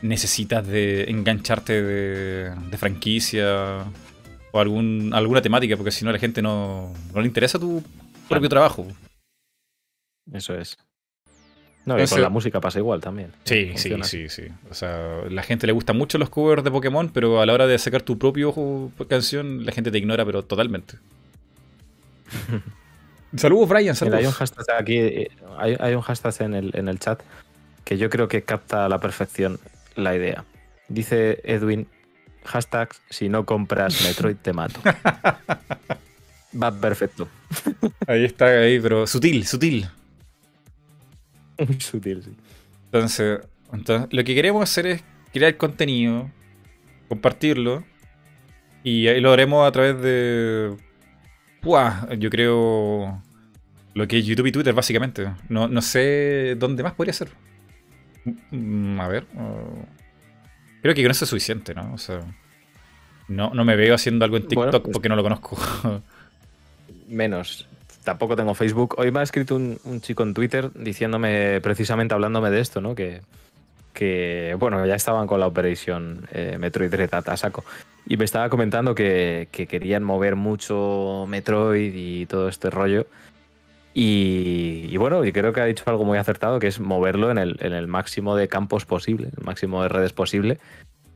necesitas 0.02 0.66
de 0.66 1.04
engancharte 1.10 1.82
de, 1.82 2.78
franquicia 2.78 3.86
o 4.52 4.60
algún, 4.60 5.12
alguna 5.14 5.42
temática, 5.42 5.76
porque 5.78 5.92
si 5.92 6.04
no 6.04 6.10
a 6.10 6.14
la 6.14 6.20
gente 6.20 6.42
no, 6.42 6.94
no 7.14 7.22
le 7.22 7.28
interesa 7.28 7.60
tu 7.60 7.84
propio 8.28 8.50
trabajo. 8.50 8.88
Eso 10.32 10.56
es. 10.56 10.78
No, 11.86 12.02
y 12.02 12.08
con 12.08 12.20
la 12.20 12.30
música 12.30 12.60
pasa 12.60 12.80
igual 12.80 13.00
también. 13.00 13.32
Sí, 13.44 13.74
sí, 13.76 13.94
sí, 14.02 14.28
sí. 14.28 14.44
O 14.72 14.74
sea, 14.74 15.22
la 15.30 15.44
gente 15.44 15.68
le 15.68 15.74
gusta 15.74 15.94
mucho 15.94 16.18
los 16.18 16.30
covers 16.30 16.64
de 16.64 16.72
Pokémon, 16.72 17.10
pero 17.10 17.42
a 17.42 17.46
la 17.46 17.54
hora 17.54 17.68
de 17.68 17.78
sacar 17.78 18.02
tu 18.02 18.18
propio 18.18 18.92
canción, 19.08 19.66
la 19.66 19.72
gente 19.72 19.92
te 19.92 20.00
ignora, 20.00 20.26
pero 20.26 20.44
totalmente. 20.44 20.98
saludos, 23.36 23.70
Brian, 23.70 23.96
saludos. 23.96 24.20
hay 24.20 24.26
un 24.26 24.32
hashtag 24.32 24.66
aquí, 24.78 24.98
eh, 24.98 25.32
hay, 25.58 25.96
un 25.96 26.02
hashtag 26.02 26.34
en 26.42 26.54
el, 26.54 26.72
en 26.74 26.88
el 26.88 27.00
chat 27.00 27.22
que 27.84 27.98
yo 27.98 28.10
creo 28.10 28.28
que 28.28 28.44
capta 28.44 28.86
a 28.86 28.90
la 28.90 29.00
perfección 29.00 29.60
la 29.96 30.16
idea. 30.16 30.44
Dice 30.88 31.40
Edwin, 31.44 31.88
hashtag, 32.44 32.90
si 33.10 33.30
no 33.30 33.46
compras 33.46 34.04
Metroid 34.04 34.38
te 34.38 34.54
mato. 34.54 34.80
Va 36.62 36.72
perfecto. 36.72 37.28
ahí 38.08 38.26
está, 38.26 38.46
ahí, 38.48 38.80
pero 38.80 39.06
sutil, 39.08 39.46
sutil. 39.46 39.90
Muy 41.58 41.80
sutil, 41.82 42.24
sí. 42.24 42.36
Entonces, 42.86 43.42
entonces, 43.74 44.08
lo 44.12 44.24
que 44.24 44.36
queremos 44.36 44.64
hacer 44.64 44.88
es 44.88 45.04
crear 45.34 45.58
contenido, 45.58 46.32
compartirlo, 47.10 47.84
y 48.84 49.08
ahí 49.08 49.20
lo 49.20 49.34
haremos 49.34 49.68
a 49.68 49.72
través 49.72 50.02
de. 50.02 50.76
Buah, 51.66 52.14
yo 52.14 52.30
creo. 52.30 53.22
Lo 53.94 54.08
que 54.08 54.20
es 54.20 54.26
YouTube 54.26 54.48
y 54.48 54.52
Twitter, 54.52 54.74
básicamente. 54.74 55.34
No, 55.50 55.68
no 55.68 55.82
sé 55.82 56.56
dónde 56.58 56.84
más 56.84 56.94
podría 56.94 57.14
ser. 57.14 57.30
Mm, 58.52 59.00
a 59.00 59.08
ver. 59.08 59.26
Uh, 59.34 59.86
creo 60.82 60.96
que 60.96 61.02
con 61.02 61.12
eso 61.12 61.26
es 61.26 61.30
suficiente, 61.30 61.74
¿no? 61.74 61.94
O 61.94 61.98
sea. 61.98 62.22
No, 63.28 63.50
no 63.54 63.66
me 63.66 63.76
veo 63.76 63.96
haciendo 63.96 64.24
algo 64.24 64.38
en 64.38 64.48
TikTok 64.48 64.84
pues 64.84 64.94
porque 64.94 65.10
no 65.10 65.16
lo 65.16 65.24
conozco. 65.24 65.58
menos 67.08 67.68
tampoco 68.06 68.38
tengo 68.38 68.54
Facebook. 68.54 68.96
Hoy 68.98 69.12
me 69.12 69.20
ha 69.20 69.24
escrito 69.24 69.56
un, 69.58 70.00
chico 70.00 70.24
en 70.24 70.34
Twitter 70.34 70.72
diciéndome, 70.74 71.60
precisamente 71.60 72.14
hablándome 72.14 72.52
de 72.52 72.62
esto, 72.62 72.80
¿no? 72.80 72.96
Que, 72.96 73.22
que 73.96 74.56
bueno, 74.60 74.86
ya 74.86 74.94
estaban 74.94 75.26
con 75.26 75.40
la 75.40 75.48
operación 75.48 76.28
eh, 76.32 76.58
Metroid 76.60 76.94
Red 76.94 77.10
a 77.14 77.38
saco. 77.38 77.66
Y 78.06 78.18
me 78.18 78.26
estaba 78.26 78.50
comentando 78.50 78.94
que, 78.94 79.48
querían 79.52 80.04
mover 80.04 80.36
mucho 80.36 81.26
Metroid 81.28 81.94
y 81.96 82.28
todo 82.28 82.50
este 82.50 82.70
rollo. 82.70 83.08
Y, 83.98 84.96
bueno, 84.98 85.24
y 85.24 85.32
creo 85.32 85.54
que 85.54 85.62
ha 85.62 85.66
dicho 85.66 85.86
algo 85.88 86.04
muy 86.04 86.18
acertado, 86.18 86.60
que 86.60 86.68
es 86.68 86.82
moverlo 86.82 87.32
en 87.32 87.38
el, 87.38 87.58
en 87.62 87.72
el 87.72 87.88
máximo 87.88 88.36
de 88.36 88.50
campos 88.50 88.86
posible, 88.86 89.30
el 89.36 89.44
máximo 89.44 89.82
de 89.82 89.88
redes 89.88 90.12
posible, 90.12 90.60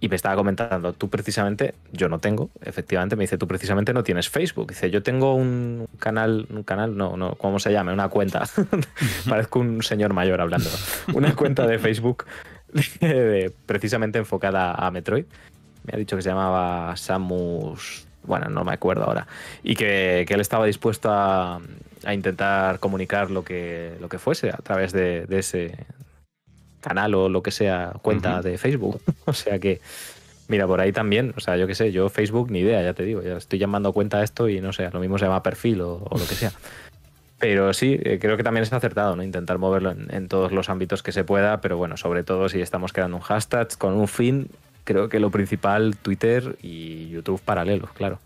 y 0.01 0.07
me 0.07 0.15
estaba 0.15 0.35
comentando, 0.37 0.93
tú 0.93 1.09
precisamente, 1.09 1.75
yo 1.91 2.07
no 2.07 2.19
tengo, 2.19 2.49
efectivamente, 2.61 3.17
me 3.17 3.25
dice, 3.25 3.37
tú 3.37 3.47
precisamente 3.47 3.93
no 3.93 4.01
tienes 4.01 4.29
Facebook. 4.29 4.69
Dice, 4.69 4.89
yo 4.89 5.03
tengo 5.03 5.35
un 5.35 5.87
canal, 5.99 6.47
un 6.49 6.63
canal, 6.63 6.95
no, 6.95 7.17
no, 7.17 7.35
¿cómo 7.35 7.59
se 7.59 7.73
llama? 7.73 7.91
Una 7.91 8.07
cuenta. 8.07 8.45
Parezco 9.29 9.59
un 9.59 9.83
señor 9.83 10.13
mayor 10.13 10.39
hablando. 10.39 10.69
Una 11.13 11.35
cuenta 11.35 11.67
de 11.67 11.79
Facebook 11.79 12.25
precisamente 13.65 14.19
enfocada 14.19 14.73
a 14.73 14.91
Metroid. 14.91 15.25
Me 15.85 15.93
ha 15.93 15.97
dicho 15.97 16.15
que 16.15 16.21
se 16.21 16.29
llamaba 16.29 16.95
Samus, 16.97 18.05
bueno, 18.23 18.49
no 18.49 18.63
me 18.63 18.73
acuerdo 18.73 19.05
ahora. 19.05 19.27
Y 19.63 19.75
que, 19.75 20.25
él 20.27 20.41
estaba 20.41 20.65
dispuesto 20.65 21.09
a, 21.11 21.61
intentar 22.11 22.79
comunicar 22.79 23.29
lo 23.29 23.43
que, 23.43 23.97
lo 23.99 24.07
que 24.07 24.19
fuese 24.19 24.49
a 24.49 24.57
través 24.57 24.93
de, 24.93 25.25
de 25.25 25.39
ese, 25.39 25.85
canal 26.79 27.13
o 27.15 27.29
lo 27.29 27.43
que 27.43 27.51
sea, 27.51 27.93
cuenta 28.01 28.41
de 28.41 28.57
Facebook. 28.57 29.01
o 29.25 29.33
sea 29.33 29.59
que, 29.59 29.81
mira, 30.47 30.67
por 30.67 30.81
ahí 30.81 30.91
también, 30.91 31.33
o 31.37 31.39
sea, 31.39 31.57
yo 31.57 31.67
qué 31.67 31.75
sé, 31.75 31.91
yo 31.91 32.09
Facebook 32.09 32.51
ni 32.51 32.59
idea, 32.59 32.81
ya 32.81 32.93
te 32.93 33.03
digo, 33.03 33.21
ya 33.21 33.37
estoy 33.37 33.59
llamando 33.59 33.93
cuenta 33.93 34.17
a 34.17 34.23
esto 34.23 34.49
y 34.49 34.61
no 34.61 34.73
sé, 34.73 34.89
lo 34.91 34.99
mismo 34.99 35.17
se 35.17 35.25
llama 35.25 35.43
perfil 35.43 35.81
o, 35.81 36.07
lo 36.11 36.27
que 36.27 36.35
sea. 36.35 36.51
Pero 37.39 37.73
sí, 37.73 37.97
eh, 38.03 38.19
creo 38.19 38.35
que 38.35 38.43
también 38.43 38.63
es 38.63 38.73
acertado, 38.73 39.15
¿no? 39.15 39.23
Intentar 39.23 39.57
moverlo 39.57 39.91
en, 39.91 40.27
todos 40.27 40.51
los 40.51 40.69
ámbitos 40.69 41.01
que 41.01 41.13
se 41.13 41.23
pueda, 41.23 41.61
pero 41.61 41.77
bueno, 41.77 41.95
sobre 41.95 42.23
todo 42.23 42.49
si 42.49 42.59
estamos 42.59 42.91
creando 42.91 43.15
un 43.15 43.23
hashtag 43.23 43.77
con 43.77 43.93
un 43.93 44.09
fin, 44.09 44.49
creo 44.83 45.07
que 45.07 45.21
lo 45.21 45.31
principal, 45.31 45.95
Twitter 45.95 46.57
y 46.61 47.07
YouTube 47.09 47.41
paralelos, 47.41 47.91
claro. 47.93 48.19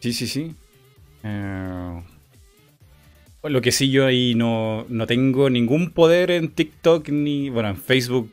Sí, 0.00 0.12
sí, 0.12 0.26
sí. 0.26 0.56
Eh, 1.22 2.02
lo 3.44 3.60
que 3.62 3.70
sí, 3.70 3.90
yo 3.90 4.06
ahí 4.06 4.34
no, 4.34 4.84
tengo 5.06 5.48
ningún 5.48 5.90
poder 5.90 6.32
en 6.32 6.50
TikTok 6.50 7.08
ni, 7.10 7.48
bueno, 7.48 7.68
en 7.68 7.76
Facebook. 7.76 8.28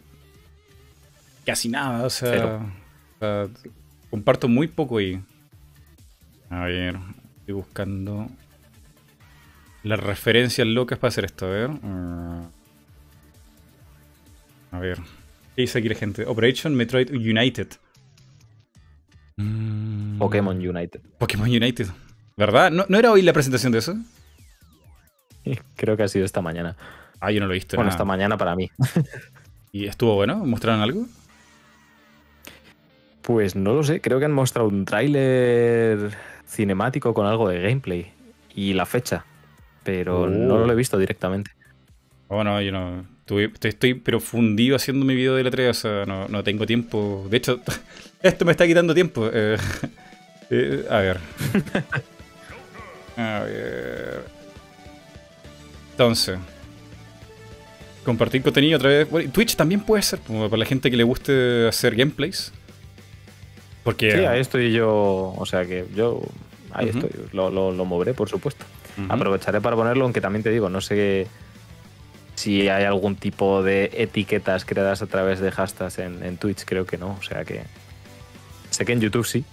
Casi 1.45 1.69
nada, 1.69 2.03
o 2.03 2.09
sea, 2.09 2.59
comparto 4.09 4.47
muy 4.47 4.67
poco 4.67 4.97
ahí. 4.97 5.21
A 6.49 6.65
ver, 6.65 6.97
estoy 7.39 7.53
buscando 7.53 8.27
las 9.83 9.99
referencias 9.99 10.67
locas 10.67 10.99
para 10.99 11.09
hacer 11.09 11.25
esto, 11.25 11.45
a 11.45 11.49
ver. 11.49 11.69
Mm. 11.69 12.47
a 14.71 14.79
ver. 14.79 14.97
¿Qué 15.55 15.61
dice 15.63 15.79
aquí 15.79 15.89
la 15.89 15.95
gente? 15.95 16.25
Operation 16.25 16.75
Metroid 16.75 17.11
United. 17.11 17.67
Pokémon 20.17 20.57
United. 20.57 21.01
Pokémon 21.17 21.49
United. 21.49 21.87
¿Verdad? 22.35 22.71
¿No, 22.71 22.85
¿No 22.87 22.97
era 22.97 23.11
hoy 23.11 23.21
la 23.21 23.33
presentación 23.33 23.71
de 23.71 23.79
eso? 23.79 23.95
Creo 25.75 25.97
que 25.97 26.03
ha 26.03 26.07
sido 26.07 26.25
esta 26.25 26.41
mañana. 26.41 26.75
Ah, 27.19 27.31
yo 27.31 27.39
no 27.39 27.47
lo 27.47 27.53
he 27.53 27.55
visto. 27.55 27.75
Bueno, 27.75 27.91
esta 27.91 28.05
mañana 28.05 28.37
para 28.37 28.55
mí. 28.55 28.69
¿Y 29.71 29.85
estuvo 29.87 30.15
bueno? 30.15 30.37
¿Mostraron 30.37 30.81
algo? 30.81 31.05
Pues 33.21 33.55
no 33.55 33.73
lo 33.73 33.83
sé. 33.83 34.01
Creo 34.01 34.19
que 34.19 34.25
han 34.25 34.31
mostrado 34.31 34.67
un 34.67 34.85
tráiler 34.85 36.11
cinemático 36.47 37.13
con 37.13 37.27
algo 37.27 37.49
de 37.49 37.61
gameplay 37.61 38.11
y 38.55 38.73
la 38.73 38.85
fecha. 38.85 39.25
Pero 39.83 40.27
no 40.27 40.65
lo 40.65 40.71
he 40.71 40.75
visto 40.75 40.97
directamente. 40.97 41.51
Bueno, 42.27 42.61
yo 42.61 42.71
no. 42.71 43.05
Estoy, 43.61 43.93
pero 43.93 44.19
fundido 44.19 44.75
haciendo 44.75 45.05
mi 45.05 45.13
video 45.13 45.35
de 45.35 45.43
la 45.43 45.51
3, 45.51 45.69
o 45.69 45.73
sea, 45.73 46.05
no, 46.05 46.43
tengo 46.43 46.65
tiempo. 46.65 47.27
De 47.29 47.37
hecho, 47.37 47.59
esto 48.23 48.45
me 48.45 48.51
está 48.51 48.65
quitando 48.65 48.93
tiempo. 48.93 49.29
Eh, 49.31 49.57
eh, 50.49 50.85
a 50.89 50.97
ver. 50.97 51.19
A 53.17 53.41
ver. 53.41 54.23
Entonces, 55.91 56.39
compartir 58.05 58.41
contenido 58.41 58.77
a 58.77 58.79
través. 58.79 59.07
Twitch 59.33 59.57
también 59.57 59.81
puede 59.81 60.01
ser, 60.01 60.19
como 60.19 60.49
para 60.49 60.59
la 60.59 60.65
gente 60.65 60.89
que 60.89 60.95
le 60.95 61.03
guste 61.03 61.67
hacer 61.67 61.95
gameplays. 61.95 62.53
Porque. 63.83 64.11
Sí, 64.11 64.19
ahí 64.19 64.39
estoy 64.39 64.71
yo. 64.71 65.33
O 65.37 65.45
sea 65.45 65.65
que 65.65 65.85
yo. 65.95 66.21
Ahí 66.71 66.89
estoy. 66.89 67.09
Lo, 67.33 67.49
lo, 67.49 67.85
moveré, 67.85 68.13
por 68.13 68.29
supuesto. 68.29 68.65
Aprovecharé 69.07 69.61
para 69.61 69.75
ponerlo, 69.75 70.03
aunque 70.03 70.21
también 70.21 70.43
te 70.43 70.49
digo, 70.49 70.69
no 70.69 70.81
sé 70.81 71.27
si 72.35 72.67
hay 72.69 72.83
algún 72.83 73.15
tipo 73.15 73.63
de 73.63 73.91
etiquetas 73.93 74.65
creadas 74.65 75.01
a 75.01 75.07
través 75.07 75.39
de 75.39 75.51
hashtags 75.51 75.99
en, 75.99 76.37
Twitch, 76.37 76.65
creo 76.65 76.85
que 76.85 76.97
no. 76.97 77.17
O 77.19 77.23
sea 77.23 77.45
que. 77.45 77.61
Sé 78.69 78.85
que 78.85 78.93
en 78.93 79.01
YouTube 79.01 79.25
sí, 79.25 79.45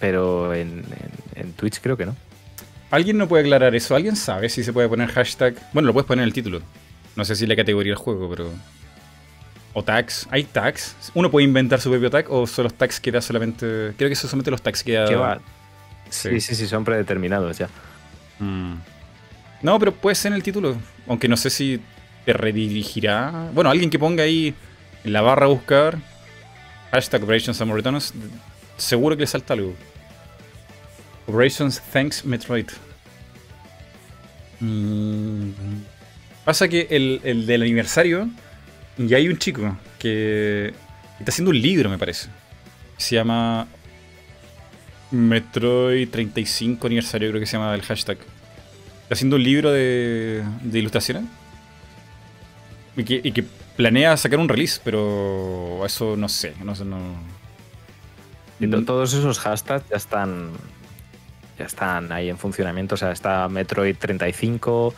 pero 0.00 0.54
en 0.54 0.82
Twitch 1.56 1.80
creo 1.80 1.96
que 1.96 2.06
no. 2.06 2.16
¿Alguien 2.92 3.16
no 3.16 3.26
puede 3.26 3.44
aclarar 3.44 3.74
eso? 3.74 3.96
¿Alguien 3.96 4.16
sabe 4.16 4.50
si 4.50 4.62
se 4.62 4.70
puede 4.70 4.86
poner 4.86 5.08
hashtag? 5.08 5.54
Bueno, 5.72 5.86
lo 5.86 5.92
puedes 5.94 6.06
poner 6.06 6.24
en 6.24 6.26
el 6.26 6.34
título. 6.34 6.60
No 7.16 7.24
sé 7.24 7.34
si 7.34 7.46
la 7.46 7.56
categoría 7.56 7.92
del 7.92 7.96
juego, 7.96 8.28
pero. 8.28 8.50
O 9.72 9.82
tags. 9.82 10.28
¿Hay 10.30 10.44
tags? 10.44 10.94
¿Uno 11.14 11.30
puede 11.30 11.46
inventar 11.46 11.80
su 11.80 11.88
propio 11.88 12.10
tag 12.10 12.30
o 12.30 12.46
son 12.46 12.64
los 12.64 12.74
tags 12.74 13.00
que 13.00 13.10
da 13.10 13.22
solamente. 13.22 13.94
Creo 13.96 14.10
que 14.10 14.14
son 14.14 14.28
solamente 14.28 14.50
los 14.50 14.60
tags 14.60 14.84
que 14.84 14.92
da. 14.92 15.40
Sí, 16.10 16.38
sí, 16.42 16.54
sí, 16.54 16.68
son 16.68 16.84
predeterminados 16.84 17.56
ya. 17.56 17.70
Mm. 18.42 18.74
No, 19.62 19.78
pero 19.78 19.94
puede 19.94 20.16
ser 20.16 20.32
en 20.32 20.36
el 20.36 20.42
título. 20.42 20.76
Aunque 21.06 21.28
no 21.28 21.36
sé 21.36 21.50
si 21.50 21.80
te 22.24 22.32
redirigirá. 22.32 23.50
Bueno, 23.54 23.70
alguien 23.70 23.90
que 23.90 23.98
ponga 23.98 24.24
ahí 24.24 24.54
en 25.04 25.12
la 25.12 25.22
barra 25.22 25.46
a 25.46 25.48
buscar 25.48 25.98
hashtag 26.90 27.22
Operations 27.22 27.58
Returns, 27.58 28.12
seguro 28.76 29.16
que 29.16 29.22
le 29.22 29.26
salta 29.26 29.54
algo. 29.54 29.74
Operations 31.26 31.80
Thanks 31.92 32.24
Metroid. 32.24 32.66
Mm. 34.60 35.50
Pasa 36.44 36.68
que 36.68 36.88
el, 36.90 37.46
del 37.46 37.62
aniversario, 37.62 38.28
y 38.98 39.14
hay 39.14 39.28
un 39.28 39.38
chico 39.38 39.76
que 40.00 40.74
está 41.20 41.30
haciendo 41.30 41.50
un 41.50 41.60
libro, 41.60 41.88
me 41.88 41.98
parece. 41.98 42.28
Se 42.96 43.14
llama 43.14 43.68
Metroid 45.12 46.08
35 46.08 46.86
aniversario, 46.86 47.28
creo 47.28 47.40
que 47.40 47.46
se 47.46 47.56
llama 47.56 47.74
el 47.74 47.82
hashtag. 47.82 48.18
Está 49.02 49.14
haciendo 49.14 49.36
un 49.36 49.42
libro 49.42 49.70
de, 49.70 50.42
de 50.62 50.78
ilustraciones. 50.78 51.24
Y 52.96 53.04
que, 53.04 53.20
y 53.22 53.32
que, 53.32 53.44
planea 53.76 54.16
sacar 54.16 54.38
un 54.38 54.48
release, 54.48 54.80
pero 54.82 55.84
eso 55.84 56.16
no 56.16 56.28
sé. 56.28 56.54
No 56.64 56.74
sé, 56.74 56.84
no... 56.84 56.98
Todos 58.84 59.12
esos 59.12 59.40
hashtags 59.40 59.88
ya 59.90 59.96
están 59.96 60.50
ya 61.58 61.66
están 61.66 62.12
ahí 62.12 62.28
en 62.28 62.38
funcionamiento. 62.38 62.94
O 62.94 62.98
sea, 62.98 63.12
está 63.12 63.48
Metroid 63.48 63.96
35, 63.96 64.94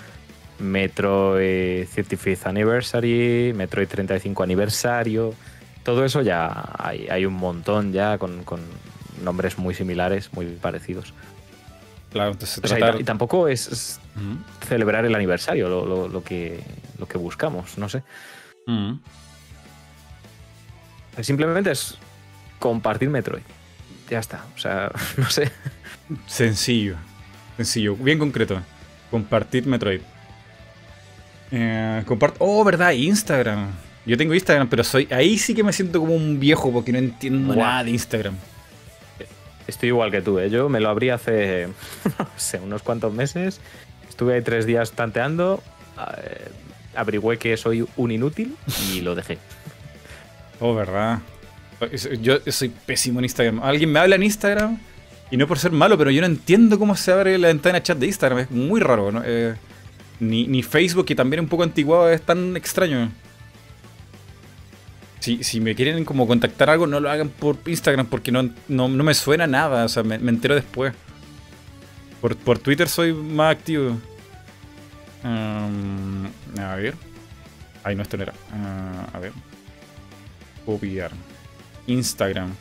Metroid 0.58 1.86
35th 1.88 2.46
Anniversary, 2.46 3.52
Metroid 3.54 3.88
35 3.88 4.42
Aniversario. 4.42 5.34
Todo 5.82 6.04
eso 6.04 6.22
ya 6.22 6.72
hay, 6.78 7.06
hay 7.08 7.26
un 7.26 7.34
montón 7.34 7.92
ya 7.92 8.18
con, 8.18 8.44
con 8.44 8.60
nombres 9.22 9.58
muy 9.58 9.74
similares, 9.74 10.32
muy 10.32 10.46
parecidos. 10.46 11.12
Claro, 12.10 12.30
entonces 12.32 12.60
O 12.62 12.68
sea, 12.68 12.94
y 12.98 13.02
tampoco 13.04 13.48
es, 13.48 13.98
celebrar 14.68 15.04
el 15.04 15.14
aniversario 15.14 15.68
lo, 15.68 15.84
lo- 15.84 16.08
lo 16.08 16.22
que, 16.22 16.62
lo 16.98 17.06
que 17.08 17.18
buscamos, 17.18 17.76
no 17.76 17.88
sé. 17.88 18.02
Ujú. 18.66 18.98
Simplemente 21.22 21.70
es 21.70 21.96
compartir 22.58 23.08
Metroid. 23.08 23.42
Ya 24.10 24.18
está. 24.18 24.44
O 24.54 24.58
sea, 24.58 24.90
no 25.16 25.28
sé. 25.30 25.50
Sencillo. 26.26 26.96
Sencillo. 27.56 27.96
Bien 27.96 28.18
concreto. 28.18 28.60
Compartir 29.10 29.66
Metroid. 29.66 30.00
Eh, 31.50 32.02
compart- 32.06 32.34
oh, 32.38 32.64
verdad, 32.64 32.90
Instagram. 32.92 33.70
Yo 34.06 34.16
tengo 34.16 34.34
Instagram, 34.34 34.68
pero 34.68 34.84
soy. 34.84 35.08
Ahí 35.10 35.38
sí 35.38 35.54
que 35.54 35.62
me 35.62 35.72
siento 35.72 36.00
como 36.00 36.14
un 36.14 36.38
viejo 36.40 36.72
porque 36.72 36.92
no 36.92 36.98
entiendo 36.98 37.54
nada 37.54 37.84
de 37.84 37.90
Instagram. 37.90 38.34
Estoy 39.66 39.88
igual 39.88 40.10
que 40.10 40.20
tú, 40.20 40.38
¿eh? 40.38 40.50
Yo 40.50 40.68
me 40.68 40.80
lo 40.80 40.88
abrí 40.90 41.10
hace, 41.10 41.68
no 42.18 42.28
sé, 42.36 42.58
unos 42.58 42.82
cuantos 42.82 43.12
meses. 43.12 43.60
Estuve 44.08 44.40
tres 44.42 44.66
días 44.66 44.92
tanteando. 44.92 45.62
eh, 46.22 46.48
averigüé 46.94 47.38
que 47.38 47.56
soy 47.56 47.86
un 47.96 48.10
inútil 48.10 48.56
y 48.92 49.00
lo 49.00 49.14
dejé. 49.14 49.38
Oh, 50.60 50.74
verdad. 50.74 51.20
Yo 52.20 52.38
soy 52.46 52.68
pésimo 52.68 53.18
en 53.18 53.24
Instagram. 53.24 53.60
Alguien 53.62 53.90
me 53.90 53.98
habla 53.98 54.14
en 54.16 54.22
Instagram 54.22 54.78
y 55.30 55.36
no 55.36 55.46
por 55.46 55.58
ser 55.58 55.72
malo, 55.72 55.98
pero 55.98 56.10
yo 56.10 56.20
no 56.20 56.26
entiendo 56.26 56.78
cómo 56.78 56.94
se 56.94 57.10
abre 57.12 57.36
la 57.38 57.48
ventana 57.48 57.82
chat 57.82 57.98
de 57.98 58.06
Instagram. 58.06 58.38
Es 58.40 58.50
muy 58.50 58.80
raro, 58.80 59.10
¿no? 59.10 59.22
Eh, 59.24 59.54
ni, 60.20 60.46
ni 60.46 60.62
Facebook, 60.62 61.06
que 61.06 61.14
también 61.14 61.40
es 61.40 61.44
un 61.44 61.48
poco 61.48 61.64
antiguado, 61.64 62.08
es 62.10 62.22
tan 62.22 62.56
extraño. 62.56 63.10
Si, 65.24 65.42
si 65.42 65.58
me 65.58 65.74
quieren 65.74 66.04
como 66.04 66.26
contactar 66.26 66.68
algo, 66.68 66.86
no 66.86 67.00
lo 67.00 67.08
hagan 67.08 67.30
por 67.30 67.56
Instagram 67.64 68.04
porque 68.08 68.30
no, 68.30 68.42
no, 68.68 68.88
no 68.88 69.04
me 69.04 69.14
suena 69.14 69.46
nada. 69.46 69.86
O 69.86 69.88
sea, 69.88 70.02
me, 70.02 70.16
entero 70.16 70.54
después. 70.54 70.92
Por, 72.20 72.36
por 72.36 72.58
Twitter 72.58 72.90
soy 72.90 73.14
más 73.14 73.56
activo. 73.56 73.96
A 75.22 76.76
ver. 76.76 76.94
Ay, 77.82 77.96
no, 77.96 78.02
esto 78.02 78.18
no 78.18 78.24
era. 78.24 78.34
Ah, 78.52 79.08
a 79.14 79.18
ver. 79.18 79.32
Copiar. 80.66 81.10
Instagram. 81.86 82.54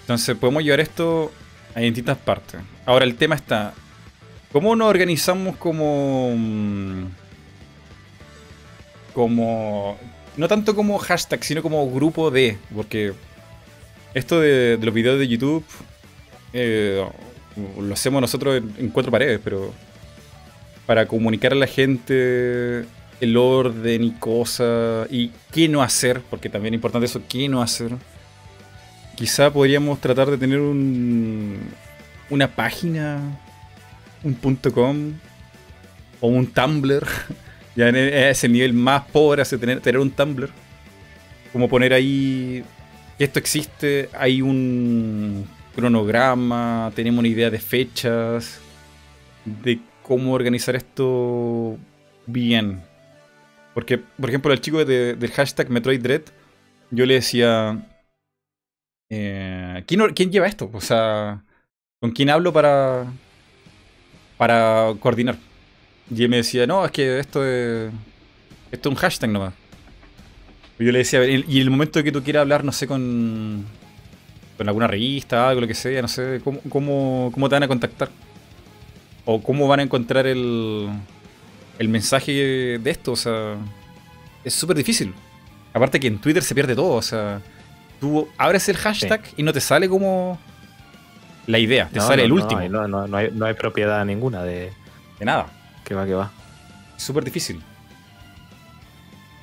Entonces 0.00 0.36
podemos 0.36 0.64
llevar 0.64 0.80
esto 0.80 1.30
a 1.72 1.78
distintas 1.78 2.18
partes. 2.18 2.60
Ahora 2.84 3.04
el 3.04 3.14
tema 3.14 3.36
está. 3.36 3.74
¿Cómo 4.50 4.74
nos 4.74 4.88
organizamos 4.88 5.56
como. 5.56 6.34
mm, 6.36 7.04
como. 9.14 10.15
No 10.36 10.48
tanto 10.48 10.74
como 10.74 10.98
hashtag, 10.98 11.42
sino 11.44 11.62
como 11.62 11.90
grupo 11.90 12.30
de. 12.30 12.58
Porque 12.74 13.12
esto 14.14 14.40
de, 14.40 14.76
de 14.76 14.86
los 14.86 14.94
videos 14.94 15.18
de 15.18 15.28
YouTube. 15.28 15.64
eh, 16.52 17.04
lo 17.80 17.94
hacemos 17.94 18.20
nosotros 18.20 18.62
en, 18.78 18.88
cuatro 18.90 19.10
paredes, 19.10 19.40
pero. 19.42 19.72
Para 20.86 21.08
comunicar 21.08 21.52
a 21.52 21.56
la 21.56 21.66
gente 21.66 22.84
el 23.20 23.36
orden 23.36 24.04
y 24.04 24.12
cosas. 24.12 25.08
Y 25.10 25.30
qué 25.50 25.68
no 25.68 25.82
hacer, 25.82 26.22
porque 26.28 26.48
también 26.48 26.74
es 26.74 26.78
importante 26.78 27.06
eso, 27.06 27.22
qué 27.28 27.48
no 27.48 27.62
hacer. 27.62 27.92
Quizá 29.16 29.50
podríamos 29.50 30.00
tratar 30.00 30.30
de 30.30 30.36
tener 30.36 30.60
un, 30.60 31.58
una 32.28 32.48
página, 32.54 33.18
un 34.22 34.34
punto 34.34 34.70
.com 34.72 35.14
o 36.20 36.28
un 36.28 36.46
Tumblr. 36.46 37.06
Ya 37.76 37.88
en 37.88 37.96
e- 37.96 38.30
ese 38.30 38.48
nivel 38.48 38.72
más 38.72 39.04
pobre 39.04 39.42
hace 39.42 39.58
tener, 39.58 39.80
tener 39.80 40.00
un 40.00 40.10
Tumblr. 40.10 40.50
Como 41.52 41.68
poner 41.68 41.92
ahí 41.92 42.64
esto 43.18 43.38
existe, 43.38 44.08
hay 44.12 44.42
un 44.42 45.46
cronograma, 45.74 46.90
tenemos 46.94 47.18
una 47.20 47.28
idea 47.28 47.50
de 47.50 47.58
fechas, 47.58 48.60
de 49.44 49.78
cómo 50.02 50.32
organizar 50.32 50.74
esto 50.76 51.76
bien. 52.26 52.80
Porque, 53.74 53.98
por 53.98 54.28
ejemplo, 54.30 54.52
el 54.52 54.60
chico 54.60 54.84
de- 54.84 55.14
del 55.14 55.30
hashtag 55.32 55.70
Metroid 55.70 56.00
Dread, 56.00 56.22
yo 56.90 57.04
le 57.06 57.14
decía, 57.14 57.78
eh, 59.10 59.84
¿quién, 59.86 60.00
quién 60.14 60.30
lleva 60.30 60.46
esto? 60.46 60.70
O 60.72 60.80
sea, 60.80 61.42
¿con 62.00 62.10
quién 62.12 62.30
hablo 62.30 62.52
para, 62.52 63.06
para 64.36 64.92
coordinar? 65.00 65.36
Y 66.14 66.22
él 66.22 66.28
me 66.28 66.36
decía, 66.36 66.66
no, 66.66 66.84
es 66.84 66.90
que 66.92 67.18
esto 67.18 67.44
es, 67.44 67.90
esto 68.70 68.88
es 68.88 68.94
un 68.94 68.98
hashtag 69.00 69.30
nomás. 69.30 69.52
Y 70.78 70.84
yo 70.84 70.92
le 70.92 70.98
decía, 70.98 71.20
"El- 71.22 71.44
y 71.48 71.60
el 71.60 71.70
momento 71.70 72.02
que 72.02 72.12
tú 72.12 72.22
quieras 72.22 72.42
hablar, 72.42 72.62
no 72.64 72.70
sé, 72.72 72.86
con, 72.86 73.64
con 74.56 74.68
alguna 74.68 74.86
revista, 74.86 75.48
algo, 75.48 75.62
lo 75.62 75.66
que 75.66 75.74
sea, 75.74 76.00
no 76.02 76.08
sé, 76.08 76.40
¿cómo, 76.44 76.60
cómo, 76.68 77.30
cómo 77.32 77.48
te 77.48 77.54
van 77.54 77.62
a 77.64 77.68
contactar? 77.68 78.10
O 79.24 79.42
cómo 79.42 79.66
van 79.66 79.80
a 79.80 79.82
encontrar 79.82 80.26
el, 80.26 80.88
el 81.78 81.88
mensaje 81.88 82.32
de 82.78 82.90
esto, 82.90 83.12
o 83.12 83.16
sea, 83.16 83.56
es 84.44 84.54
súper 84.54 84.76
difícil. 84.76 85.12
Aparte 85.72 85.98
que 85.98 86.06
en 86.06 86.18
Twitter 86.18 86.42
se 86.42 86.54
pierde 86.54 86.74
todo, 86.76 86.94
o 86.94 87.02
sea, 87.02 87.40
tú 88.00 88.28
abres 88.38 88.68
el 88.68 88.76
hashtag 88.76 89.22
y 89.36 89.42
no 89.42 89.52
te 89.52 89.60
sale 89.60 89.88
como 89.88 90.38
la 91.46 91.58
idea, 91.58 91.88
te 91.88 91.98
No, 91.98 92.06
sale 92.06 92.22
no, 92.22 92.26
el 92.26 92.32
último. 92.32 92.60
no, 92.68 93.06
no 93.08 93.16
hay, 93.16 93.30
no 93.32 93.46
hay 93.46 93.54
propiedad 93.54 94.04
ninguna 94.04 94.42
de 94.44 94.72
De 95.18 95.24
nada, 95.24 95.46
que 95.86 95.94
va, 95.94 96.04
que 96.04 96.14
va. 96.14 96.30
súper 96.96 97.24
difícil. 97.24 97.62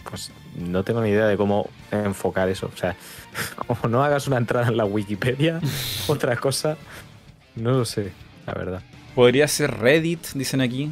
Pues 0.10 0.30
no 0.56 0.84
tengo 0.84 1.02
ni 1.02 1.10
idea 1.10 1.26
de 1.26 1.38
cómo 1.38 1.70
enfocar 1.92 2.50
eso. 2.50 2.70
O 2.72 2.78
sea, 2.78 2.96
como 3.56 3.88
no 3.90 4.04
hagas 4.04 4.28
una 4.28 4.38
entrada 4.38 4.68
en 4.68 4.78
la 4.78 4.86
Wikipedia, 4.86 5.60
otra 6.08 6.36
cosa, 6.36 6.78
no 7.56 7.72
lo 7.72 7.86
sé, 7.86 8.12
la 8.46 8.54
verdad. 8.54 8.82
Podría 9.16 9.48
ser 9.48 9.72
Reddit, 9.80 10.28
dicen 10.34 10.62
aquí. 10.62 10.90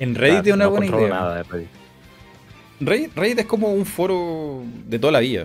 En 0.00 0.14
Reddit 0.14 0.42
Claro, 0.42 0.48
es 0.48 0.54
una 0.54 0.64
no 0.64 0.70
buena 0.72 0.86
idea. 0.86 1.08
nada 1.08 1.36
de 1.36 1.42
Reddit. 1.44 1.68
Reddit, 2.80 3.16
Reddit 3.16 3.38
es 3.40 3.46
como 3.46 3.68
un 3.72 3.86
foro 3.86 4.62
de 4.86 4.98
toda 4.98 5.12
la 5.12 5.20
vida. 5.20 5.44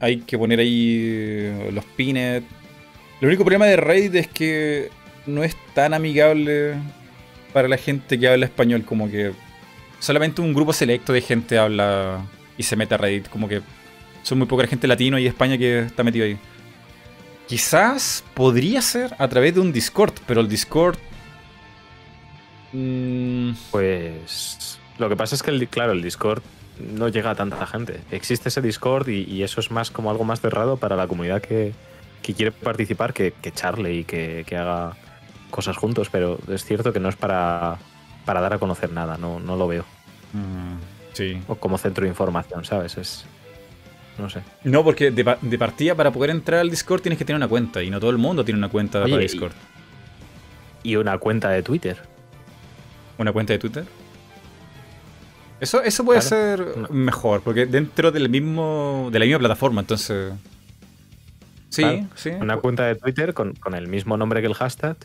Hay 0.00 0.18
que 0.18 0.38
poner 0.38 0.60
ahí 0.60 1.70
los 1.72 1.84
pines. 1.84 2.42
El 3.20 3.28
único 3.28 3.44
problema 3.44 3.66
de 3.66 3.76
Reddit 3.76 4.14
es 4.14 4.28
que 4.28 4.90
no 5.26 5.44
es 5.44 5.56
tan 5.74 5.94
amigable 5.94 6.74
para 7.52 7.68
la 7.68 7.76
gente 7.76 8.18
que 8.18 8.28
habla 8.28 8.46
español. 8.46 8.84
Como 8.84 9.10
que 9.10 9.32
solamente 9.98 10.40
un 10.40 10.54
grupo 10.54 10.72
selecto 10.72 11.12
de 11.12 11.20
gente 11.20 11.58
habla 11.58 12.20
y 12.56 12.62
se 12.62 12.76
mete 12.76 12.94
a 12.94 12.98
Reddit. 12.98 13.28
Como 13.28 13.48
que 13.48 13.62
son 14.22 14.38
muy 14.38 14.46
poca 14.46 14.66
gente 14.66 14.86
latino 14.86 15.18
y 15.18 15.26
España 15.26 15.58
que 15.58 15.80
está 15.80 16.02
metido 16.02 16.24
ahí. 16.24 16.38
Quizás 17.46 18.24
podría 18.34 18.82
ser 18.82 19.14
a 19.18 19.28
través 19.28 19.54
de 19.54 19.60
un 19.60 19.72
Discord, 19.72 20.14
pero 20.26 20.40
el 20.40 20.48
Discord... 20.48 20.98
mm, 22.72 23.52
Pues 23.70 24.78
lo 24.98 25.08
que 25.08 25.16
pasa 25.16 25.34
es 25.34 25.42
que, 25.42 25.50
el, 25.50 25.68
claro, 25.68 25.92
el 25.92 26.02
Discord 26.02 26.42
no 26.80 27.08
llega 27.08 27.30
a 27.30 27.34
tanta 27.34 27.64
gente. 27.66 28.00
Existe 28.10 28.48
ese 28.48 28.60
Discord 28.60 29.08
y, 29.08 29.22
y 29.24 29.42
eso 29.44 29.60
es 29.60 29.70
más 29.70 29.90
como 29.90 30.10
algo 30.10 30.24
más 30.24 30.40
cerrado 30.40 30.76
para 30.76 30.96
la 30.96 31.06
comunidad 31.06 31.40
que, 31.40 31.72
que 32.22 32.34
quiere 32.34 32.50
participar, 32.52 33.12
que, 33.14 33.32
que 33.40 33.52
charle 33.52 33.94
y 33.94 34.04
que, 34.04 34.44
que 34.46 34.56
haga 34.56 34.96
cosas 35.50 35.76
juntos, 35.76 36.08
pero 36.10 36.38
es 36.48 36.64
cierto 36.64 36.92
que 36.92 37.00
no 37.00 37.08
es 37.08 37.16
para, 37.16 37.78
para 38.24 38.40
dar 38.40 38.54
a 38.54 38.58
conocer 38.58 38.90
nada, 38.92 39.16
no, 39.18 39.40
no 39.40 39.56
lo 39.56 39.66
veo. 39.68 39.84
mm, 40.32 40.76
sí. 41.14 41.40
O 41.48 41.54
como 41.56 41.78
centro 41.78 42.02
de 42.04 42.08
información, 42.08 42.64
¿sabes? 42.64 42.96
Es. 42.98 43.24
No 44.18 44.30
sé. 44.30 44.40
No, 44.64 44.82
porque 44.82 45.10
de, 45.10 45.36
de 45.42 45.58
partida 45.58 45.94
para 45.94 46.10
poder 46.10 46.30
entrar 46.30 46.60
al 46.60 46.70
Discord 46.70 47.02
tienes 47.02 47.18
que 47.18 47.24
tener 47.26 47.36
una 47.36 47.48
cuenta 47.48 47.82
y 47.82 47.90
no 47.90 48.00
todo 48.00 48.10
el 48.10 48.16
mundo 48.18 48.44
tiene 48.44 48.56
una 48.58 48.70
cuenta 48.70 49.02
Oye, 49.02 49.12
para 49.12 49.22
y- 49.22 49.28
Discord. 49.28 49.52
Y 50.82 50.96
una 50.96 51.18
cuenta 51.18 51.50
de 51.50 51.62
Twitter. 51.62 51.98
¿Una 53.18 53.32
cuenta 53.32 53.52
de 53.52 53.58
Twitter? 53.58 53.84
Eso, 55.60 55.82
eso 55.82 56.04
puede 56.04 56.20
Claro. 56.20 56.66
ser 56.74 56.76
No. 56.78 56.88
mejor, 56.90 57.42
porque 57.42 57.66
dentro 57.66 58.12
del 58.12 58.28
mismo, 58.28 59.08
de 59.10 59.18
la 59.18 59.24
misma 59.24 59.38
plataforma, 59.40 59.80
entonces... 59.80 60.32
Sí, 61.70 61.82
Claro. 61.82 62.06
sí. 62.14 62.30
Una 62.30 62.58
cuenta 62.58 62.84
de 62.86 62.94
Twitter 62.94 63.34
con, 63.34 63.54
con 63.54 63.74
el 63.74 63.88
mismo 63.88 64.16
nombre 64.16 64.40
que 64.40 64.46
el 64.46 64.54
hashtag. 64.54 64.96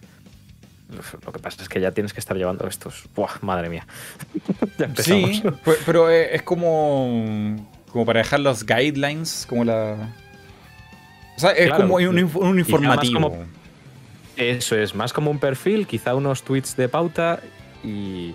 Lo 1.26 1.32
que 1.32 1.40
pasa 1.40 1.62
es 1.64 1.70
que 1.70 1.80
ya 1.80 1.92
tienes 1.92 2.14
que 2.14 2.20
estar 2.20 2.36
llevando 2.38 2.68
estos. 2.68 3.06
Buah, 3.16 3.32
madre 3.42 3.70
mía. 3.70 3.86
ya 4.78 4.86
empezamos. 4.86 5.30
Sí, 5.38 5.42
pe- 5.64 5.78
pero 5.86 6.10
es 6.10 6.34
es 6.34 6.42
como, 6.44 7.56
como 7.92 8.06
para 8.06 8.20
dejar 8.20 8.40
los 8.42 8.66
guidelines, 8.66 9.46
como 9.48 9.64
la... 9.64 10.14
O 11.38 11.40
sea, 11.40 11.52
es 11.52 11.68
Claro, 11.68 11.84
como 11.84 11.96
un, 11.96 12.30
un 12.36 12.60
informativo. 12.60 13.14
como- 13.22 13.46
Eso 14.38 14.76
es, 14.76 14.94
más 14.96 15.14
como 15.14 15.32
un 15.32 15.40
perfil, 15.40 15.88
quizá 15.88 16.14
unos 16.16 16.44
tweets 16.44 16.76
de 16.76 16.88
pauta 16.90 17.40
y. 17.84 18.34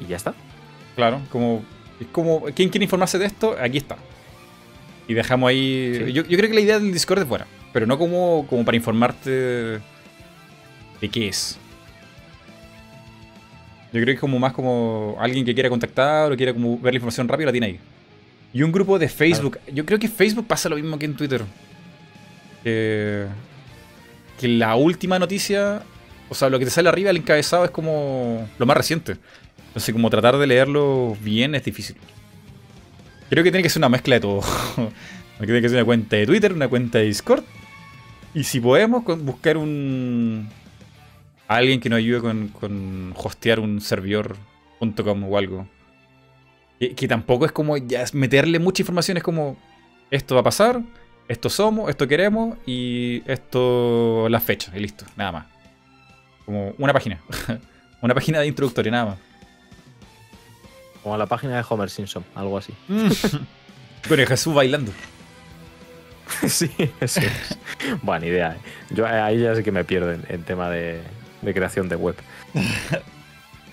Y 0.00 0.06
ya 0.08 0.16
está. 0.16 0.34
Claro, 0.96 1.20
como, 1.30 1.64
es 2.00 2.06
como, 2.08 2.42
¿quién 2.54 2.68
quiere 2.68 2.84
informarse 2.84 3.18
de 3.18 3.26
esto? 3.26 3.56
Aquí 3.60 3.78
está. 3.78 3.96
Y 5.08 5.14
dejamos 5.14 5.48
ahí... 5.50 5.94
Sí. 6.06 6.12
Yo, 6.12 6.22
yo 6.24 6.36
creo 6.38 6.48
que 6.48 6.54
la 6.54 6.60
idea 6.60 6.78
del 6.78 6.92
Discord 6.92 7.20
es 7.22 7.28
buena. 7.28 7.46
pero 7.72 7.86
no 7.86 7.98
como, 7.98 8.46
como 8.48 8.64
para 8.64 8.76
informarte 8.76 9.80
de 11.04 11.10
qué 11.10 11.28
es. 11.28 11.58
Yo 13.92 14.00
creo 14.00 14.06
que 14.06 14.12
es 14.12 14.20
como 14.20 14.38
más 14.38 14.52
como 14.52 15.16
alguien 15.20 15.44
que 15.44 15.54
quiera 15.54 15.68
contactar 15.68 16.32
o 16.32 16.36
quiera 16.36 16.52
como 16.52 16.78
ver 16.78 16.94
la 16.94 16.96
información 16.96 17.28
rápida 17.28 17.46
la 17.46 17.52
tiene 17.52 17.66
ahí. 17.66 17.80
Y 18.52 18.62
un 18.62 18.72
grupo 18.72 18.98
de 18.98 19.08
Facebook. 19.08 19.58
Yo 19.72 19.84
creo 19.84 19.98
que 19.98 20.08
Facebook 20.08 20.46
pasa 20.46 20.68
lo 20.68 20.76
mismo 20.76 20.98
que 20.98 21.04
en 21.04 21.14
Twitter. 21.14 21.42
que 22.62 23.28
la 24.40 24.74
última 24.76 25.18
noticia, 25.18 25.82
o 26.28 26.34
sea, 26.34 26.48
lo 26.48 26.58
que 26.58 26.64
te 26.64 26.70
sale 26.70 26.88
arriba, 26.88 27.10
el 27.10 27.18
encabezado, 27.18 27.64
es 27.64 27.70
como 27.70 28.48
lo 28.58 28.66
más 28.66 28.76
reciente. 28.76 29.16
Entonces, 29.68 29.92
como 29.92 30.08
tratar 30.08 30.38
de 30.38 30.46
leerlo 30.46 31.16
bien 31.20 31.54
es 31.54 31.64
difícil. 31.64 31.96
Creo 33.28 33.42
que 33.44 33.50
tiene 33.50 33.62
que 33.62 33.70
ser 33.70 33.80
una 33.80 33.88
mezcla 33.88 34.14
de 34.14 34.20
todo. 34.20 34.40
tiene 35.38 35.60
que 35.60 35.68
ser 35.68 35.78
una 35.78 35.84
cuenta 35.84 36.16
de 36.16 36.26
Twitter, 36.26 36.52
una 36.52 36.68
cuenta 36.68 36.98
de 36.98 37.04
Discord. 37.04 37.44
Y 38.34 38.42
si 38.44 38.60
podemos, 38.60 39.04
buscar 39.04 39.56
un. 39.56 40.48
Alguien 41.48 41.80
que 41.80 41.88
nos 41.88 41.98
ayude 41.98 42.20
con, 42.20 42.48
con 42.48 43.14
hostear 43.16 43.60
un 43.60 43.80
servidor.com 43.80 45.24
o 45.24 45.38
algo. 45.38 45.66
Que, 46.78 47.08
tampoco 47.08 47.46
es 47.46 47.52
como 47.52 47.76
ya 47.76 48.04
meterle 48.12 48.58
mucha 48.58 48.82
información, 48.82 49.16
es 49.16 49.22
como 49.22 49.56
esto 50.10 50.34
va 50.34 50.42
a 50.42 50.44
pasar, 50.44 50.82
esto 51.28 51.48
somos, 51.48 51.88
esto 51.88 52.06
queremos 52.06 52.58
y 52.66 53.22
esto 53.26 54.28
las 54.28 54.42
fechas 54.42 54.74
y 54.74 54.80
listo, 54.80 55.06
nada 55.16 55.32
más. 55.32 55.46
Como 56.44 56.74
una 56.78 56.92
página. 56.92 57.20
una 58.02 58.14
página 58.14 58.40
de 58.40 58.48
introductoria, 58.48 58.92
nada 58.92 59.04
más. 59.06 59.18
Como 61.02 61.16
la 61.16 61.26
página 61.26 61.56
de 61.56 61.64
Homer 61.68 61.88
Simpson, 61.88 62.24
algo 62.34 62.58
así. 62.58 62.74
Con 64.08 64.20
el 64.20 64.26
Jesús 64.26 64.54
bailando. 64.54 64.92
sí, 66.48 66.70
eso 67.00 67.20
es. 67.20 67.58
Buena 68.02 68.26
idea. 68.26 68.52
¿eh? 68.52 68.58
Yo 68.90 69.06
ahí 69.06 69.40
ya 69.40 69.54
sé 69.54 69.62
que 69.62 69.72
me 69.72 69.84
pierdo 69.84 70.12
en, 70.12 70.42
tema 70.42 70.70
de, 70.70 71.00
creación 71.52 71.88
de 71.88 71.96
web. 71.96 72.16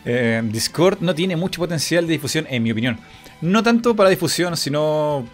Eh, 0.03 0.41
Discord 0.45 0.98
no 1.02 1.14
tiene 1.14 1.35
mucho 1.35 1.61
potencial 1.61 2.07
de 2.07 2.14
difusión, 2.14 2.48
en 2.49 2.64
mi 2.64 2.72
opinión. 2.72 2.98
No 3.39 3.61
tanto 3.61 3.95
para 3.95 4.10
difusión, 4.10 4.57
sino 4.57 5.27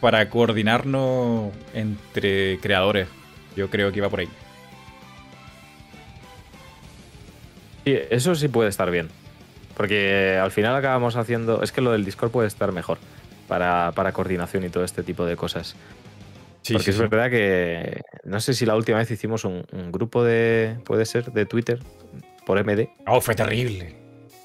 para 0.00 0.28
coordinarnos 0.28 1.52
entre 1.72 2.58
creadores. 2.58 3.06
Yo 3.54 3.70
creo 3.70 3.92
que 3.92 4.00
va 4.00 4.08
por 4.08 4.18
ahí. 4.18 4.28
Sí, 7.84 7.96
eso 8.10 8.34
sí 8.34 8.48
puede 8.48 8.70
estar 8.70 8.90
bien. 8.90 9.08
Porque 9.76 10.38
al 10.42 10.50
final 10.50 10.74
acabamos 10.74 11.16
haciendo. 11.16 11.62
Es 11.62 11.70
que 11.70 11.80
lo 11.80 11.92
del 11.92 12.04
Discord 12.04 12.30
puede 12.30 12.48
estar 12.48 12.72
mejor 12.72 12.98
para, 13.46 13.92
coordinación 14.12 14.64
y 14.64 14.70
todo 14.70 14.84
este 14.84 15.02
tipo 15.02 15.24
de 15.24 15.36
cosas. 15.36 15.76
Porque 16.72 16.90
es 16.90 16.98
verdad 16.98 17.30
que. 17.30 18.02
No 18.24 18.40
sé 18.40 18.54
si 18.54 18.66
la 18.66 18.76
última 18.76 18.98
vez 18.98 19.10
hicimos 19.10 19.44
un, 19.44 19.64
grupo 19.92 20.24
de. 20.24 20.76
Puede 20.84 21.04
ser, 21.04 21.32
de 21.32 21.46
Twitter 21.46 21.80
por 22.44 22.62
MD. 22.64 22.88
Oh, 23.06 23.20
fue 23.20 23.34
terrible. 23.34 23.96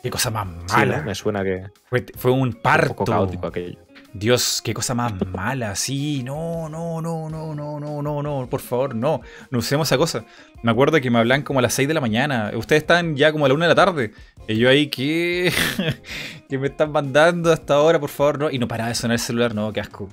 Qué 0.02 0.10
cosa 0.10 0.32
más 0.32 0.48
mala. 0.72 1.02
Me 1.02 1.14
suena 1.16 1.44
que. 1.44 1.68
Fue, 2.16 2.32
un 2.32 2.54
parto. 2.54 2.92
Un 2.92 2.96
poco 2.96 3.12
caótico 3.12 3.48
aquello. 3.48 3.78
Dios, 4.14 4.62
qué 4.62 4.74
cosa 4.74 4.94
más 4.94 5.14
mala. 5.28 5.76
Sí, 5.76 6.22
no, 6.24 6.68
no, 6.68 7.02
no, 7.02 7.30
no, 7.30 7.56
no, 7.56 7.80
no, 7.80 8.02
no, 8.02 8.24
no, 8.24 8.48
por 8.50 8.60
favor, 8.60 8.94
no. 8.94 9.22
No 9.52 9.60
usemos 9.60 9.88
esa 9.88 9.98
cosa. 9.98 10.26
Me 10.64 10.72
acuerdo 10.72 11.00
que 11.00 11.10
me 11.10 11.20
hablan 11.20 11.44
como 11.44 11.60
a 11.60 11.62
las 11.62 11.74
6 11.76 11.88
de 11.88 11.94
la 11.94 12.02
mañana. 12.02 12.52
Ustedes 12.56 12.82
están 12.82 13.16
ya 13.16 13.32
como 13.32 13.46
a 13.46 13.48
la 13.48 13.54
1 13.54 13.64
de 13.64 13.70
la 13.70 13.76
tarde. 13.76 14.12
Y 14.48 14.58
yo 14.58 14.70
ahí, 14.70 14.88
¿qué? 14.88 15.54
¿Qué 16.50 16.58
me 16.58 16.68
están 16.68 16.92
mandando 16.92 17.54
hasta 17.54 17.76
ahora, 17.76 18.00
por 18.00 18.10
favor? 18.10 18.40
No. 18.40 18.52
Y 18.52 18.60
no 18.60 18.68
paraba 18.68 18.90
de 18.90 18.96
sonar 18.96 19.16
el 19.16 19.20
celular, 19.20 19.56
no, 19.56 19.72
qué 19.72 19.80
asco. 19.80 20.10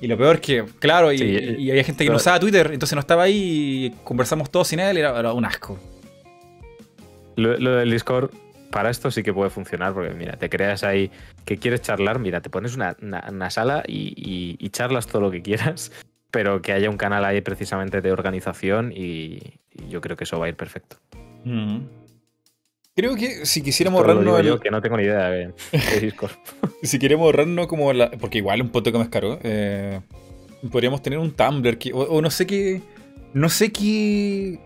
Y 0.00 0.08
lo 0.08 0.18
peor 0.18 0.40
que, 0.40 0.64
claro, 0.78 1.12
y, 1.12 1.20
y 1.22 1.70
había 1.70 1.84
gente 1.84 2.04
que 2.04 2.10
no 2.10 2.16
usaba 2.16 2.38
Twitter, 2.38 2.70
entonces 2.72 2.94
no 2.94 3.00
estaba 3.00 3.24
ahí 3.24 3.86
y 3.86 3.90
conversamos 4.04 4.50
todos 4.50 4.68
sin 4.68 4.80
él, 4.80 4.98
era, 4.98 5.18
era 5.18 5.32
un 5.32 5.44
asco. 5.44 5.78
Lo, 7.36 7.56
lo 7.58 7.76
del 7.76 7.90
Discord 7.90 8.30
para 8.76 8.90
esto 8.90 9.10
sí 9.10 9.22
que 9.22 9.32
puede 9.32 9.48
funcionar, 9.48 9.94
porque 9.94 10.12
mira, 10.12 10.36
te 10.36 10.50
creas 10.50 10.84
ahí 10.84 11.10
que 11.46 11.56
quieres 11.56 11.80
charlar, 11.80 12.18
mira, 12.18 12.42
te 12.42 12.50
pones 12.50 12.76
una, 12.76 13.50
sala 13.50 13.82
y, 13.86 14.68
charlas 14.70 15.06
todo 15.06 15.22
lo 15.22 15.30
que 15.30 15.40
quieras, 15.40 15.92
pero 16.30 16.60
que 16.60 16.72
haya 16.72 16.90
un 16.90 16.98
canal 16.98 17.24
ahí 17.24 17.40
precisamente 17.40 18.02
de 18.02 18.12
organización 18.12 18.92
y, 18.94 19.40
yo 19.88 20.02
creo 20.02 20.16
que 20.16 20.24
eso 20.24 20.38
va 20.38 20.46
a 20.46 20.48
ir 20.50 20.56
perfecto. 20.56 20.96
Mm. 21.44 21.78
Creo 22.96 23.14
que 23.14 23.44
si 23.44 23.60
quisiéramos 23.60 24.00
ahorrarnos. 24.00 24.42
yo 24.42 24.58
que 24.58 24.70
no 24.70 24.80
tengo 24.80 24.96
ni 24.96 25.02
idea 25.02 25.28
de, 25.28 25.52
Discord. 26.00 26.32
si 26.82 26.98
queremos 26.98 27.26
ahorrarnos 27.26 27.66
como 27.66 27.92
la. 27.92 28.10
Porque 28.10 28.38
igual 28.38 28.62
un 28.62 28.70
poco 28.70 28.90
más 28.98 29.08
caro. 29.08 29.38
Eh, 29.42 30.00
podríamos 30.72 31.02
tener 31.02 31.18
un 31.18 31.30
Tumblr 31.30 31.78
o, 31.92 32.22
no 32.22 32.30
sé 32.30 32.46
qué. 32.46 32.80
No 33.34 33.50
sé 33.50 33.70
qué. 33.70 34.58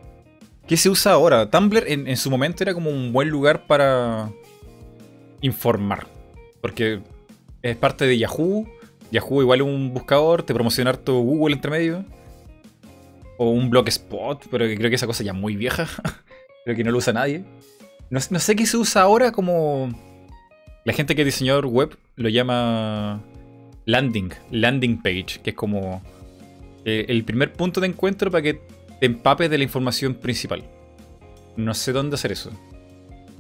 ¿Qué 0.69 0.77
se 0.77 0.89
usa 0.89 1.12
ahora? 1.12 1.51
Tumblr 1.51 1.82
en, 1.89 2.16
su 2.16 2.31
momento 2.31 2.62
era 2.62 2.73
como 2.73 2.89
un 2.89 3.12
buen 3.12 3.28
lugar 3.28 3.66
para 3.66 4.31
informar. 5.40 6.07
Porque 6.61 7.01
es 7.62 7.77
parte 7.77 8.07
de 8.07 8.16
Yahoo. 8.16 8.65
Yahoo 9.11 9.43
igual 9.43 9.61
es 9.61 9.66
un 9.66 9.93
buscador, 9.93 10.44
te 10.44 10.55
promociona 10.55 10.90
harto 10.90 11.19
Google 11.19 11.57
entre 11.57 11.73
medio. 11.73 12.05
O 13.39 13.51
un 13.51 13.70
blogspot, 13.70 14.47
pero 14.52 14.66
creo 14.66 14.89
que 14.89 14.94
esa 14.94 15.09
cosa 15.09 15.24
ya 15.24 15.32
es 15.32 15.36
muy 15.36 15.57
vieja. 15.57 15.89
creo 16.65 16.77
que 16.77 16.85
no 16.85 16.93
lo 16.93 16.98
usa 16.98 17.12
nadie. 17.12 17.43
No, 18.10 18.20
sé 18.20 18.56
qué 18.56 18.66
se 18.66 18.76
usa 18.76 19.02
ahora 19.02 19.30
como... 19.30 19.88
La 20.84 20.92
gente 20.92 21.14
que 21.14 21.22
es 21.22 21.26
diseñador 21.26 21.66
web 21.66 21.96
lo 22.16 22.28
llama 22.28 23.22
landing, 23.84 24.32
landing 24.50 25.00
page, 25.00 25.40
que 25.42 25.50
es 25.50 25.56
como 25.56 26.02
eh, 26.84 27.06
el 27.08 27.22
primer 27.24 27.52
punto 27.52 27.80
de 27.80 27.86
encuentro 27.86 28.30
para 28.30 28.42
que 28.42 28.54
te 28.98 29.06
empapes 29.06 29.48
de 29.50 29.58
la 29.58 29.64
información 29.64 30.14
principal. 30.14 30.64
No 31.56 31.74
sé 31.74 31.92
dónde 31.92 32.14
hacer 32.14 32.32
eso. 32.32 32.50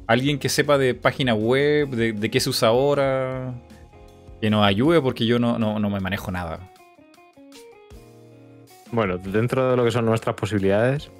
Alguien 0.06 0.38
que 0.38 0.48
sepa 0.48 0.78
de 0.78 0.94
página 0.94 1.34
web, 1.34 1.88
de, 1.90 2.30
qué 2.30 2.40
se 2.40 2.50
usa 2.50 2.68
ahora, 2.68 3.54
que 4.40 4.50
nos 4.50 4.64
ayude 4.64 5.00
porque 5.00 5.26
yo 5.26 5.38
no, 5.38 5.58
no, 5.58 5.90
me 5.90 6.00
manejo 6.00 6.30
nada. 6.30 6.60
Bueno, 8.92 9.18
dentro 9.18 9.70
de 9.70 9.76
lo 9.76 9.84
que 9.84 9.90
son 9.90 10.04
nuestras 10.04 10.34
posibilidades, 10.34 11.10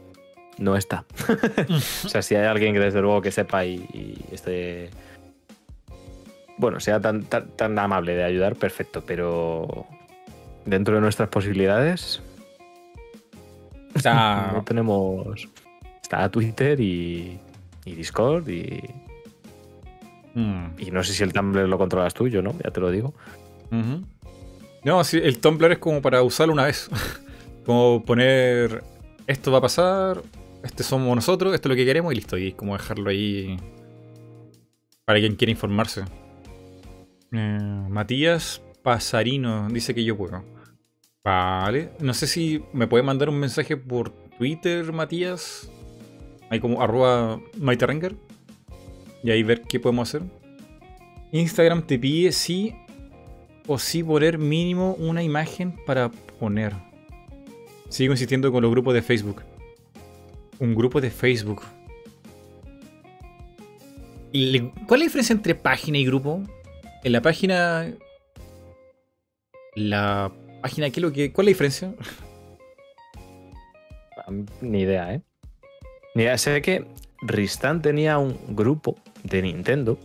no 0.61 0.77
está. 0.77 1.05
o 1.69 2.09
sea, 2.09 2.23
si 2.23 2.37
hay 2.37 2.47
alguien 2.47 2.74
que 2.74 2.81
desde 2.81 3.01
luego 3.01 3.20
que 3.20 3.32
sepa 3.32 3.65
y, 3.65 4.16
esté. 4.31 4.91
Bueno, 6.59 6.78
sea 6.78 7.01
tan, 7.01 7.24
tan, 7.24 7.78
amable 7.78 8.15
de 8.15 8.23
ayudar, 8.23 8.55
perfecto, 8.55 9.03
pero 9.05 9.87
dentro 10.66 10.95
de 10.95 11.01
nuestras 11.01 11.31
posibilidades, 11.31 12.23
no 14.05 14.62
tenemos. 14.65 15.49
Está 16.03 16.31
Twitter 16.31 16.78
y, 16.78 17.41
y 17.85 17.95
Discord 17.95 18.49
y. 18.49 18.82
Hmm. 20.35 20.66
Y 20.78 20.91
no 20.91 21.03
sé 21.03 21.15
si 21.15 21.23
el 21.23 21.32
Tumblr 21.32 21.66
lo 21.69 21.78
controlas 21.78 22.15
tú, 22.15 22.28
yo 22.28 22.43
no, 22.43 22.55
ya 22.62 22.70
te 22.70 22.81
lo 22.81 22.91
digo. 22.91 23.15
No, 24.85 25.05
sí, 25.05 25.20
el 25.23 25.39
Tumblr 25.39 25.73
es 25.73 25.78
como 25.78 26.03
para 26.03 26.23
usarlo 26.23 26.53
una 26.53 26.65
vez. 26.65 26.91
como 27.65 28.05
poner 28.05 28.85
esto 29.27 29.53
va 29.53 29.59
a 29.59 29.62
pasar, 29.62 30.23
este 30.62 30.82
somos 30.82 31.15
nosotros, 31.15 31.55
esto 31.55 31.69
es 31.69 31.70
lo 31.70 31.77
que 31.77 31.87
queremos 31.87 32.12
y 32.12 32.16
listo. 32.16 32.37
Y 32.37 32.53
como 32.53 32.77
dejarlo 32.77 33.11
ahí 33.11 33.57
para 35.05 35.19
quien 35.19 35.37
quiera 35.37 35.51
informarse. 35.51 36.05
Eh, 37.32 37.87
Matías 37.89 38.62
Pasarino 38.82 39.69
dice 39.69 39.95
que 39.95 40.05
yo 40.05 40.16
puedo. 40.16 40.45
Vale. 41.24 41.91
No 42.01 42.15
sé 42.15 42.27
si 42.27 42.62
me 42.73 42.87
puede 42.87 43.03
mandar 43.03 43.28
un 43.28 43.39
mensaje 43.39 43.77
por 43.77 44.11
Twitter, 44.39 44.93
Matías. 44.93 45.70
Ahí 46.51 46.61
como 46.61 46.82
arroba 46.82 47.41
Maiterenger. 47.59 48.16
Y 49.23 49.31
ahí 49.31 49.43
ver 49.43 49.62
qué 49.62 49.78
podemos 49.81 50.09
hacer. 50.09 50.23
Instagram 51.32 51.82
te 51.82 51.99
pide 51.99 52.32
sí 52.32 52.74
o 53.66 53.78
sí 53.78 54.03
poner 54.03 54.39
mínimo 54.39 54.95
una 54.95 55.23
imagen 55.23 55.77
para 55.87 56.11
poner. 56.11 56.74
Sigo 57.89 58.12
insistiendo 58.12 58.51
con 58.51 58.62
los 58.62 58.70
grupos 58.70 58.95
de 58.95 59.03
Facebook. 59.03 59.43
Un 60.61 60.74
grupo 60.74 61.01
de 61.01 61.11
Facebook. 61.11 61.62
¿Cuál 64.31 64.35
es 64.35 64.91
la 64.91 64.97
diferencia 64.99 65.32
entre 65.32 65.55
página 65.55 65.99
y 65.99 66.05
grupo? 66.05 66.43
En 67.03 67.12
la 67.12 67.23
página. 67.23 67.91
La 69.74 70.31
página, 70.62 70.91
¿qué 70.91 71.01
lo 71.01 71.12
que, 71.12 71.32
¿cuál 71.32 71.49
es 71.49 71.61
la 71.61 71.66
diferencia? 71.66 71.95
Ni 74.61 74.82
idea, 74.82 75.15
¿eh? 75.15 75.23
Ni 76.15 76.23
idea. 76.23 76.39
Sé 76.39 76.61
que 76.62 76.85
Ristan 77.23 77.82
tenía 77.82 78.19
un 78.19 78.39
grupo 78.55 78.97
de 79.24 79.43
Nintendo, 79.43 79.99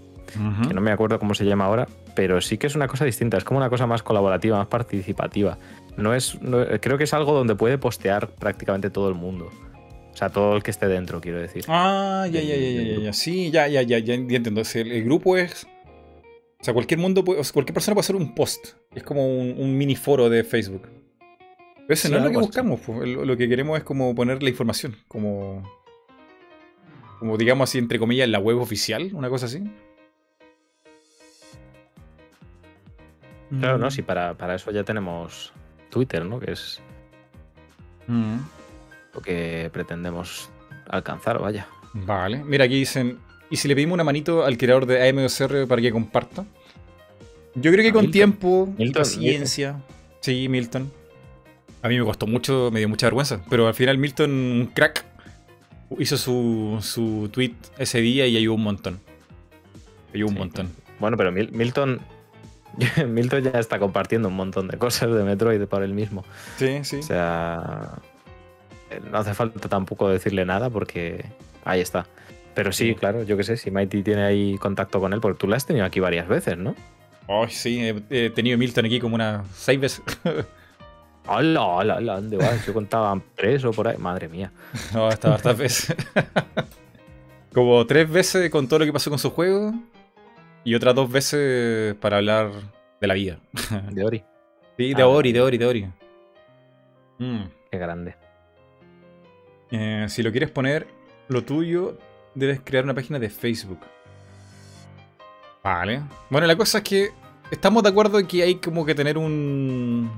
que 0.68 0.74
no 0.74 0.82
me 0.82 0.92
acuerdo 0.92 1.20
cómo 1.20 1.36
se 1.36 1.46
llama 1.46 1.66
ahora, 1.66 1.88
pero 2.16 2.42
sí 2.42 2.58
que 2.58 2.68
es 2.68 2.76
una 2.76 2.88
cosa 2.88 3.06
distinta. 3.06 3.38
Es 3.38 3.44
como 3.44 3.60
una 3.60 3.70
cosa 3.70 3.86
más 3.88 4.02
colaborativa, 4.04 4.58
más 4.58 4.68
participativa. 4.68 5.58
No 5.98 6.14
es, 6.14 6.38
creo 6.82 6.98
que 6.98 7.04
es 7.04 7.14
algo 7.14 7.34
donde 7.34 7.56
puede 7.56 7.78
postear 7.78 8.30
prácticamente 8.30 8.90
todo 8.90 9.10
el 9.10 9.16
mundo. 9.16 9.52
O 10.16 10.18
sea, 10.18 10.30
todo 10.30 10.56
el 10.56 10.64
que 10.64 10.72
esté 10.72 10.88
dentro, 10.88 11.20
quiero 11.20 11.42
decir. 11.42 11.66
Ah, 11.68 12.26
ya, 12.32 12.40
ya, 12.40 12.56
ya, 12.56 12.82
ya, 12.82 13.00
ya. 13.00 13.14
Sí, 13.14 13.52
ya, 13.52 13.68
ya, 13.68 13.82
ya, 13.82 14.00
ya 14.00 14.14
entiendo. 14.14 14.62
el 14.74 15.04
grupo 15.04 15.36
es 15.36 15.68
o 16.60 16.64
sea, 16.66 16.74
cualquier 16.74 17.00
mundo 17.00 17.24
puede, 17.24 17.44
cualquier 17.54 17.76
persona 17.76 17.94
puede 17.94 18.06
hacer 18.06 18.16
un 18.16 18.34
post. 18.34 18.70
Es 18.96 19.04
como 19.04 19.24
un, 19.28 19.78
mini 19.78 19.96
foro 19.96 20.32
de 20.32 20.44
Facebook. 20.44 20.90
Ese 21.88 22.10
no 22.10 22.18
es 22.18 22.24
lo 22.24 22.32
que 22.32 22.38
buscamos, 22.38 22.80
lo 22.88 23.38
que 23.38 23.48
queremos 23.48 23.78
es 23.78 23.84
como 23.84 24.16
poner 24.16 24.42
la 24.42 24.50
información, 24.50 24.96
como, 25.08 25.62
como 27.20 27.38
digamos 27.38 27.70
así, 27.70 27.78
entre 27.78 28.00
comillas, 28.00 28.26
en 28.26 28.32
la 28.32 28.40
web 28.40 28.60
oficial, 28.60 29.12
una 29.14 29.30
cosa 29.30 29.46
así. 29.46 29.62
Claro, 33.60 33.78
no, 33.78 33.86
mm. 33.86 33.92
sí, 33.92 34.02
para, 34.02 34.34
para 34.34 34.56
eso 34.56 34.72
ya 34.72 34.84
tenemos 34.84 35.54
Twitter, 35.92 36.26
¿no? 36.26 36.40
Que 36.40 36.54
es 36.54 36.82
mm. 38.08 38.38
Lo 39.16 39.22
que 39.22 39.70
pretendemos 39.74 40.50
alcanzar, 40.88 41.40
vaya. 41.40 41.68
Vale, 41.94 42.44
mira, 42.44 42.66
aquí 42.66 42.76
dicen, 42.76 43.18
¿y 43.50 43.58
si 43.58 43.68
le 43.68 43.76
pedimos 43.76 43.94
una 43.94 44.04
manito 44.04 44.44
al 44.46 44.58
creador 44.58 44.86
de 44.86 45.02
AM2R 45.10 45.68
para 45.68 45.82
que 45.82 45.92
comparta? 45.92 46.46
Yo 47.56 47.72
creo 47.72 47.84
que 47.84 47.94
con 47.94 48.12
tiempo 48.12 48.74
y 48.78 48.92
paciencia. 48.92 49.82
Sí, 50.20 50.50
Milton. 50.50 50.92
A 51.82 51.88
mí 51.88 51.98
me 51.98 52.04
costó 52.04 52.28
mucho, 52.28 52.70
me 52.72 52.80
dio 52.80 52.90
mucha 52.90 53.08
vergüenza. 53.08 53.42
Pero 53.50 53.68
al 53.68 53.74
final 53.74 53.98
Milton, 53.98 54.32
un 54.32 54.72
crack, 54.74 55.06
hizo 55.98 56.18
su, 56.18 56.80
su 56.82 57.30
tweet 57.32 57.54
ese 57.78 58.02
día 58.02 58.28
y 58.28 58.36
ayudó 58.36 58.56
un 58.56 58.64
montón. 58.64 59.00
Ayudó 60.14 60.30
un 60.30 60.38
montón. 60.38 60.70
Bueno, 61.00 61.16
pero 61.16 61.32
Milton 61.32 62.02
Milton 63.08 63.44
ya 63.44 63.60
está 63.60 63.80
compartiendo 63.80 64.28
un 64.28 64.36
montón 64.36 64.68
de 64.68 64.78
cosas 64.78 65.14
de 65.14 65.24
Metroid 65.24 65.64
por 65.66 65.84
él 65.84 65.94
mismo. 65.94 66.26
Sí, 66.58 66.80
sí. 66.84 66.98
O 66.98 67.04
sea, 67.04 67.94
no 69.00 69.18
hace 69.18 69.34
falta 69.34 69.68
tampoco 69.70 70.10
decirle 70.10 70.46
nada 70.46 70.70
porque 70.70 71.26
ahí 71.64 71.82
está. 71.82 72.06
Pero 72.54 72.72
sí, 72.72 72.96
claro, 72.96 73.24
yo 73.24 73.36
qué 73.36 73.44
sé, 73.44 73.58
si 73.58 73.70
Mighty 73.70 74.02
tiene 74.02 74.24
ahí 74.24 74.58
contacto 74.58 75.02
con 75.02 75.12
él, 75.12 75.20
porque 75.20 75.38
tú 75.38 75.48
lo 75.48 75.56
has 75.56 75.66
tenido 75.66 75.86
aquí 75.86 76.00
varias 76.00 76.28
veces, 76.28 76.58
¿no? 76.58 76.74
Oh, 77.28 77.48
sí, 77.48 77.94
he, 78.10 78.30
tenido 78.30 78.58
Milton 78.58 78.86
aquí 78.86 79.00
como 79.00 79.16
unas 79.16 79.46
seis 79.54 79.80
veces. 79.80 80.04
¡Hala, 81.28 81.80
hala, 81.80 81.96
hala! 81.96 82.16
¿Dónde 82.16 82.38
vas? 82.38 82.66
Yo 82.66 82.74
contaba 82.74 83.20
tres 83.36 83.66
o 83.66 83.72
por 83.72 83.88
ahí. 83.88 83.98
Madre 83.98 84.30
mía. 84.30 84.52
No, 84.94 85.08
hasta 85.08 85.30
bastantes 85.30 85.60
veces. 85.60 85.96
como 87.54 87.86
tres 87.88 88.10
veces 88.10 88.50
con 88.52 88.68
todo 88.68 88.80
lo 88.80 88.86
que 88.86 88.94
pasó 88.94 89.10
con 89.10 89.20
su 89.20 89.32
juego. 89.32 89.74
Y 90.64 90.76
otras 90.76 90.96
dos 90.96 91.12
veces 91.12 91.96
para 91.96 92.18
hablar 92.18 92.52
de 93.02 93.08
la 93.08 93.14
vida. 93.16 93.40
De 93.92 94.04
Ori. 94.04 94.24
Sí, 94.78 94.94
de 94.94 95.04
ah, 95.04 95.08
Ori, 95.08 95.32
de 95.32 95.40
Ori, 95.40 95.58
de 95.58 95.66
Ori. 95.66 95.88
Mm. 97.18 97.44
Qué 97.72 97.78
grande. 97.78 98.14
Eh, 99.72 100.06
si 100.10 100.24
lo 100.24 100.32
quieres 100.32 100.52
poner, 100.52 100.88
lo 101.28 101.44
tuyo, 101.44 101.98
debes 102.34 102.62
crear 102.64 102.84
una 102.84 102.94
página 102.94 103.20
de 103.20 103.30
Facebook. 103.30 103.80
Vale. 105.64 106.02
Bueno, 106.30 106.48
la 106.48 106.56
cosa 106.56 106.80
es 106.80 106.84
que 106.84 107.12
estamos 107.52 107.84
de 107.84 107.90
acuerdo 107.90 108.20
en 108.20 108.28
que 108.28 108.44
hay 108.44 108.56
como 108.56 108.86
que 108.86 108.96
tener 108.96 109.18
un. 109.18 110.12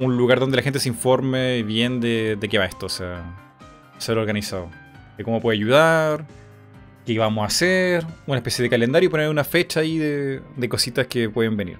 Un 0.00 0.16
lugar 0.16 0.38
donde 0.38 0.56
la 0.56 0.62
gente 0.62 0.78
se 0.78 0.88
informe 0.88 1.64
bien 1.64 2.00
de, 2.00 2.36
de 2.36 2.48
qué 2.48 2.56
va 2.56 2.66
esto, 2.66 2.86
o 2.86 2.88
sea, 2.88 3.54
ser 3.98 4.16
organizado. 4.16 4.70
De 5.16 5.24
cómo 5.24 5.40
puede 5.40 5.58
ayudar, 5.58 6.24
qué 7.04 7.18
vamos 7.18 7.42
a 7.42 7.46
hacer, 7.46 8.06
una 8.26 8.36
especie 8.36 8.62
de 8.62 8.70
calendario 8.70 9.08
y 9.08 9.10
poner 9.10 9.28
una 9.28 9.42
fecha 9.42 9.80
ahí 9.80 9.98
de, 9.98 10.40
de 10.56 10.68
cositas 10.68 11.06
que 11.08 11.28
pueden 11.28 11.56
venir. 11.56 11.78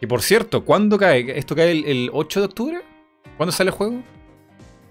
Y 0.00 0.06
por 0.06 0.22
cierto, 0.22 0.64
¿cuándo 0.64 0.98
cae? 0.98 1.38
¿Esto 1.38 1.54
cae 1.54 1.70
el, 1.70 2.10
8 2.12 2.40
de 2.40 2.46
octubre? 2.46 2.80
¿Cuándo 3.36 3.52
sale 3.52 3.70
el 3.70 3.76
juego? 3.76 4.02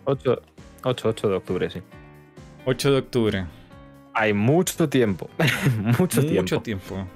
8, 0.06 0.42
8, 0.84 1.10
8 1.10 1.30
de 1.30 1.36
octubre, 1.36 1.70
sí. 1.70 1.82
8 2.66 2.92
de 2.92 2.98
octubre. 2.98 3.46
Hay 4.14 4.34
mucho 4.34 4.90
tiempo. 4.90 5.30
mucho 6.00 6.22
tiempo. 6.22 6.42
Mucho 6.42 6.62
tiempo. 6.62 7.08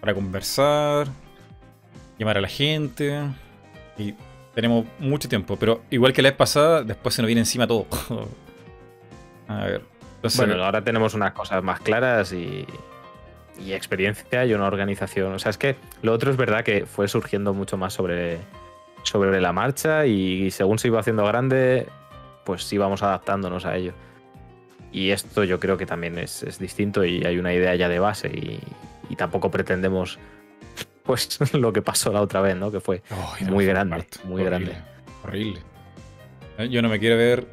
Para 0.00 0.14
conversar, 0.14 1.06
llamar 2.18 2.38
a 2.38 2.40
la 2.40 2.48
gente. 2.48 3.20
Y 3.96 4.14
tenemos 4.54 4.86
mucho 4.98 5.28
tiempo. 5.28 5.56
Pero 5.56 5.82
igual 5.90 6.12
que 6.12 6.22
la 6.22 6.30
vez 6.30 6.36
pasada, 6.36 6.82
después 6.82 7.14
se 7.14 7.22
nos 7.22 7.26
viene 7.26 7.40
encima 7.40 7.66
todo. 7.66 7.86
a 9.48 9.64
ver. 9.64 9.82
bueno, 10.36 10.62
ahora 10.62 10.82
tenemos 10.82 11.14
unas 11.14 11.32
cosas 11.32 11.62
más 11.62 11.80
claras 11.80 12.32
y, 12.32 12.66
y 13.58 13.72
experiencia 13.72 14.44
y 14.44 14.54
una 14.54 14.66
organización. 14.66 15.32
O 15.32 15.38
sea, 15.38 15.50
es 15.50 15.58
que 15.58 15.76
lo 16.02 16.12
otro 16.12 16.30
es 16.30 16.36
verdad 16.36 16.64
que 16.64 16.86
fue 16.86 17.08
surgiendo 17.08 17.54
mucho 17.54 17.76
más 17.76 17.92
sobre, 17.92 18.38
sobre 19.02 19.40
la 19.40 19.52
marcha 19.52 20.06
y 20.06 20.50
según 20.50 20.78
se 20.78 20.88
iba 20.88 21.00
haciendo 21.00 21.24
grande, 21.24 21.86
pues 22.44 22.70
íbamos 22.72 23.02
adaptándonos 23.02 23.66
a 23.66 23.76
ello. 23.76 23.92
Y 24.92 25.10
esto 25.10 25.42
yo 25.42 25.58
creo 25.58 25.76
que 25.76 25.86
también 25.86 26.18
es, 26.18 26.58
distinto 26.58 27.04
y 27.04 27.24
hay 27.24 27.38
una 27.38 27.52
idea 27.52 27.74
ya 27.74 27.88
de 27.88 27.98
base 27.98 28.28
y, 28.28 28.60
tampoco 29.16 29.48
pretendemos 29.48 30.18
pues 31.04 31.38
lo 31.52 31.72
que 31.72 31.82
pasó 31.82 32.12
la 32.12 32.20
otra 32.20 32.40
vez, 32.40 32.56
¿no? 32.56 32.72
Que 32.72 32.80
fue 32.80 33.02
muy 33.40 33.64
grande, 33.64 34.04
muy 34.24 34.42
grande. 34.42 34.72
Horrible. 35.22 35.60
Eh, 36.58 36.68
yo 36.68 36.82
no 36.82 36.88
me 36.88 36.98
quiero 36.98 37.16
ver 37.16 37.46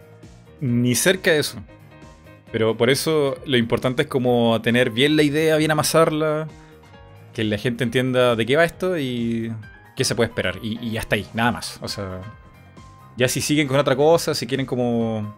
ni 0.60 0.96
cerca 0.96 1.32
de 1.32 1.40
eso. 1.40 1.60
Pero 2.52 2.76
por 2.76 2.90
eso 2.90 3.38
lo 3.46 3.58
importante 3.58 4.04
es 4.04 4.08
como 4.08 4.60
tener 4.62 4.90
bien 4.90 5.16
la 5.16 5.24
idea, 5.24 5.56
bien 5.58 5.72
amasarla, 5.72 6.48
que 7.34 7.44
la 7.44 7.58
gente 7.58 7.84
entienda 7.84 8.36
de 8.36 8.46
qué 8.46 8.58
va 8.58 8.66
esto 8.66 8.98
y 8.98 9.54
qué 9.96 10.04
se 10.04 10.16
puede 10.16 10.30
esperar. 10.30 10.58
Y, 10.62 10.80
y 10.80 10.98
hasta 10.98 11.16
ahí, 11.16 11.28
nada 11.34 11.52
más. 11.52 11.80
O 11.82 11.88
sea, 11.88 12.22
ya 13.18 13.28
si 13.28 13.42
siguen 13.42 13.68
con 13.68 13.80
otra 13.80 13.96
cosa, 13.96 14.34
si 14.34 14.48
quieren 14.48 14.66
como 14.66 15.36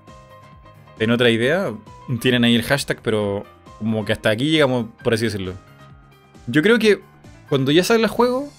en 0.99 1.11
otra 1.11 1.29
idea, 1.29 1.73
tienen 2.21 2.43
ahí 2.43 2.55
el 2.55 2.63
hashtag, 2.63 3.01
pero 3.01 3.43
como 3.79 4.05
que 4.05 4.13
hasta 4.13 4.29
aquí 4.29 4.49
llegamos, 4.49 4.87
por 5.03 5.13
así 5.13 5.25
decirlo. 5.25 5.53
Yo 6.47 6.61
creo 6.61 6.79
que 6.79 6.99
cuando 7.49 7.71
ya 7.71 7.83
salga 7.83 8.05
el 8.05 8.09
juego, 8.09 8.49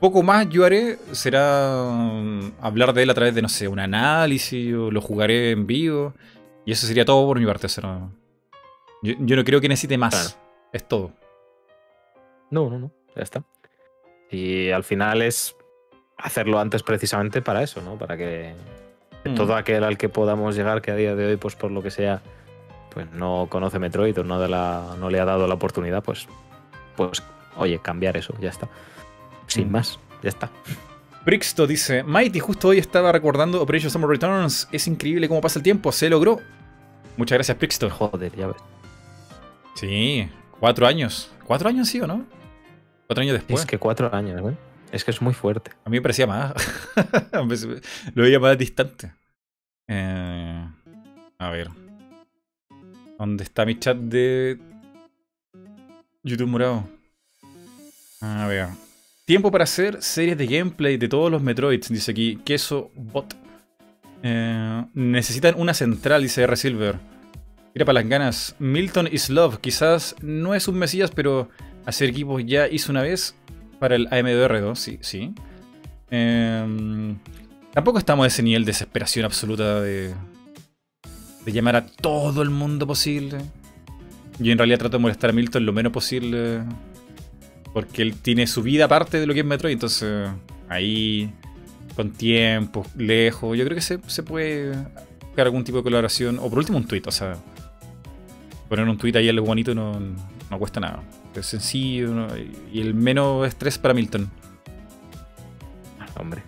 poco 0.00 0.22
más 0.22 0.48
yo 0.48 0.64
haré 0.64 0.98
será 1.12 1.88
mm, 1.90 2.52
hablar 2.60 2.92
de 2.92 3.04
él 3.04 3.10
a 3.10 3.14
través 3.14 3.34
de, 3.34 3.42
no 3.42 3.48
sé, 3.48 3.68
un 3.68 3.78
análisis 3.78 4.74
o 4.74 4.90
lo 4.90 5.00
jugaré 5.00 5.52
en 5.52 5.66
vivo. 5.66 6.14
Y 6.64 6.72
eso 6.72 6.86
sería 6.86 7.04
todo 7.04 7.26
por 7.26 7.38
mi 7.38 7.46
parte. 7.46 7.68
yo, 9.02 9.14
yo, 9.18 9.36
no 9.36 9.44
creo 9.44 9.60
que 9.60 9.68
necesite 9.68 9.98
más. 9.98 10.38
Es 10.72 10.86
todo. 10.86 11.12
No, 12.50 12.68
no, 12.68 12.78
no. 12.78 12.92
Ya 13.14 13.22
está. 13.22 13.44
Y 14.30 14.70
al 14.70 14.84
final 14.84 15.22
es 15.22 15.54
hacerlo 16.18 16.58
antes 16.58 16.82
precisamente 16.82 17.42
para 17.42 17.62
eso, 17.62 17.80
¿no? 17.82 17.96
Para 17.96 18.16
que 18.16 18.54
Mm. 19.24 19.34
todo 19.34 19.54
aquel 19.54 19.84
al 19.84 19.96
que 19.96 20.08
podamos 20.08 20.56
llegar 20.56 20.82
que 20.82 20.90
a 20.90 20.96
día 20.96 21.14
de 21.14 21.26
hoy, 21.26 21.36
pues 21.36 21.54
por 21.54 21.70
lo 21.70 21.82
que 21.82 21.90
sea, 21.90 22.22
pues 22.92 23.10
no 23.12 23.46
conoce 23.48 23.78
Metroid 23.78 24.18
o 24.18 24.24
no, 24.24 24.36
no 24.96 25.10
le 25.10 25.20
ha 25.20 25.24
dado 25.24 25.46
la 25.46 25.54
oportunidad, 25.54 26.02
pues, 26.02 26.26
pues 26.96 27.22
oye, 27.56 27.78
cambiar 27.78 28.16
eso, 28.16 28.34
ya 28.40 28.50
está. 28.50 28.68
Sin 29.46 29.68
mm. 29.68 29.72
más, 29.72 29.98
ya 30.22 30.28
está. 30.28 30.50
Brixto 31.24 31.66
dice, 31.68 32.02
Mighty, 32.02 32.40
justo 32.40 32.68
hoy 32.68 32.78
estaba 32.78 33.12
recordando 33.12 33.62
Operation 33.62 33.90
Summer 33.90 34.10
Returns. 34.10 34.68
Es 34.72 34.88
increíble 34.88 35.28
cómo 35.28 35.40
pasa 35.40 35.60
el 35.60 35.62
tiempo, 35.62 35.92
se 35.92 36.10
logró. 36.10 36.40
Muchas 37.16 37.36
gracias, 37.36 37.56
Brixto. 37.58 37.88
Joder, 37.90 38.34
ya 38.34 38.48
ves. 38.48 38.56
Sí, 39.76 40.28
cuatro 40.58 40.86
años. 40.86 41.30
¿Cuatro 41.46 41.68
años 41.68 41.88
sí 41.88 42.00
o 42.00 42.08
no? 42.08 42.24
Cuatro 43.06 43.22
años 43.22 43.34
después. 43.34 43.60
Es 43.60 43.66
que 43.66 43.78
cuatro 43.78 44.12
años, 44.12 44.40
¿eh? 44.40 44.56
Es 44.92 45.04
que 45.04 45.10
es 45.10 45.22
muy 45.22 45.32
fuerte. 45.32 45.70
A 45.84 45.90
mí 45.90 45.96
me 45.96 46.02
parecía 46.02 46.26
más. 46.26 46.52
Lo 48.14 48.22
veía 48.22 48.38
más 48.38 48.58
distante. 48.58 49.12
Eh, 49.88 50.68
a 51.38 51.50
ver. 51.50 51.70
¿Dónde 53.18 53.44
está 53.44 53.64
mi 53.64 53.78
chat 53.78 53.96
de 53.96 54.58
YouTube 56.22 56.48
morado? 56.48 56.86
A 58.20 58.46
ver. 58.46 58.68
Tiempo 59.24 59.50
para 59.50 59.64
hacer 59.64 60.02
series 60.02 60.36
de 60.36 60.46
gameplay 60.46 60.98
de 60.98 61.08
todos 61.08 61.30
los 61.30 61.40
Metroids, 61.40 61.88
dice 61.88 62.10
aquí. 62.10 62.36
Queso 62.44 62.90
Bot. 62.94 63.34
Eh, 64.22 64.84
necesitan 64.92 65.54
una 65.56 65.72
central, 65.72 66.22
dice 66.22 66.42
R. 66.42 66.54
Silver. 66.54 66.98
Mira 67.74 67.86
para 67.86 68.00
las 68.00 68.08
ganas. 68.08 68.56
Milton 68.58 69.08
is 69.10 69.30
Love. 69.30 69.58
Quizás 69.58 70.16
no 70.20 70.54
es 70.54 70.68
un 70.68 70.78
mesías, 70.78 71.10
pero 71.10 71.48
hacer 71.86 72.10
equipos 72.10 72.44
ya 72.44 72.68
hizo 72.68 72.92
una 72.92 73.00
vez 73.00 73.34
para 73.82 73.96
el 73.96 74.08
AMDR2, 74.10 74.76
sí, 74.76 74.98
sí. 75.00 75.34
Em, 76.08 77.18
tampoco 77.74 77.98
estamos 77.98 78.22
a 78.22 78.28
ese 78.28 78.40
nivel 78.40 78.64
de 78.64 78.70
desesperación 78.70 79.24
absoluta 79.24 79.80
de, 79.80 80.14
de 81.44 81.52
llamar 81.52 81.74
a 81.74 81.84
todo 81.84 82.42
el 82.42 82.50
mundo 82.50 82.86
posible. 82.86 83.38
Yo 84.38 84.52
en 84.52 84.58
realidad 84.58 84.78
trato 84.78 84.98
de 84.98 85.02
molestar 85.02 85.30
a 85.30 85.32
Milton 85.32 85.66
lo 85.66 85.72
menos 85.72 85.92
posible. 85.92 86.60
Porque 87.74 88.02
él 88.02 88.14
tiene 88.14 88.46
su 88.46 88.62
vida 88.62 88.84
aparte 88.84 89.18
de 89.18 89.26
lo 89.26 89.34
que 89.34 89.40
es 89.40 89.46
Metroid. 89.46 89.72
Entonces, 89.72 90.28
ahí, 90.68 91.34
con 91.96 92.12
tiempo, 92.12 92.86
lejos, 92.96 93.58
yo 93.58 93.64
creo 93.64 93.74
que 93.74 93.82
se, 93.82 93.98
se 94.06 94.22
puede 94.22 94.76
buscar 95.26 95.46
algún 95.46 95.64
tipo 95.64 95.78
de 95.78 95.82
colaboración. 95.82 96.38
O 96.38 96.48
por 96.48 96.60
último, 96.60 96.78
un 96.78 96.86
tweet. 96.86 97.02
O 97.06 97.10
sea, 97.10 97.36
poner 98.68 98.88
un 98.88 98.96
tweet 98.96 99.16
ahí 99.16 99.28
algo 99.28 99.44
bonito 99.44 99.74
no, 99.74 99.98
no 99.98 100.58
cuesta 100.60 100.78
nada. 100.78 101.02
Es 101.34 101.46
sencillo 101.46 102.26
y 102.70 102.80
el 102.80 102.94
menos 102.94 103.46
estrés 103.46 103.78
para 103.78 103.94
Milton. 103.94 104.30
Hombre. 106.18 106.42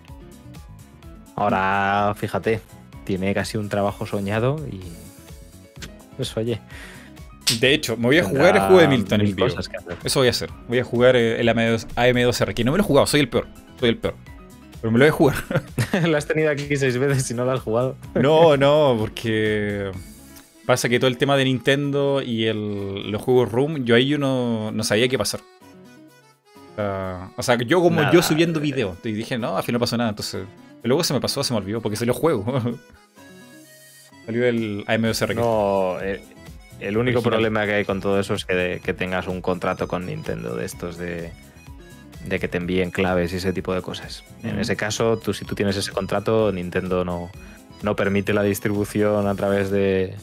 Ahora, 1.35 2.13
fíjate, 2.15 2.61
tiene 3.03 3.33
casi 3.33 3.57
un 3.57 3.69
trabajo 3.69 4.05
soñado 4.05 4.57
y. 4.71 4.81
Pues 6.15 6.35
oye. 6.37 6.61
De 7.59 7.73
hecho, 7.73 7.95
me 7.97 8.07
voy 8.07 8.17
a 8.17 8.23
jugar 8.23 8.55
el 8.55 8.61
juego 8.63 8.79
de 8.79 8.87
Milton 8.87 9.21
en 9.21 9.35
vivo. 9.35 9.47
Eso 10.03 10.19
voy 10.19 10.27
a 10.27 10.31
hacer. 10.31 10.49
Voy 10.67 10.79
a 10.79 10.83
jugar 10.83 11.15
el 11.15 11.47
AM2, 11.47 12.41
r 12.41 12.53
que 12.55 12.63
no 12.63 12.71
me 12.71 12.77
lo 12.77 12.83
he 12.83 12.87
jugado, 12.87 13.05
soy 13.05 13.19
el 13.19 13.29
peor. 13.29 13.47
Soy 13.79 13.89
el 13.89 13.97
peor. 13.97 14.15
Pero 14.81 14.91
me 14.91 14.97
lo 14.97 15.05
voy 15.05 15.09
a 15.09 15.11
jugar. 15.11 15.35
lo 16.07 16.17
has 16.17 16.25
tenido 16.25 16.49
aquí 16.49 16.75
seis 16.75 16.97
veces 16.97 17.29
y 17.29 17.33
no 17.33 17.45
lo 17.45 17.51
has 17.51 17.59
jugado. 17.59 17.97
no, 18.15 18.57
no, 18.57 18.95
porque 18.97 19.91
pasa 20.65 20.89
que 20.89 20.99
todo 20.99 21.09
el 21.09 21.17
tema 21.17 21.37
de 21.37 21.45
Nintendo 21.45 22.21
y 22.21 22.45
el, 22.45 23.11
los 23.11 23.21
juegos 23.21 23.51
Room, 23.51 23.85
yo 23.85 23.95
ahí 23.95 24.07
yo 24.07 24.17
no, 24.17 24.71
no 24.71 24.83
sabía 24.83 25.07
qué 25.07 25.17
pasar. 25.17 25.41
o 26.77 27.43
sea, 27.43 27.57
yo 27.57 27.81
como 27.81 28.11
yo 28.11 28.21
subiendo 28.21 28.59
videos, 28.59 28.97
y 29.03 29.11
dije, 29.11 29.37
no, 29.37 29.57
al 29.57 29.63
fin 29.63 29.73
no 29.73 29.79
pasó 29.79 29.97
nada, 29.97 30.09
entonces... 30.09 30.45
Luego 30.85 31.03
se 31.03 31.15
me 31.15 31.19
pasó, 31.19 31.43
se 31.43 31.51
me 31.51 31.57
olvidó, 31.57 31.81
porque 31.81 32.05
lo 32.05 32.13
juego. 32.13 32.45
Salió 34.27 34.45
el 34.45 34.83
AMSR. 34.85 35.35
No, 35.35 35.97
eh, 35.99 36.21
el 36.79 36.97
único 36.97 37.23
problema 37.23 37.65
que 37.65 37.73
hay 37.73 37.85
con 37.85 38.01
todo 38.01 38.19
eso 38.19 38.35
es 38.35 38.45
que, 38.45 38.93
tengas 38.95 39.27
un 39.27 39.41
contrato 39.41 39.87
con 39.87 40.05
Nintendo 40.05 40.55
de 40.55 40.65
estos 40.65 40.97
de, 40.97 41.31
de 42.27 42.39
que 42.39 42.47
te 42.47 42.57
envíen 42.57 42.91
claves 42.91 43.33
y 43.33 43.37
ese 43.37 43.51
tipo 43.51 43.73
de 43.73 43.81
cosas. 43.81 44.23
En 44.43 44.59
ese 44.59 44.75
caso, 44.75 45.17
tú, 45.17 45.33
si 45.33 45.43
tú 45.43 45.55
tienes 45.55 45.75
ese 45.75 45.91
contrato, 45.91 46.51
Nintendo 46.51 47.03
no, 47.03 47.31
no 47.81 47.95
permite 47.95 48.33
la 48.33 48.43
distribución 48.43 49.27
a 49.27 49.33
través 49.33 49.71
de, 49.71 50.15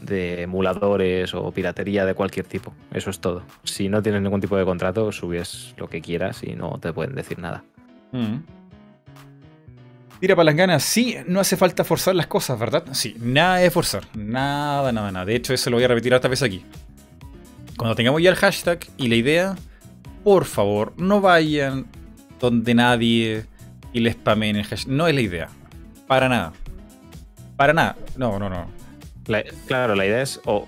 de 0.00 0.42
emuladores 0.42 1.34
o 1.34 1.50
piratería 1.52 2.04
de 2.04 2.14
cualquier 2.14 2.46
tipo. 2.46 2.72
Eso 2.92 3.10
es 3.10 3.20
todo. 3.20 3.42
Si 3.64 3.88
no 3.88 4.02
tienes 4.02 4.22
ningún 4.22 4.40
tipo 4.40 4.56
de 4.56 4.64
contrato, 4.64 5.12
subes 5.12 5.74
lo 5.76 5.88
que 5.88 6.00
quieras 6.00 6.42
y 6.42 6.54
no 6.54 6.78
te 6.78 6.92
pueden 6.92 7.14
decir 7.14 7.38
nada. 7.38 7.64
Tira 10.20 10.36
para. 10.36 10.80
Sí, 10.80 11.16
no 11.26 11.40
hace 11.40 11.56
falta 11.56 11.84
forzar 11.84 12.14
las 12.14 12.26
cosas, 12.26 12.58
¿verdad? 12.58 12.84
Sí, 12.92 13.16
nada 13.20 13.56
de 13.56 13.70
forzar. 13.70 14.04
Nada, 14.16 14.92
nada, 14.92 15.10
nada. 15.10 15.24
De 15.24 15.34
hecho, 15.34 15.52
eso 15.52 15.70
lo 15.70 15.76
voy 15.76 15.84
a 15.84 15.88
repetir 15.88 16.14
otra 16.14 16.30
vez 16.30 16.42
aquí. 16.42 16.64
Cuando 17.76 17.94
tengamos 17.94 18.22
ya 18.22 18.30
el 18.30 18.36
hashtag 18.36 18.80
y 18.96 19.08
la 19.08 19.16
idea, 19.16 19.56
por 20.22 20.44
favor, 20.44 20.94
no 20.96 21.20
vayan 21.20 21.86
donde 22.40 22.74
nadie 22.74 23.46
y 23.92 24.00
les 24.00 24.14
spamen 24.14 24.56
el 24.56 24.64
hashtag. 24.64 24.92
No 24.92 25.06
es 25.08 25.14
la 25.14 25.20
idea. 25.20 25.48
Para 26.06 26.28
nada. 26.28 26.52
Para 27.56 27.72
nada. 27.72 27.96
No, 28.16 28.38
no, 28.38 28.48
no. 28.48 28.83
Claro, 29.66 29.94
la 29.94 30.06
idea 30.06 30.22
es, 30.22 30.40
o 30.44 30.66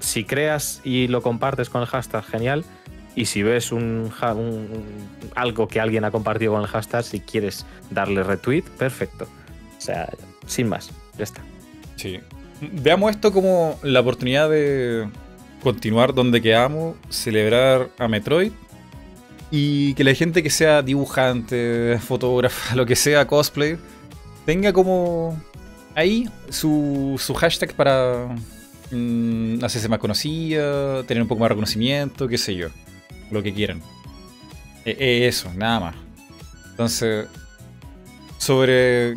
si 0.00 0.24
creas 0.24 0.80
y 0.84 1.08
lo 1.08 1.22
compartes 1.22 1.68
con 1.68 1.80
el 1.82 1.86
hashtag, 1.86 2.24
genial. 2.24 2.64
Y 3.14 3.24
si 3.24 3.42
ves 3.42 3.72
un, 3.72 4.12
algo 5.34 5.66
que 5.66 5.80
alguien 5.80 6.04
ha 6.04 6.10
compartido 6.10 6.52
con 6.52 6.62
el 6.62 6.68
hashtag, 6.68 7.02
si 7.02 7.20
quieres 7.20 7.66
darle 7.90 8.22
retweet, 8.22 8.62
perfecto. 8.78 9.26
O 9.76 9.80
sea, 9.80 10.08
sin 10.46 10.68
más, 10.68 10.90
ya 11.16 11.24
está. 11.24 11.42
Sí. 11.96 12.20
Veamos 12.60 13.10
esto 13.10 13.32
como 13.32 13.78
la 13.82 14.00
oportunidad 14.00 14.48
de 14.50 15.08
continuar 15.62 16.14
donde 16.14 16.40
quedamos, 16.40 16.96
celebrar 17.08 17.88
a 17.98 18.06
Metroid 18.06 18.52
y 19.50 19.94
que 19.94 20.04
la 20.04 20.14
gente 20.14 20.42
que 20.42 20.50
sea 20.50 20.82
dibujante, 20.82 21.98
fotógrafa, 22.00 22.76
lo 22.76 22.86
que 22.86 22.96
sea, 22.96 23.26
cosplay, 23.26 23.78
tenga 24.44 24.72
como 24.72 25.40
ahí 25.94 26.28
su, 26.48 27.16
su 27.18 27.34
hashtag 27.34 27.74
para 27.74 28.34
mm, 28.90 29.64
hacerse 29.64 29.88
más 29.88 29.98
conocida, 29.98 31.02
tener 31.04 31.22
un 31.22 31.28
poco 31.28 31.40
más 31.40 31.46
de 31.46 31.50
reconocimiento, 31.50 32.28
qué 32.28 32.38
sé 32.38 32.54
yo 32.54 32.68
lo 33.30 33.42
que 33.42 33.52
quieran. 33.52 33.82
E, 34.84 34.96
e, 34.98 35.28
eso, 35.28 35.52
nada 35.54 35.80
más. 35.80 35.96
Entonces, 36.70 37.26
sobre 38.38 39.16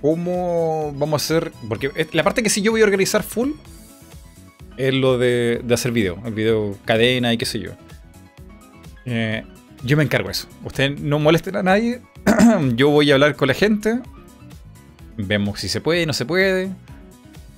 cómo 0.00 0.92
vamos 0.96 1.22
a 1.22 1.24
hacer. 1.24 1.52
Porque 1.68 1.90
la 2.12 2.22
parte 2.22 2.42
que 2.42 2.50
sí 2.50 2.62
yo 2.62 2.72
voy 2.72 2.82
a 2.82 2.84
organizar 2.84 3.22
full 3.22 3.52
es 4.76 4.94
lo 4.94 5.18
de, 5.18 5.62
hacer 5.72 5.92
video. 5.92 6.18
El 6.24 6.34
video 6.34 6.76
cadena 6.84 7.32
y 7.32 7.38
qué 7.38 7.46
sé 7.46 7.60
yo. 7.60 7.72
Eh, 9.04 9.44
yo 9.82 9.96
me 9.96 10.02
encargo 10.02 10.28
de 10.28 10.32
eso. 10.32 10.48
Ustedes 10.62 11.00
no 11.00 11.18
molesten 11.18 11.56
a 11.56 11.62
nadie. 11.62 12.00
yo 12.74 12.90
voy 12.90 13.10
a 13.10 13.14
hablar 13.14 13.36
con 13.36 13.48
la 13.48 13.54
gente. 13.54 14.00
Vemos 15.16 15.60
si 15.60 15.68
se 15.68 15.80
puede, 15.80 16.06
no 16.06 16.12
se 16.12 16.26
puede. 16.26 16.70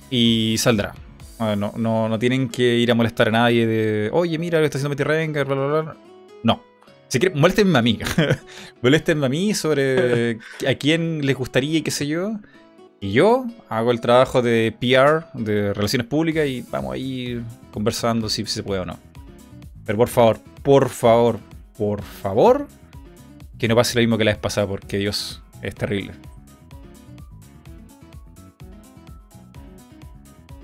Y 0.09 0.55
saldrá. 0.57 0.93
Ah, 1.39 1.55
no, 1.55 1.73
no, 1.77 2.09
no 2.09 2.17
tienen 2.17 2.49
que 2.49 2.77
ir 2.77 2.91
a 2.91 2.95
molestar 2.95 3.27
a 3.27 3.31
nadie 3.31 3.67
de, 3.67 4.09
oye, 4.11 4.39
mira 4.39 4.59
lo 4.59 4.65
está 4.65 4.79
haciendo 4.79 4.89
Meti 4.89 5.43
bla, 5.43 5.43
bla. 5.43 5.97
No. 6.43 6.63
Si 7.09 7.19
quieren, 7.19 7.39
molestenme 7.39 7.77
a 7.77 7.81
mí. 7.81 7.99
molestenme 8.81 9.25
a 9.25 9.29
mí 9.29 9.53
sobre 9.53 10.39
a 10.67 10.75
quién 10.79 11.25
les 11.25 11.35
gustaría 11.35 11.79
y 11.79 11.81
qué 11.81 11.91
sé 11.91 12.07
yo. 12.07 12.37
Y 12.99 13.11
yo 13.11 13.45
hago 13.69 13.91
el 13.91 14.01
trabajo 14.01 14.41
de 14.41 14.75
PR, 14.79 15.25
de 15.39 15.73
relaciones 15.73 16.07
públicas, 16.07 16.47
y 16.47 16.63
vamos 16.71 16.93
a 16.93 16.97
ir 16.97 17.43
conversando 17.71 18.27
si, 18.27 18.45
se 18.45 18.63
puede 18.63 18.81
o 18.81 18.85
no. 18.85 18.97
Pero 19.85 19.97
por 19.99 20.09
favor, 20.09 20.39
por 20.63 20.89
favor, 20.89 21.39
por 21.77 22.01
favor, 22.01 22.67
que 23.59 23.67
no 23.67 23.75
pase 23.75 23.95
lo 23.95 24.01
mismo 24.01 24.17
que 24.17 24.25
la 24.25 24.31
vez 24.31 24.39
pasada, 24.39 24.65
porque 24.65 24.97
Dios 24.97 25.43
es 25.61 25.75
terrible. 25.75 26.13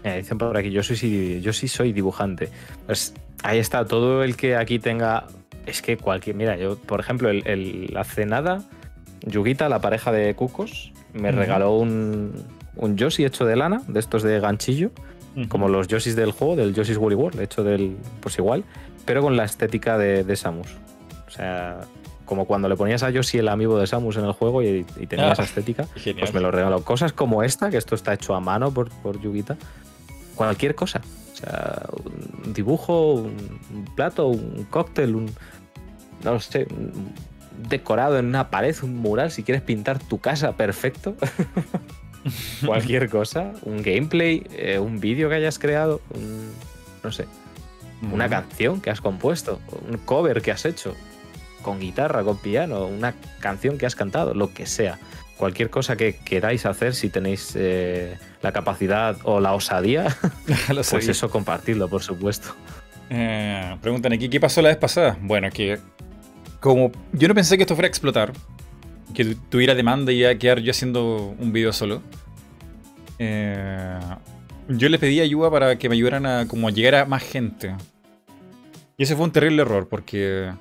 Dicen 0.03 0.37
por 0.37 0.55
aquí, 0.57 0.71
yo, 0.71 0.83
soy, 0.83 1.41
yo 1.41 1.53
sí 1.53 1.67
soy 1.67 1.93
dibujante. 1.93 2.49
Pues 2.85 3.13
ahí 3.43 3.59
está, 3.59 3.85
todo 3.85 4.23
el 4.23 4.35
que 4.35 4.55
aquí 4.55 4.79
tenga. 4.79 5.25
Es 5.65 5.81
que 5.81 5.97
cualquier. 5.97 6.35
Mira, 6.35 6.57
yo, 6.57 6.77
por 6.77 6.99
ejemplo, 6.99 7.29
el, 7.29 7.93
hace 7.95 8.25
nada, 8.25 8.63
Yugita, 9.25 9.69
la 9.69 9.79
pareja 9.79 10.11
de 10.11 10.33
Cucos, 10.35 10.91
me 11.13 11.31
regaló 11.31 11.77
un, 11.77 12.33
un 12.75 12.97
Yoshi 12.97 13.23
hecho 13.23 13.45
de 13.45 13.55
lana, 13.55 13.81
de 13.87 13.99
estos 13.99 14.23
de 14.23 14.39
ganchillo, 14.39 14.91
como 15.47 15.67
los 15.67 15.87
Yoshis 15.87 16.15
del 16.15 16.31
juego, 16.31 16.55
del 16.55 16.73
Yoshi's 16.73 16.97
Woolly 16.97 17.15
World, 17.15 17.39
hecho 17.39 17.63
del. 17.63 17.97
Pues 18.19 18.37
igual, 18.37 18.63
pero 19.05 19.21
con 19.21 19.37
la 19.37 19.45
estética 19.45 19.97
de, 19.97 20.35
Samus. 20.35 20.75
O 21.27 21.31
sea, 21.31 21.81
como 22.25 22.45
cuando 22.45 22.69
le 22.69 22.75
ponías 22.75 23.03
a 23.03 23.09
Yoshi 23.09 23.39
el 23.39 23.47
amigo 23.47 23.79
de 23.79 23.87
Samus 23.87 24.17
en 24.17 24.25
el 24.25 24.33
juego 24.33 24.61
y, 24.61 24.83
tenía 25.07 25.29
ah, 25.29 25.33
esa 25.33 25.43
estética, 25.43 25.87
pues 25.93 26.33
me 26.33 26.39
lo 26.39 26.51
regaló. 26.51 26.83
Cosas 26.83 27.13
como 27.13 27.43
esta, 27.43 27.69
que 27.69 27.77
esto 27.77 27.95
está 27.95 28.13
hecho 28.13 28.35
a 28.35 28.39
mano 28.39 28.71
por, 28.71 28.89
por 28.89 29.19
Yugita, 29.19 29.57
cualquier 30.35 30.75
cosa. 30.75 31.01
O 31.33 31.35
sea, 31.35 31.87
un 32.45 32.53
dibujo, 32.53 33.15
un 33.15 33.85
plato, 33.95 34.27
un 34.27 34.65
cóctel, 34.69 35.15
un. 35.15 35.31
No 36.23 36.39
sé, 36.39 36.67
un 36.69 37.13
decorado 37.69 38.17
en 38.17 38.25
una 38.25 38.49
pared, 38.49 38.75
un 38.83 38.95
mural, 38.95 39.31
si 39.31 39.43
quieres 39.43 39.61
pintar 39.61 39.99
tu 39.99 40.19
casa, 40.19 40.53
perfecto. 40.53 41.15
cualquier 42.65 43.09
cosa, 43.09 43.51
un 43.63 43.81
gameplay, 43.81 44.45
eh, 44.51 44.79
un 44.79 44.99
vídeo 44.99 45.29
que 45.29 45.35
hayas 45.35 45.59
creado, 45.59 46.01
no 47.03 47.11
sé, 47.11 47.25
una 48.11 48.29
canción 48.29 48.81
que 48.81 48.89
has 48.89 49.01
compuesto, 49.01 49.59
un 49.89 49.97
cover 49.97 50.41
que 50.41 50.51
has 50.51 50.65
hecho, 50.65 50.95
con 51.61 51.79
guitarra, 51.79 52.23
con 52.23 52.37
piano, 52.37 52.85
una 52.85 53.13
canción 53.39 53.77
que 53.77 53.85
has 53.85 53.95
cantado, 53.95 54.33
lo 54.33 54.53
que 54.53 54.65
sea 54.65 54.99
cualquier 55.37 55.69
cosa 55.69 55.95
que 55.95 56.15
queráis 56.15 56.65
hacer, 56.65 56.93
si 56.93 57.09
tenéis 57.09 57.53
eh, 57.55 58.17
la 58.41 58.51
capacidad 58.51 59.17
o 59.23 59.39
la 59.39 59.53
osadía, 59.53 60.15
pues 60.67 61.07
eso 61.07 61.29
compartirlo, 61.29 61.87
por 61.89 62.01
supuesto. 62.01 62.55
Eh, 63.09 63.77
preguntan 63.81 64.13
aquí, 64.13 64.29
¿qué 64.29 64.39
pasó 64.39 64.61
la 64.61 64.69
vez 64.69 64.77
pasada? 64.77 65.17
Bueno, 65.21 65.49
que 65.51 65.79
como 66.59 66.91
yo 67.11 67.27
no 67.27 67.35
pensé 67.35 67.57
que 67.57 67.63
esto 67.63 67.75
fuera 67.75 67.87
a 67.87 67.89
explotar, 67.89 68.33
que 69.13 69.35
tuviera 69.49 69.75
demanda 69.75 70.11
y 70.11 70.23
a 70.23 70.37
quedar 70.37 70.59
yo 70.59 70.71
haciendo 70.71 71.35
un 71.37 71.51
video 71.51 71.73
solo, 71.73 72.01
eh, 73.19 73.99
yo 74.69 74.89
le 74.89 74.97
pedí 74.97 75.19
ayuda 75.19 75.51
para 75.51 75.77
que 75.77 75.89
me 75.89 75.95
ayudaran 75.95 76.25
a 76.25 76.47
como 76.47 76.69
llegar 76.69 76.95
a 76.95 77.05
más 77.05 77.23
gente. 77.23 77.75
Y 78.97 79.03
ese 79.03 79.15
fue 79.15 79.25
un 79.25 79.31
terrible 79.31 79.61
error 79.61 79.87
porque 79.89 80.51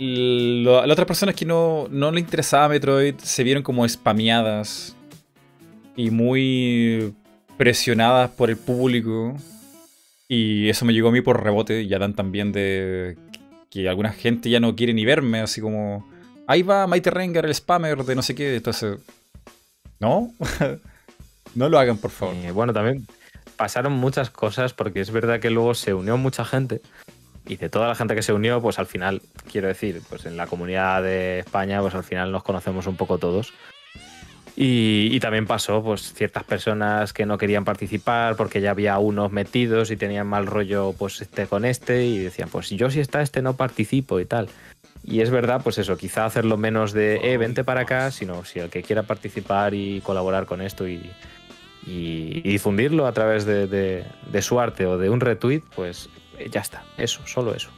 las 0.00 0.90
otras 0.90 1.06
personas 1.06 1.34
que 1.34 1.44
no, 1.44 1.86
no 1.90 2.10
le 2.10 2.20
interesaba 2.20 2.68
Metroid 2.70 3.16
se 3.18 3.44
vieron 3.44 3.62
como 3.62 3.86
spameadas 3.86 4.96
y 5.94 6.10
muy 6.10 7.14
presionadas 7.58 8.30
por 8.30 8.48
el 8.48 8.56
público. 8.56 9.36
Y 10.26 10.70
eso 10.70 10.86
me 10.86 10.94
llegó 10.94 11.08
a 11.08 11.12
mí 11.12 11.20
por 11.20 11.42
rebote. 11.42 11.86
Ya 11.86 11.98
dan 11.98 12.14
también 12.14 12.50
de 12.52 13.18
que 13.68 13.88
alguna 13.88 14.12
gente 14.12 14.48
ya 14.48 14.58
no 14.58 14.74
quiere 14.74 14.94
ni 14.94 15.04
verme, 15.04 15.40
así 15.40 15.60
como. 15.60 16.08
Ahí 16.46 16.62
va 16.62 16.86
Maite 16.86 17.10
Rengar, 17.10 17.44
el 17.44 17.54
spammer 17.54 18.02
de 18.04 18.14
no 18.14 18.22
sé 18.22 18.34
qué. 18.34 18.56
Entonces. 18.56 18.98
No. 19.98 20.32
no 21.54 21.68
lo 21.68 21.78
hagan, 21.78 21.98
por 21.98 22.10
favor. 22.10 22.34
Eh, 22.36 22.52
bueno, 22.52 22.72
también 22.72 23.06
pasaron 23.56 23.92
muchas 23.92 24.30
cosas 24.30 24.72
porque 24.72 25.00
es 25.02 25.10
verdad 25.10 25.40
que 25.40 25.50
luego 25.50 25.74
se 25.74 25.92
unió 25.92 26.16
mucha 26.16 26.46
gente 26.46 26.80
y 27.50 27.56
de 27.56 27.68
toda 27.68 27.88
la 27.88 27.96
gente 27.96 28.14
que 28.14 28.22
se 28.22 28.32
unió, 28.32 28.62
pues 28.62 28.78
al 28.78 28.86
final, 28.86 29.22
quiero 29.50 29.66
decir, 29.66 30.00
pues 30.08 30.24
en 30.24 30.36
la 30.36 30.46
comunidad 30.46 31.02
de 31.02 31.40
España, 31.40 31.80
pues 31.80 31.96
al 31.96 32.04
final 32.04 32.30
nos 32.30 32.44
conocemos 32.44 32.86
un 32.86 32.94
poco 32.94 33.18
todos. 33.18 33.52
Y, 34.54 35.18
también 35.20 35.46
pasó, 35.46 35.82
pues 35.82 36.12
ciertas 36.12 36.44
personas 36.44 37.12
que 37.12 37.26
no 37.26 37.38
querían 37.38 37.64
participar 37.64 38.36
porque 38.36 38.60
ya 38.60 38.70
había 38.70 38.98
unos 38.98 39.32
metidos 39.32 39.90
y 39.90 39.96
tenían 39.96 40.28
mal 40.28 40.46
rollo, 40.46 40.94
pues 40.96 41.20
este 41.22 41.46
con 41.46 41.64
este, 41.64 42.04
y 42.04 42.18
decían, 42.18 42.48
pues 42.50 42.70
yo 42.70 42.90
si 42.90 43.00
está 43.00 43.20
este 43.20 43.42
no 43.42 43.56
participo 43.56 44.20
y 44.20 44.26
tal. 44.26 44.48
Y 45.02 45.20
es 45.22 45.30
verdad, 45.30 45.60
pues 45.64 45.78
eso, 45.78 45.96
quizá 45.96 46.26
hacerlo 46.26 46.56
menos 46.56 46.92
de, 46.92 47.32
eh, 47.32 47.36
vente 47.36 47.64
para 47.64 47.80
acá, 47.80 48.12
sino 48.12 48.44
si 48.44 48.60
el 48.60 48.70
que 48.70 48.82
quiera 48.82 49.02
participar 49.02 49.74
y 49.74 50.02
colaborar 50.02 50.46
con 50.46 50.60
esto 50.60 50.86
y, 50.86 51.10
difundirlo 51.84 53.06
a 53.06 53.12
través 53.12 53.46
de, 53.46 53.66
de, 53.66 54.42
su 54.42 54.60
arte 54.60 54.86
o 54.86 54.98
de 54.98 55.10
un 55.10 55.18
retweet, 55.18 55.62
pues 55.74 56.10
ya 56.48 56.60
está, 56.60 56.84
eso, 56.96 57.26
solo 57.26 57.54
eso. 57.54 57.70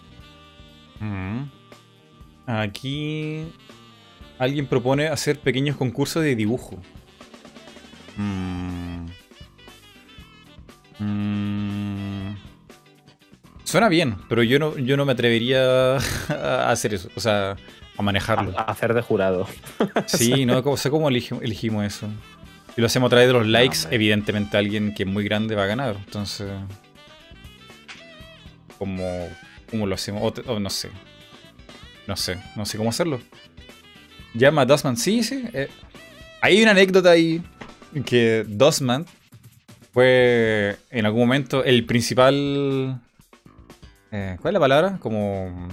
Aquí 2.47 3.47
alguien 4.39 4.67
propone 4.67 5.09
hacer 5.09 5.39
pequeños 5.39 5.77
concursos 5.77 6.23
de 6.23 6.37
dibujo. 6.37 6.79
Mm. 8.17 9.07
Mm. 10.99 12.37
Suena 13.65 13.89
bien, 13.89 14.17
pero 14.29 14.43
yo 14.43 14.59
no, 14.59 14.77
yo 14.77 14.97
no 14.97 15.05
me 15.05 15.13
atrevería 15.13 15.97
a 16.29 16.71
hacer 16.71 16.95
eso. 16.95 17.09
O 17.17 17.21
sea, 17.21 17.57
a 17.97 18.03
manejarlo. 18.03 18.59
A, 18.59 18.63
hacer 18.65 18.95
de 18.95 19.03
jurado. 19.03 19.47
Sí, 20.07 20.47
no 20.47 20.77
sé 20.77 20.91
cómo 20.91 21.09
elegimos 21.09 21.85
eso. 21.85 22.09
Si 22.75 22.81
lo 22.81 22.87
hacemos 22.87 23.09
a 23.09 23.11
través 23.11 23.29
de 23.29 23.35
los 23.35 23.47
likes, 23.47 23.79
evidentemente 23.91 24.57
alguien 24.57 24.95
que 24.95 25.03
es 25.03 25.09
muy 25.09 25.25
grande 25.25 25.55
va 25.55 25.65
a 25.65 25.67
ganar. 25.67 25.97
Entonces. 25.97 26.51
¿Cómo, 28.83 29.29
cómo 29.71 29.87
lo 29.87 29.95
hacemos? 29.95 30.35
O, 30.45 30.59
no 30.59 30.69
sé. 30.69 30.89
No 32.09 32.17
sé. 32.17 32.37
No 32.57 32.67
sé 32.67 32.77
cómo 32.77 32.91
hacerlo. 32.91 33.21
Llama 34.35 34.63
a 34.63 34.67
Dosman. 34.67 34.97
Sí, 34.97 35.23
sí. 35.23 35.45
Eh, 35.53 35.69
hay 36.41 36.61
una 36.61 36.73
anécdota 36.73 37.13
ahí. 37.13 37.41
Que 38.05 38.45
Dosman 38.49 39.07
fue 39.93 40.79
en 40.91 41.07
algún 41.07 41.21
momento 41.21 41.63
el 41.63 41.87
principal. 41.87 43.01
Eh, 44.11 44.37
¿Cuál 44.41 44.51
es 44.51 44.55
la 44.55 44.61
palabra? 44.61 44.99
Como. 44.99 45.69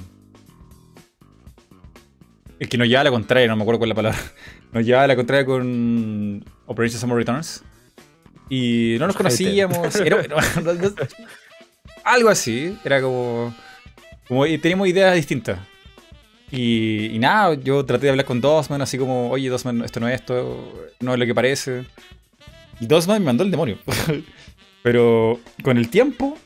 El 2.60 2.70
que 2.70 2.78
nos 2.78 2.88
lleva 2.88 3.02
a 3.02 3.06
la 3.06 3.12
contraria, 3.12 3.48
no 3.48 3.56
me 3.56 3.64
acuerdo 3.64 3.80
cuál 3.80 3.90
es 3.90 3.98
la 3.98 4.04
palabra. 4.04 4.20
Nos 4.72 4.86
llevaba 4.86 5.06
a 5.06 5.08
la 5.08 5.16
contraria 5.16 5.48
con 5.48 6.46
Operation 6.68 7.02
Summer 7.02 7.18
Returns. 7.18 7.64
Y 8.50 8.98
no 9.00 9.08
nos 9.08 9.16
conocíamos. 9.16 9.80
algo 12.14 12.30
así. 12.30 12.78
Era 12.84 13.02
como. 13.02 13.54
Como 14.28 14.46
ideas 14.46 15.16
distintas. 15.16 15.60
Y, 16.52 17.18
nada, 17.20 17.56
yo 17.56 17.86
traté 17.86 18.06
de 18.06 18.12
hablar 18.12 18.26
con 18.26 18.42
Dosman, 18.42 18.82
así 18.82 18.98
como, 18.98 19.30
oye, 19.30 19.50
Dosman, 19.50 19.84
esto 19.84 20.00
no 20.00 20.08
es 20.08 20.16
esto, 20.16 20.90
no 21.00 21.14
es 21.14 21.20
lo 21.20 21.26
que 21.26 21.36
parece. 21.36 21.86
Y 22.80 22.88
Dosman 22.88 23.22
me 23.22 23.26
mandó 23.26 23.44
el 23.44 23.52
demonio. 23.52 23.78
Pero 24.84 25.40
con 25.64 25.78
el 25.78 25.90
tiempo, 25.90 26.38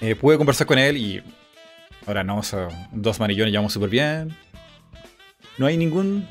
eh, 0.00 0.14
pude 0.14 0.36
conversar 0.36 0.66
con 0.66 0.78
él 0.78 0.96
y 0.96 1.22
ahora 2.06 2.22
no, 2.22 2.38
o 2.38 2.42
sea, 2.42 2.68
Dosman 2.92 3.30
y 3.30 3.36
yo 3.36 3.44
nos 3.44 3.50
llevamos 3.50 3.72
súper 3.72 3.90
bien. 3.90 4.36
No 5.56 5.66
hay 5.66 5.76
ningún 5.76 6.26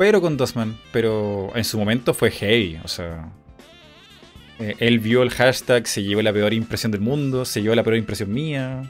pero 0.00 0.22
con 0.22 0.38
Dosman. 0.38 0.78
Pero 0.92 1.52
en 1.54 1.62
su 1.62 1.78
momento 1.78 2.14
fue 2.14 2.30
heavy. 2.30 2.80
O 2.82 2.88
sea. 2.88 3.30
Eh, 4.60 4.76
él 4.78 4.98
vio 4.98 5.22
el 5.22 5.30
hashtag, 5.30 5.86
se 5.86 6.02
llevó 6.02 6.22
la 6.22 6.32
peor 6.32 6.52
impresión 6.52 6.92
del 6.92 7.00
mundo, 7.00 7.44
se 7.44 7.62
llevó 7.62 7.74
la 7.74 7.82
peor 7.82 7.96
impresión 7.96 8.32
mía. 8.32 8.82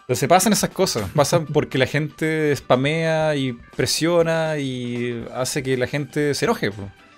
Entonces 0.00 0.28
pasan 0.28 0.52
esas 0.52 0.70
cosas. 0.70 1.08
Pasan 1.14 1.46
porque 1.46 1.78
la 1.78 1.86
gente 1.86 2.54
spamea 2.56 3.36
y 3.36 3.52
presiona 3.76 4.58
y 4.58 5.24
hace 5.34 5.62
que 5.62 5.76
la 5.76 5.86
gente 5.86 6.34
se 6.34 6.46
enoje. 6.46 6.70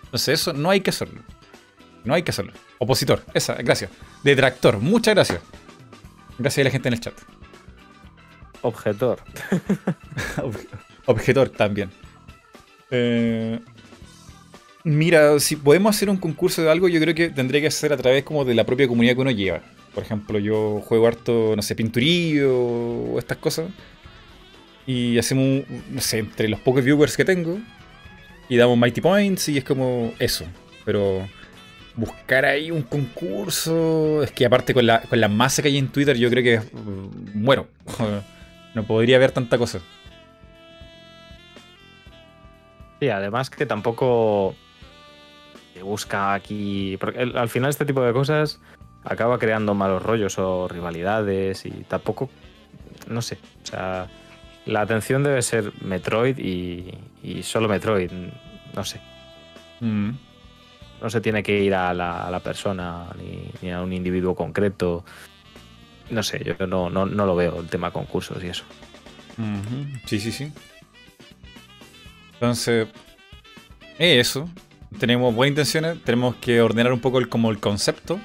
Entonces 0.05 0.41
eso 0.41 0.53
no 0.53 0.71
hay 0.71 0.81
que 0.81 0.91
hacerlo. 0.91 1.23
No 2.05 2.13
hay 2.13 2.23
que 2.23 2.31
hacerlo. 2.31 2.53
Opositor, 2.79 3.25
esa, 3.33 3.55
gracias. 3.55 3.91
Detractor, 4.23 4.79
muchas 4.79 5.15
gracias. 5.15 5.41
Gracias 6.39 6.63
a 6.63 6.65
la 6.65 6.71
gente 6.71 6.89
en 6.89 6.95
el 6.95 7.01
chat. 7.01 7.15
Objetor. 8.63 9.21
Objetor 11.07 11.49
también. 11.51 11.91
Eh, 12.91 13.61
mira, 14.85 15.39
si 15.41 15.57
podemos 15.57 15.97
hacer 15.97 16.11
un 16.11 16.19
concurso 16.19 16.63
de 16.63 16.71
algo, 16.71 16.89
yo 16.89 17.01
creo 17.01 17.15
que 17.15 17.31
tendría 17.31 17.61
que 17.61 17.71
ser 17.71 17.93
a 17.93 17.97
través 17.97 18.23
como 18.23 18.45
de 18.45 18.55
la 18.55 18.65
propia 18.65 18.87
comunidad 18.87 19.15
que 19.15 19.21
uno 19.21 19.31
lleva. 19.31 19.63
Por 19.95 20.05
ejemplo, 20.05 20.39
yo 20.39 20.81
juego 20.87 21.07
harto, 21.07 21.55
no 21.57 21.63
sé, 21.63 21.75
pinturillo 21.75 22.55
o 22.55 23.19
estas 23.19 23.39
cosas. 23.39 23.71
Y 24.87 25.19
hacemos, 25.19 25.65
no 25.91 26.01
sé, 26.01 26.19
entre 26.19 26.49
los 26.49 26.61
pocos 26.61 26.85
viewers 26.85 27.17
que 27.17 27.25
tengo. 27.25 27.59
Y 28.49 28.57
damos 28.57 28.77
Mighty 28.77 29.01
Points 29.01 29.49
y 29.49 29.59
es 29.59 29.65
como 29.65 30.13
eso. 30.19 30.45
Pero 30.85 31.27
buscar 31.97 32.45
ahí 32.45 32.71
un 32.71 32.83
concurso. 32.83 34.23
Es 34.23 34.33
que 34.33 34.45
aparte 34.45 34.75
con 34.75 34.87
la, 34.87 35.01
con 35.03 35.21
la 35.21 35.29
masa 35.29 35.63
que 35.63 35.69
hay 35.69 35.79
en 35.79 35.89
Twitter, 35.89 36.17
yo 36.17 36.29
creo 36.29 36.43
que 36.43 36.61
muero. 37.33 37.69
no 38.75 38.85
podría 38.85 39.17
haber 39.17 39.31
tanta 39.31 39.57
cosa. 39.57 39.81
Sí, 43.01 43.09
además 43.09 43.49
que 43.51 43.65
tampoco 43.67 44.55
busca 45.85 46.35
aquí. 46.35 46.97
Porque 46.99 47.21
al 47.21 47.49
final 47.49 47.71
este 47.71 47.85
tipo 47.85 48.03
de 48.03 48.13
cosas 48.13 48.61
acaba 49.05 49.39
creando 49.39 49.75
malos 49.75 50.03
rollos 50.03 50.39
o 50.39 50.67
rivalidades 50.69 51.67
y 51.67 51.71
tampoco. 51.71 52.31
No 53.09 53.23
sé. 53.23 53.39
O 53.63 53.67
sea, 53.67 54.09
la 54.67 54.81
atención 54.81 55.23
debe 55.23 55.43
ser 55.43 55.73
Metroid 55.83 56.39
y, 56.39 57.43
solo 57.43 57.69
Metroid. 57.69 58.11
No 58.75 58.85
sé. 58.85 59.01
Mm. 59.81 60.11
No 61.03 61.11
se 61.11 61.21
tiene 61.21 61.43
que 61.43 61.61
ir 61.61 61.75
a 61.75 61.93
la, 61.93 62.41
persona 62.43 63.07
ni, 63.61 63.71
a 63.71 63.83
un 63.83 63.93
individuo 63.93 64.35
concreto. 64.35 65.05
No 66.11 66.23
sé, 66.23 66.43
yo 66.45 66.67
no, 66.67 66.89
no, 66.89 67.07
lo 67.07 67.37
veo 67.37 67.61
el 67.61 67.69
tema 67.69 67.91
concursos 67.91 68.43
y 68.43 68.49
eso. 68.49 68.65
Sí, 70.07 70.21
sí, 70.21 70.33
sí. 70.33 70.53
Entonces, 72.35 72.89
eso. 73.99 74.49
Tenemos 74.99 75.35
buenas 75.35 75.51
intenciones, 75.51 76.03
tenemos 76.05 76.37
que 76.37 76.61
ordenar 76.61 76.93
un 76.93 77.01
poco 77.01 77.19
el, 77.19 77.29
como 77.29 77.51
el 77.51 77.59
concepto. 77.59 78.21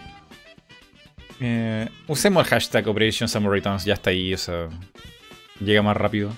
Eh, 1.39 1.87
usemos 2.07 2.43
el 2.43 2.49
hashtag 2.49 2.87
Operation 2.87 3.27
Summer 3.27 3.51
Returns, 3.51 3.85
ya 3.85 3.93
está 3.93 4.11
ahí, 4.11 4.33
o 4.33 4.69
llega 5.63 5.81
más 5.81 5.97
rápido. 5.97 6.31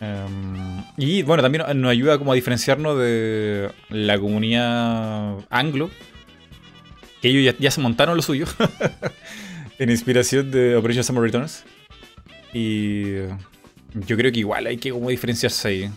Em, 0.00 0.82
y 0.96 1.22
bueno, 1.22 1.42
también 1.42 1.64
nos 1.80 1.90
ayuda 1.90 2.18
como 2.18 2.32
a 2.32 2.34
diferenciarnos 2.34 2.98
de 2.98 3.70
la 3.88 4.18
comunidad 4.18 5.38
anglo. 5.48 5.90
Que 7.22 7.28
ellos 7.28 7.54
ya, 7.58 7.70
se 7.70 7.80
montaron 7.80 8.16
lo 8.16 8.22
suyo. 8.22 8.46
en 9.78 9.90
inspiración 9.90 10.50
de 10.50 10.76
Operation 10.76 11.04
Summer 11.04 11.22
Returns. 11.22 11.64
Y 12.52 13.12
yo 13.94 14.16
creo 14.16 14.32
que 14.32 14.40
igual 14.40 14.66
hay 14.66 14.76
que 14.76 14.90
como 14.90 15.08
diferenciarse 15.08 15.68
ahí 15.68 15.90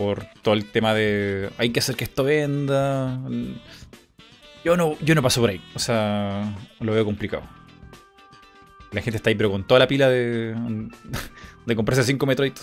por 0.00 0.24
todo 0.40 0.54
el 0.54 0.64
tema 0.64 0.94
de 0.94 1.50
hay 1.58 1.68
que 1.68 1.80
hacer 1.80 1.94
que 1.94 2.04
esto 2.04 2.24
venda. 2.24 3.20
Yo 4.64 4.74
no, 4.74 4.96
yo 5.00 5.14
no 5.14 5.20
paso 5.20 5.42
por 5.42 5.50
ahí, 5.50 5.60
o 5.74 5.78
sea, 5.78 6.56
lo 6.80 6.92
veo 6.94 7.04
complicado. 7.04 7.42
La 8.92 9.02
gente 9.02 9.18
está 9.18 9.28
ahí, 9.28 9.34
pero 9.34 9.50
con 9.50 9.64
toda 9.64 9.78
la 9.78 9.86
pila 9.86 10.08
de, 10.08 10.56
de 11.66 11.76
comprarse 11.76 12.02
5 12.02 12.24
Metroid. 12.24 12.54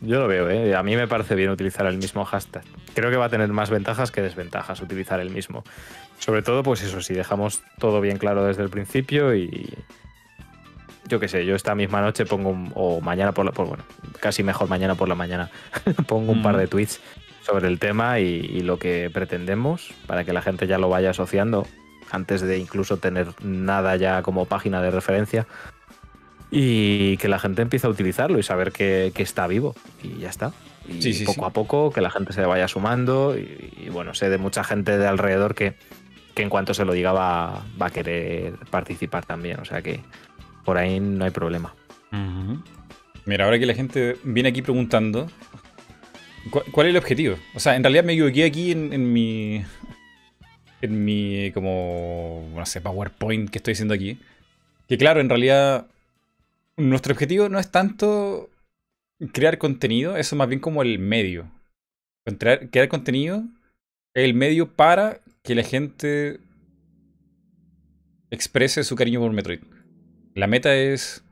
Yo 0.00 0.18
lo 0.18 0.26
veo, 0.26 0.48
¿eh? 0.48 0.74
a 0.74 0.82
mí 0.82 0.96
me 0.96 1.06
parece 1.06 1.34
bien 1.34 1.50
utilizar 1.50 1.84
el 1.84 1.98
mismo 1.98 2.24
hashtag. 2.24 2.64
Creo 2.94 3.10
que 3.10 3.18
va 3.18 3.26
a 3.26 3.30
tener 3.30 3.48
más 3.48 3.68
ventajas 3.68 4.10
que 4.10 4.22
desventajas 4.22 4.80
utilizar 4.80 5.20
el 5.20 5.28
mismo. 5.28 5.64
Sobre 6.18 6.40
todo, 6.40 6.62
pues 6.62 6.82
eso, 6.82 7.02
si 7.02 7.12
dejamos 7.12 7.62
todo 7.78 8.00
bien 8.00 8.16
claro 8.16 8.44
desde 8.44 8.62
el 8.62 8.70
principio 8.70 9.34
y, 9.34 9.68
yo 11.08 11.20
qué 11.20 11.28
sé, 11.28 11.44
yo 11.46 11.54
esta 11.54 11.74
misma 11.74 12.00
noche 12.00 12.26
pongo 12.26 12.50
un, 12.50 12.72
o 12.74 13.00
mañana 13.00 13.32
por 13.32 13.44
la, 13.44 13.52
bueno, 13.52 13.84
casi 14.20 14.42
mejor 14.42 14.68
mañana 14.68 14.94
por 14.94 15.08
la 15.08 15.14
mañana, 15.14 15.50
pongo 16.06 16.32
un 16.32 16.42
par 16.42 16.56
de 16.56 16.66
tweets 16.66 17.00
sobre 17.46 17.68
el 17.68 17.78
tema 17.78 18.18
y, 18.18 18.60
lo 18.60 18.78
que 18.78 19.08
pretendemos 19.12 19.92
para 20.06 20.24
que 20.24 20.32
la 20.32 20.42
gente 20.42 20.66
ya 20.66 20.78
lo 20.78 20.88
vaya 20.88 21.10
asociando 21.10 21.66
antes 22.10 22.40
de 22.40 22.58
incluso 22.58 22.96
tener 22.96 23.28
nada 23.42 23.94
ya 23.96 24.22
como 24.22 24.46
página 24.46 24.82
de 24.82 24.90
referencia 24.90 25.46
y 26.50 27.16
que 27.18 27.28
la 27.28 27.38
gente 27.38 27.62
empiece 27.62 27.86
a 27.86 27.90
utilizarlo 27.90 28.38
y 28.38 28.42
saber 28.42 28.72
que, 28.72 29.12
está 29.16 29.46
vivo 29.46 29.74
y 30.02 30.18
ya 30.20 30.30
está. 30.30 30.52
Y 30.88 31.24
poco 31.24 31.46
a 31.46 31.50
poco 31.50 31.92
que 31.92 32.00
la 32.00 32.10
gente 32.10 32.32
se 32.32 32.42
vaya 32.42 32.68
sumando 32.68 33.36
y, 33.36 33.88
bueno, 33.90 34.14
sé 34.14 34.28
de 34.28 34.38
mucha 34.38 34.62
gente 34.62 34.98
de 34.98 35.06
alrededor 35.06 35.56
que, 35.56 35.74
que 36.34 36.42
en 36.42 36.48
cuanto 36.48 36.74
se 36.74 36.84
lo 36.84 36.92
diga 36.92 37.12
va, 37.12 37.64
va 37.80 37.86
a 37.86 37.90
querer 37.90 38.54
participar 38.70 39.24
también. 39.24 39.58
O 39.58 39.64
sea 39.64 39.82
que 39.82 40.00
por 40.66 40.76
ahí 40.76 40.98
no 41.00 41.24
hay 41.24 41.30
problema. 41.30 41.74
Mira, 43.24 43.44
ahora 43.44 43.58
que 43.58 43.66
la 43.66 43.74
gente 43.74 44.16
viene 44.24 44.50
aquí 44.50 44.62
preguntando, 44.62 45.30
¿cuál, 46.50 46.88
es 46.88 46.90
el 46.90 46.96
objetivo? 46.96 47.36
O 47.54 47.60
sea, 47.60 47.76
en 47.76 47.82
realidad 47.82 48.04
me 48.04 48.12
equivoqué 48.12 48.44
aquí 48.44 48.72
en, 48.72 49.12
mi. 49.12 49.64
En 50.82 51.04
mi, 51.04 51.52
como. 51.52 52.50
No 52.54 52.66
sé, 52.66 52.80
PowerPoint 52.80 53.48
que 53.48 53.58
estoy 53.58 53.72
haciendo 53.72 53.94
aquí. 53.94 54.18
Que 54.88 54.98
claro, 54.98 55.20
en 55.20 55.28
realidad. 55.28 55.86
Nuestro 56.76 57.14
objetivo 57.14 57.48
no 57.48 57.58
es 57.58 57.70
tanto 57.70 58.50
crear 59.32 59.56
contenido, 59.56 60.18
eso 60.18 60.34
es 60.34 60.38
más 60.38 60.48
bien 60.48 60.60
como 60.60 60.82
el 60.82 60.98
medio. 60.98 61.48
Crear, 62.38 62.68
crear 62.68 62.88
contenido 62.88 63.44
es 64.12 64.24
el 64.24 64.34
medio 64.34 64.68
para 64.68 65.20
que 65.42 65.54
la 65.54 65.62
gente 65.62 66.38
exprese 68.30 68.84
su 68.84 68.94
cariño 68.94 69.20
por 69.20 69.32
Metroid. 69.32 69.60
La 70.36 70.46
meta 70.46 70.74
es. 70.76 71.24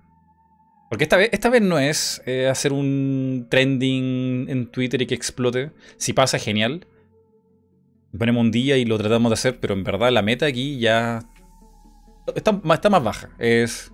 Porque 0.91 1.05
esta 1.05 1.17
vez, 1.17 1.29
esta 1.33 1.51
vez 1.51 1.63
no 1.63 1.79
es 1.79 2.23
eh, 2.27 2.49
hacer 2.49 2.73
un 2.73 3.47
trending 3.51 4.47
en 4.49 4.67
Twitter 4.73 5.01
y 5.03 5.07
que 5.07 5.15
explote. 5.15 5.71
Si 5.97 6.13
pasa, 6.13 6.39
genial. 6.39 6.87
Ponemos 8.17 8.41
un 8.41 8.51
día 8.51 8.77
y 8.77 8.85
lo 8.85 8.97
tratamos 8.97 9.31
de 9.31 9.35
hacer, 9.35 9.61
pero 9.61 9.75
en 9.75 9.83
verdad 9.83 10.11
la 10.11 10.23
meta 10.23 10.47
aquí 10.47 10.79
ya 10.79 11.21
está, 12.35 12.61
está 12.73 12.91
más 12.91 13.03
baja. 13.03 13.31
Es 13.39 13.93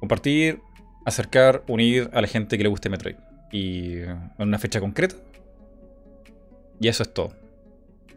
Compartir, 0.00 0.60
acercar, 1.04 1.64
unir 1.68 2.10
a 2.12 2.20
la 2.20 2.26
gente 2.26 2.56
que 2.56 2.62
le 2.62 2.68
guste 2.68 2.88
Metroid. 2.88 3.16
Y 3.52 3.98
en 3.98 4.30
una 4.38 4.58
fecha 4.58 4.80
concreta. 4.80 5.16
Y 6.80 6.88
eso 6.88 7.02
es 7.02 7.14
todo. 7.14 7.32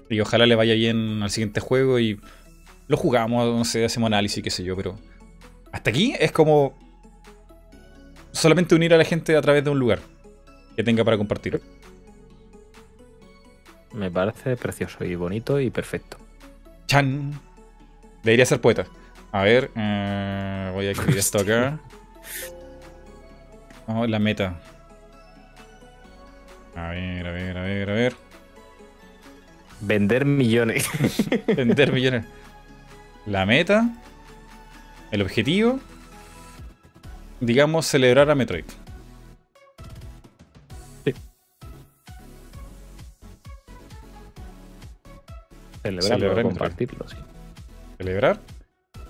Y 0.09 0.19
ojalá 0.19 0.45
le 0.45 0.55
vaya 0.55 0.73
bien 0.73 1.21
al 1.21 1.29
siguiente 1.29 1.59
juego 1.59 1.99
y 1.99 2.19
lo 2.87 2.97
jugamos, 2.97 3.55
no 3.55 3.63
sé, 3.65 3.85
hacemos 3.85 4.07
análisis, 4.07 4.43
qué 4.43 4.49
sé 4.49 4.63
yo, 4.63 4.75
pero 4.75 4.97
hasta 5.71 5.89
aquí 5.89 6.15
es 6.19 6.31
como 6.31 6.77
solamente 8.31 8.75
unir 8.75 8.93
a 8.93 8.97
la 8.97 9.05
gente 9.05 9.35
a 9.35 9.41
través 9.41 9.63
de 9.63 9.69
un 9.69 9.79
lugar 9.79 9.99
que 10.75 10.83
tenga 10.83 11.03
para 11.03 11.17
compartir. 11.17 11.61
Me 13.93 14.11
parece 14.11 14.55
precioso 14.55 15.03
y 15.03 15.15
bonito 15.15 15.59
y 15.59 15.69
perfecto. 15.69 16.17
Chan. 16.87 17.39
Debería 18.23 18.45
ser 18.45 18.61
poeta. 18.61 18.85
A 19.31 19.43
ver, 19.43 19.71
eh, 19.75 20.71
voy 20.73 20.87
a 20.87 20.91
escribir 20.91 21.17
esto 21.17 21.39
acá. 21.39 21.79
Ver 23.87 24.09
la 24.09 24.19
meta. 24.19 24.59
A 26.75 26.89
ver, 26.89 27.27
a 27.27 27.31
ver, 27.31 27.57
a 27.57 27.63
ver, 27.63 27.89
a 27.89 27.93
ver. 27.93 28.15
Vender 29.81 30.25
millones. 30.25 30.89
Vender 31.47 31.91
millones. 31.91 32.25
La 33.25 33.45
meta. 33.45 33.89
El 35.11 35.21
objetivo. 35.21 35.79
Digamos, 37.39 37.85
celebrar 37.85 38.29
a 38.29 38.35
Metroid. 38.35 38.65
Celebrar, 45.81 46.43
compartirlo, 46.43 47.07
sí. 47.07 47.15
Celebrar 47.97 48.39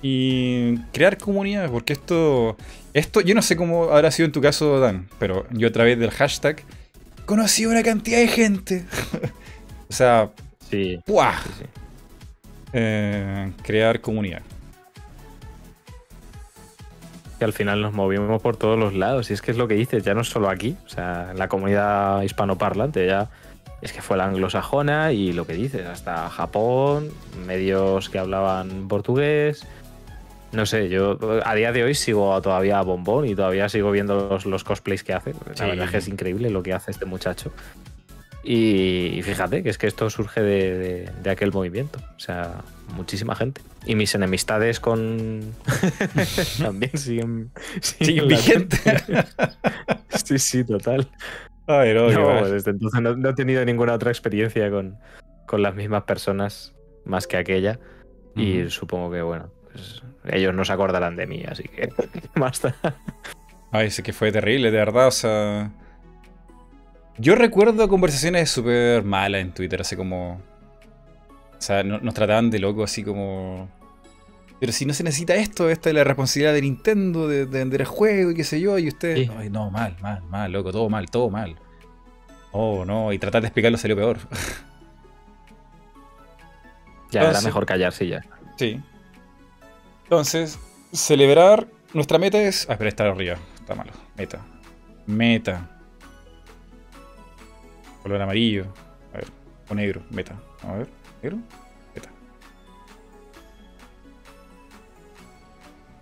y 0.02 0.78
crear 0.94 1.18
comunidades, 1.18 1.70
porque 1.70 1.94
esto, 1.94 2.56
esto, 2.94 3.22
yo 3.22 3.36
no 3.36 3.42
sé 3.42 3.56
cómo 3.58 3.86
habrá 3.92 4.12
sido 4.12 4.28
en 4.28 4.32
tu 4.32 4.42
caso, 4.42 4.80
Dan, 4.80 5.10
pero 5.20 5.46
yo 5.52 5.68
a 5.68 5.72
través 5.72 6.00
del 6.00 6.12
hashtag 6.12 6.64
conocí 7.26 7.66
una 7.66 7.84
cantidad 7.84 8.20
de 8.20 8.28
gente. 8.28 8.86
o 9.90 9.94
sea, 9.94 10.32
sí, 10.70 11.00
eh, 12.72 13.52
crear 13.62 14.00
comunidad. 14.00 14.42
Que 17.40 17.45
al 17.45 17.53
final 17.53 17.82
nos 17.82 17.94
movimos 17.94 18.41
por 18.41 18.57
todos 18.57 18.78
los 18.78 18.94
lados, 18.94 19.30
y 19.30 19.34
es 19.34 19.41
que 19.41 19.52
es 19.52 19.57
lo 19.57 19.68
que 19.68 19.76
dices, 19.76 20.03
ya 20.03 20.14
no 20.14 20.22
es 20.22 20.28
solo 20.28 20.49
aquí, 20.49 20.76
o 20.86 20.90
sea, 20.90 21.30
en 21.32 21.40
la 21.40 21.48
comunidad 21.48 22.22
hispanoparlante, 22.22 23.07
ya 23.07 23.30
es 23.82 23.94
que 23.94 24.02
fue 24.02 24.18
la 24.18 24.26
anglosajona 24.26 25.14
y 25.14 25.32
lo 25.32 25.48
que 25.48 25.53
dices, 25.53 25.86
hasta 25.88 26.30
Japón, 26.30 27.10
medios 27.45 28.10
que 28.10 28.20
hablaban 28.20 28.88
portugués. 28.88 29.66
No 30.52 30.66
sé, 30.66 30.90
yo 30.90 31.18
a 31.45 31.56
día 31.56 31.72
de 31.72 31.84
hoy 31.84 31.94
sigo 31.94 32.41
todavía 32.41 32.80
a 32.80 32.82
Bombón 32.82 33.28
y 33.28 33.36
todavía 33.36 33.70
sigo 33.70 33.91
viendo 33.91 34.40
los, 34.44 34.64
cosplays 34.64 35.03
que 35.03 35.14
hace. 35.14 35.34
La 35.57 35.68
verdad 35.68 35.86
es 35.86 35.91
que 35.91 35.98
es 35.98 36.07
increíble 36.07 36.49
lo 36.49 36.64
que 36.64 36.74
hace 36.74 36.91
este 36.91 37.06
muchacho. 37.06 37.52
Y, 38.44 39.22
fíjate 39.24 39.64
que 39.64 39.70
es 39.70 39.78
que 39.78 39.88
esto 39.88 40.10
surge 40.10 40.41
de, 40.41 41.30
aquel 41.30 41.52
movimiento. 41.52 41.99
O 42.16 42.20
sea, 42.20 42.61
muchísima 42.95 43.36
gente. 43.36 43.61
Y 43.86 43.95
mis 43.95 44.16
enemistades 44.16 44.80
con. 44.80 45.53
también 46.57 46.98
siguen. 46.98 47.52
Siguen 47.82 48.28
vigentes. 48.28 48.82
sí, 50.26 50.40
sí, 50.40 50.64
total 50.64 51.07
no, 51.70 52.49
desde 52.49 52.72
entonces 52.72 53.02
no, 53.02 53.30
he 53.30 53.34
tenido 53.34 53.64
ninguna 53.64 53.94
otra 53.94 54.11
experiencia 54.11 54.70
con, 54.72 54.98
las 55.61 55.76
mismas 55.76 56.03
personas 56.03 56.74
más 57.06 57.28
que 57.28 57.38
aquella. 57.38 57.80
Y 58.36 58.70
supongo 58.70 59.11
que, 59.11 59.22
bueno, 59.22 59.52
pues, 59.72 60.02
ellos 60.32 60.53
no 60.53 60.64
se 60.64 60.72
acordarán 60.72 61.16
de 61.16 61.28
mí, 61.28 61.44
así 61.48 61.64
que 61.64 61.90
basta. 62.36 62.76
Ay, 63.72 63.91
sí 63.91 64.02
que 64.02 64.14
fue 64.14 64.32
terrible, 64.32 64.72
de 64.72 64.78
verdad, 64.78 65.07
o 65.07 65.11
sea. 65.11 65.72
Yo 67.20 67.36
recuerdo 67.36 67.90
conversaciones 67.90 68.50
súper 68.50 69.04
malas 69.04 69.41
en 69.41 69.52
Twitter, 69.52 69.82
así 69.82 69.98
como. 69.98 70.41
O 71.58 71.62
sea, 71.62 71.84
nos 71.84 72.14
trataban 72.14 72.50
de 72.50 72.60
loco, 72.60 72.84
así 72.84 73.04
como. 73.04 73.70
Pero 74.60 74.72
si 74.72 74.86
no 74.86 74.94
se 74.94 75.04
necesita 75.04 75.36
esto, 75.36 75.70
esta 75.70 75.90
es 75.90 75.96
la 75.96 76.06
responsabilidad 76.06 76.54
de 76.54 76.62
Nintendo 76.62 77.28
de, 77.28 77.46
vender 77.46 77.82
el 77.82 77.88
juego 77.88 78.32
y 78.32 78.36
qué 78.36 78.46
sé 78.46 78.62
yo, 78.62 78.80
y 78.80 78.88
usted. 78.88 79.30
Ay, 79.38 79.50
no, 79.50 79.70
mal, 79.70 79.98
mal, 80.02 80.24
mal, 80.24 80.52
loco, 80.52 80.72
todo 80.72 80.90
mal, 80.90 81.12
todo 81.12 81.30
mal. 81.30 81.58
Oh, 82.52 82.86
no, 82.86 83.12
y 83.12 83.20
tratar 83.20 83.41
de 83.41 83.48
explicarlo 83.48 83.78
salió 83.78 83.98
peor. 83.98 84.20
ya 87.12 87.30
era 87.30 87.41
mejor 87.41 87.66
callarse 87.66 88.08
ya. 88.08 88.22
Sí. 88.58 88.82
Entonces, 90.04 90.58
celebrar. 90.94 91.68
Nuestra 91.94 92.18
meta 92.18 92.41
es. 92.41 92.66
Ah, 92.70 92.74
espera, 92.74 92.90
está 92.90 93.06
arriba. 93.06 93.38
Está 93.60 93.76
malo. 93.76 93.91
Meta. 94.16 94.40
Meta. 95.06 95.79
Color 98.04 98.22
amarillo. 98.22 98.66
A 99.14 99.18
ver. 99.18 99.28
O 99.70 99.76
negro. 99.76 100.02
Meta. 100.10 100.36
A 100.64 100.74
ver. 100.74 100.88
Negro 101.22 101.40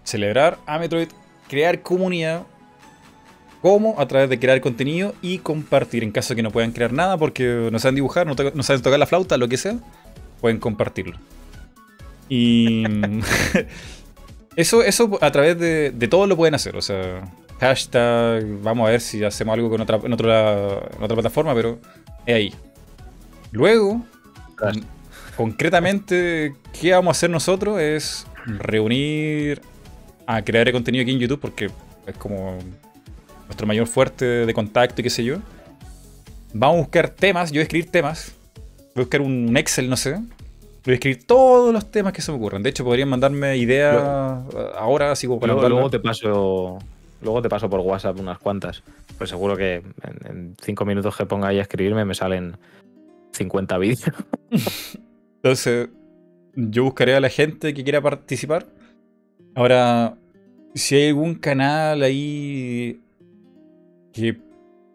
celebrar 0.08 0.58
a 0.66 0.80
Metroid, 0.80 1.10
crear 1.50 1.82
comunidad, 1.82 2.44
como 3.62 4.00
a 4.00 4.08
través 4.08 4.30
de 4.30 4.40
crear 4.40 4.62
contenido 4.62 5.14
y 5.22 5.40
compartir. 5.40 6.04
En 6.04 6.12
caso 6.12 6.30
de 6.30 6.38
que 6.38 6.44
no 6.44 6.52
puedan 6.52 6.72
crear 6.72 6.94
nada 6.94 7.18
porque 7.18 7.70
no 7.72 7.78
saben 7.80 7.96
dibujar, 7.96 8.26
no, 8.26 8.64
saben 8.64 8.82
tocar 8.82 9.00
la 9.00 9.06
flauta, 9.06 9.38
lo 9.38 9.50
que 9.50 9.58
sea, 9.58 9.78
pueden 10.40 10.60
compartirlo. 10.60 11.18
Y 12.30 12.84
eso, 14.56 14.82
eso 14.82 15.18
a 15.22 15.32
través 15.32 15.60
de, 15.60 16.08
todo 16.10 16.26
lo 16.26 16.38
pueden 16.38 16.56
hacer. 16.56 16.78
O 16.78 16.82
sea, 16.82 17.24
hashtag, 17.60 18.46
vamos 18.62 18.88
a 18.88 18.92
ver 18.92 19.02
si 19.02 19.24
hacemos 19.24 19.54
algo 19.54 19.70
con 19.70 19.82
otra, 19.82 20.00
en, 20.04 20.14
otra, 20.14 20.80
otra 21.02 21.16
plataforma, 21.16 21.54
pero 21.54 21.80
es 22.26 22.36
ahí. 22.36 22.54
Luego, 23.52 24.02
concretamente, 25.36 26.56
¿qué 26.80 26.92
vamos 26.92 27.10
a 27.10 27.12
hacer 27.18 27.30
nosotros? 27.30 27.80
Es 27.80 28.28
reunir 28.46 29.62
a 30.26 30.42
crear 30.42 30.72
contenido 30.72 31.02
aquí 31.02 31.12
en 31.12 31.20
YouTube 31.20 31.40
porque 31.40 31.70
es 32.06 32.18
como 32.18 32.58
nuestro 33.46 33.66
mayor 33.66 33.88
fuerte 33.88 34.26
de 34.46 34.54
contacto 34.54 35.02
y 35.02 35.04
qué 35.04 35.10
sé 35.10 35.24
yo. 35.24 35.38
Vamos 36.54 36.78
a 36.78 36.80
buscar 36.82 37.10
temas, 37.10 37.52
yo 37.52 37.56
voy 37.56 37.60
a 37.60 37.64
escribir 37.64 37.92
temas. 37.92 38.34
Voy 38.96 39.02
a 39.02 39.06
buscar 39.06 39.22
un 39.22 39.56
Excel, 39.58 39.90
no 39.90 39.98
sé. 39.98 40.14
Voy 40.86 40.94
a 40.94 40.94
escribir 40.94 41.26
todos 41.26 41.74
los 41.74 41.92
temas 41.92 42.14
que 42.14 42.22
se 42.22 42.32
me 42.32 42.38
ocurran. 42.38 42.64
De 42.64 42.70
hecho, 42.70 42.84
podrían 42.84 43.10
mandarme 43.10 43.58
ideas 43.58 43.96
ahora, 44.78 45.12
así 45.12 45.28
como 45.28 45.40
para 45.40 45.54
luego, 45.54 45.90
te 45.90 46.00
paso 46.00 46.80
Luego 47.22 47.42
te 47.42 47.50
paso 47.50 47.70
por 47.70 47.80
WhatsApp 47.80 48.20
unas 48.20 48.40
cuantas. 48.40 48.84
Pues 49.18 49.30
seguro 49.30 49.58
que 49.58 49.84
en, 50.28 50.56
cinco 50.62 50.86
minutos 50.86 51.16
que 51.18 51.26
ponga 51.26 51.48
ahí 51.50 51.60
a 51.60 51.64
escribirme 51.64 52.06
me 52.06 52.16
salen 52.16 52.58
50 53.32 53.78
vídeos. 53.78 54.04
Entonces, 55.36 55.90
yo 56.56 56.84
buscaré 56.84 57.16
a 57.16 57.20
la 57.20 57.30
gente 57.30 57.74
que 57.74 57.84
quiera 57.84 58.02
participar 58.02 58.68
Ahora, 59.58 60.16
si 60.76 60.94
hay 60.94 61.08
algún 61.08 61.34
canal 61.34 62.04
ahí 62.04 63.02
que 64.14 64.38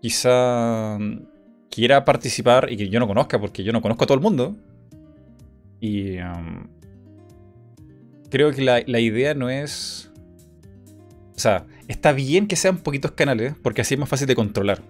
quizá 0.00 0.98
quiera 1.68 2.04
participar 2.04 2.70
y 2.70 2.76
que 2.76 2.88
yo 2.88 3.00
no 3.00 3.08
conozca, 3.08 3.40
porque 3.40 3.64
yo 3.64 3.72
no 3.72 3.82
conozco 3.82 4.04
a 4.04 4.06
todo 4.06 4.14
el 4.14 4.22
mundo, 4.22 4.54
y 5.80 6.16
um, 6.20 6.68
creo 8.30 8.52
que 8.52 8.62
la, 8.62 9.00
idea 9.00 9.34
no 9.34 9.50
es... 9.50 10.12
O 11.34 11.40
sea, 11.40 11.66
está 11.88 12.12
bien 12.12 12.46
que 12.46 12.56
sean 12.56 12.78
poquitos 12.78 13.12
canales, 13.12 13.54
porque 13.62 13.82
así 13.82 13.94
es 13.94 14.00
más 14.00 14.08
fácil 14.08 14.26
de 14.26 14.34
controlar. 14.34 14.82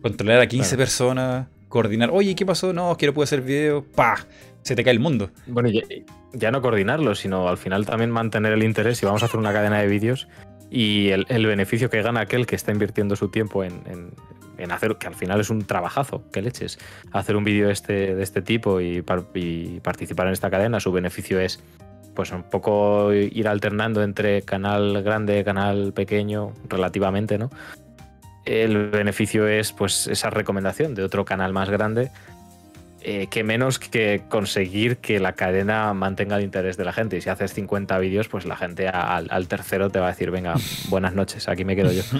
Controlar 0.00 0.40
a 0.40 0.46
15 0.46 0.76
personas, 0.76 1.46
coordinar, 1.68 2.10
oye, 2.12 2.34
¿qué 2.34 2.44
pasó? 2.44 2.72
No, 2.72 2.96
quiero 2.96 3.14
poder 3.14 3.28
hacer 3.28 3.42
video, 3.42 3.84
pa, 3.84 4.26
se 4.62 4.74
te 4.74 4.84
cae 4.84 4.92
el 4.92 5.00
mundo. 5.00 5.30
Bueno, 5.46 5.68
y 5.68 6.04
ya 6.32 6.50
no 6.50 6.62
coordinarlo, 6.62 7.14
sino 7.14 7.48
al 7.48 7.58
final 7.58 7.86
también 7.86 8.10
mantener 8.10 8.52
el 8.52 8.62
interés 8.62 9.02
y 9.02 9.06
vamos 9.06 9.22
a 9.22 9.26
hacer 9.26 9.38
una 9.38 9.52
cadena 9.52 9.78
de 9.80 9.86
vídeos 9.86 10.28
y 10.70 11.10
el, 11.10 11.46
beneficio 11.46 11.90
que 11.90 12.00
gana 12.00 12.20
aquel 12.20 12.46
que 12.46 12.56
está 12.56 12.72
invirtiendo 12.72 13.14
su 13.14 13.28
tiempo 13.28 13.62
en, 13.62 13.82
hacer, 14.70 14.96
que 14.96 15.06
al 15.06 15.14
final 15.14 15.38
es 15.38 15.50
un 15.50 15.66
trabajazo, 15.66 16.22
que 16.32 16.40
leches, 16.40 16.78
hacer 17.12 17.36
un 17.36 17.44
vídeo 17.44 17.68
este, 17.68 18.14
de 18.14 18.22
este 18.22 18.40
tipo 18.40 18.80
y, 18.80 19.02
participar 19.02 20.28
en 20.28 20.32
esta 20.32 20.48
cadena, 20.48 20.80
su 20.80 20.90
beneficio 20.90 21.38
es 21.40 21.60
pues 22.14 22.30
un 22.32 22.42
poco 22.42 23.12
ir 23.12 23.48
alternando 23.48 24.02
entre 24.02 24.42
canal 24.42 25.02
grande, 25.02 25.44
canal 25.44 25.92
pequeño, 25.92 26.52
relativamente, 26.68 27.38
¿no? 27.38 27.50
El 28.44 28.90
beneficio 28.90 29.46
es 29.46 29.72
pues 29.72 30.08
esa 30.08 30.30
recomendación 30.30 30.94
de 30.94 31.04
otro 31.04 31.24
canal 31.24 31.52
más 31.52 31.70
grande 31.70 32.10
eh, 33.04 33.26
que 33.28 33.42
menos 33.42 33.80
que 33.80 34.22
conseguir 34.28 34.98
que 34.98 35.18
la 35.18 35.32
cadena 35.32 35.92
mantenga 35.92 36.36
el 36.36 36.44
interés 36.44 36.76
de 36.76 36.84
la 36.84 36.92
gente. 36.92 37.16
Y 37.16 37.20
si 37.20 37.30
haces 37.30 37.52
50 37.52 37.98
vídeos, 37.98 38.28
pues 38.28 38.46
la 38.46 38.54
gente 38.54 38.86
al, 38.86 39.48
tercero 39.48 39.90
te 39.90 39.98
va 39.98 40.06
a 40.06 40.10
decir, 40.10 40.30
venga, 40.30 40.54
buenas 40.88 41.12
noches, 41.12 41.48
aquí 41.48 41.64
me 41.64 41.74
quedo 41.74 41.90
yo. 41.92 42.02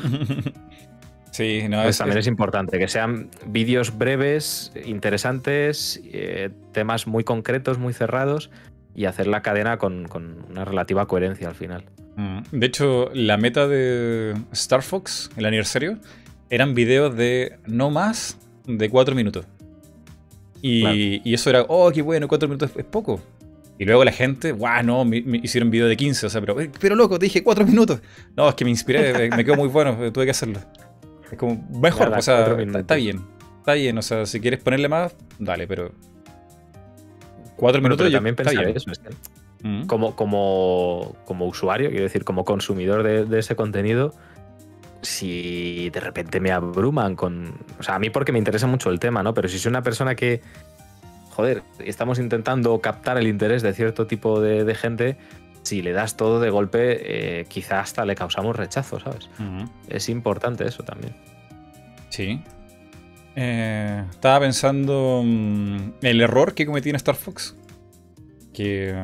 Sí, 1.30 1.66
no, 1.66 1.82
pues 1.82 1.96
también 1.96 2.18
es 2.18 2.26
importante 2.26 2.78
que 2.78 2.88
sean 2.88 3.30
vídeos 3.46 3.96
breves, 3.96 4.70
interesantes, 4.84 5.98
eh, 6.04 6.50
temas 6.72 7.06
muy 7.06 7.24
concretos, 7.24 7.78
muy 7.78 7.94
cerrados, 7.94 8.50
y 8.94 9.06
hacer 9.06 9.26
la 9.26 9.42
cadena 9.42 9.78
con, 9.78 10.08
una 10.50 10.64
relativa 10.64 11.06
coherencia 11.06 11.48
al 11.48 11.54
final. 11.54 11.84
Mm. 12.16 12.40
De 12.52 12.66
hecho, 12.66 13.10
la 13.14 13.36
meta 13.36 13.66
de 13.66 14.34
Star 14.52 14.82
Fox, 14.82 15.30
el 15.36 15.46
aniversario, 15.46 15.98
eran 16.50 16.74
videos 16.74 17.16
de 17.16 17.58
no 17.66 17.90
más 17.90 18.38
de 18.66 18.90
4 18.90 19.14
minutos. 19.14 19.46
Y, 20.60 21.32
eso 21.32 21.50
era, 21.50 21.64
oh, 21.68 21.90
qué 21.90 22.02
bueno, 22.02 22.28
4 22.28 22.48
minutos 22.48 22.70
es 22.76 22.84
poco. 22.84 23.20
Y 23.78 23.84
luego 23.84 24.04
la 24.04 24.12
gente, 24.12 24.52
guau, 24.52 24.84
no, 24.84 25.04
me, 25.04 25.16
hicieron 25.42 25.70
video 25.70 25.88
de 25.88 25.96
15, 25.96 26.26
o 26.26 26.30
sea, 26.30 26.40
pero, 26.40 26.56
pero 26.78 26.94
loco, 26.94 27.18
te 27.18 27.26
dije 27.26 27.42
4 27.42 27.66
minutos. 27.66 28.00
No, 28.36 28.48
es 28.48 28.54
que 28.54 28.64
me 28.64 28.70
inspiré, 28.70 29.30
me, 29.30 29.44
quedó 29.44 29.56
muy 29.56 29.68
bueno, 29.68 29.96
tuve 30.12 30.26
que 30.26 30.30
hacerlo. 30.30 30.60
Es 31.30 31.38
como, 31.38 31.66
mejor, 31.80 32.08
o 32.16 32.22
sea, 32.22 32.42
está, 32.42 32.94
bien. 32.94 33.22
Está 33.58 33.72
bien, 33.72 33.98
o 33.98 34.02
sea, 34.02 34.26
si 34.26 34.38
quieres 34.38 34.60
ponerle 34.60 34.88
más, 34.88 35.16
dale, 35.38 35.66
pero. 35.66 35.92
4 37.62 37.80
minutos 37.80 38.08
yo, 38.08 38.18
también 38.18 38.34
pensaba 38.34 38.62
eso, 38.62 38.90
es 38.90 38.98
que 38.98 39.10
mm. 39.62 39.86
como, 39.86 40.16
como, 40.16 41.16
como 41.24 41.46
usuario, 41.46 41.90
quiero 41.90 42.02
decir, 42.02 42.24
como 42.24 42.44
consumidor 42.44 43.02
de 43.04 43.38
ese 43.38 43.54
contenido, 43.54 44.14
si 45.02 45.90
de 45.90 46.00
repente 46.00 46.40
me 46.40 46.52
abruman 46.52 47.16
con. 47.16 47.54
O 47.78 47.82
sea, 47.82 47.96
a 47.96 47.98
mí 47.98 48.08
porque 48.10 48.32
me 48.32 48.38
interesa 48.38 48.66
mucho 48.66 48.90
el 48.90 48.98
tema, 48.98 49.22
¿no? 49.22 49.34
Pero 49.34 49.48
si 49.48 49.58
soy 49.58 49.70
una 49.70 49.82
persona 49.82 50.14
que. 50.14 50.40
Joder, 51.30 51.62
estamos 51.78 52.18
intentando 52.18 52.78
captar 52.80 53.18
el 53.18 53.26
interés 53.26 53.62
de 53.62 53.72
cierto 53.72 54.06
tipo 54.06 54.40
de, 54.40 54.74
gente. 54.74 55.16
Si 55.62 55.82
le 55.82 55.92
das 55.92 56.16
todo 56.16 56.40
de 56.40 56.50
golpe, 56.50 57.40
eh, 57.40 57.44
quizá 57.46 57.80
hasta 57.80 58.04
le 58.04 58.14
causamos 58.14 58.56
rechazo, 58.56 59.00
¿sabes? 59.00 59.30
Es 59.88 60.08
importante 60.08 60.66
eso 60.66 60.82
también. 60.82 61.14
Sí. 62.10 62.42
Eh, 63.34 64.04
estaba 64.10 64.40
pensando 64.40 65.22
mm, 65.24 65.92
el 66.02 66.20
error 66.20 66.54
que 66.54 66.66
cometí 66.66 66.90
en 66.90 66.96
Star 66.96 67.14
Fox. 67.14 67.56
Que 68.52 68.94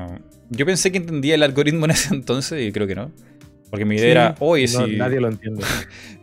yo 0.50 0.66
pensé 0.66 0.92
que 0.92 0.98
entendía 0.98 1.34
el 1.34 1.42
algoritmo 1.42 1.84
en 1.86 1.92
ese 1.92 2.14
entonces 2.14 2.66
y 2.66 2.72
creo 2.72 2.86
que 2.86 2.94
no. 2.94 3.10
Porque 3.70 3.84
mi 3.84 3.96
idea 3.96 4.10
era, 4.10 4.34
oye, 4.38 4.66
si. 4.66 4.96
Nadie 4.96 5.20
lo 5.20 5.28
entiende. 5.28 5.64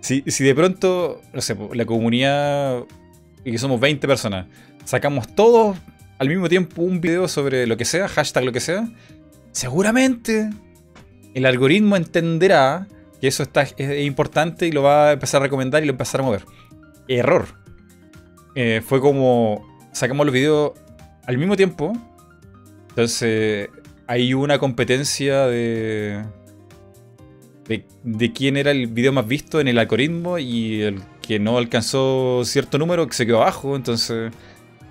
Si, 0.01 0.21
de 0.21 0.53
pronto, 0.53 1.19
no 1.33 1.41
sé, 1.41 1.57
la 1.73 1.83
comunidad, 1.83 2.83
y 3.43 3.51
que 3.51 3.57
somos 3.57 3.79
20 3.79 4.07
personas, 4.07 4.45
sacamos 4.83 5.33
todos 5.33 5.75
al 6.19 6.29
mismo 6.29 6.47
tiempo 6.47 6.83
un 6.83 7.01
video 7.01 7.27
sobre 7.27 7.65
lo 7.65 7.75
que 7.75 7.85
sea, 7.85 8.07
hashtag 8.07 8.43
lo 8.43 8.51
que 8.51 8.59
sea, 8.59 8.87
seguramente 9.51 10.51
el 11.33 11.47
algoritmo 11.47 11.95
entenderá 11.95 12.87
que 13.19 13.27
eso 13.27 13.41
está, 13.41 13.63
es, 13.63 14.05
importante 14.05 14.67
y 14.67 14.71
lo 14.71 14.83
va 14.83 15.09
a 15.09 15.13
empezar 15.13 15.41
a 15.41 15.45
recomendar 15.45 15.83
y 15.83 15.87
lo 15.87 15.93
va 15.93 15.95
a 15.95 15.97
empezar 15.97 16.21
a 16.21 16.23
mover. 16.23 16.45
Error. 17.07 17.64
Eh, 18.55 18.81
fue 18.85 18.99
como 19.01 19.67
sacamos 19.91 20.25
los 20.25 20.33
videos 20.33 20.71
al 21.25 21.37
mismo 21.37 21.55
tiempo. 21.55 21.93
Entonces 22.89 23.69
hay 24.07 24.33
una 24.33 24.57
competencia 24.59 25.45
de 25.47 26.23
de, 27.67 28.31
quién 28.33 28.57
era 28.57 28.71
el 28.71 28.87
video 28.87 29.11
más 29.11 29.27
visto 29.27 29.59
en 29.59 29.67
el 29.67 29.77
algoritmo 29.79 30.37
y 30.37 30.81
el 30.81 31.01
que 31.21 31.39
no 31.39 31.57
alcanzó 31.57 32.43
cierto 32.45 32.77
número 32.77 33.07
que 33.07 33.13
se 33.13 33.25
quedó 33.25 33.41
abajo. 33.41 33.75
Entonces, 33.75 34.31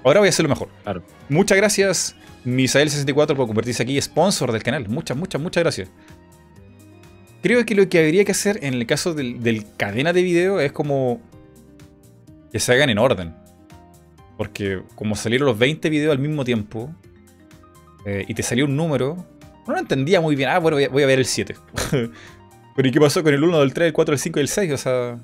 ahora 0.03 0.21
voy 0.21 0.29
a 0.29 0.31
hacerlo 0.31 0.49
mejor. 0.49 0.69
Claro. 0.83 1.03
Muchas 1.29 1.57
gracias, 1.57 2.17
Misael64, 2.45 3.37
por 3.37 3.47
convertirse 3.47 3.83
aquí 3.83 4.01
sponsor 4.01 4.53
del 4.53 4.63
canal. 4.63 4.89
Muchas, 4.89 5.17
muchas, 5.17 5.41
muchas 5.41 5.63
gracias. 5.63 5.89
Creo 7.43 7.65
que 7.65 7.75
lo 7.75 7.89
que 7.89 7.99
habría 7.99 8.25
que 8.25 8.33
hacer 8.33 8.59
en 8.63 8.75
el 8.75 8.87
caso 8.87 9.15
del, 9.15 9.67
cadena 9.77 10.13
de 10.13 10.23
video 10.23 10.61
es 10.61 10.73
como 10.73 11.21
que 12.51 12.59
se 12.59 12.73
hagan 12.73 12.91
en 12.91 12.99
orden. 12.99 13.35
Porque 14.37 14.83
como 14.95 15.15
salieron 15.17 15.47
los 15.47 15.59
20 15.59 15.91
videos 15.91 16.13
al 16.13 16.19
mismo 16.19 16.45
tiempo 16.45 16.95
eh, 18.05 18.25
y 18.27 18.35
te 18.35 18.43
salió 18.43 18.65
un 18.65 18.77
número, 18.77 19.27
no 19.67 19.73
lo 19.73 19.79
entendía 19.79 20.21
muy 20.21 20.37
bien. 20.37 20.49
Ah, 20.49 20.59
bueno, 20.59 20.77
voy 20.77 20.85
a, 20.85 20.89
voy 20.89 21.03
a 21.03 21.07
ver 21.07 21.19
el 21.19 21.25
7. 21.25 21.55
Pero 22.77 22.89
¿y 22.89 22.91
qué 22.91 23.01
pasó 23.01 23.23
con 23.23 23.33
el 23.33 23.43
1, 23.43 23.63
el 23.63 23.73
3, 23.73 23.87
el 23.89 23.93
4, 23.93 24.13
el 24.13 24.19
5 24.19 24.39
y 24.39 24.43
el 24.43 24.49
6? 24.49 24.73
O 24.73 24.77
sea, 24.77 25.19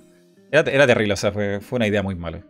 era, 0.52 0.86
terrible, 0.86 1.14
o 1.14 1.16
sea, 1.16 1.32
fue, 1.32 1.60
una 1.70 1.86
idea 1.86 2.02
muy 2.02 2.14
mala. 2.14 2.42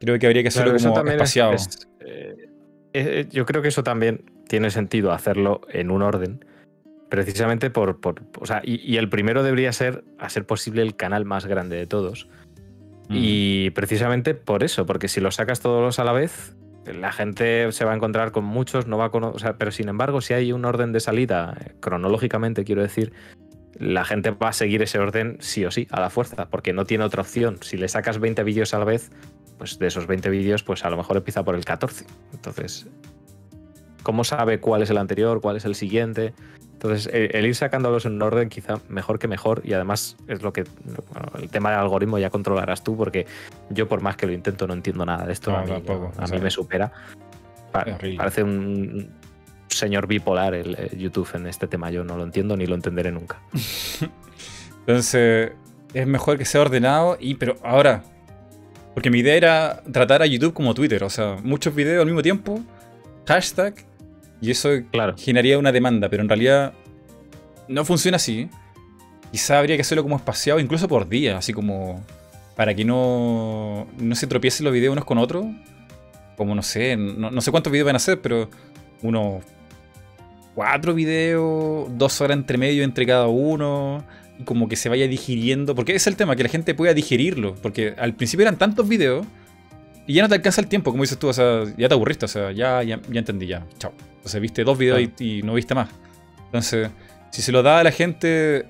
Creo 0.00 0.18
que 0.18 0.26
habría 0.26 0.42
que 0.42 0.48
hacerlo 0.48 0.76
como 0.78 1.10
espaciado. 1.10 1.54
Eh, 2.00 2.48
eh, 2.92 3.26
yo 3.30 3.46
creo 3.46 3.62
que 3.62 3.68
eso 3.68 3.82
también 3.82 4.24
tiene 4.48 4.70
sentido 4.70 5.12
hacerlo 5.12 5.62
en 5.70 5.90
un 5.90 6.02
orden. 6.02 6.44
Precisamente 7.08 7.70
por. 7.70 7.98
o 8.40 8.46
sea, 8.46 8.62
y, 8.64 8.96
el 8.96 9.08
primero 9.08 9.42
debería 9.42 9.72
ser, 9.72 10.04
a 10.18 10.28
ser 10.28 10.44
posible, 10.44 10.82
el 10.82 10.96
canal 10.96 11.24
más 11.24 11.46
grande 11.46 11.76
de 11.76 11.86
todos. 11.86 12.28
Y 13.08 13.70
precisamente 13.70 14.34
por 14.34 14.64
eso, 14.64 14.84
porque 14.84 15.08
si 15.08 15.20
los 15.20 15.36
sacas 15.36 15.60
todos 15.60 15.98
a 15.98 16.04
la 16.04 16.12
vez, 16.12 16.56
la 16.84 17.12
gente 17.12 17.70
se 17.72 17.84
va 17.84 17.92
a 17.92 17.96
encontrar 17.96 18.32
con 18.32 18.44
muchos, 18.44 18.86
no 18.86 18.98
va 18.98 19.06
a 19.06 19.10
o 19.10 19.38
sea, 19.38 19.56
pero 19.56 19.70
sin 19.70 19.88
embargo, 19.88 20.20
si 20.20 20.34
hay 20.34 20.52
un 20.52 20.64
orden 20.64 20.92
de 20.92 21.00
salida, 21.00 21.56
eh, 21.60 21.74
cronológicamente 21.80 22.64
quiero 22.64 22.82
decir, 22.82 23.12
la 23.78 24.04
gente 24.04 24.30
va 24.30 24.48
a 24.48 24.52
seguir 24.52 24.82
ese 24.82 24.98
orden 24.98 25.36
sí 25.40 25.64
o 25.64 25.70
sí, 25.70 25.86
a 25.90 26.00
la 26.00 26.10
fuerza, 26.10 26.48
porque 26.48 26.72
no 26.72 26.84
tiene 26.84 27.04
otra 27.04 27.22
opción. 27.22 27.58
Si 27.60 27.76
le 27.76 27.88
sacas 27.88 28.18
20 28.18 28.42
vídeos 28.44 28.72
a 28.74 28.78
la 28.78 28.84
vez, 28.84 29.10
pues 29.58 29.78
de 29.78 29.86
esos 29.86 30.06
20 30.06 30.30
vídeos, 30.30 30.62
pues 30.62 30.84
a 30.84 30.90
lo 30.90 30.96
mejor 30.96 31.16
empieza 31.16 31.44
por 31.44 31.54
el 31.54 31.64
14. 31.64 32.06
Entonces, 32.32 32.86
¿cómo 34.02 34.24
sabe 34.24 34.60
cuál 34.60 34.82
es 34.82 34.90
el 34.90 34.98
anterior, 34.98 35.40
cuál 35.40 35.56
es 35.56 35.64
el 35.64 35.74
siguiente? 35.74 36.32
Entonces, 36.76 37.10
el, 37.12 37.46
ir 37.46 37.54
sacándolos 37.54 38.04
en 38.04 38.20
orden 38.20 38.50
quizá 38.50 38.80
mejor 38.90 39.18
que 39.18 39.28
mejor 39.28 39.62
y 39.64 39.72
además 39.72 40.16
es 40.28 40.42
lo 40.42 40.52
que 40.52 40.64
el 41.40 41.48
tema 41.48 41.70
del 41.70 41.80
algoritmo 41.80 42.18
ya 42.18 42.28
controlarás 42.28 42.84
tú 42.84 42.98
porque 42.98 43.26
yo 43.70 43.88
por 43.88 44.02
más 44.02 44.16
que 44.16 44.26
lo 44.26 44.32
intento 44.32 44.66
no 44.66 44.74
entiendo 44.74 45.06
nada 45.06 45.26
de 45.26 45.32
esto, 45.32 45.56
a 45.56 45.62
mí, 45.62 45.72
a 45.72 46.26
mí 46.26 46.38
me 46.38 46.50
supera. 46.50 46.92
parece 47.72 48.42
un, 48.42 49.10
señor 49.68 50.06
bipolar 50.06 50.54
el, 50.54 50.76
YouTube 50.98 51.28
en 51.34 51.46
este 51.46 51.66
tema. 51.66 51.90
Yo 51.90 52.04
no 52.04 52.16
lo 52.16 52.24
entiendo 52.24 52.56
ni 52.56 52.66
lo 52.66 52.74
entenderé 52.74 53.12
nunca. 53.12 53.40
Entonces, 54.80 55.52
es 55.94 56.06
mejor 56.06 56.38
que 56.38 56.44
sea 56.44 56.60
ordenado 56.60 57.16
y, 57.20 57.34
pero 57.34 57.56
ahora, 57.62 58.02
porque 58.94 59.10
mi 59.10 59.20
idea 59.20 59.34
era 59.34 59.82
tratar 59.92 60.22
a 60.22 60.26
YouTube 60.26 60.52
como 60.52 60.74
Twitter, 60.74 61.02
o 61.04 61.10
sea, 61.10 61.36
muchos 61.42 61.74
videos 61.74 62.00
al 62.00 62.06
mismo 62.06 62.22
tiempo, 62.22 62.60
hashtag, 63.26 63.74
y 64.40 64.50
eso 64.50 64.70
claro. 64.90 65.14
generaría 65.16 65.58
una 65.58 65.72
demanda, 65.72 66.08
pero 66.08 66.22
en 66.22 66.28
realidad 66.28 66.72
no 67.68 67.84
funciona 67.84 68.16
así. 68.16 68.48
Quizá 69.32 69.58
habría 69.58 69.76
que 69.76 69.82
hacerlo 69.82 70.02
como 70.02 70.16
espaciado, 70.16 70.60
incluso 70.60 70.88
por 70.88 71.08
día, 71.08 71.38
así 71.38 71.52
como 71.52 72.04
para 72.54 72.74
que 72.74 72.84
no, 72.84 73.86
no 73.98 74.14
se 74.14 74.26
tropiecen 74.26 74.64
los 74.64 74.72
videos 74.72 74.92
unos 74.92 75.04
con 75.04 75.18
otros. 75.18 75.46
Como 76.36 76.54
no 76.54 76.62
sé, 76.62 76.96
no, 76.96 77.30
no 77.30 77.40
sé 77.40 77.50
cuántos 77.50 77.72
videos 77.72 77.86
van 77.86 77.96
a 77.96 77.98
hacer, 77.98 78.20
pero 78.20 78.48
unos 79.02 79.42
cuatro 80.54 80.94
videos, 80.94 81.88
dos 81.98 82.20
horas 82.20 82.36
entre 82.36 82.56
medio 82.58 82.82
entre 82.82 83.06
cada 83.06 83.26
uno, 83.26 84.04
y 84.38 84.44
como 84.44 84.68
que 84.68 84.76
se 84.76 84.88
vaya 84.88 85.06
digiriendo, 85.06 85.74
porque 85.74 85.94
es 85.94 86.06
el 86.06 86.16
tema, 86.16 86.34
que 86.34 86.42
la 86.42 86.48
gente 86.48 86.74
pueda 86.74 86.94
digerirlo, 86.94 87.54
porque 87.56 87.94
al 87.98 88.14
principio 88.14 88.44
eran 88.44 88.56
tantos 88.56 88.88
videos 88.88 89.26
y 90.06 90.14
ya 90.14 90.22
no 90.22 90.28
te 90.28 90.34
alcanza 90.34 90.60
el 90.60 90.66
tiempo, 90.66 90.90
como 90.90 91.02
dices 91.02 91.18
tú, 91.18 91.28
o 91.28 91.32
sea, 91.32 91.64
ya 91.76 91.88
te 91.88 91.94
aburriste, 91.94 92.24
o 92.24 92.28
sea, 92.28 92.52
ya, 92.52 92.82
ya, 92.82 93.00
entendí, 93.12 93.46
ya, 93.46 93.66
chao. 93.78 93.92
Entonces 94.26 94.42
viste 94.42 94.64
dos 94.64 94.76
videos 94.76 95.08
y, 95.20 95.42
no 95.44 95.54
viste 95.54 95.72
más. 95.76 95.88
Entonces, 96.46 96.90
si 97.30 97.42
se 97.42 97.52
lo 97.52 97.62
da 97.62 97.78
a 97.78 97.84
la 97.84 97.92
gente 97.92 98.66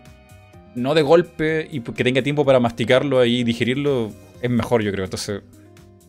no 0.75 0.93
de 0.93 1.01
golpe 1.01 1.67
y 1.73 1.81
que 1.81 2.05
tenga 2.05 2.21
tiempo 2.21 2.45
para 2.45 2.61
masticarlo 2.61 3.25
y 3.25 3.43
digerirlo, 3.43 4.13
es 4.43 4.51
mejor, 4.51 4.83
yo 4.83 4.93
creo. 4.93 5.05
Entonces, 5.05 5.41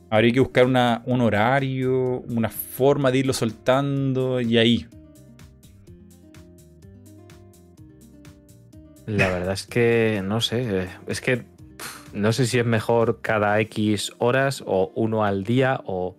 habría 0.10 0.34
que 0.34 0.42
buscar 0.42 0.66
una, 0.66 1.02
un 1.06 1.22
horario, 1.22 2.20
una 2.28 2.50
forma 2.50 3.10
de 3.10 3.20
irlo 3.20 3.32
soltando 3.32 4.42
y 4.42 4.58
ahí. 4.58 4.86
La 9.06 9.30
verdad 9.30 9.54
es 9.54 9.66
que 9.66 10.22
no 10.26 10.42
sé, 10.42 10.90
es 11.08 11.22
que 11.22 11.46
no 12.12 12.34
sé 12.34 12.48
si 12.48 12.60
es 12.60 12.66
mejor 12.66 13.22
cada 13.22 13.58
X 13.62 14.12
horas 14.18 14.62
o 14.66 14.92
uno 14.96 15.24
al 15.24 15.46
día 15.46 15.80
o 15.86 16.18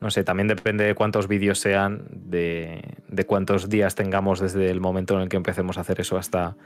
no 0.00 0.10
sé, 0.10 0.22
también 0.22 0.48
depende 0.48 0.84
de 0.84 0.94
cuántos 0.94 1.26
vídeos 1.26 1.58
sean, 1.58 2.06
de, 2.10 2.82
cuántos 3.26 3.68
días 3.68 3.94
tengamos 3.94 4.38
desde 4.38 4.70
el 4.70 4.80
momento 4.80 5.14
en 5.14 5.22
el 5.22 5.28
que 5.28 5.36
empecemos 5.36 5.76
a 5.76 5.80
hacer 5.80 6.00
eso 6.00 6.16
hasta, 6.16 6.56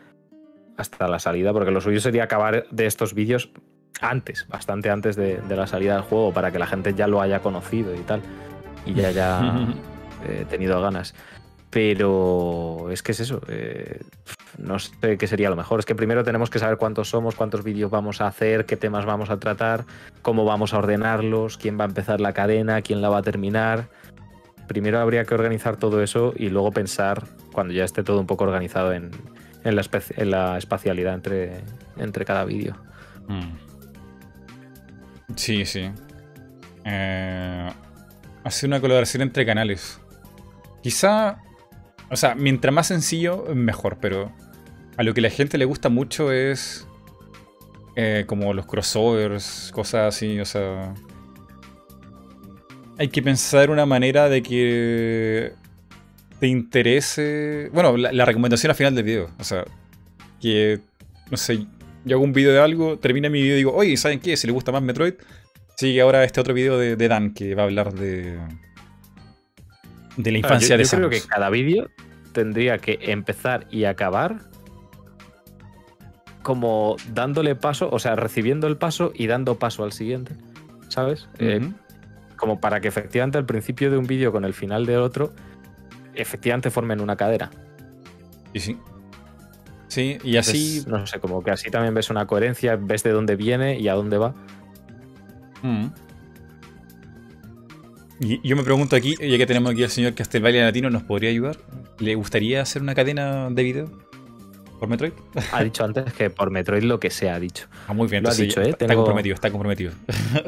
hasta 0.77 1.09
la 1.09 1.19
salida, 1.19 1.53
porque 1.53 1.71
lo 1.71 1.81
suyo 1.81 2.01
sería 2.01 2.25
acabar 2.25 2.67
de 2.71 2.87
estos 2.87 3.15
vídeos 3.15 3.51
antes, 4.01 4.47
bastante 4.49 4.91
antes 4.91 5.17
de, 5.17 5.41
la 5.49 5.67
salida 5.67 5.95
del 5.95 6.03
juego, 6.03 6.33
para 6.33 6.51
que 6.51 6.59
la 6.59 6.67
gente 6.67 6.93
ya 6.95 7.07
lo 7.07 7.23
haya 7.23 7.41
conocido 7.41 7.95
y 7.95 8.01
tal, 8.01 8.21
y 8.85 8.95
ya 8.95 9.09
haya 9.09 9.67
eh, 10.29 10.45
tenido 10.51 10.81
ganas. 10.83 11.15
Pero 11.71 12.91
es 12.91 13.03
que 13.03 13.13
es 13.13 13.21
eso. 13.21 13.41
Eh, 13.49 14.01
no 14.59 14.79
sé 14.79 15.17
qué 15.19 15.27
sería 15.27 15.51
lo 15.51 15.57
mejor. 15.57 15.81
Es 15.81 15.87
que 15.87 15.95
primero 15.95 16.25
tenemos 16.25 16.51
que 16.51 16.59
saber 16.59 16.77
cuántos 16.77 17.09
somos, 17.09 17.35
cuántos 17.35 17.65
vídeos 17.65 17.91
vamos 17.91 18.21
a 18.21 18.27
hacer, 18.27 18.67
qué 18.67 18.77
temas 18.77 19.05
vamos 19.05 19.31
a 19.31 19.39
tratar, 19.39 19.85
cómo 20.23 20.45
vamos 20.45 20.75
a 20.75 20.79
ordenarlos, 20.79 21.59
quién 21.59 21.79
va 21.79 21.85
a 21.85 21.89
empezar 21.89 22.21
la 22.21 22.33
cadena, 22.33 22.83
quién 22.83 23.03
la 23.03 23.09
va 23.09 23.19
a 23.19 23.23
terminar. 23.23 23.89
Primero 24.69 25.01
habría 25.01 25.25
que 25.25 25.35
organizar 25.35 25.77
todo 25.77 26.03
eso 26.03 26.33
y 26.37 26.49
luego 26.49 26.71
pensar, 26.71 27.25
cuando 27.53 27.75
ya 27.75 27.85
esté 27.85 28.03
todo 28.03 28.21
un 28.21 28.27
poco 28.27 28.45
organizado, 28.45 28.93
en, 28.93 29.11
la, 29.65 30.59
espacialidad 30.59 31.15
entre, 31.15 31.61
entre 31.97 32.25
cada 32.25 32.45
vídeo. 32.45 32.77
Mm. 33.29 33.73
Sí, 35.37 35.65
sí. 35.65 35.91
Eh, 36.85 37.71
hacer 38.45 38.69
una 38.69 38.81
colaboración 38.81 39.23
entre 39.23 39.47
canales. 39.47 40.01
Quizá 40.83 41.39
O 42.13 42.17
sea, 42.17 42.35
mientras 42.35 42.75
más 42.75 42.89
sencillo, 42.89 43.47
mejor, 43.55 43.97
pero 43.99 44.31
a 44.99 45.03
lo 45.03 45.15
que 45.15 45.23
la 45.23 45.31
gente 45.31 45.57
le 45.57 45.65
gusta 45.65 45.89
mucho 45.89 46.31
es 46.31 46.87
eh, 47.97 48.25
como 48.27 48.53
los 48.53 48.67
crossovers, 48.67 49.71
cosas 49.73 50.15
así, 50.15 50.39
o 50.39 50.45
sea... 50.45 50.93
Hay 52.99 53.09
que 53.09 53.23
pensar 53.23 53.71
una 53.71 53.87
manera 53.87 54.29
de 54.29 54.43
que 54.43 55.55
te 56.39 56.49
interese... 56.49 57.71
Bueno, 57.73 57.97
la, 57.97 58.25
recomendación 58.27 58.69
al 58.69 58.77
final 58.77 58.95
del 58.95 59.05
video, 59.05 59.31
o 59.39 59.45
sea, 59.45 59.65
que, 60.39 60.81
no 61.31 61.39
sé, 61.39 61.67
yo 62.05 62.17
hago 62.17 62.25
un 62.25 62.35
video 62.35 62.53
de 62.53 62.61
algo, 62.61 62.99
termina 62.99 63.31
mi 63.31 63.41
video 63.41 63.55
y 63.55 63.57
digo, 63.57 63.75
oye, 63.75 63.97
¿saben 63.97 64.21
qué? 64.21 64.37
Si 64.37 64.47
les 64.47 64.53
gusta 64.53 64.71
más 64.71 64.83
Metroid, 64.83 65.15
sigue 65.79 66.03
ahora 66.03 66.25
este 66.25 66.43
otro 66.43 66.53
video 66.53 66.77
de, 66.77 66.95
de 66.95 67.09
Dan 67.09 67.33
que 67.33 67.55
va 67.55 67.63
a 67.63 67.65
hablar 67.65 67.95
de 67.95 68.39
de 70.17 70.33
la 70.33 70.39
infancia 70.39 70.77
yo, 70.77 70.79
de 70.79 70.85
yo 70.85 70.91
creo 70.91 71.11
Samus. 71.11 71.23
que 71.23 71.29
cada 71.29 71.51
vídeo 71.51 71.91
tendría 72.33 72.79
que 72.79 72.99
empezar 73.03 73.67
y 73.71 73.85
acabar 73.85 74.41
como 76.43 76.97
dándole 77.13 77.55
paso, 77.55 77.89
o 77.91 77.99
sea, 77.99 78.17
recibiendo 78.17 78.67
el 78.67 78.77
paso 78.77 79.13
y 79.15 79.27
dando 79.27 79.59
paso 79.59 79.85
al 79.85 79.93
siguiente, 79.93 80.35
¿sabes? 80.89 81.29
Eh, 81.39 81.61
como 82.37 82.61
para 82.61 82.81
que 82.81 82.89
efectivamente 82.89 83.39
el 83.39 83.47
principio 83.47 83.91
de 83.91 83.97
un 83.97 84.07
vídeo 84.07 84.33
con 84.33 84.45
el 84.45 84.53
final 84.53 84.85
del 84.85 85.01
otro 85.01 85.33
efectivamente 86.15 86.71
formen 86.71 87.01
una 87.01 87.17
cadera. 87.17 87.51
Sí, 88.53 88.61
sí. 88.61 88.79
Sí, 89.89 90.19
y 90.25 90.37
así. 90.39 90.79
Entonces, 90.79 90.87
no 90.87 91.07
sé, 91.07 91.21
como 91.21 91.43
que 91.43 91.51
así 91.51 91.71
también 91.71 91.95
ves 91.95 92.11
una 92.11 92.27
coherencia, 92.27 92.77
ves 92.77 93.03
de 93.03 93.11
dónde 93.11 93.37
viene 93.37 93.79
y 93.79 93.89
a 93.89 93.95
dónde 93.95 94.19
va. 94.19 94.35
Mm. 95.63 95.89
Y 98.25 98.41
yo 98.47 98.55
me 98.55 98.63
pregunto 98.63 98.95
aquí, 98.95 99.17
ya 99.21 99.37
que 99.37 99.47
tenemos 99.47 99.73
aquí 99.73 99.83
al 99.83 99.91
señor 99.91 100.15
Castelvalle 100.15 100.63
Latino, 100.63 100.91
¿nos 100.91 101.03
podría 101.03 101.31
ayudar? 101.31 101.57
¿Le 101.99 102.15
gustaría 102.15 102.63
hacer 102.63 102.81
una 102.81 102.95
cadena 102.95 103.51
de 103.51 103.63
video 103.65 103.91
por 104.79 104.89
Metroid? 104.89 105.13
Ha 105.51 105.65
dicho 105.65 105.85
antes 105.85 106.13
que 106.13 106.31
por 106.31 106.51
Metroid 106.53 106.85
lo 106.85 107.01
que 107.01 107.11
sea 107.11 107.35
ha 107.35 107.41
dicho. 107.41 107.67
Ah, 107.89 107.93
muy 107.95 108.07
bien, 108.07 108.23
Lo 108.23 108.31
ha 108.31 108.35
dicho, 108.35 108.63
¿eh? 108.63 108.71
está, 108.71 108.87
Tengo- 108.87 109.01
comprometido, 109.01 109.35
está 109.35 109.51
comprometido. 109.51 109.93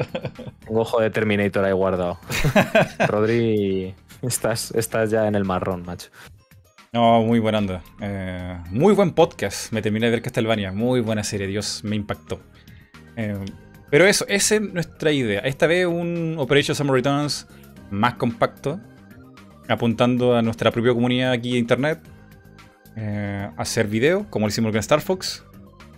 Un 0.69 0.79
ojo 0.79 1.01
de 1.01 1.09
Terminator 1.09 1.65
ahí 1.65 1.73
guardado. 1.73 2.17
Rodri, 3.07 3.93
estás, 4.21 4.71
estás 4.71 5.11
ya 5.11 5.27
en 5.27 5.35
el 5.35 5.43
marrón, 5.43 5.83
macho. 5.85 6.09
No, 6.93 7.23
muy 7.23 7.39
buena 7.39 7.57
onda. 7.57 7.83
Eh, 7.99 8.57
muy 8.69 8.93
buen 8.93 9.11
podcast. 9.11 9.73
Me 9.73 9.81
terminé 9.81 10.05
de 10.05 10.11
ver 10.13 10.21
Castlevania. 10.21 10.71
Muy 10.71 11.01
buena 11.01 11.25
serie, 11.25 11.45
Dios, 11.47 11.81
me 11.83 11.97
impactó. 11.97 12.39
Eh, 13.17 13.35
pero 13.91 14.07
eso, 14.07 14.25
esa 14.29 14.55
es 14.55 14.61
nuestra 14.61 15.11
idea. 15.11 15.41
Esta 15.41 15.67
vez 15.67 15.85
un 15.87 16.35
Operation 16.37 16.73
Summer 16.73 16.93
Returns 16.93 17.47
más 17.91 18.15
compacto, 18.15 18.79
apuntando 19.67 20.35
a 20.35 20.41
nuestra 20.41 20.71
propia 20.71 20.93
comunidad 20.93 21.31
aquí 21.31 21.51
de 21.53 21.57
internet. 21.59 21.99
Eh, 22.97 23.49
hacer 23.57 23.87
video, 23.87 24.25
como 24.29 24.45
lo 24.45 24.49
hicimos 24.49 24.71
con 24.71 24.79
Star 24.79 25.01
Fox. 25.01 25.43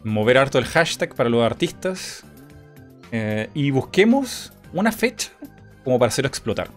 Mover 0.03 0.37
harto 0.37 0.57
el 0.57 0.65
hashtag 0.65 1.13
para 1.15 1.29
los 1.29 1.43
artistas. 1.43 2.23
eh, 3.11 3.49
y 3.53 3.71
busquemos 3.71 4.51
una 4.73 4.91
fecha 4.91 5.31
como 5.85 5.97
para 5.99 6.09
hacerlo 6.09 6.27
explotar. 6.27 6.69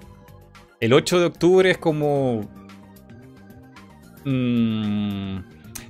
El 0.81 0.93
8 0.93 1.19
de 1.19 1.25
octubre 1.27 1.71
es 1.71 1.79
como 1.79 2.49
Mm, 4.25 5.39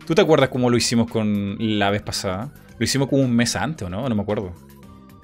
¿Tú 0.07 0.15
te 0.15 0.23
acuerdas 0.23 0.49
cómo 0.49 0.71
lo 0.71 0.77
hicimos 0.77 1.11
con 1.11 1.57
la 1.59 1.91
vez 1.91 2.03
pasada? 2.03 2.51
Lo 2.79 2.85
hicimos 2.85 3.09
como 3.09 3.23
un 3.23 3.35
mes 3.35 3.55
antes, 3.57 3.87
¿o 3.87 3.91
no? 3.91 4.09
No 4.09 4.15
me 4.15 4.23
acuerdo. 4.23 4.53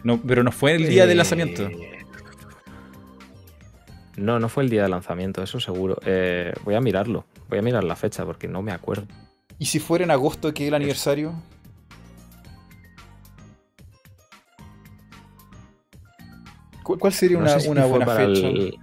No, 0.05 0.21
pero 0.21 0.43
no 0.43 0.53
fue 0.53 0.73
el 0.75 0.89
día 0.89 1.03
del 1.07 1.13
Eh, 1.13 1.15
lanzamiento. 1.17 1.69
No, 4.17 4.39
no 4.39 4.49
fue 4.49 4.63
el 4.65 4.71
día 4.71 4.83
de 4.83 4.89
lanzamiento, 4.89 5.43
eso 5.43 5.61
seguro. 5.61 5.99
Eh, 6.07 6.53
voy 6.65 6.75
a 6.75 6.81
mirarlo. 6.81 7.25
Voy 7.49 7.59
a 7.59 7.63
mirar 7.63 7.85
la 7.85 7.97
fecha 7.97 8.25
porque 8.25 8.49
no 8.49 8.63
me 8.63 8.73
acuerdo. 8.73 9.07
¿Y 9.59 9.67
si 9.67 9.79
fuera 9.79 10.05
en 10.05 10.11
agosto 10.11 10.53
que 10.55 10.65
es 10.65 10.69
el 10.69 10.75
aniversario? 10.75 11.35
¿Cu- 16.83 16.99
¿Cuál 16.99 17.13
sería 17.13 17.37
No 17.37 17.43
una, 17.45 17.55
sé 17.55 17.61
si 17.61 17.69
una 17.69 17.83
fue 17.83 17.91
buena 17.91 18.07
para 18.07 18.27
fecha? 18.27 18.47
El, 18.49 18.79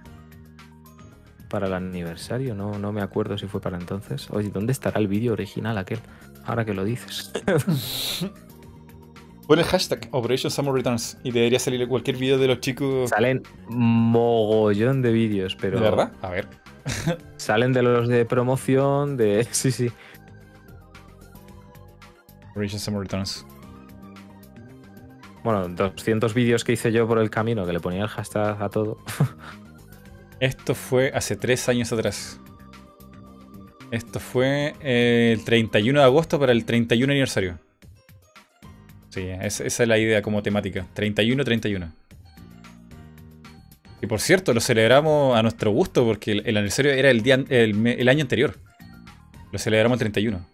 para 1.48 1.66
el 1.66 1.74
aniversario, 1.74 2.54
no, 2.54 2.78
no 2.78 2.92
me 2.92 3.00
acuerdo 3.02 3.38
si 3.38 3.46
fue 3.46 3.60
para 3.60 3.76
entonces. 3.78 4.28
Oye, 4.30 4.50
¿dónde 4.50 4.72
estará 4.72 4.98
el 5.00 5.08
vídeo 5.08 5.32
original 5.32 5.78
aquel? 5.78 6.00
Ahora 6.44 6.64
que 6.64 6.74
lo 6.74 6.84
dices. 6.84 7.32
Pon 9.46 9.58
el 9.58 9.64
hashtag 9.64 10.08
Operation 10.10 10.50
Summer 10.50 10.72
Returns 10.72 11.18
y 11.22 11.30
debería 11.30 11.58
salir 11.58 11.86
cualquier 11.86 12.16
video 12.16 12.38
de 12.38 12.46
los 12.46 12.60
chicos. 12.60 13.10
Salen 13.10 13.42
mogollón 13.68 15.02
de 15.02 15.12
vídeos, 15.12 15.54
pero. 15.56 15.78
¿De 15.78 15.84
verdad? 15.84 16.12
A 16.22 16.30
ver. 16.30 16.48
Salen 17.36 17.72
de 17.72 17.82
los 17.82 18.08
de 18.08 18.24
promoción, 18.24 19.16
de. 19.16 19.46
Sí, 19.50 19.70
sí. 19.70 19.90
Operation 22.52 22.80
Summer 22.80 23.02
Returns. 23.02 23.44
Bueno, 25.42 25.68
200 25.68 26.32
vídeos 26.32 26.64
que 26.64 26.72
hice 26.72 26.90
yo 26.90 27.06
por 27.06 27.18
el 27.18 27.28
camino, 27.28 27.66
que 27.66 27.72
le 27.74 27.80
ponía 27.80 28.02
el 28.02 28.08
hashtag 28.08 28.62
a 28.62 28.70
todo. 28.70 28.96
Esto 30.40 30.74
fue 30.74 31.12
hace 31.14 31.36
tres 31.36 31.68
años 31.68 31.92
atrás. 31.92 32.40
Esto 33.90 34.20
fue 34.20 34.74
eh, 34.80 35.34
el 35.36 35.44
31 35.44 36.00
de 36.00 36.04
agosto 36.04 36.40
para 36.40 36.52
el 36.52 36.64
31 36.64 37.12
aniversario. 37.12 37.58
Sí, 39.14 39.28
es- 39.28 39.60
esa 39.60 39.82
es 39.84 39.88
la 39.88 39.96
idea 39.96 40.22
como 40.22 40.42
temática. 40.42 40.86
31-31. 40.92 41.92
Y 44.02 44.06
por 44.08 44.20
cierto, 44.20 44.52
lo 44.52 44.60
celebramos 44.60 45.36
a 45.38 45.42
nuestro 45.42 45.70
gusto 45.70 46.04
porque 46.04 46.32
el, 46.32 46.42
el 46.46 46.56
aniversario 46.56 46.90
era 46.90 47.10
el, 47.10 47.22
día, 47.22 47.36
el, 47.48 48.08
año 48.08 48.22
anterior. 48.22 48.58
Lo 49.52 49.58
celebramos 49.60 49.96
el 49.96 50.00
31. 50.00 50.44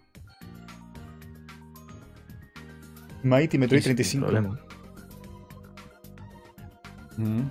Mighty 3.23 3.57
Metroid 3.57 3.79
Y 3.79 3.83
sin 3.83 3.95
35. 4.21 4.25
problema. 4.27 4.59
Mm. 7.17 7.41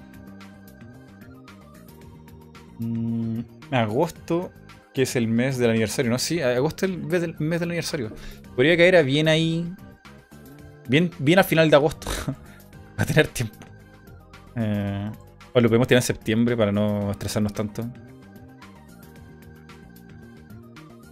Mm, 2.78 3.40
agosto, 3.72 4.52
que 4.94 5.02
es 5.02 5.16
el 5.16 5.26
mes 5.26 5.58
del 5.58 5.70
aniversario, 5.70 6.10
¿no? 6.12 6.20
Sí, 6.20 6.40
agosto 6.40 6.86
es 6.86 6.92
el 6.92 6.98
mes 6.98 7.20
del, 7.20 7.34
mes 7.40 7.58
del 7.58 7.70
aniversario. 7.70 8.12
Podría 8.54 8.76
caer 8.76 8.94
a 8.94 9.02
bien 9.02 9.26
ahí. 9.26 9.70
Bien, 10.90 11.08
bien 11.20 11.38
al 11.38 11.44
final 11.44 11.70
de 11.70 11.76
agosto. 11.76 12.08
a 12.96 13.04
tener 13.04 13.28
tiempo. 13.28 13.54
Eh, 14.56 15.08
o 15.52 15.60
lo 15.60 15.68
podemos 15.68 15.86
tener 15.86 16.02
en 16.02 16.06
septiembre 16.06 16.56
para 16.56 16.72
no 16.72 17.12
estresarnos 17.12 17.52
tanto. 17.52 17.82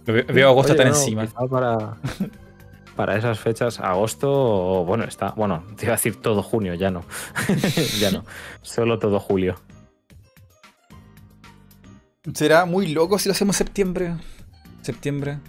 Lo 0.05 0.13
ve- 0.13 0.23
veo 0.23 0.49
agosto 0.49 0.73
Oye, 0.73 0.81
tan 0.83 0.91
no, 0.91 0.97
encima. 0.97 1.25
Para, 1.49 1.95
para 2.97 3.17
esas 3.17 3.39
fechas, 3.39 3.79
agosto, 3.79 4.29
o 4.29 4.83
bueno, 4.85 5.05
está. 5.05 5.31
Bueno, 5.31 5.63
te 5.77 5.85
iba 5.85 5.93
a 5.93 5.97
decir 5.97 6.17
todo 6.21 6.43
junio, 6.43 6.73
ya 6.73 6.91
no. 6.91 7.05
ya 7.99 8.11
no. 8.11 8.25
Solo 8.61 8.99
todo 8.99 9.17
julio. 9.19 9.55
Será 12.33 12.65
muy 12.65 12.87
loco 12.87 13.17
si 13.17 13.29
lo 13.29 13.33
hacemos 13.33 13.55
en 13.55 13.65
septiembre. 13.67 14.15
Septiembre. 14.81 15.39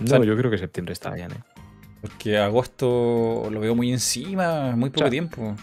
No, 0.00 0.06
sea, 0.06 0.22
yo 0.24 0.36
creo 0.36 0.50
que 0.50 0.58
septiembre 0.58 0.92
está 0.92 1.10
bien, 1.12 1.32
¿eh? 1.32 1.42
Porque 2.00 2.38
agosto 2.38 3.48
lo 3.50 3.60
veo 3.60 3.74
muy 3.74 3.92
encima, 3.92 4.74
muy 4.76 4.90
poco 4.90 5.10
tiempo. 5.10 5.56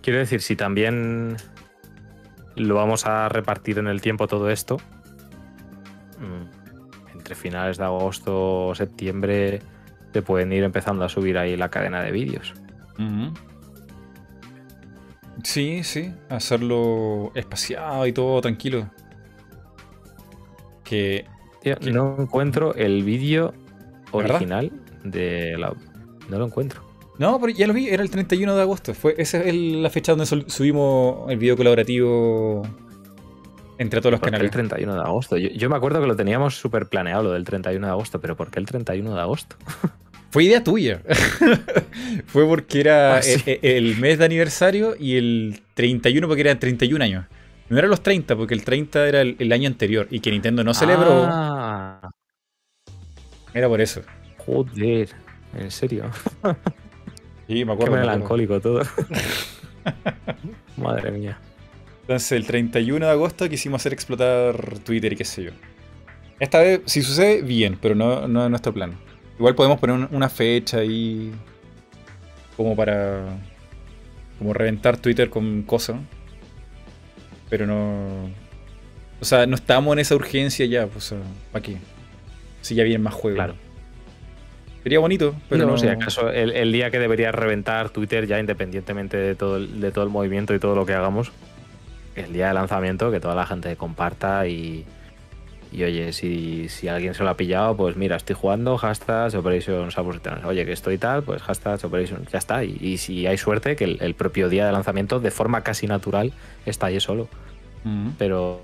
Quiero 0.00 0.18
decir, 0.18 0.40
si 0.40 0.56
también 0.56 1.36
lo 2.56 2.74
vamos 2.74 3.06
a 3.06 3.28
repartir 3.28 3.78
en 3.78 3.88
el 3.88 4.00
tiempo 4.00 4.28
todo 4.28 4.50
esto, 4.50 4.78
mm, 6.18 7.14
entre 7.16 7.34
finales 7.34 7.78
de 7.78 7.84
agosto 7.84 8.68
o 8.68 8.74
septiembre, 8.74 9.60
te 10.12 10.22
pueden 10.22 10.52
ir 10.52 10.62
empezando 10.62 11.04
a 11.04 11.08
subir 11.08 11.38
ahí 11.38 11.56
la 11.56 11.68
cadena 11.68 12.02
de 12.02 12.12
vídeos. 12.12 12.54
Sí, 15.42 15.82
sí, 15.82 16.14
hacerlo 16.28 17.32
espaciado 17.34 18.06
y 18.06 18.12
todo 18.12 18.40
tranquilo. 18.40 18.88
Que 20.84 21.26
Tío, 21.60 21.76
no 21.92 22.16
encuentro 22.20 22.74
el 22.74 23.02
vídeo 23.02 23.54
¿De 24.12 24.22
verdad? 24.22 24.64
De 25.04 25.56
la. 25.58 25.74
No 26.28 26.38
lo 26.38 26.46
encuentro. 26.46 26.80
no, 27.18 27.38
pero 27.40 27.52
ya 27.52 27.66
lo 27.66 27.72
vi, 27.74 27.88
era 27.88 28.02
el 28.02 28.10
31 28.10 28.54
de 28.56 28.62
agosto. 28.62 28.94
Fue 28.94 29.14
esa 29.18 29.38
es 29.42 29.54
la 29.54 29.90
fecha 29.90 30.12
donde 30.14 30.26
subimos 30.26 31.30
el 31.30 31.38
video 31.38 31.56
colaborativo 31.56 32.62
entre 33.78 34.00
todos 34.00 34.12
los 34.12 34.20
¿Por 34.20 34.30
qué 34.30 34.36
el 34.36 34.50
canales. 34.50 34.52
31 34.52 34.94
de 34.94 35.00
agosto? 35.00 35.36
Yo, 35.36 35.48
yo 35.50 35.68
me 35.68 35.76
acuerdo 35.76 36.00
que 36.00 36.06
lo 36.06 36.14
teníamos 36.16 36.56
súper 36.56 36.86
planeado, 36.86 37.24
lo 37.24 37.32
del 37.32 37.44
31 37.44 37.86
de 37.86 37.90
agosto, 37.92 38.20
pero 38.20 38.36
¿por 38.36 38.50
qué 38.50 38.60
el 38.60 38.66
31 38.66 39.14
de 39.14 39.20
agosto? 39.20 39.56
Fue 40.30 40.44
idea 40.44 40.64
tuya. 40.64 41.02
Fue 42.26 42.46
porque 42.46 42.80
era 42.80 43.16
Ah, 43.16 43.22
sí. 43.22 43.42
e- 43.44 43.58
e- 43.62 43.76
el, 43.76 43.96
mes 43.98 44.18
de 44.18 44.24
aniversario 44.24 44.94
y 44.98 45.16
el 45.16 45.60
31 45.74 46.26
porque 46.26 46.40
eran 46.40 46.58
31 46.58 47.04
años. 47.04 47.26
No 47.68 47.76
eran 47.78 47.90
los 47.90 48.02
30 48.02 48.34
porque 48.36 48.54
el 48.54 48.64
30 48.64 49.08
era 49.08 49.20
el, 49.20 49.36
el 49.38 49.52
año 49.52 49.66
anterior 49.68 50.06
y 50.10 50.20
que 50.20 50.30
Nintendo 50.30 50.62
no 50.64 50.72
celebró. 50.74 51.26
Ah, 51.28 52.10
Era 53.52 53.68
por 53.68 53.80
eso. 53.82 54.00
Joder, 54.46 55.08
en 55.56 55.70
serio. 55.70 56.10
Sí, 57.46 57.64
me 57.64 57.64
Qué 57.64 57.64
acuerdo. 57.64 57.66
me 57.66 57.72
acuerdo. 57.72 57.96
melancólico 57.96 58.60
todo. 58.60 58.82
Madre 60.76 61.10
mía. 61.10 61.38
Entonces, 62.02 62.32
el 62.32 62.46
31 62.46 63.06
de 63.06 63.12
agosto 63.12 63.48
quisimos 63.48 63.80
hacer 63.80 63.92
explotar 63.92 64.78
Twitter 64.80 65.12
y 65.12 65.16
qué 65.16 65.24
sé 65.24 65.44
yo. 65.44 65.50
Esta 66.40 66.58
vez, 66.60 66.80
si 66.86 67.02
sucede, 67.02 67.42
bien, 67.42 67.78
pero 67.80 67.94
no, 67.94 68.26
no 68.26 68.44
es 68.44 68.50
nuestro 68.50 68.72
plan. 68.72 68.94
Igual 69.38 69.54
podemos 69.54 69.78
poner 69.78 70.08
una 70.10 70.28
fecha 70.28 70.78
ahí 70.78 71.32
como 72.56 72.74
para 72.76 73.38
como 74.38 74.52
reventar 74.52 74.96
Twitter 74.96 75.30
con 75.30 75.62
cosas. 75.62 75.96
Pero 77.48 77.66
no. 77.66 78.30
O 79.20 79.24
sea, 79.24 79.46
no 79.46 79.54
estamos 79.54 79.92
en 79.92 80.00
esa 80.00 80.16
urgencia 80.16 80.66
ya, 80.66 80.86
pues, 80.86 81.14
¿para 81.52 81.62
qué? 81.62 81.76
Si 82.60 82.74
ya 82.74 82.82
vienen 82.82 83.02
más 83.02 83.14
juegos. 83.14 83.36
Claro. 83.36 83.54
Sería 84.82 84.98
bonito, 84.98 85.34
pero 85.48 85.66
no. 85.66 85.78
Si 85.78 85.86
acaso 85.86 86.28
el, 86.30 86.72
día 86.72 86.90
que 86.90 86.98
debería 86.98 87.30
reventar 87.30 87.90
Twitter, 87.90 88.26
ya 88.26 88.40
independientemente 88.40 89.16
de 89.16 89.34
todo, 89.34 89.56
el, 89.56 89.80
de 89.80 89.92
todo 89.92 90.04
el 90.04 90.10
movimiento 90.10 90.54
y 90.54 90.58
todo 90.58 90.74
lo 90.74 90.84
que 90.84 90.94
hagamos, 90.94 91.30
el 92.16 92.32
día 92.32 92.48
de 92.48 92.54
lanzamiento, 92.54 93.10
que 93.10 93.20
toda 93.20 93.36
la 93.36 93.46
gente 93.46 93.76
comparta 93.76 94.48
y, 94.48 94.84
y 95.70 95.84
oye, 95.84 96.12
si, 96.12 96.68
si, 96.68 96.88
alguien 96.88 97.14
se 97.14 97.22
lo 97.22 97.30
ha 97.30 97.36
pillado, 97.36 97.76
pues 97.76 97.96
mira, 97.96 98.16
estoy 98.16 98.34
jugando, 98.34 98.76
hashtag 98.76 99.34
Operation 99.36 99.88
Oye, 100.44 100.66
que 100.66 100.72
estoy 100.72 100.98
tal, 100.98 101.22
pues 101.22 101.42
hashtag 101.42 101.84
Operation, 101.84 102.26
ya 102.30 102.38
está. 102.38 102.64
Y, 102.64 102.98
si 102.98 103.26
hay 103.26 103.38
suerte, 103.38 103.76
que 103.76 103.84
el, 103.84 104.14
propio 104.14 104.48
día 104.48 104.66
de 104.66 104.72
lanzamiento, 104.72 105.20
de 105.20 105.30
forma 105.30 105.62
casi 105.62 105.86
natural, 105.86 106.32
está 106.66 106.86
ahí 106.86 106.98
solo. 106.98 107.28
Mm. 107.84 108.10
Pero 108.18 108.60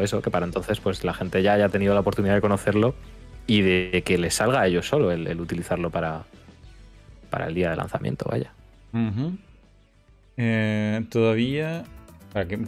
eso, 0.00 0.22
que 0.22 0.30
para 0.30 0.46
entonces, 0.46 0.78
pues 0.80 1.04
la 1.04 1.14
gente 1.14 1.42
ya 1.42 1.54
haya 1.54 1.68
tenido 1.68 1.94
la 1.94 2.00
oportunidad 2.00 2.34
de 2.34 2.40
conocerlo 2.40 2.94
y 3.48 3.62
de 3.62 4.02
que 4.06 4.16
le 4.18 4.30
salga 4.30 4.60
a 4.60 4.66
ellos 4.68 4.86
solo 4.86 5.10
el, 5.10 5.40
utilizarlo 5.40 5.90
para, 5.90 6.22
para 7.30 7.48
el 7.48 7.54
día 7.54 7.70
de 7.70 7.76
lanzamiento, 7.76 8.26
vaya. 8.30 8.52
Eh, 10.36 11.04
todavía. 11.10 11.82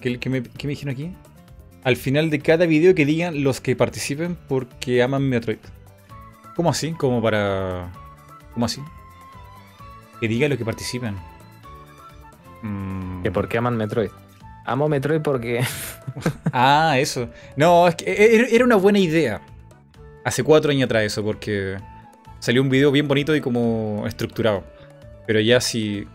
¿qué, 0.01 0.19
qué, 0.19 0.28
me, 0.28 0.43
¿Qué 0.43 0.66
me 0.66 0.70
dijeron 0.73 0.93
aquí? 0.93 1.12
al 1.85 1.97
final 1.97 2.31
de 2.31 2.40
cada 2.40 2.66
video 2.66 2.94
que 2.94 3.07
digan 3.07 3.43
los 3.43 3.61
que 3.61 3.77
participen 3.77 4.36
porque 4.48 5.02
aman 5.02 5.28
Metroid. 5.28 5.59
¿Cómo 6.57 6.70
así? 6.70 6.93
Como 6.93 7.23
para... 7.23 7.90
¿Cómo 8.52 8.66
así? 8.66 8.82
Que 10.20 10.28
diga 10.28 10.48
lo 10.48 10.59
que 10.59 10.65
participen. 10.65 11.16
Mm. 12.62 13.23
¿Que 13.23 13.31
por 13.31 13.48
qué 13.48 13.59
aman 13.59 13.77
Metroid? 13.77 14.11
Amo 14.66 14.89
Metroid 14.89 15.23
porque... 15.23 15.65
ah, 16.52 16.97
eso. 16.98 17.31
No, 17.57 17.89
es 17.89 17.94
que 17.94 18.05
e-, 18.11 18.36
e-, 18.36 18.55
era 18.55 18.65
una 18.65 18.77
buena 18.77 18.98
idea. 18.98 19.40
Hace 20.24 20.44
cuatro 20.44 20.70
años 20.70 20.84
atrás 20.84 21.05
eso, 21.05 21.24
porque 21.24 21.76
salió 22.38 22.62
un 22.62 22.68
video 22.68 22.90
bien 22.90 23.09
bonito 23.09 23.34
y 23.34 23.40
como 23.40 24.05
estructurado. 24.06 24.64
Pero 25.26 25.40
ya 25.40 25.60
si, 25.60 26.06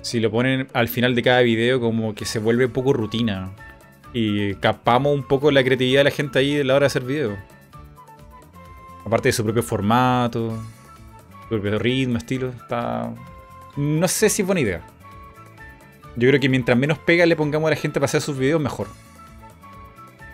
si 0.00 0.20
lo 0.20 0.30
ponen 0.30 0.68
al 0.72 0.88
final 0.88 1.14
de 1.14 1.22
cada 1.22 1.40
video 1.42 1.80
como 1.80 2.14
que 2.14 2.24
se 2.24 2.38
vuelve 2.38 2.66
un 2.66 2.72
poco 2.72 2.92
rutina. 2.92 3.52
Y 4.12 4.54
capamos 4.56 5.14
un 5.14 5.22
poco 5.22 5.50
la 5.50 5.64
creatividad 5.64 6.00
de 6.00 6.04
la 6.04 6.10
gente 6.10 6.38
ahí 6.38 6.60
a 6.60 6.64
la 6.64 6.74
hora 6.74 6.84
de 6.84 6.86
hacer 6.88 7.02
videos. 7.02 7.38
Aparte 9.04 9.28
de 9.28 9.32
su 9.32 9.42
propio 9.44 9.62
formato, 9.62 10.58
su 11.42 11.48
propio 11.48 11.78
ritmo, 11.78 12.18
estilo. 12.18 12.48
Está... 12.48 13.12
No 13.76 14.06
sé 14.08 14.28
si 14.28 14.42
es 14.42 14.46
buena 14.46 14.60
idea. 14.60 14.82
Yo 16.16 16.28
creo 16.28 16.40
que 16.40 16.48
mientras 16.48 16.76
menos 16.76 16.98
pega 16.98 17.24
le 17.24 17.36
pongamos 17.36 17.68
a 17.68 17.70
la 17.70 17.76
gente 17.76 17.98
para 17.98 18.06
hacer 18.06 18.20
sus 18.20 18.36
videos, 18.36 18.60
mejor. 18.60 18.88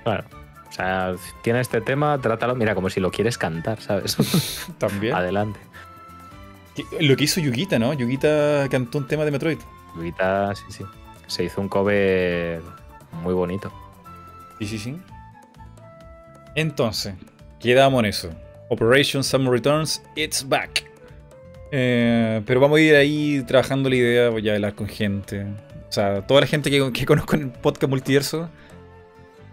Claro. 0.02 0.37
O 0.68 0.72
sea, 0.72 1.14
tiene 1.42 1.60
este 1.60 1.80
tema, 1.80 2.20
trátalo, 2.20 2.54
mira, 2.54 2.74
como 2.74 2.90
si 2.90 3.00
lo 3.00 3.10
quieres 3.10 3.38
cantar, 3.38 3.80
¿sabes? 3.80 4.16
También. 4.78 5.14
Adelante. 5.14 5.60
Lo 7.00 7.16
que 7.16 7.24
hizo 7.24 7.40
Yugita, 7.40 7.78
¿no? 7.78 7.92
Yugita 7.92 8.68
cantó 8.70 8.98
un 8.98 9.06
tema 9.06 9.24
de 9.24 9.30
Metroid. 9.30 9.58
Yugita, 9.96 10.54
sí, 10.54 10.64
sí. 10.68 10.84
Se 11.26 11.44
hizo 11.44 11.60
un 11.60 11.68
cover 11.68 12.60
muy 13.22 13.34
bonito. 13.34 13.72
Sí, 14.58 14.66
sí, 14.66 14.78
sí. 14.78 14.96
Entonces, 16.54 17.14
quedamos 17.60 18.00
en 18.00 18.06
eso. 18.06 18.30
Operation 18.68 19.24
Summer 19.24 19.50
Returns, 19.50 20.02
it's 20.14 20.46
back. 20.46 20.84
Eh, 21.70 22.42
pero 22.46 22.60
vamos 22.60 22.78
a 22.78 22.80
ir 22.80 22.94
ahí 22.94 23.42
trabajando 23.46 23.88
la 23.88 23.96
idea, 23.96 24.28
voy 24.30 24.48
a 24.48 24.54
hablar 24.54 24.74
con 24.74 24.88
gente. 24.88 25.44
O 25.88 25.92
sea, 25.92 26.26
toda 26.26 26.42
la 26.42 26.46
gente 26.46 26.70
que, 26.70 27.06
conozco 27.06 27.36
en 27.36 27.42
el 27.42 27.50
podcast 27.50 27.90
multiverso, 27.90 28.48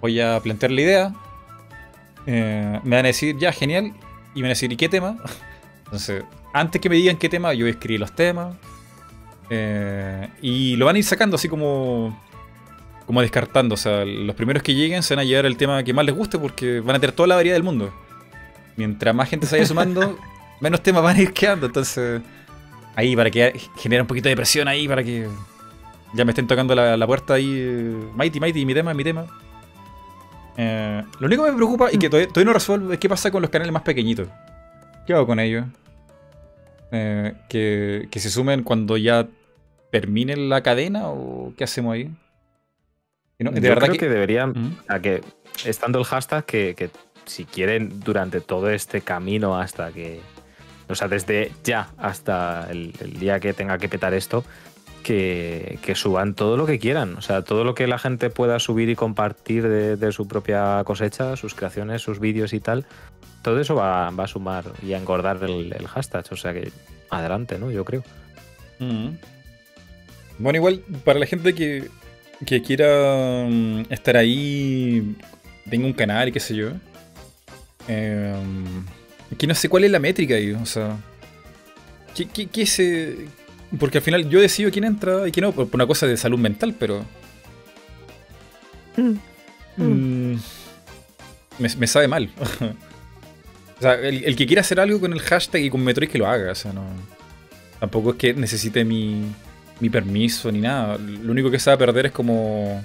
voy 0.01 0.19
a 0.19 0.39
plantear 0.39 0.71
la 0.71 0.81
idea. 0.81 1.13
Eh, 2.25 2.79
me 2.83 2.95
van 2.95 3.05
a 3.05 3.07
decir, 3.07 3.37
ya, 3.37 3.51
genial. 3.51 3.93
Y 4.33 4.39
me 4.39 4.43
van 4.43 4.47
a 4.47 4.49
decir, 4.49 4.71
¿y 4.71 4.77
qué 4.77 4.89
tema? 4.89 5.17
Entonces, 5.85 6.23
antes 6.53 6.81
que 6.81 6.89
me 6.89 6.95
digan 6.95 7.17
qué 7.17 7.29
tema, 7.29 7.53
yo 7.53 7.65
voy 7.65 7.69
a 7.69 7.73
escribir 7.73 7.99
los 7.99 8.13
temas. 8.13 8.55
Eh, 9.49 10.27
y 10.41 10.75
lo 10.75 10.85
van 10.85 10.95
a 10.95 10.99
ir 10.99 11.05
sacando 11.05 11.35
así 11.35 11.47
como 11.47 12.19
como 13.05 13.21
descartando. 13.21 13.75
O 13.75 13.77
sea, 13.77 14.05
los 14.05 14.35
primeros 14.35 14.63
que 14.63 14.73
lleguen 14.73 15.03
se 15.03 15.15
van 15.15 15.21
a 15.21 15.23
llevar 15.23 15.45
el 15.45 15.57
tema 15.57 15.83
que 15.83 15.93
más 15.93 16.05
les 16.05 16.15
guste 16.15 16.39
porque 16.39 16.79
van 16.79 16.95
a 16.95 16.99
tener 16.99 17.15
toda 17.15 17.27
la 17.27 17.35
variedad 17.35 17.55
del 17.55 17.63
mundo. 17.63 17.93
Mientras 18.75 19.15
más 19.15 19.29
gente 19.29 19.45
se 19.45 19.55
vaya 19.55 19.67
sumando, 19.67 20.17
menos 20.59 20.81
temas 20.81 21.03
van 21.03 21.15
a 21.15 21.21
ir 21.21 21.33
quedando. 21.33 21.67
Entonces, 21.67 22.21
ahí 22.95 23.15
para 23.15 23.29
que 23.29 23.59
genere 23.77 24.01
un 24.01 24.07
poquito 24.07 24.29
de 24.29 24.35
presión 24.35 24.67
ahí, 24.67 24.87
para 24.87 25.03
que 25.03 25.27
ya 26.13 26.25
me 26.25 26.31
estén 26.31 26.47
tocando 26.47 26.75
la, 26.75 27.07
puerta 27.07 27.35
ahí. 27.35 27.95
Mighty, 28.15 28.39
Mighty, 28.39 28.65
mi 28.65 28.73
tema, 28.73 28.93
mi 28.93 29.03
tema. 29.03 29.25
Eh, 30.57 31.03
lo 31.19 31.27
único 31.27 31.43
que 31.43 31.51
me 31.51 31.57
preocupa 31.57 31.91
y 31.91 31.97
que 31.97 32.09
todavía, 32.09 32.45
no 32.45 32.53
resuelvo 32.53 32.93
es 32.93 32.99
qué 32.99 33.09
pasa 33.09 33.31
con 33.31 33.41
los 33.41 33.51
canales 33.51 33.73
más 33.73 33.83
pequeñitos. 33.83 34.27
¿Qué 35.05 35.13
hago 35.13 35.27
con 35.27 35.39
ellos? 35.39 35.65
Eh, 36.91 37.33
que, 37.49 38.07
que 38.09 38.19
se 38.19 38.29
sumen 38.29 38.63
cuando 38.63 38.95
ya 38.97 39.27
termine 39.91 40.35
la 40.35 40.61
cadena 40.61 41.07
o 41.07 41.53
qué 41.57 41.63
hacemos 41.63 41.93
ahí? 41.93 42.11
de 43.37 43.45
Yo 43.45 43.69
verdad 43.69 43.87
creo 43.87 43.99
que, 43.99 44.09
deberían, 44.09 44.77
a 44.87 44.99
que 44.99 45.21
estando 45.65 45.99
el 45.99 46.05
hashtag, 46.05 46.45
que, 46.45 46.89
si 47.25 47.45
quieren 47.45 47.99
durante 48.01 48.39
todo 48.39 48.69
este 48.69 49.01
camino 49.01 49.57
hasta 49.57 49.91
que, 49.91 50.21
o 50.87 50.95
sea, 50.95 51.07
desde 51.07 51.51
ya 51.63 51.89
hasta 51.97 52.67
el, 52.69 52.93
día 53.19 53.39
que 53.39 53.53
tenga 53.53 53.77
que 53.77 53.89
petar 53.89 54.13
esto, 54.13 54.45
que, 55.05 55.93
suban 55.95 56.33
todo 56.33 56.57
lo 56.57 56.65
que 56.65 56.79
quieran. 56.79 57.15
O 57.15 57.21
sea, 57.21 57.43
todo 57.43 57.63
lo 57.63 57.75
que 57.75 57.85
la 57.85 57.99
gente 57.99 58.29
pueda 58.31 58.59
subir 58.59 58.89
y 58.89 58.95
compartir 58.95 59.67
de, 59.67 60.11
su 60.11 60.27
propia 60.27 60.83
cosecha, 60.83 61.35
sus 61.37 61.53
creaciones, 61.53 62.01
sus 62.01 62.19
vídeos 62.19 62.53
y 62.53 62.59
tal, 62.59 62.85
todo 63.43 63.59
eso 63.59 63.75
va, 63.75 64.07
a 64.07 64.27
sumar 64.27 64.65
y 64.81 64.93
a 64.93 64.97
engordar 64.97 65.37
el, 65.43 65.87
hashtag. 65.87 66.25
O 66.31 66.35
sea 66.35 66.53
que 66.53 66.71
adelante, 67.11 67.59
¿no? 67.59 67.69
Yo 67.69 67.85
creo. 67.85 68.03
Bueno, 70.39 70.57
igual, 70.57 70.81
para 71.03 71.19
la 71.19 71.27
gente 71.27 71.53
que, 71.53 71.87
que 72.45 72.63
quiera 72.63 73.45
mm, 73.47 73.83
estar 73.91 74.17
ahí, 74.17 75.15
tenga 75.69 75.85
un 75.85 75.93
canal 75.93 76.29
y 76.29 76.31
qué 76.31 76.39
sé 76.39 76.55
yo. 76.55 76.71
Eh, 77.87 78.33
que 79.37 79.45
no 79.45 79.53
sé 79.53 79.69
cuál 79.69 79.83
es 79.83 79.91
la 79.91 79.99
métrica 79.99 80.33
ahí, 80.33 80.51
o 80.51 80.65
sea. 80.65 80.97
¿Qué, 82.15 82.27
qué, 82.27 82.47
qué 82.47 82.65
se.? 82.65 83.44
Porque 83.79 83.97
al 83.97 84.03
final 84.03 84.29
yo 84.29 84.39
decido 84.39 84.71
quién 84.71 84.85
entra 84.85 85.27
y 85.27 85.31
quién 85.31 85.45
no, 85.45 85.51
por 85.51 85.67
una 85.73 85.87
cosa 85.87 86.07
de 86.07 86.17
salud 86.17 86.39
mental, 86.39 86.75
pero. 86.77 87.03
Mm. 88.97 89.15
Mm, 89.77 90.39
me, 91.59 91.87
sabe 91.87 92.07
mal. 92.07 92.29
o 93.77 93.81
sea, 93.81 93.95
el, 93.95 94.23
el, 94.23 94.35
que 94.35 94.45
quiera 94.45 94.61
hacer 94.61 94.79
algo 94.79 94.99
con 94.99 95.11
el 95.11 95.19
hashtag 95.19 95.63
y 95.63 95.69
con 95.69 95.83
Metroid 95.83 96.09
que 96.09 96.17
lo 96.17 96.27
haga, 96.27 96.51
o 96.51 96.55
sea, 96.55 96.71
no. 96.71 96.83
Tampoco 97.79 98.11
es 98.11 98.15
que 98.15 98.33
necesite 98.33 98.85
mi, 98.85 99.25
mi 99.79 99.89
permiso 99.89 100.51
ni 100.51 100.59
nada. 100.59 100.97
Lo 100.97 101.31
único 101.31 101.51
que 101.51 101.59
se 101.59 101.69
va 101.69 101.75
a 101.75 101.79
perder 101.79 102.07
es 102.07 102.11
como 102.11 102.81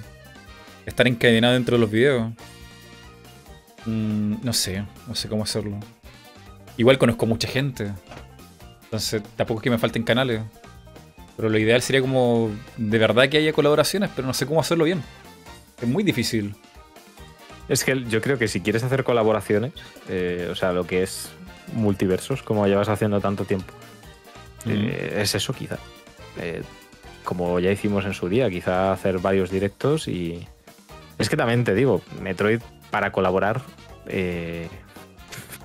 estar 0.85 1.07
encadenado 1.07 1.53
dentro 1.53 1.77
de 1.77 1.81
los 1.81 1.91
videos. 1.91 2.31
Mm, 3.85 4.35
no 4.43 4.53
sé, 4.53 4.83
no 5.07 5.15
sé 5.15 5.29
cómo 5.29 5.43
hacerlo. 5.43 5.79
Igual 6.77 6.97
conozco 6.97 7.25
mucha 7.25 7.47
gente. 7.47 7.91
Entonces 8.83 9.21
tampoco 9.35 9.59
es 9.59 9.63
que 9.63 9.69
me 9.69 9.77
falten 9.77 10.03
canales. 10.03 10.41
Pero 11.41 11.49
lo 11.49 11.57
ideal 11.57 11.81
sería 11.81 12.01
como 12.01 12.51
de 12.77 12.99
verdad 12.99 13.27
que 13.27 13.37
haya 13.37 13.51
colaboraciones, 13.51 14.11
pero 14.15 14.27
no 14.27 14.33
sé 14.35 14.45
cómo 14.45 14.59
hacerlo 14.59 14.83
bien. 14.83 15.01
Es 15.81 15.87
muy 15.87 16.03
difícil. 16.03 16.53
Es 17.67 17.83
que 17.83 18.03
yo 18.03 18.21
creo 18.21 18.37
que 18.37 18.47
si 18.47 18.61
quieres 18.61 18.83
hacer 18.83 19.03
colaboraciones, 19.03 19.73
eh, 20.07 20.49
o 20.51 20.55
sea, 20.55 20.71
lo 20.71 20.85
que 20.85 21.01
es 21.01 21.29
multiversos, 21.73 22.43
como 22.43 22.67
llevas 22.67 22.89
haciendo 22.89 23.19
tanto 23.21 23.45
tiempo, 23.45 23.73
eh, 24.67 25.17
es 25.19 25.33
eso 25.33 25.51
quizá. 25.51 25.79
Eh, 26.37 26.61
como 27.23 27.59
ya 27.59 27.71
hicimos 27.71 28.05
en 28.05 28.13
su 28.13 28.29
día, 28.29 28.47
quizá 28.51 28.91
hacer 28.91 29.17
varios 29.17 29.49
directos 29.49 30.07
y... 30.07 30.47
Es 31.17 31.27
que 31.27 31.37
también 31.37 31.63
te 31.63 31.73
digo, 31.73 32.03
Metroid 32.21 32.61
para 32.91 33.11
colaborar, 33.11 33.63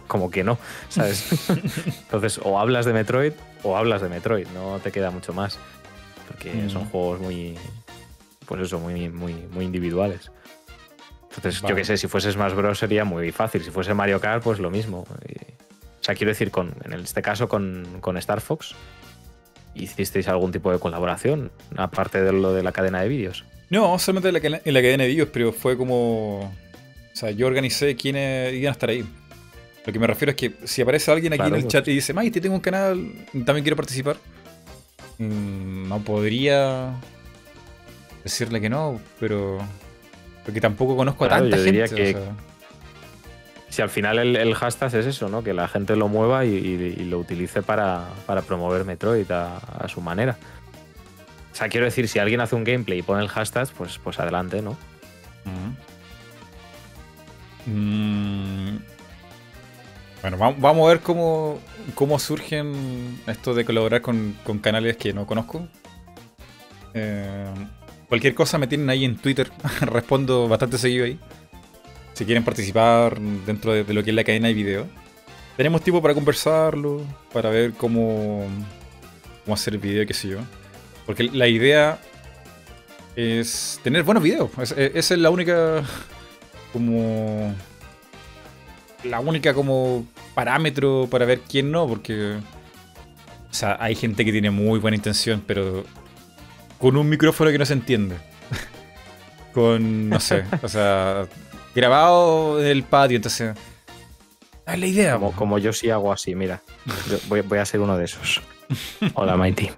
como 0.07 0.31
que 0.31 0.43
no, 0.43 0.59
¿sabes? 0.89 1.51
Entonces, 2.05 2.40
o 2.43 2.59
hablas 2.59 2.86
de 2.86 2.94
Metroid 2.94 3.35
o 3.66 3.76
hablas 3.76 4.01
de 4.02 4.09
Metroid, 4.09 4.47
no 4.48 4.78
te 4.80 4.93
queda 4.93 5.10
mucho 5.10 5.32
más, 5.32 5.59
porque 6.28 6.52
mm. 6.52 6.70
son 6.70 6.84
juegos 6.86 7.20
muy, 7.20 7.56
pues 8.47 8.62
eso, 8.62 8.78
muy, 8.78 9.09
muy, 9.09 9.34
muy 9.34 9.64
individuales. 9.64 10.30
Entonces, 11.34 11.60
yo 11.68 11.74
qué 11.74 11.84
sé, 11.84 11.98
si 11.98 12.09
fuese 12.09 12.32
Smash 12.32 12.55
Bros. 12.55 12.78
sería 12.78 13.05
muy 13.05 13.30
fácil, 13.30 13.62
si 13.62 13.70
fuese 13.70 13.93
Mario 13.93 14.20
Kart, 14.20 14.43
pues 14.43 14.59
lo 14.59 14.70
mismo. 14.70 15.01
o 15.01 16.02
sea, 16.05 16.14
quiero 16.14 16.30
decir, 16.30 16.51
con, 16.51 16.74
en 16.84 16.94
este 16.94 17.20
caso 17.20 17.48
con, 17.48 17.98
con 18.01 18.16
Star 18.16 18.40
Fox, 18.40 18.74
¿Hicisteis 19.74 20.26
algún 20.28 20.52
tipo 20.52 20.72
de 20.72 20.78
colaboración, 20.78 21.51
aparte 21.76 22.22
de 22.22 22.32
lo 22.32 22.55
de 22.55 22.62
la 22.62 22.72
cadena 22.72 23.02
de 23.02 23.09
vídeos? 23.09 23.44
No, 23.68 23.98
solamente 23.98 24.28
en 24.28 24.34
la, 24.34 24.40
cana- 24.40 24.60
en 24.64 24.72
la 24.72 24.80
cadena 24.80 25.02
de 25.05 25.10
vídeos, 25.10 25.28
pero 25.30 25.52
fue 25.52 25.76
como. 25.76 26.44
O 26.44 26.51
sea, 27.12 27.30
yo 27.30 27.47
organicé 27.47 27.94
quiénes 27.94 28.55
iban 28.55 28.70
a 28.70 28.72
estar 28.72 28.88
ahí. 28.88 29.05
Lo 29.86 29.92
que 29.92 29.98
me 30.00 30.06
refiero 30.08 30.30
es 30.32 30.36
que 30.36 30.52
si 30.64 30.82
aparece 30.82 31.10
alguien 31.12 31.32
aquí 31.32 31.38
Claro, 31.40 31.56
en 31.56 31.62
el 31.62 31.68
chat 31.68 31.86
y 31.88 31.94
dice, 31.94 32.12
Mighty, 32.12 32.40
tengo 32.40 32.56
un 32.56 32.60
canal, 32.60 33.08
también 33.44 33.62
quiero 33.62 33.76
participar. 33.76 34.16
mm, 35.18 35.88
No 35.88 36.00
podría 36.00 36.94
decirle 38.24 38.60
que 38.60 38.68
no, 38.68 39.00
pero. 39.20 39.58
Porque 40.44 40.60
tampoco 40.60 40.96
conozco 40.96 41.24
a 41.24 41.28
Claro, 41.28 41.42
tanta 41.44 41.56
yo 41.58 41.62
diría 41.64 41.86
gente. 41.86 42.12
que- 42.14 42.18
o 42.18 42.22
sea. 42.24 42.34
Si 43.68 43.82
al 43.82 43.90
final 43.90 44.18
el, 44.18 44.36
el 44.36 44.54
hashtag 44.54 44.94
es 44.94 45.06
eso, 45.06 45.28
¿no? 45.28 45.42
Que 45.44 45.52
la 45.52 45.68
gente 45.68 45.96
lo 45.96 46.08
mueva 46.08 46.44
y, 46.46 46.54
y- 46.54 46.94
y 47.02 47.04
lo 47.04 47.18
utilice 47.18 47.62
para, 47.62 48.08
para 48.26 48.42
promover 48.42 48.84
Metroid 48.84 49.30
a, 49.30 49.58
a 49.58 49.86
su 49.88 50.00
manera. 50.00 50.36
O 51.52 51.54
sea, 51.54 51.68
quiero 51.68 51.84
decir, 51.86 52.08
si 52.08 52.18
alguien 52.18 52.40
hace 52.40 52.54
un 52.56 52.64
gameplay 52.64 52.98
y 53.00 53.02
pone 53.02 53.22
el 53.22 53.28
hashtag, 53.28 53.68
pues, 53.76 53.98
pues 54.02 54.18
adelante, 54.18 54.62
¿no? 54.62 54.70
Ujú. 55.44 55.74
Mm. 57.70 58.78
Bueno, 60.27 60.39
va- 60.39 60.57
vamos 60.59 60.86
a 60.86 60.89
ver 60.89 61.03
cómo, 61.03 61.61
cómo 61.94 62.19
surgen 62.19 63.20
esto 63.28 63.55
de 63.55 63.65
colaborar 63.65 64.03
con, 64.03 64.35
canales 64.61 64.97
que 64.97 65.12
no 65.12 65.24
conozco. 65.24 65.69
Eh, 66.94 67.47
cualquier 68.09 68.35
cosa 68.35 68.59
me 68.59 68.66
tienen 68.66 68.90
ahí 68.90 69.05
en 69.05 69.16
Twitter. 69.19 69.48
Respondo 69.82 70.48
bastante 70.48 70.78
seguido 70.78 71.05
ahí. 71.05 71.16
Si 72.12 72.24
quieren 72.24 72.43
participar 72.43 73.20
dentro 73.20 73.73
de, 73.73 73.85
lo 73.94 74.03
que 74.03 74.11
es 74.11 74.16
la 74.16 74.24
cadena 74.24 74.48
de 74.48 74.55
video. 74.55 74.86
Tenemos 75.57 75.81
tiempo 75.82 76.03
para 76.03 76.12
conversarlo, 76.12 77.03
para 77.32 77.48
ver 77.51 77.74
cómo, 77.74 78.48
cómo 79.44 79.55
hacer 79.55 79.74
el 79.74 79.81
video, 79.81 80.05
qué 80.09 80.15
sé 80.15 80.27
yo. 80.27 80.39
Porque 81.07 81.23
la 81.23 81.47
idea 81.47 82.01
es 83.15 83.78
tener 83.85 84.03
buenos 84.03 84.24
videos. 84.24 84.51
Es- 84.61 84.73
esa 84.77 85.15
es 85.15 85.20
la 85.20 85.31
única 85.31 85.85
como 86.73 87.55
la 89.05 89.20
única 89.20 89.55
como 89.55 90.05
parámetro 90.36 91.08
para 91.10 91.24
ver 91.24 91.40
quién 91.40 91.70
no, 91.72 91.88
porque 91.88 92.34
o 93.50 93.54
sea, 93.54 93.78
hay 93.80 93.94
gente 93.94 94.22
que 94.22 94.30
tiene 94.32 94.50
muy 94.50 94.78
buena 94.78 94.96
intención, 94.96 95.42
pero 95.46 95.82
con 96.78 96.96
un 96.98 97.08
micrófono 97.08 97.50
que 97.50 97.58
no 97.58 97.64
se 97.64 97.72
entiende. 97.72 98.16
con 99.54 100.10
no 100.10 100.20
sé, 100.20 100.44
o 100.62 100.68
sea, 100.68 101.26
grabado 101.74 102.60
en 102.60 102.66
el 102.66 102.82
patio, 102.82 103.16
entonces 103.16 103.56
es 104.66 104.78
la 104.78 104.86
idea. 104.86 105.14
Como, 105.14 105.32
como 105.32 105.58
yo 105.58 105.72
sí 105.72 105.88
hago 105.88 106.12
así, 106.12 106.34
mira. 106.34 106.60
Yo 107.08 107.16
voy, 107.28 107.40
voy 107.40 107.58
a 107.58 107.64
ser 107.64 107.80
uno 107.80 107.96
de 107.96 108.04
esos. 108.04 108.42
Hola, 109.14 109.36
Mighty. 109.38 109.70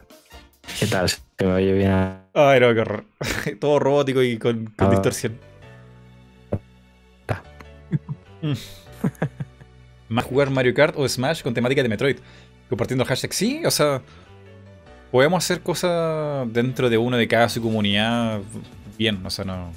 ¿Qué 0.81 0.87
tal? 0.87 1.09
¿Se 1.09 1.21
me 1.41 1.53
oye 1.53 1.73
bien? 1.73 1.93
Ay, 2.35 2.59
no, 2.61 2.75
qué 2.75 2.81
horror. 2.81 3.05
Todo 3.61 3.79
robótico 3.79 4.23
y 4.23 4.39
con, 4.39 4.67
con 4.77 4.89
Ah. 4.89 4.91
distorsión. 4.91 5.39
Más 10.09 10.25
jugar 10.25 10.51
Mario 10.51 10.75
Kart 10.75 10.95
o 10.97 11.09
Smash 11.09 11.43
con 11.43 11.55
temática 11.55 11.83
de 11.83 11.89
Metroid. 11.89 12.17
Compartiendo 12.69 13.05
el 13.05 13.09
hashtag. 13.09 13.33
Sí, 13.33 13.63
o 13.65 13.71
sea. 13.71 14.03
Podemos 15.11 15.43
hacer 15.43 15.63
cosas 15.63 16.53
dentro 16.53 16.91
de 16.91 16.99
uno 16.99 17.17
de 17.17 17.27
cada 17.27 17.49
su 17.49 17.63
comunidad. 17.63 18.41
Bien, 18.99 19.25
o 19.25 19.31
sea, 19.31 19.45
no. 19.45 19.57
No 19.57 19.73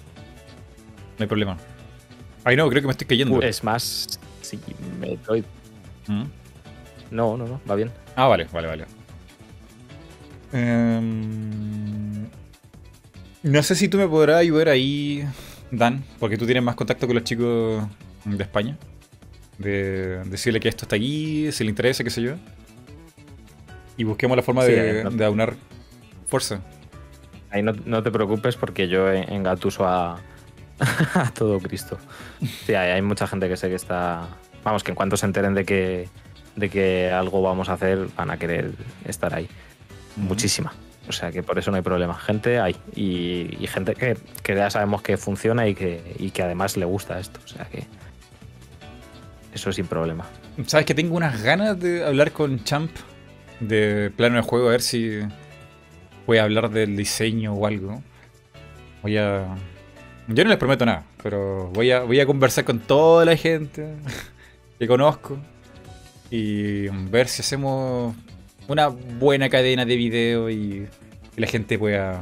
hay 1.20 1.28
problema. 1.28 1.58
Ay, 2.44 2.56
no, 2.56 2.68
creo 2.70 2.82
que 2.82 2.88
me 2.88 2.92
estoy 2.92 3.08
cayendo. 3.08 3.42
Es 3.42 3.64
más, 3.64 4.20
sí, 4.42 4.60
Metroid. 5.00 5.44
¿Mm? 6.08 6.24
No, 7.12 7.38
no, 7.38 7.46
no, 7.46 7.62
va 7.70 7.76
bien. 7.76 7.92
Ah, 8.16 8.28
vale, 8.28 8.48
vale, 8.52 8.68
vale. 8.68 8.86
Em, 10.54 12.28
no 13.44 13.64
sé 13.64 13.76
si 13.76 13.88
tú 13.88 13.98
me 13.98 14.08
podrás 14.08 14.38
ayudar 14.38 14.70
ahí, 14.70 15.26
Dan, 15.72 16.04
porque 16.20 16.38
tú 16.38 16.46
tienes 16.46 16.64
más 16.64 16.76
contacto 16.76 17.08
con 17.08 17.16
los 17.16 17.24
chicos 17.24 17.84
de 18.26 18.44
España. 18.44 18.78
De 19.62 20.24
decirle 20.26 20.60
que 20.60 20.68
esto 20.70 20.86
está 20.86 20.96
aquí, 20.96 21.52
si 21.52 21.64
le 21.64 21.70
interesa, 21.70 22.04
qué 22.04 22.10
sé 22.10 22.22
yo. 22.22 22.34
Y 23.98 24.04
busquemos 24.04 24.36
la 24.38 24.44
forma 24.44 24.64
Sí, 24.66 24.72
de, 24.72 25.04
no- 25.04 25.12
de 25.12 25.26
aunar 25.26 25.54
fuerza. 26.28 26.62
Ahí 27.50 27.62
no, 27.62 27.74
no 27.86 28.02
te 28.02 28.12
preocupes 28.12 28.56
porque 28.56 28.88
yo 28.88 29.12
en- 29.12 29.32
engatuso 29.32 29.86
a, 29.86 30.20
a 31.14 31.32
todo 31.34 31.60
Cristo. 31.60 31.98
Sí, 32.66 32.74
hay, 32.74 32.92
hay 32.92 33.02
mucha 33.02 33.28
gente 33.28 33.48
que 33.50 33.58
sé 33.58 33.70
que 33.70 33.76
está. 33.76 34.28
Vamos, 34.64 34.84
que 34.84 34.92
en 34.92 34.96
cuanto 34.96 35.18
se 35.18 35.26
enteren 35.26 35.54
de 35.54 35.66
que, 35.66 36.08
de 36.56 36.70
que 36.70 37.12
algo 37.12 37.42
vamos 37.42 37.70
a 37.70 37.74
hacer, 37.74 38.08
van 38.16 38.32
a 38.32 38.38
querer 38.38 38.72
estar 39.06 39.34
ahí. 39.34 39.48
Muchísima. 40.16 40.74
O 41.10 41.12
sea 41.12 41.32
que 41.32 41.44
por 41.44 41.58
eso 41.60 41.72
no 41.72 41.78
hay 41.78 41.84
problema. 41.84 42.16
Gente 42.18 42.60
hay. 42.60 42.76
Y, 42.96 43.58
y 43.60 43.68
gente 43.68 43.96
que, 43.96 44.18
que 44.44 44.56
ya 44.56 44.70
sabemos 44.70 45.02
que 45.02 45.18
funciona 45.18 45.68
y 45.68 45.76
que, 45.76 46.16
y 46.20 46.32
que 46.32 46.44
además 46.44 46.78
le 46.78 46.86
gusta 46.86 47.20
esto. 47.20 47.40
O 47.44 47.48
sea 47.48 47.66
que. 47.66 47.86
Eso 49.54 49.72
sin 49.72 49.88
problema. 49.88 50.26
Sabes 50.66 50.86
que 50.86 50.96
tengo 50.96 51.16
unas 51.16 51.42
ganas 51.42 51.80
de 51.80 52.06
hablar 52.06 52.32
con 52.32 52.64
Champ 52.64 52.92
de 53.60 54.12
plano 54.16 54.38
de 54.38 54.42
juego, 54.42 54.68
a 54.68 54.72
ver 54.72 54.82
si 54.82 55.20
puede 56.26 56.40
hablar 56.40 56.70
del 56.70 56.96
diseño 56.96 57.54
o 57.54 57.68
algo. 57.68 58.02
Voy 59.02 59.18
a. 59.18 59.56
Yo 60.28 60.44
no 60.44 60.50
les 60.50 60.58
prometo 60.58 60.86
nada, 60.86 61.04
pero 61.22 61.70
voy 61.74 61.92
a, 61.92 62.02
voy 62.02 62.20
a 62.20 62.26
conversar 62.26 62.64
con 62.64 62.80
toda 62.80 63.26
la 63.26 63.36
gente 63.36 63.96
que 64.80 64.88
conozco 64.88 65.38
y 66.30 66.88
ver 66.88 67.28
si 67.28 67.42
hacemos 67.42 68.16
una 68.68 68.88
buena 68.88 69.50
cadena 69.50 69.86
de 69.86 69.96
video 69.98 70.50
y 70.50 70.88
que 71.36 71.42
la 71.42 71.48
gente 71.48 71.78
pueda, 71.78 72.22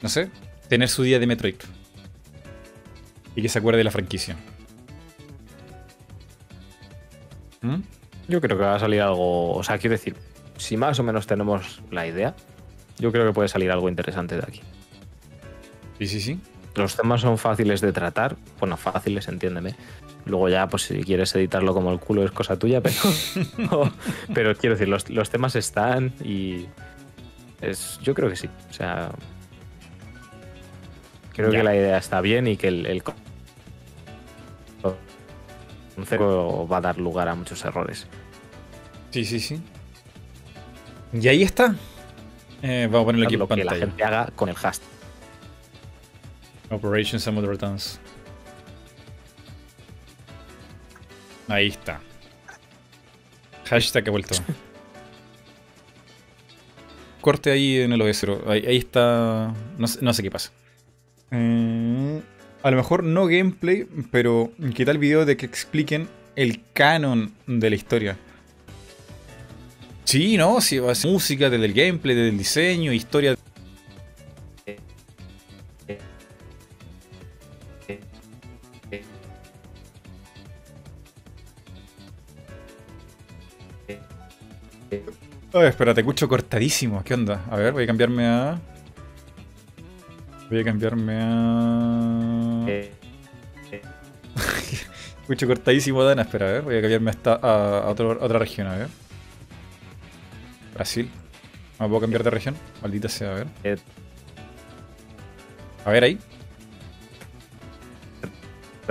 no 0.00 0.08
sé, 0.08 0.30
tener 0.68 0.88
su 0.88 1.02
día 1.02 1.18
de 1.18 1.26
Metroid. 1.26 1.56
Y 3.34 3.42
que 3.42 3.48
se 3.48 3.58
acuerde 3.58 3.78
de 3.78 3.84
la 3.84 3.90
franquicia. 3.90 4.36
¿Mm? 7.62 7.76
Yo 8.28 8.40
creo 8.40 8.56
que 8.58 8.64
va 8.64 8.74
a 8.76 8.78
salir 8.78 9.00
algo. 9.00 9.54
O 9.54 9.62
sea, 9.62 9.78
quiero 9.78 9.92
decir, 9.92 10.14
si 10.56 10.76
más 10.76 10.98
o 10.98 11.02
menos 11.02 11.26
tenemos 11.26 11.80
la 11.90 12.06
idea, 12.06 12.34
yo 12.98 13.10
creo 13.12 13.26
que 13.26 13.32
puede 13.32 13.48
salir 13.48 13.70
algo 13.70 13.88
interesante 13.88 14.36
de 14.36 14.42
aquí. 14.46 14.60
Sí, 15.98 16.06
sí, 16.06 16.20
sí. 16.20 16.40
Los 16.74 16.96
temas 16.96 17.22
son 17.22 17.38
fáciles 17.38 17.80
de 17.80 17.92
tratar. 17.92 18.36
Bueno, 18.60 18.76
fáciles, 18.76 19.26
entiéndeme. 19.28 19.74
Luego 20.26 20.48
ya, 20.48 20.68
pues 20.68 20.82
si 20.82 21.02
quieres 21.02 21.34
editarlo 21.34 21.72
como 21.74 21.90
el 21.90 21.98
culo 21.98 22.22
es 22.22 22.30
cosa 22.30 22.58
tuya, 22.58 22.80
pero, 22.82 22.96
pero 24.34 24.54
quiero 24.54 24.74
decir, 24.74 24.88
los, 24.88 25.08
los 25.08 25.30
temas 25.30 25.56
están 25.56 26.12
y 26.22 26.66
es, 27.62 27.98
yo 28.02 28.14
creo 28.14 28.28
que 28.28 28.36
sí. 28.36 28.48
O 28.68 28.72
sea, 28.72 29.10
creo 31.32 31.50
Ya. 31.50 31.58
que 31.58 31.64
la 31.64 31.74
idea 31.74 31.98
está 31.98 32.20
bien 32.20 32.46
y 32.46 32.56
que 32.56 32.68
el, 32.68 32.86
el 32.86 33.02
con- 35.98 36.04
concepto 36.18 36.68
va 36.68 36.78
a 36.78 36.80
dar 36.80 36.98
lugar 36.98 37.28
a 37.28 37.34
muchos 37.34 37.64
errores. 37.64 38.06
Sí, 39.10 39.24
sí, 39.24 39.40
sí. 39.40 39.60
Y 41.12 41.26
ahí 41.28 41.42
está. 41.42 41.74
Eh, 42.62 42.88
vamos 42.90 43.02
a 43.02 43.06
ponerlo 43.06 43.26
aquí 43.26 43.34
en 43.34 43.40
Lo 43.40 43.48
que 43.48 43.56
la 43.56 43.64
pantalla. 43.70 43.86
gente 43.86 44.04
haga 44.04 44.26
con 44.36 44.48
el 44.48 44.54
hashtag. 44.56 44.88
Operation 46.70 47.18
Summon 47.20 47.46
Returns. 47.46 47.98
Ahí 51.48 51.68
está. 51.68 52.00
Hashtag 53.64 54.08
ha 54.08 54.10
vuelto. 54.10 54.34
Corte 57.20 57.50
ahí 57.50 57.80
en 57.80 57.92
el 57.92 58.00
OS0. 58.00 58.46
Ahí, 58.48 58.64
ahí 58.66 58.76
está. 58.76 59.52
No 59.78 59.86
sé, 59.86 59.98
no 60.02 60.12
sé 60.12 60.22
qué 60.22 60.30
pasa. 60.30 60.50
Eh, 61.30 62.20
a 62.68 62.70
lo 62.70 62.76
mejor 62.76 63.02
no 63.02 63.26
gameplay, 63.26 63.86
pero 64.10 64.52
¿qué 64.74 64.84
tal 64.84 64.98
video 64.98 65.24
de 65.24 65.38
que 65.38 65.46
expliquen 65.46 66.06
el 66.36 66.60
canon 66.74 67.32
de 67.46 67.70
la 67.70 67.76
historia? 67.76 68.18
Sí, 70.04 70.36
¿no? 70.36 70.60
Sí, 70.60 70.78
va 70.78 70.92
a 70.92 70.94
ser 70.94 71.10
música, 71.10 71.48
desde 71.48 71.64
el 71.64 71.72
gameplay, 71.72 72.14
desde 72.14 72.28
el 72.28 72.36
diseño, 72.36 72.92
historia. 72.92 73.36
Ay, 85.54 85.68
espera, 85.68 85.94
te 85.94 86.02
escucho 86.02 86.28
cortadísimo. 86.28 87.02
¿Qué 87.02 87.14
onda? 87.14 87.46
A 87.50 87.56
ver, 87.56 87.72
voy 87.72 87.84
a 87.84 87.86
cambiarme 87.86 88.26
a. 88.26 88.60
Voy 90.48 90.60
a 90.60 90.64
cambiarme 90.64 91.18
a. 91.20 92.64
Eh. 92.66 92.92
Mucho 95.28 95.46
cortadísimo, 95.46 96.02
Dana. 96.02 96.22
Espera, 96.22 96.48
a 96.48 96.52
ver. 96.52 96.62
Voy 96.62 96.76
a 96.76 96.80
cambiarme 96.80 97.10
hasta 97.10 97.34
a, 97.34 97.80
a, 97.80 97.88
otro, 97.90 98.18
otra 98.20 98.38
región, 98.38 98.66
a 98.66 98.76
ver. 98.76 98.88
Brasil. 100.74 101.10
¿Me 101.78 101.86
puedo 101.86 102.00
cambiar 102.00 102.24
de 102.24 102.30
región? 102.30 102.56
Maldita 102.80 103.08
sea, 103.08 103.32
a 103.32 103.34
ver. 103.34 103.46
A 105.84 105.90
ver 105.90 106.04
ahí. 106.04 106.18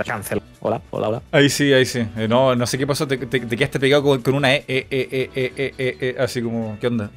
Cancel. 0.04 0.40
Hola, 0.60 0.80
hola, 0.90 1.08
hola. 1.08 1.22
Ahí 1.32 1.48
sí, 1.48 1.72
ahí 1.72 1.84
sí. 1.84 2.06
No, 2.28 2.54
no 2.54 2.66
sé 2.66 2.78
qué 2.78 2.86
pasó. 2.86 3.06
Te, 3.06 3.18
quedaste 3.18 3.80
pegado 3.80 4.04
con, 4.04 4.22
con 4.22 4.34
una 4.34 4.54
E, 4.54 4.64
e, 4.68 4.86
e, 4.90 5.74
e, 5.76 6.16
así 6.18 6.40
como, 6.40 6.78
¿qué 6.80 6.86
onda? 6.86 7.10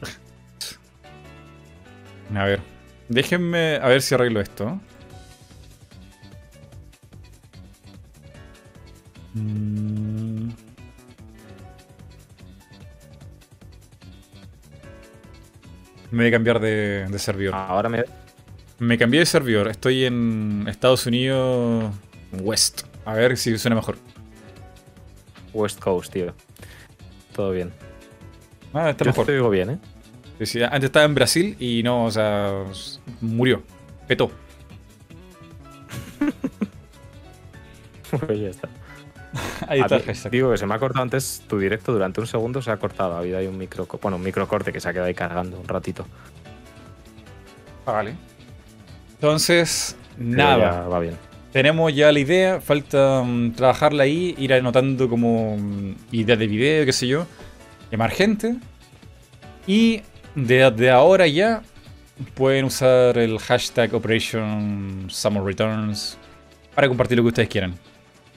A 2.35 2.45
ver. 2.45 2.70
Déjenme 3.11 3.75
a 3.75 3.89
ver 3.89 4.01
si 4.01 4.15
arreglo 4.15 4.39
esto. 4.39 4.79
Mm. 9.33 10.49
Me 16.11 16.17
voy 16.23 16.27
a 16.27 16.31
cambiar 16.31 16.59
de, 16.59 17.07
de 17.09 17.19
servidor. 17.19 17.53
Ahora 17.55 17.89
me. 17.89 18.03
Me 18.79 18.97
cambié 18.97 19.19
de 19.19 19.25
servidor. 19.25 19.67
Estoy 19.67 20.05
en 20.05 20.65
Estados 20.67 21.05
Unidos 21.05 21.93
West. 22.31 22.83
A 23.05 23.13
ver 23.13 23.37
si 23.37 23.57
suena 23.57 23.75
mejor. 23.75 23.97
West 25.53 25.79
Coast, 25.79 26.11
tío. 26.13 26.33
Todo 27.35 27.51
bien. 27.51 27.71
Ah, 28.73 28.89
está 28.89 29.03
Yo 29.03 29.09
mejor. 29.11 29.25
te 29.25 29.33
digo 29.33 29.49
bien, 29.49 29.69
¿eh? 29.71 29.79
Sí, 30.41 30.47
sí, 30.47 30.63
Antes 30.63 30.85
estaba 30.85 31.05
en 31.05 31.13
Brasil 31.13 31.55
y 31.59 31.83
no, 31.83 32.05
o 32.05 32.09
sea, 32.11 32.63
murió. 33.21 33.61
Petó. 34.07 34.31
Pues 38.09 38.39
ya 38.39 38.49
está. 38.49 38.67
Ahí 39.67 39.79
está 39.81 39.99
mí- 39.99 40.29
digo 40.31 40.51
que 40.51 40.57
se 40.57 40.65
me 40.65 40.73
ha 40.73 40.79
cortado 40.79 41.03
antes 41.03 41.43
tu 41.47 41.59
directo 41.59 41.93
durante 41.93 42.19
un 42.19 42.27
segundo, 42.27 42.61
se 42.61 42.71
ha 42.71 42.77
cortado. 42.77 43.13
Ha 43.15 43.19
habido 43.19 43.37
ahí 43.37 43.45
un 43.47 43.57
micro, 43.57 43.87
bueno, 44.01 44.17
un 44.17 44.23
microcorte 44.23 44.73
que 44.73 44.79
se 44.79 44.89
ha 44.89 44.93
quedado 44.93 45.07
ahí 45.07 45.13
cargando 45.13 45.59
un 45.59 45.67
ratito. 45.67 46.05
Ah, 47.85 47.91
vale. 47.93 48.15
Entonces, 49.13 49.95
nada. 50.17 50.57
ya 50.57 50.87
va 50.87 50.99
bien. 50.99 51.15
Tenemos 51.53 51.93
ya 51.93 52.11
la 52.11 52.19
idea, 52.19 52.61
falta 52.61 53.21
mm, 53.23 53.51
trabajarla 53.51 54.03
ahí, 54.03 54.33
ir 54.39 54.53
anotando 54.53 55.07
como 55.07 55.55
mm, 55.57 55.95
ideas 56.13 56.39
de 56.39 56.47
video, 56.47 56.85
qué 56.85 56.93
sé 56.93 57.07
yo, 57.07 57.27
llamar 57.91 58.09
gente. 58.11 58.55
Y 59.67 60.01
desde 60.35 60.89
ahora 60.89 61.27
ya 61.27 61.61
pueden 62.35 62.65
usar 62.65 63.17
el 63.17 63.37
hashtag 63.39 63.93
Operation 63.93 65.07
Summer 65.09 65.43
Returns 65.43 66.17
para 66.75 66.87
compartir 66.87 67.17
lo 67.17 67.23
que 67.23 67.29
ustedes 67.29 67.49
quieran. 67.49 67.75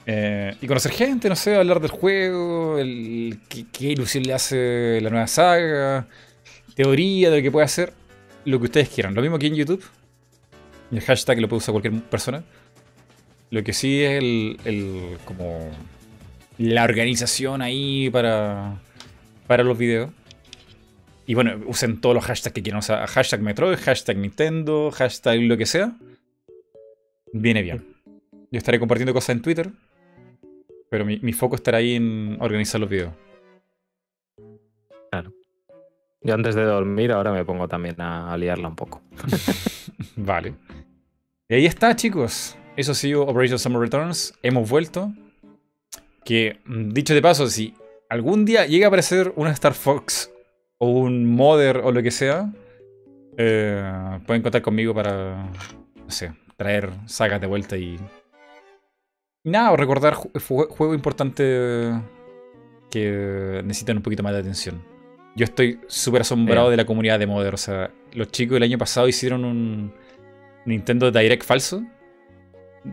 Eh, 0.07 0.55
y 0.61 0.67
conocer 0.67 0.91
gente, 0.91 1.29
no 1.29 1.35
sé, 1.35 1.55
hablar 1.55 1.79
del 1.79 1.89
juego, 1.91 2.77
el, 2.77 3.39
qué, 3.49 3.87
ilusión 3.91 4.23
le 4.23 4.33
hace 4.33 4.99
la 5.01 5.09
nueva 5.09 5.27
saga, 5.27 6.07
teoría 6.75 7.31
de 7.31 7.37
lo 7.37 7.43
que 7.43 7.51
puede 7.51 7.65
hacer, 7.65 7.93
lo 8.45 8.59
que 8.59 8.65
ustedes 8.65 8.89
quieran. 8.89 9.15
Lo 9.15 9.21
mismo 9.21 9.39
que 9.39 9.47
en 9.47 9.55
YouTube. 9.55 9.83
El 10.91 11.01
hashtag 11.01 11.39
lo 11.39 11.49
puede 11.49 11.57
usar 11.57 11.71
cualquier 11.73 11.99
persona. 12.03 12.43
Lo 13.49 13.63
que 13.63 13.73
sí 13.73 14.03
es 14.03 14.21
el, 14.21 14.59
el- 14.65 15.17
como 15.25 15.71
la 16.57 16.83
organización 16.83 17.61
ahí 17.61 18.09
para, 18.11 18.75
para 19.47 19.63
los 19.63 19.77
videos. 19.77 20.11
Y 21.25 21.33
bueno, 21.33 21.59
usen 21.65 22.01
todos 22.01 22.13
los 22.13 22.25
hashtags 22.25 22.53
que 22.53 22.61
quieran. 22.61 22.79
O 22.79 22.81
sea, 22.81 23.07
hashtag 23.07 23.41
Metroid, 23.41 23.77
hashtag 23.77 24.17
Nintendo, 24.17 24.91
hashtag 24.91 25.41
lo 25.41 25.57
que 25.57 25.65
sea. 25.65 25.93
Viene 27.33 27.61
bien. 27.61 27.85
Yo 28.51 28.57
estaré 28.57 28.79
compartiendo 28.79 29.13
cosas 29.13 29.29
en 29.29 29.41
Twitter. 29.41 29.69
Pero 30.89 31.03
mi, 31.03 31.19
mi 31.19 31.33
foco 31.33 31.55
estará 31.55 31.79
ahí 31.79 31.95
en 31.95 32.37
organizar 32.39 32.79
los 32.79 32.89
videos. 32.89 33.13
Yo 36.21 36.33
antes 36.33 36.55
de 36.55 36.63
dormir 36.63 37.11
ahora 37.11 37.31
me 37.31 37.45
pongo 37.45 37.67
también 37.67 38.01
a, 38.01 38.33
a 38.33 38.37
liarla 38.37 38.67
un 38.67 38.75
poco. 38.75 39.03
Vale. 40.15 40.55
Y 41.47 41.53
ahí 41.53 41.65
está, 41.67 41.95
chicos. 41.95 42.57
Eso 42.75 42.93
ha 42.93 42.95
sido 42.95 43.27
Operation 43.27 43.59
Summer 43.59 43.79
Returns. 43.79 44.33
Hemos 44.41 44.67
vuelto. 44.67 45.13
Que, 46.23 46.61
mm, 46.65 46.89
dicho 46.89 47.13
de 47.13 47.21
paso, 47.21 47.47
si 47.47 47.75
algún 48.09 48.43
día 48.43 48.65
llega 48.65 48.85
a 48.85 48.89
aparecer 48.89 49.33
una 49.35 49.51
Star 49.51 49.75
Fox 49.75 50.31
o 50.77 50.89
un 50.89 51.25
Mother 51.25 51.77
o 51.83 51.91
lo 51.91 52.01
que 52.03 52.11
sea, 52.11 52.51
eh, 53.37 54.19
pueden 54.25 54.41
contar 54.41 54.61
conmigo 54.61 54.93
para, 54.93 55.43
no 55.97 56.09
sé, 56.09 56.33
traer 56.57 56.89
sagas 57.05 57.41
de 57.41 57.47
vuelta 57.47 57.77
y... 57.77 57.99
y 59.43 59.49
Nada, 59.49 59.71
o 59.71 59.77
recordar 59.77 60.13
ju- 60.15 60.31
ju- 60.33 60.67
juego 60.69 60.93
importante 60.93 61.91
que 62.89 63.61
necesitan 63.65 63.97
un 63.97 64.03
poquito 64.03 64.23
más 64.23 64.33
de 64.33 64.39
atención. 64.39 64.81
Yo 65.35 65.43
estoy 65.43 65.79
súper 65.87 66.21
asombrado 66.21 66.69
de 66.69 66.77
la 66.77 66.85
comunidad 66.85 67.19
de 67.19 67.27
Mother. 67.27 67.53
O 67.53 67.57
sea, 67.57 67.91
los 68.13 68.29
chicos 68.31 68.55
el 68.55 68.63
año 68.63 68.77
pasado 68.77 69.07
hicieron 69.09 69.43
un 69.43 69.93
Nintendo 70.65 71.11
Direct 71.11 71.43
falso. 71.43 71.83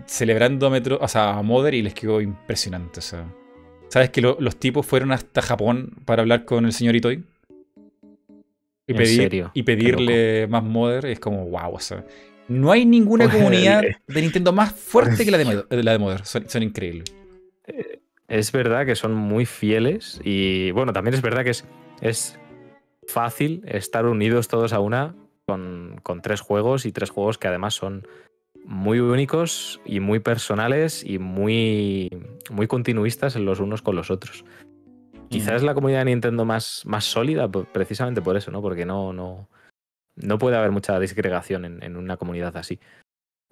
Celebrando 0.07 0.67
a, 0.67 0.71
Metro, 0.71 0.99
o 1.01 1.07
sea, 1.07 1.37
a 1.39 1.43
Mother 1.43 1.75
y 1.75 1.83
les 1.83 1.95
quedó 1.95 2.21
impresionante. 2.21 2.99
O 2.99 3.03
sea, 3.03 3.27
¿sabes 3.91 4.11
que 4.11 4.21
lo- 4.21 4.37
los 4.41 4.57
tipos 4.57 4.85
fueron 4.85 5.13
hasta 5.13 5.41
Japón 5.41 5.93
para 6.05 6.23
hablar 6.23 6.45
con 6.45 6.65
el 6.65 6.73
señor 6.73 6.97
Itoy? 6.97 7.25
Y, 8.87 8.93
¿En 8.93 8.99
pedir- 8.99 9.17
serio? 9.17 9.51
y 9.55 9.61
Qué 9.61 9.65
pedirle 9.65 10.47
más 10.49 10.63
Mother 10.65 11.07
es 11.07 11.21
como 11.21 11.47
wow. 11.47 11.75
O 11.75 11.81
sea, 11.81 12.05
no 12.49 12.73
hay 12.73 12.85
ninguna 12.85 13.29
comunidad 13.31 13.85
eh, 13.85 13.97
de 14.07 14.21
Nintendo 14.23 14.53
más 14.53 14.73
fuerte 14.73 15.25
que 15.25 15.31
la 15.31 15.39
de, 15.39 15.45
la 15.83 15.93
de 15.93 15.99
Mother. 15.99 16.25
Son, 16.25 16.49
son 16.49 16.63
increíbles. 16.63 17.15
Es 18.29 18.51
verdad 18.51 18.87
que 18.87 18.95
son 18.97 19.15
muy 19.15 19.45
fieles 19.47 20.21
y 20.25 20.71
bueno, 20.71 20.93
también 20.93 21.15
es 21.15 21.23
verdad 21.23 21.45
que 21.45 21.51
es, 21.51 21.65
es 22.01 22.39
fácil 23.07 23.63
estar 23.67 24.07
unidos 24.07 24.49
todos 24.49 24.73
a 24.73 24.81
una 24.81 25.15
con, 25.47 26.01
con 26.03 26.23
tres 26.23 26.41
juegos 26.41 26.87
y 26.87 26.93
tres 26.93 27.11
juegos 27.11 27.37
que 27.37 27.49
además 27.49 27.75
son 27.75 28.07
muy 28.65 29.01
únicos 29.01 29.81
y 29.85 30.01
muy 30.01 30.21
personales 30.21 31.05
y 31.05 31.19
muy, 31.19 32.11
muy 32.51 32.67
continuistas 32.69 33.37
en 33.37 33.45
los 33.45 33.61
unos 33.61 33.83
con 33.83 33.97
los 33.97 34.11
otros. 34.11 34.45
Quizás 35.33 35.55
es 35.55 35.63
la 35.63 35.75
comunidad 35.75 36.01
de 36.01 36.05
Nintendo 36.07 36.45
más, 36.45 36.83
más 36.85 37.05
sólida 37.05 37.49
po- 37.49 37.65
precisamente 37.65 38.21
por 38.23 38.37
eso, 38.37 38.51
¿no? 38.51 38.61
Porque 38.63 38.85
no, 38.87 39.13
no, 39.13 39.49
no 40.17 40.39
puede 40.39 40.57
haber 40.57 40.71
mucha 40.71 40.99
disgregación 41.01 41.65
en, 41.65 41.83
en 41.83 41.97
una 41.97 42.17
comunidad 42.17 42.57
así. 42.57 42.79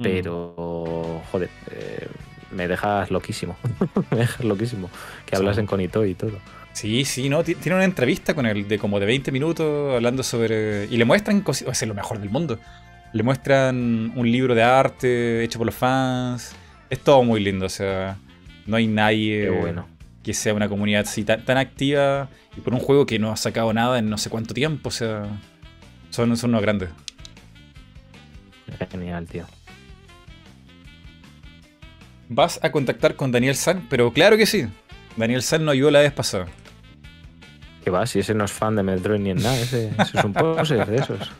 Pero, 0.02 1.22
joder, 1.30 1.50
eh, 1.72 2.06
me 2.52 2.66
dejas 2.68 3.10
loquísimo. 3.10 3.56
me 4.10 4.18
dejas 4.18 4.44
loquísimo. 4.44 4.88
Que 5.26 5.36
Sí. 5.36 5.42
hablasen 5.42 5.66
con 5.66 5.80
Ito 5.80 6.04
y 6.06 6.14
todo. 6.14 6.38
Sí, 6.72 7.04
sí, 7.04 7.28
no, 7.28 7.42
ti- 7.44 7.54
tiene 7.56 7.76
una 7.76 7.84
entrevista 7.84 8.34
con 8.34 8.46
él 8.46 8.66
de 8.68 8.78
como 8.78 8.98
de 9.00 9.06
20 9.06 9.30
minutos 9.32 9.94
hablando 9.94 10.22
sobre... 10.22 10.86
Y 10.86 10.96
le 10.96 11.04
muestran 11.04 11.40
cosas, 11.42 11.82
es 11.82 11.88
lo 11.88 11.94
mejor 11.94 12.18
del 12.20 12.30
mundo. 12.30 12.58
Le 13.12 13.22
muestran 13.22 14.12
un 14.16 14.30
libro 14.30 14.54
de 14.54 14.62
arte 14.62 15.42
hecho 15.44 15.58
por 15.58 15.66
los 15.66 15.74
fans. 15.74 16.54
Es 16.88 17.00
todo 17.00 17.22
muy 17.24 17.40
lindo, 17.40 17.66
o 17.66 17.70
sea, 17.70 18.16
no 18.66 18.76
hay 18.76 18.86
nadie 18.86 19.42
Qué 19.42 19.50
bueno. 19.50 19.86
Que 20.22 20.34
sea 20.34 20.54
una 20.54 20.68
comunidad 20.68 21.02
así 21.02 21.24
tan, 21.24 21.44
tan 21.44 21.56
activa 21.56 22.28
y 22.56 22.60
por 22.60 22.74
un 22.74 22.80
juego 22.80 23.06
que 23.06 23.18
no 23.18 23.32
ha 23.32 23.36
sacado 23.36 23.72
nada 23.72 23.98
en 23.98 24.10
no 24.10 24.18
sé 24.18 24.30
cuánto 24.30 24.54
tiempo, 24.54 24.88
o 24.88 24.92
sea, 24.92 25.26
son, 26.10 26.36
son 26.36 26.50
unos 26.50 26.62
grandes. 26.62 26.90
Genial, 28.90 29.26
tío. 29.26 29.46
Vas 32.28 32.60
a 32.62 32.70
contactar 32.70 33.16
con 33.16 33.32
Daniel 33.32 33.56
San, 33.56 33.86
pero 33.88 34.12
claro 34.12 34.36
que 34.36 34.46
sí. 34.46 34.66
Daniel 35.16 35.42
San 35.42 35.64
nos 35.64 35.72
ayudó 35.72 35.90
la 35.90 36.00
vez 36.00 36.12
pasada. 36.12 36.46
¿Qué 37.82 37.90
va? 37.90 38.06
Si 38.06 38.18
ese 38.18 38.34
no 38.34 38.44
es 38.44 38.52
fan 38.52 38.76
de 38.76 38.82
Metroid 38.82 39.20
ni 39.20 39.30
en 39.30 39.42
nada, 39.42 39.58
ese, 39.58 39.90
ese 39.98 40.18
es 40.18 40.24
un 40.24 40.32
poser 40.32 40.86
de 40.86 40.96
esos. 40.96 41.30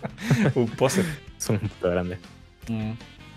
Un 0.55 0.69
poser. 0.69 1.05
Es 1.39 1.49
un 1.49 1.59
puto 1.59 1.91
grande. 1.91 2.19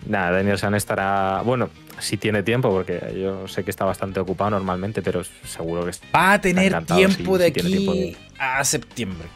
Nada, 0.07 0.31
Daniel 0.31 0.57
San 0.57 0.73
estará. 0.73 1.41
Bueno, 1.43 1.69
si 1.99 2.17
tiene 2.17 2.43
tiempo, 2.43 2.69
porque 2.69 3.17
yo 3.21 3.47
sé 3.47 3.63
que 3.63 3.71
está 3.71 3.85
bastante 3.85 4.19
ocupado 4.19 4.49
normalmente, 4.51 5.01
pero 5.01 5.23
seguro 5.45 5.85
que 5.85 5.91
Va 6.15 6.33
a 6.33 6.41
tener 6.41 6.83
tiempo 6.85 7.37
si- 7.37 7.43
de 7.43 7.45
si 7.45 7.59
aquí 7.59 7.61
tiempo 7.69 7.93
de- 7.93 8.17
a 8.39 8.63
septiembre. 8.63 9.27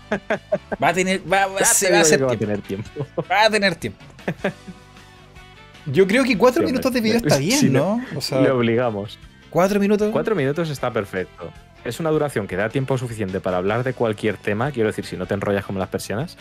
Va 0.82 0.90
a 0.90 0.94
tener, 0.94 1.22
va, 1.32 1.48
va- 1.48 1.60
se 1.66 1.92
va 1.92 2.00
a 2.02 2.04
que 2.04 2.18
va 2.18 2.34
a 2.34 2.38
tener 2.38 2.62
tiempo. 2.62 2.90
Va 3.30 3.46
a 3.46 3.50
tener 3.50 3.76
tiempo. 3.76 4.00
Yo 5.86 6.06
creo 6.08 6.24
que 6.24 6.38
cuatro 6.38 6.62
Sí, 6.62 6.66
minutos 6.68 6.92
de 6.92 7.02
video 7.02 7.18
está 7.18 7.38
bien, 7.38 7.60
Sí, 7.60 7.70
¿no? 7.70 8.02
O 8.16 8.22
sea, 8.22 8.42
Le 8.42 8.52
obligamos. 8.52 9.18
cuatro 9.50 9.80
minutos. 9.80 10.10
Cuatro 10.12 10.36
minutos 10.36 10.70
está 10.70 10.92
perfecto. 10.92 11.52
Es 11.86 12.00
una 12.02 12.10
duración 12.10 12.48
que 12.48 12.58
da 12.58 12.68
tiempo 12.70 12.98
suficiente 12.98 13.40
para 13.40 13.58
hablar 13.58 13.84
de 13.84 13.94
cualquier 13.94 14.36
tema, 14.36 14.72
quiero 14.72 14.88
decir, 14.90 15.06
si 15.06 15.16
no 15.16 15.26
te 15.26 15.36
enrollas 15.36 15.64
como 15.64 15.80
las 15.80 15.88
persianas. 15.88 16.38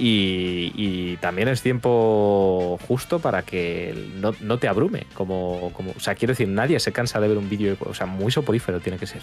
Y, 0.00 0.72
y 0.76 1.16
también 1.16 1.48
es 1.48 1.60
tiempo 1.60 2.78
justo 2.86 3.18
para 3.18 3.42
que 3.42 4.10
no, 4.14 4.32
no 4.40 4.58
te 4.58 4.68
abrume. 4.68 5.06
Como, 5.14 5.72
como, 5.74 5.90
o 5.96 6.00
sea, 6.00 6.14
quiero 6.14 6.32
decir, 6.32 6.46
nadie 6.48 6.78
se 6.78 6.92
cansa 6.92 7.18
de 7.20 7.26
ver 7.28 7.36
un 7.38 7.48
vídeo. 7.50 7.76
O 7.80 7.94
sea, 7.94 8.06
muy 8.06 8.30
soporífero 8.30 8.78
tiene 8.80 8.98
que 8.98 9.06
ser, 9.06 9.22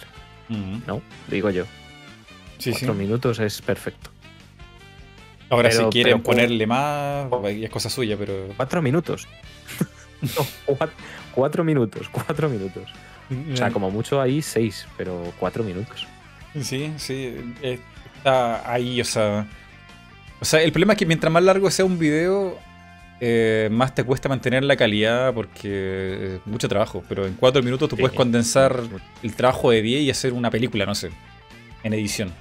¿no? 0.86 1.00
Digo 1.28 1.48
yo. 1.50 1.64
Sí, 2.58 2.72
sí. 2.72 2.80
Cuatro 2.80 2.94
minutos 2.94 3.38
es 3.38 3.62
perfecto. 3.62 4.10
Ahora, 5.48 5.68
Pero- 5.70 5.84
si 5.84 5.90
quieren 5.90 6.14
pero- 6.20 6.24
ponerle 6.24 6.66
más, 6.66 7.28
es 7.46 7.70
cosa 7.70 7.88
suya, 7.88 8.16
pero. 8.18 8.48
Cuatro 8.56 8.82
minutos. 8.82 9.26
No, 10.22 10.46
cuatro 11.34 11.62
minutos, 11.62 12.08
cuatro 12.10 12.48
minutos. 12.48 12.90
O 13.52 13.56
sea, 13.56 13.70
como 13.70 13.90
mucho 13.90 14.18
ahí 14.20 14.40
seis, 14.40 14.86
pero 14.96 15.30
cuatro 15.38 15.62
minutos. 15.62 16.06
Sí, 16.62 16.90
sí. 16.96 17.36
eh, 17.62 17.78
Está 18.16 18.70
ahí, 18.72 18.98
o 19.00 19.04
sea. 19.04 19.46
O 20.40 20.44
sea, 20.44 20.62
el 20.62 20.70
problema 20.72 20.92
es 20.94 20.98
que 20.98 21.06
mientras 21.06 21.32
más 21.32 21.42
largo 21.42 21.70
sea 21.70 21.84
un 21.84 21.98
video, 21.98 22.58
eh, 23.20 23.68
más 23.72 23.94
te 23.94 24.04
cuesta 24.04 24.28
mantener 24.28 24.62
la 24.64 24.76
calidad 24.76 25.32
porque 25.32 26.36
es 26.36 26.46
mucho 26.46 26.68
trabajo. 26.68 27.02
Pero 27.08 27.26
en 27.26 27.34
cuatro 27.34 27.62
minutos 27.62 27.88
tú 27.88 27.96
Sí. 27.96 28.02
puedes 28.02 28.16
condensar 28.16 28.80
el 29.22 29.34
trabajo 29.34 29.70
de 29.70 29.80
10 29.82 30.02
y 30.02 30.10
hacer 30.10 30.32
una 30.32 30.50
película, 30.50 30.84
no 30.86 30.94
sé, 30.94 31.10
en 31.82 31.94
edición. 31.94 32.32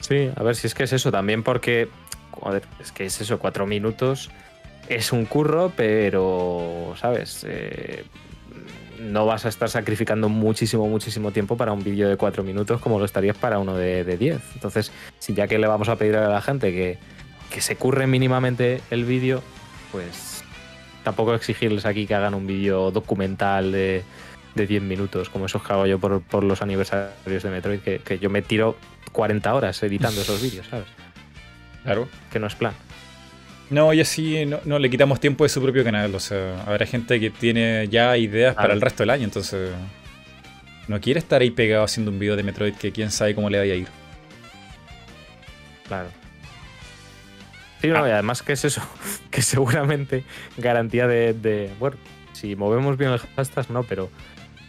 Sí, 0.00 0.30
a 0.34 0.42
ver 0.42 0.56
si 0.56 0.66
es 0.66 0.74
que 0.74 0.84
es 0.84 0.92
eso 0.92 1.10
también, 1.10 1.42
porque 1.42 1.88
joder, 2.30 2.62
es 2.80 2.92
que 2.92 3.06
es 3.06 3.20
eso, 3.20 3.38
cuatro 3.38 3.66
minutos 3.66 4.30
es 4.88 5.12
un 5.12 5.26
curro, 5.26 5.72
pero, 5.76 6.94
¿sabes? 6.98 7.44
Eh, 7.46 8.04
no 9.00 9.26
vas 9.26 9.44
a 9.44 9.48
estar 9.48 9.68
sacrificando 9.68 10.28
muchísimo, 10.28 10.88
muchísimo 10.88 11.30
tiempo 11.30 11.56
para 11.56 11.72
un 11.72 11.82
vídeo 11.82 12.08
de 12.08 12.16
cuatro 12.16 12.42
minutos 12.42 12.80
como 12.80 12.98
lo 12.98 13.04
estarías 13.04 13.36
para 13.36 13.58
uno 13.58 13.76
de, 13.76 14.04
de 14.04 14.16
10. 14.16 14.40
Entonces, 14.54 14.92
si 15.18 15.34
ya 15.34 15.46
que 15.46 15.58
le 15.58 15.66
vamos 15.66 15.88
a 15.88 15.96
pedir 15.96 16.16
a 16.16 16.28
la 16.28 16.40
gente 16.40 16.72
que, 16.72 16.98
que 17.50 17.60
se 17.60 17.76
curre 17.76 18.06
mínimamente 18.06 18.80
el 18.90 19.04
vídeo, 19.04 19.42
pues 19.92 20.42
tampoco 21.04 21.34
exigirles 21.34 21.86
aquí 21.86 22.06
que 22.06 22.14
hagan 22.14 22.34
un 22.34 22.46
vídeo 22.46 22.90
documental 22.90 23.72
de, 23.72 24.02
de 24.54 24.66
10 24.66 24.82
minutos, 24.82 25.30
como 25.30 25.46
esos 25.46 25.62
que 25.62 25.72
hago 25.72 25.86
yo 25.86 25.98
por, 25.98 26.20
por 26.22 26.44
los 26.44 26.62
aniversarios 26.62 27.42
de 27.42 27.50
Metroid, 27.50 27.80
que, 27.80 28.00
que 28.00 28.18
yo 28.18 28.30
me 28.30 28.42
tiro 28.42 28.76
40 29.12 29.54
horas 29.54 29.82
editando 29.82 30.20
esos 30.20 30.42
vídeos, 30.42 30.66
¿sabes? 30.68 30.86
Claro. 31.84 32.08
Que 32.30 32.38
no 32.38 32.46
es 32.46 32.54
plan. 32.54 32.74
No, 33.70 33.92
y 33.92 34.00
así 34.00 34.46
no, 34.46 34.60
no 34.64 34.78
le 34.78 34.88
quitamos 34.88 35.20
tiempo 35.20 35.44
de 35.44 35.50
su 35.50 35.60
propio 35.62 35.84
canal. 35.84 36.14
O 36.14 36.20
sea, 36.20 36.62
habrá 36.66 36.86
gente 36.86 37.20
que 37.20 37.30
tiene 37.30 37.86
ya 37.88 38.16
ideas 38.16 38.54
para 38.54 38.72
el 38.72 38.80
resto 38.80 39.02
del 39.02 39.10
año, 39.10 39.24
entonces 39.24 39.70
no 40.86 41.00
quiere 41.00 41.18
estar 41.20 41.42
ahí 41.42 41.50
pegado 41.50 41.84
haciendo 41.84 42.10
un 42.10 42.18
video 42.18 42.34
de 42.36 42.42
Metroid 42.42 42.74
que 42.74 42.92
quién 42.92 43.10
sabe 43.10 43.34
cómo 43.34 43.50
le 43.50 43.58
vaya 43.58 43.74
a 43.74 43.76
ir. 43.76 43.88
Claro. 45.86 46.08
Sí, 47.80 47.88
no, 47.88 48.06
y 48.08 48.10
además 48.10 48.42
que 48.42 48.54
es 48.54 48.64
eso, 48.64 48.82
que 49.30 49.42
seguramente 49.42 50.24
garantía 50.56 51.06
de, 51.06 51.32
de- 51.34 51.70
bueno, 51.78 51.96
si 52.32 52.56
movemos 52.56 52.96
bien 52.96 53.12
el 53.12 53.18
hashtag, 53.18 53.70
no, 53.70 53.82
pero, 53.84 54.10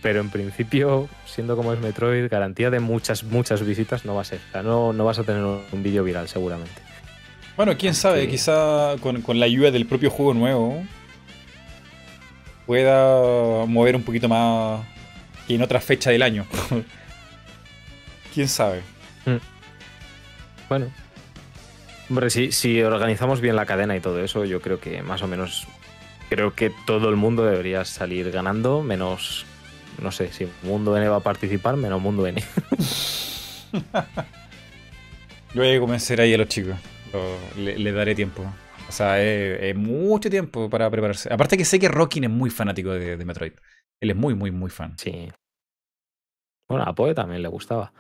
pero 0.02 0.20
en 0.20 0.30
principio, 0.30 1.08
siendo 1.26 1.56
como 1.56 1.74
es 1.74 1.80
Metroid, 1.80 2.30
garantía 2.30 2.70
de 2.70 2.80
muchas, 2.80 3.24
muchas 3.24 3.66
visitas 3.66 4.06
no 4.06 4.16
va 4.16 4.22
a 4.22 4.26
ser. 4.26 4.40
O 4.50 4.52
sea, 4.52 4.62
no, 4.64 4.94
no 4.94 5.06
vas 5.06 5.20
a 5.20 5.24
tener 5.24 5.44
un, 5.44 5.62
un 5.72 5.84
vídeo 5.84 6.04
viral 6.04 6.28
seguramente. 6.28 6.82
Bueno, 7.60 7.76
quién 7.78 7.94
sabe, 7.94 8.22
Sí. 8.22 8.28
quizá 8.30 8.96
con, 9.02 9.22
con 9.22 9.38
la 9.38 9.46
ayuda 9.46 9.70
del 9.70 9.86
propio 9.86 10.10
juego 10.10 10.34
nuevo 10.34 10.82
pueda 12.66 13.66
mover 13.66 13.98
un 13.98 14.04
poquito 14.04 14.30
más 14.30 14.80
que 15.46 15.56
en 15.56 15.62
otra 15.62 15.82
fecha 15.82 16.10
del 16.10 16.22
año. 16.22 16.46
quién 18.34 18.48
sabe. 18.48 18.80
Bueno. 20.70 20.90
Hombre, 22.10 22.30
si, 22.30 22.54
si 22.54 22.82
organizamos 22.82 23.42
bien 23.42 23.58
la 23.58 23.66
cadena 23.66 23.94
y 23.94 24.00
todo 24.00 24.24
eso, 24.24 24.46
yo 24.46 24.62
creo 24.62 24.80
que 24.80 25.04
más 25.04 25.22
o 25.22 25.28
menos, 25.28 25.68
creo 26.30 26.56
que 26.56 26.72
todo 26.86 27.10
el 27.10 27.18
mundo 27.18 27.44
debería 27.44 27.84
salir 27.84 28.32
ganando, 28.32 28.84
menos, 28.84 29.46
no 30.02 30.14
sé, 30.14 30.32
si 30.32 30.48
Mundo 30.64 30.96
N 30.96 31.10
va 31.10 31.18
a 31.18 31.20
participar, 31.20 31.76
menos 31.76 32.02
Mundo 32.02 32.26
N. 32.26 32.42
Yo 35.54 35.62
voy 35.62 35.76
a 35.76 35.80
convencer 35.82 36.22
ahí 36.22 36.34
a 36.34 36.38
los 36.38 36.48
chicos. 36.48 36.78
Le, 37.58 37.78
le 37.78 37.92
daré 37.92 38.16
tiempo. 38.16 38.44
O 38.88 38.92
sea, 38.92 39.22
es, 39.22 39.62
es 39.62 39.76
mucho 39.76 40.30
tiempo 40.30 40.70
para 40.70 40.90
prepararse. 40.90 41.32
Aparte 41.32 41.58
que 41.58 41.66
sé 41.66 41.80
que 41.80 41.88
Rockin 41.88 42.24
es 42.24 42.30
muy 42.30 42.50
fanático 42.50 42.92
de, 42.92 43.18
de 43.18 43.26
Metroid. 43.26 43.54
Él 44.02 44.12
es 44.12 44.16
muy, 44.16 44.34
muy, 44.34 44.52
muy 44.52 44.70
fan. 44.70 44.98
Sí. 44.98 45.30
Bueno, 46.68 46.86
a 46.86 46.94
Poe 46.94 47.14
también 47.14 47.42
le 47.42 47.48
gustaba. 47.48 47.92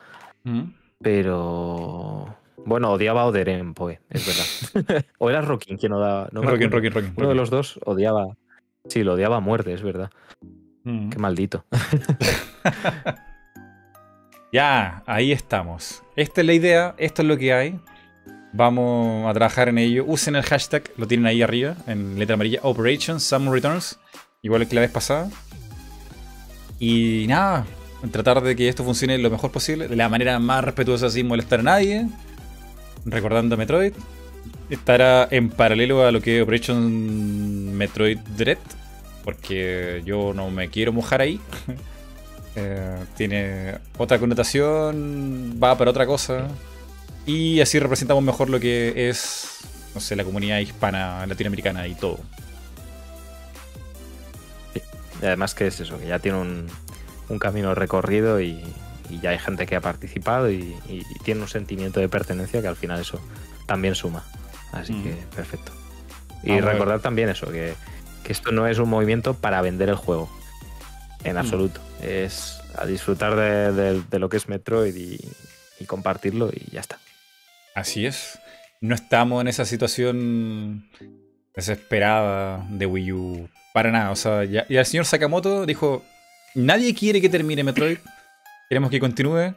Mm. 0.43 0.63
Pero. 1.01 2.35
Bueno, 2.65 2.91
odiaba 2.91 3.21
a 3.21 3.25
Oderen, 3.25 3.73
Poe, 3.73 3.99
es 4.09 4.73
verdad. 4.75 5.05
o 5.17 5.29
era 5.29 5.41
Rockin 5.41 5.77
quien 5.77 5.93
odiaba. 5.93 6.29
No 6.31 6.41
Rockin. 6.41 6.71
Rockin, 6.71 6.91
Rockin. 6.91 7.13
Uno 7.15 7.29
de 7.29 7.35
los 7.35 7.49
dos 7.49 7.79
odiaba. 7.85 8.35
Sí, 8.87 9.03
lo 9.03 9.13
odiaba 9.13 9.37
a 9.37 9.41
muerte, 9.41 9.73
es 9.73 9.81
verdad. 9.81 10.09
Mm. 10.83 11.09
Qué 11.09 11.19
maldito. 11.19 11.65
Ya, 14.51 15.03
ahí 15.05 15.31
estamos. 15.31 16.01
Esta 16.15 16.41
es 16.41 16.47
la 16.47 16.53
idea, 16.53 16.95
esto 16.97 17.21
es 17.21 17.27
lo 17.27 17.37
que 17.37 17.53
hay. 17.53 17.79
Vamos 18.51 19.29
a 19.29 19.33
trabajar 19.33 19.69
en 19.69 19.77
ello. 19.77 20.05
Usen 20.07 20.35
el 20.35 20.43
hashtag, 20.43 20.91
lo 20.97 21.07
tienen 21.07 21.27
ahí 21.27 21.41
arriba, 21.41 21.75
en 21.87 22.17
letra 22.17 22.33
amarilla, 22.33 22.59
Operation 22.63 23.19
Summon 23.19 23.53
Returns, 23.53 23.99
igual 24.41 24.67
que 24.67 24.75
la 24.75 24.81
vez 24.81 24.91
pasada. 24.91 25.29
Y 26.79 27.25
nada, 27.27 27.65
tratar 28.11 28.41
de 28.41 28.55
que 28.55 28.67
esto 28.69 28.83
funcione 28.83 29.17
lo 29.17 29.29
mejor 29.29 29.51
posible, 29.51 29.87
de 29.87 29.95
la 29.95 30.09
manera 30.09 30.39
más 30.39 30.63
respetuosa 30.63 31.09
sin 31.09 31.27
molestar 31.27 31.59
a 31.59 31.63
nadie. 31.63 32.07
Recordando 33.05 33.55
a 33.55 33.57
Metroid. 33.57 33.93
Estará 34.69 35.27
en 35.31 35.49
paralelo 35.49 36.05
a 36.05 36.11
lo 36.11 36.21
que 36.21 36.37
es 36.37 36.43
Operation 36.43 37.75
Metroid 37.75 38.19
Dread, 38.37 38.59
porque 39.23 40.01
yo 40.05 40.33
no 40.33 40.49
me 40.49 40.69
quiero 40.69 40.93
mojar 40.93 41.21
ahí. 41.21 41.39
Eh, 42.55 42.97
tiene 43.15 43.75
otra 43.97 44.17
connotación, 44.17 45.57
va 45.63 45.77
para 45.77 45.91
otra 45.91 46.05
cosa. 46.07 46.47
Y 47.29 47.61
así 47.61 47.77
representamos 47.79 48.23
mejor 48.23 48.49
lo 48.49 48.59
que 48.59 49.09
es, 49.09 49.59
no 49.93 50.01
sé, 50.01 50.15
la 50.15 50.23
comunidad 50.23 50.57
hispana, 50.59 51.25
latinoamericana 51.27 51.87
y 51.87 51.93
todo. 51.95 52.19
Y 55.21 55.25
además 55.25 55.53
que 55.53 55.67
es 55.67 55.79
eso, 55.79 55.99
que 55.99 56.07
ya 56.07 56.19
tiene 56.19 56.37
un, 56.39 56.67
un 57.27 57.39
camino 57.39 57.75
recorrido 57.75 58.39
y, 58.41 58.63
y 59.09 59.19
ya 59.19 59.31
hay 59.31 59.39
gente 59.39 59.65
que 59.67 59.75
ha 59.75 59.81
participado 59.81 60.49
y, 60.49 60.75
y 60.87 61.03
tiene 61.23 61.41
un 61.41 61.47
sentimiento 61.49 61.99
de 61.99 62.07
pertenencia 62.09 62.61
que 62.61 62.67
al 62.67 62.75
final 62.77 62.99
eso 63.01 63.19
también 63.65 63.95
suma. 63.95 64.23
Así 64.71 64.93
Mm. 64.93 65.03
que 65.03 65.13
perfecto. 65.35 65.71
Y 66.43 66.49
Vamos 66.51 66.65
recordar 66.65 66.99
también 67.01 67.27
eso, 67.29 67.47
que, 67.51 67.73
que 68.23 68.31
esto 68.31 68.51
no 68.51 68.65
es 68.65 68.79
un 68.79 68.89
movimiento 68.89 69.33
para 69.33 69.61
vender 69.61 69.89
el 69.89 69.95
juego. 69.95 70.29
En 71.25 71.35
Mm. 71.35 71.39
absoluto. 71.39 71.81
Es 72.01 72.55
a 72.77 72.85
disfrutar 72.85 73.35
de, 73.35 73.73
de- 73.73 74.01
de 74.09 74.19
lo 74.19 74.29
que 74.29 74.37
es 74.37 74.47
Metroid 74.47 74.95
y, 74.95 75.19
y 75.81 75.85
compartirlo 75.85 76.49
y 76.53 76.71
ya 76.71 76.79
está. 76.79 76.97
Así 77.79 78.05
es. 78.05 78.37
No 78.81 78.93
estamos 78.93 79.39
en 79.39 79.47
esa 79.47 79.63
situación 79.63 80.89
desesperada 81.55 82.65
de 82.69 82.85
Wii 82.85 83.11
U. 83.13 83.49
Para 83.73 83.89
nada. 83.89 84.11
O 84.11 84.17
sea, 84.17 84.43
ya, 84.43 84.65
el 84.67 84.85
señor 84.85 85.05
Sakamoto 85.05 85.65
dijo: 85.65 86.03
Nadie 86.55 86.93
quiere 86.93 87.21
que 87.21 87.29
termine 87.29 87.63
Metroid. 87.63 87.99
Queremos 88.67 88.91
que 88.91 88.99
continúe. 88.99 89.55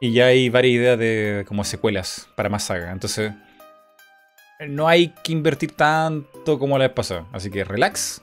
Y 0.00 0.12
ya 0.12 0.26
hay 0.26 0.48
varias 0.48 0.74
ideas 0.74 0.98
de 0.98 1.44
como 1.46 1.64
secuelas 1.64 2.28
para 2.34 2.48
más 2.48 2.64
saga. 2.64 2.92
Entonces, 2.92 3.32
no 4.66 4.88
hay 4.88 5.08
que 5.22 5.32
invertir 5.32 5.72
tanto 5.72 6.58
como 6.58 6.78
la 6.78 6.86
vez 6.86 6.94
pasada. 6.94 7.26
Así 7.30 7.50
que 7.50 7.62
relax. 7.62 8.22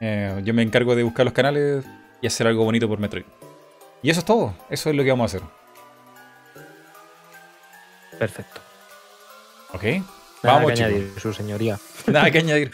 Eh, 0.00 0.40
yo 0.44 0.54
me 0.54 0.62
encargo 0.62 0.96
de 0.96 1.02
buscar 1.02 1.26
los 1.26 1.34
canales 1.34 1.84
y 2.22 2.26
hacer 2.26 2.46
algo 2.46 2.64
bonito 2.64 2.88
por 2.88 2.98
Metroid. 2.98 3.24
Y 4.02 4.08
eso 4.08 4.20
es 4.20 4.26
todo. 4.26 4.54
Eso 4.70 4.88
es 4.88 4.96
lo 4.96 5.04
que 5.04 5.10
vamos 5.10 5.34
a 5.34 5.36
hacer. 5.36 5.63
Perfecto. 8.18 8.60
¿Ok? 9.72 9.82
Nada 10.42 10.56
Vamos, 10.56 10.70
que 10.70 10.76
chicos. 10.76 10.92
añadir, 10.92 11.12
su 11.20 11.32
señoría. 11.32 11.78
Nada 12.06 12.30
que 12.30 12.38
añadir. 12.38 12.70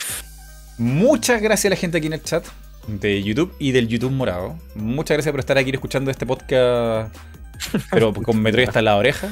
Muchas 0.78 1.40
gracias 1.40 1.66
a 1.66 1.70
la 1.70 1.76
gente 1.76 1.98
aquí 1.98 2.06
en 2.06 2.14
el 2.14 2.22
chat 2.22 2.44
de 2.86 3.22
YouTube 3.22 3.54
y 3.58 3.72
del 3.72 3.88
YouTube 3.88 4.10
morado. 4.12 4.58
Muchas 4.74 5.16
gracias 5.16 5.32
por 5.32 5.40
estar 5.40 5.58
aquí 5.58 5.70
escuchando 5.70 6.10
este 6.10 6.26
podcast, 6.26 7.14
pero 7.90 8.12
con 8.22 8.40
Metroid 8.40 8.68
hasta 8.68 8.82
la 8.82 8.96
oreja. 8.96 9.28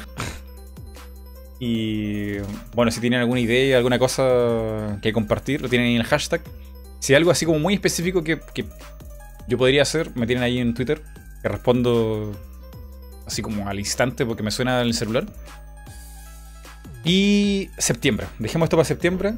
Y 1.61 2.39
bueno, 2.75 2.91
si 2.93 3.01
tienen 3.01 3.21
alguna 3.21 3.41
idea, 3.41 3.77
alguna 3.79 3.99
cosa 3.99 4.99
que 5.03 5.13
compartir, 5.13 5.61
lo 5.61 5.69
tienen 5.69 5.89
ahí 5.89 5.95
en 5.95 6.01
el 6.03 6.07
hashtag. 6.07 6.43
Si 7.01 7.13
hay 7.13 7.17
algo 7.17 7.31
así 7.31 7.47
como 7.47 7.59
muy 7.59 7.75
específico 7.75 8.23
que, 8.23 8.41
que 8.55 8.65
yo 9.49 9.59
podría 9.59 9.83
hacer, 9.83 10.15
me 10.15 10.27
tienen 10.27 10.45
ahí 10.45 10.59
en 10.59 10.75
Twitter, 10.75 11.03
que 11.43 11.49
respondo 11.49 12.33
así 13.27 13.43
como 13.43 13.69
al 13.69 13.79
instante 13.79 14.25
porque 14.25 14.43
me 14.43 14.51
suena 14.51 14.81
en 14.81 14.87
el 14.87 14.95
celular. 14.95 15.27
Y 17.05 17.71
septiembre, 17.79 18.27
dejemos 18.39 18.67
esto 18.67 18.77
para 18.77 18.85
septiembre. 18.85 19.35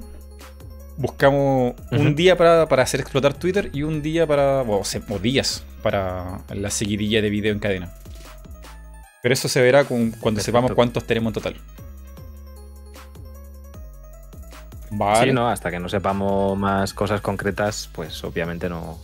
Buscamos 0.96 1.74
un 1.92 2.14
día 2.14 2.36
para, 2.36 2.68
para 2.68 2.82
hacer 2.82 3.00
explotar 3.00 3.32
Twitter 3.34 3.70
y 3.72 3.82
un 3.84 4.02
día 4.02 4.26
para. 4.26 4.62
O, 4.62 4.82
días 5.22 5.64
para 5.82 6.40
la 6.50 6.70
seguidilla 6.70 7.22
de 7.22 7.30
video 7.30 7.52
en 7.52 7.58
cadena. 7.58 7.92
Pero 9.22 9.32
eso 9.32 9.48
se 9.48 9.60
verá 9.62 9.84
con- 9.84 10.10
cuando 10.10 10.38
Perfecto. 10.38 10.42
sepamos 10.44 10.72
cuántos 10.72 11.04
tenemos 11.06 11.30
en 11.30 11.34
total. 11.34 11.56
Vale. 14.90 15.28
Sí, 15.28 15.32
no, 15.32 15.48
hasta 15.48 15.70
que 15.70 15.78
no 15.78 15.88
sepamos 15.88 16.58
más 16.58 16.92
cosas 16.94 17.20
concretas, 17.20 17.88
pues 17.92 18.22
obviamente 18.24 18.68
no. 18.68 18.98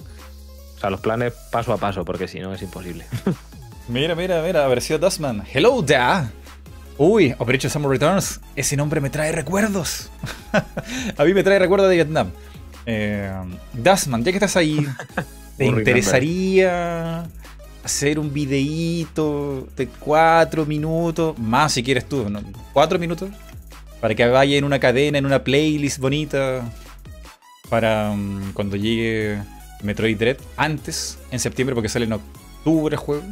O 0.77 0.79
sea, 0.81 0.91
los 0.91 1.01
planes 1.01 1.33
paso 1.51 1.73
a 1.73 1.77
paso, 1.79 2.05
porque 2.05 2.29
si 2.29 2.41
no 2.41 2.53
es 2.53 2.63
imposible. 2.63 3.07
Mira, 3.89 4.17
mira, 4.17 4.43
mira, 4.43 4.67
apareció 4.67 4.99
Dustman. 4.99 5.45
Hello, 5.55 5.81
Da. 5.81 6.29
Uy, 6.99 7.35
Operation 7.39 7.71
Summer 7.71 7.91
Returns. 7.91 8.41
Ese 8.55 8.77
nombre 8.77 9.01
me 9.01 9.11
trae 9.11 9.31
recuerdos. 9.33 10.11
a 11.17 11.25
mí 11.25 11.35
me 11.35 11.43
trae 11.43 11.59
recuerdos 11.59 11.91
de 11.91 11.97
Vietnam. 11.97 12.31
Eh, 12.87 13.31
Dustman, 13.75 14.25
ya 14.25 14.31
que 14.31 14.39
estás 14.39 14.57
ahí, 14.57 14.87
¿te 15.59 15.67
interesaría 15.67 17.27
hacer 17.85 18.19
un 18.19 18.33
videíto 18.33 19.69
de 19.77 19.89
cuatro 19.89 20.65
minutos? 20.65 21.39
Más 21.39 21.73
si 21.73 21.83
quieres 21.83 22.09
tú, 22.09 22.31
¿no? 22.31 22.41
¿Cuatro 22.73 22.99
minutos? 22.99 23.31
Para 24.01 24.15
que 24.15 24.27
vaya 24.27 24.57
en 24.57 24.65
una 24.65 24.79
cadena, 24.79 25.19
en 25.19 25.27
una 25.27 25.45
playlist 25.45 25.99
bonita. 25.99 26.63
Para 27.69 28.13
mm, 28.13 28.53
cuando 28.55 28.77
llegue 28.77 29.39
Metroid 29.83 30.17
Dread. 30.17 30.39
Antes, 30.57 31.19
en 31.31 31.41
septiembre, 31.41 31.75
porque 31.75 31.89
sale 31.89 32.07
en 32.07 32.15
octubre 32.15 32.95
el 32.95 33.01
juego. 33.01 33.23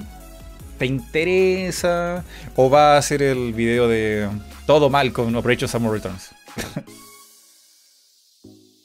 ¿Te 0.78 0.86
interesa? 0.86 2.24
¿O 2.56 2.68
va 2.68 2.96
a 2.96 3.02
ser 3.02 3.22
el 3.22 3.52
video 3.52 3.86
de 3.88 4.28
todo 4.66 4.90
mal 4.90 5.12
con 5.12 5.34
Operation 5.36 5.68
Summer 5.68 5.92
Returns? 5.92 6.30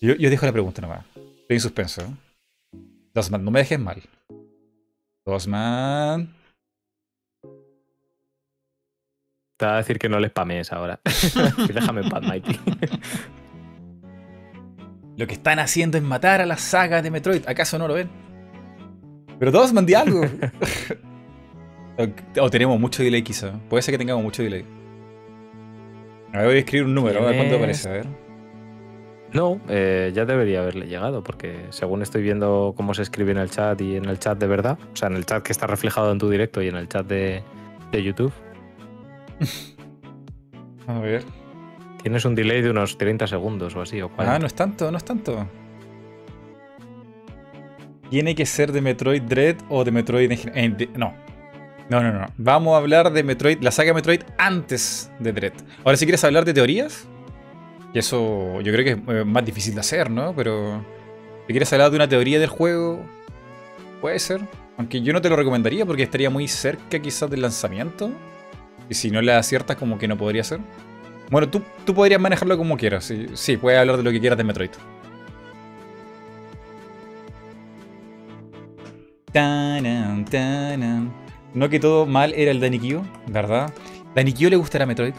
yo, 0.02 0.16
yo 0.16 0.30
dejo 0.30 0.46
la 0.46 0.52
pregunta 0.52 0.82
nomás. 0.82 1.06
Estoy 1.16 1.56
en 1.56 1.60
suspenso. 1.60 2.04
Dosman, 3.14 3.44
no 3.44 3.50
me 3.52 3.60
dejes 3.60 3.80
mal. 3.80 4.02
Dosman. 5.26 6.36
Te 9.58 9.66
va 9.66 9.74
a 9.74 9.78
decir 9.78 9.98
que 10.00 10.08
no 10.08 10.20
le 10.20 10.30
spamees 10.30 10.72
ahora. 10.72 11.02
Déjame 11.74 12.02
en 12.02 12.10
paz, 12.10 12.22
Mighty. 12.22 12.60
Lo 15.18 15.28
que 15.28 15.34
están 15.34 15.60
haciendo 15.60 15.98
es 15.98 16.04
matar 16.04 16.40
a 16.40 16.46
las 16.46 16.62
sagas 16.62 17.04
de 17.04 17.12
Metroid. 17.12 17.46
¿Acaso 17.46 17.78
no 17.78 17.90
lo 17.90 17.96
ven? 17.96 18.10
Pero 19.38 19.52
Dosman, 19.52 19.86
di 19.86 19.96
algo. 19.96 20.22
O 22.40 22.50
tenemos 22.50 22.80
mucho 22.80 23.04
delay 23.04 23.22
quizá. 23.24 23.54
Puede 23.70 23.82
ser 23.82 23.94
que 23.94 23.98
tengamos 23.98 24.24
mucho 24.24 24.42
delay. 24.44 24.66
A 26.34 26.38
ver, 26.40 26.46
voy 26.48 26.56
a 26.56 26.60
escribir 26.60 26.86
un 26.86 26.94
número, 26.96 27.20
a 27.22 27.26
ver 27.26 27.36
cuánto 27.38 27.56
aparece, 27.58 27.90
a 27.90 27.92
ver. 27.94 28.08
No, 29.34 29.60
eh, 29.70 30.12
ya 30.14 30.26
debería 30.26 30.62
haberle 30.62 30.88
llegado, 30.88 31.24
porque 31.24 31.66
según 31.70 32.02
estoy 32.02 32.24
viendo 32.24 32.74
cómo 32.76 32.94
se 32.96 33.04
escribe 33.04 33.32
en 33.32 33.38
el 33.38 33.50
chat 33.52 33.80
y 33.82 33.96
en 33.96 34.06
el 34.06 34.18
chat 34.18 34.38
de 34.40 34.48
verdad, 34.48 34.78
o 34.92 34.96
sea, 34.96 35.08
en 35.10 35.16
el 35.16 35.26
chat 35.26 35.44
que 35.44 35.52
está 35.52 35.68
reflejado 35.68 36.12
en 36.12 36.18
tu 36.18 36.30
directo 36.30 36.62
y 36.64 36.68
en 36.68 36.76
el 36.76 36.88
chat 36.88 37.06
de, 37.06 37.44
de 37.92 38.04
YouTube, 38.04 38.34
A 40.88 41.00
ver. 41.00 41.24
tienes 42.02 42.26
un 42.26 42.34
delay 42.34 42.62
de 42.64 42.72
unos 42.72 42.98
30 42.98 43.28
segundos 43.28 43.76
o 43.76 43.82
así, 43.82 44.02
o 44.02 44.10
40. 44.10 44.36
Ah, 44.36 44.40
no 44.40 44.48
es 44.48 44.54
tanto, 44.56 44.90
no 44.92 44.98
es 44.98 45.06
tanto. 45.06 45.48
Tiene 48.10 48.34
que 48.34 48.46
ser 48.48 48.72
de 48.72 48.82
Metroid 48.82 49.22
Dread 49.22 49.58
o 49.70 49.84
de 49.84 49.92
Metroid 49.92 50.32
en 50.56 50.78
de- 50.78 50.90
no. 50.96 51.14
No, 51.90 52.04
no, 52.04 52.14
no. 52.14 52.28
Vamos 52.38 52.76
a 52.76 52.78
hablar 52.78 53.12
de 53.12 53.24
Metroid, 53.24 53.60
la 53.62 53.72
saga 53.72 53.94
Metroid 53.94 54.22
antes 54.38 55.12
de 55.20 55.34
Dread. 55.34 55.54
Ahora, 55.84 55.98
si 55.98 56.06
quieres 56.06 56.24
hablar 56.24 56.46
de 56.46 56.54
teorías, 56.54 57.08
y 57.94 58.00
eso 58.00 58.62
yo 58.62 58.72
creo 58.72 58.86
que 58.86 58.92
es 58.92 59.22
eh, 59.22 59.26
más 59.26 59.44
difícil 59.44 59.74
de 59.74 59.80
hacer, 59.80 60.12
¿no? 60.12 60.34
Pero 60.36 60.86
si 61.48 61.54
quieres 61.54 61.74
hablar 61.74 61.90
de 61.90 61.96
una 61.96 62.08
teoría 62.08 62.40
del 62.40 62.50
juego, 62.50 63.04
puede 64.02 64.20
ser. 64.20 64.42
Aunque 64.78 65.02
yo 65.02 65.14
no 65.14 65.22
te 65.22 65.30
lo 65.30 65.36
recomendaría 65.36 65.86
porque 65.86 66.04
estaría 66.04 66.30
muy 66.30 66.48
cerca 66.48 67.00
quizás 67.00 67.30
del 67.30 67.42
lanzamiento. 67.42 68.12
Y 68.88 68.94
si 68.94 69.10
no 69.10 69.22
le 69.22 69.34
aciertas, 69.34 69.76
como 69.76 69.98
que 69.98 70.08
no 70.08 70.16
podría 70.16 70.44
ser. 70.44 70.60
Bueno, 71.32 71.50
tú, 71.50 71.62
tú 71.86 71.94
podrías 71.96 72.22
manejarlo 72.22 72.56
como 72.58 72.78
quieras. 72.78 73.06
Sí, 73.06 73.28
sí, 73.34 73.58
puedes 73.58 73.80
hablar 73.80 73.98
de 73.98 74.04
lo 74.04 74.12
que 74.12 74.20
quieras 74.20 74.38
de 74.38 74.44
Metroid. 74.44 74.72
Tanan, 79.32 80.26
tanan. 80.26 81.29
No 81.54 81.70
que 81.70 81.80
todo 81.80 82.06
mal 82.06 82.34
era 82.36 82.52
el 82.52 82.60
Danikyo, 82.60 83.02
¿verdad? 83.28 83.74
¿Danikyo 84.16 84.50
le 84.50 84.56
gustará 84.56 84.86
Metroid? 84.86 85.14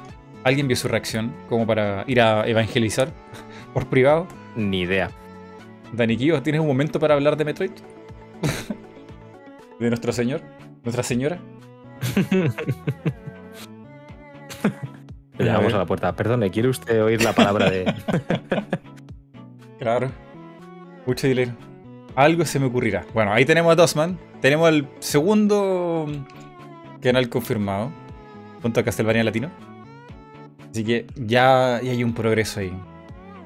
¿Alguien 0.44 0.69
vio 0.69 0.77
su 0.77 0.89
reacción 0.89 1.35
como 1.48 1.66
para 1.66 2.05
ir 2.07 2.20
a 2.20 2.47
evangelizar 2.47 3.12
por 3.74 3.89
privado? 3.89 4.27
Ni 4.57 4.81
idea. 4.81 5.11
Danikyo, 5.93 6.43
¿tienes 6.43 6.61
un 6.61 6.66
momento 6.69 7.01
para 7.01 7.15
hablar 7.15 7.36
de 7.36 7.44
Metroid? 7.44 7.73
¿De 9.81 9.89
nuestro 9.89 10.12
señor? 10.12 10.43
¿Nuestra 10.85 11.02
señora? 11.02 11.39
Le 15.39 15.47
llamamos 15.47 15.73
a 15.73 15.78
la 15.78 15.86
puerta. 15.86 16.15
Perdone, 16.15 16.51
¿quiere 16.51 16.69
usted 16.69 17.02
oír 17.02 17.23
la 17.23 17.32
palabra 17.32 17.70
de.? 17.70 17.94
Claro. 19.78 20.11
Mucho 21.07 21.27
dinero. 21.27 21.52
Algo 22.15 22.44
se 22.44 22.59
me 22.59 22.66
ocurrirá. 22.66 23.07
Bueno, 23.15 23.32
ahí 23.32 23.47
tenemos 23.47 23.73
a 23.73 23.77
Dosman. 23.77 24.19
Tenemos 24.41 24.69
el 24.71 24.89
segundo 25.01 26.07
canal 27.03 27.29
confirmado. 27.29 27.93
Junto 28.62 28.81
a 28.81 28.83
Castlevania 28.83 29.25
Latino. 29.25 29.51
Así 30.71 30.85
que 30.85 31.07
ya, 31.17 31.77
hay 31.77 32.05
un 32.05 32.15
progreso 32.15 32.61
ahí. 32.61 32.73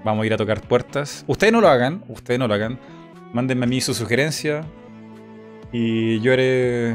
Vamos 0.04 0.24
a 0.24 0.26
ir 0.26 0.34
a 0.34 0.36
tocar 0.36 0.60
puertas. 0.60 1.24
Ustedes 1.26 1.52
no 1.52 1.60
lo 1.60 1.68
hagan. 1.68 2.04
Ustedes 2.08 2.38
no 2.38 2.48
lo 2.48 2.54
hagan. 2.54 2.78
Mándenme 3.32 3.64
a 3.64 3.68
mí 3.68 3.80
su 3.80 3.94
sugerencia. 3.94 4.64
Y 5.72 6.20
yo 6.20 6.32
haré 6.32 6.94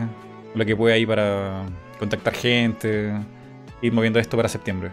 lo 0.53 0.65
que 0.65 0.75
pueda 0.75 0.95
ahí 0.95 1.05
para 1.05 1.65
contactar 1.97 2.33
gente. 2.33 3.13
Ir 3.81 3.93
moviendo 3.93 4.19
esto 4.19 4.37
para 4.37 4.47
septiembre. 4.49 4.91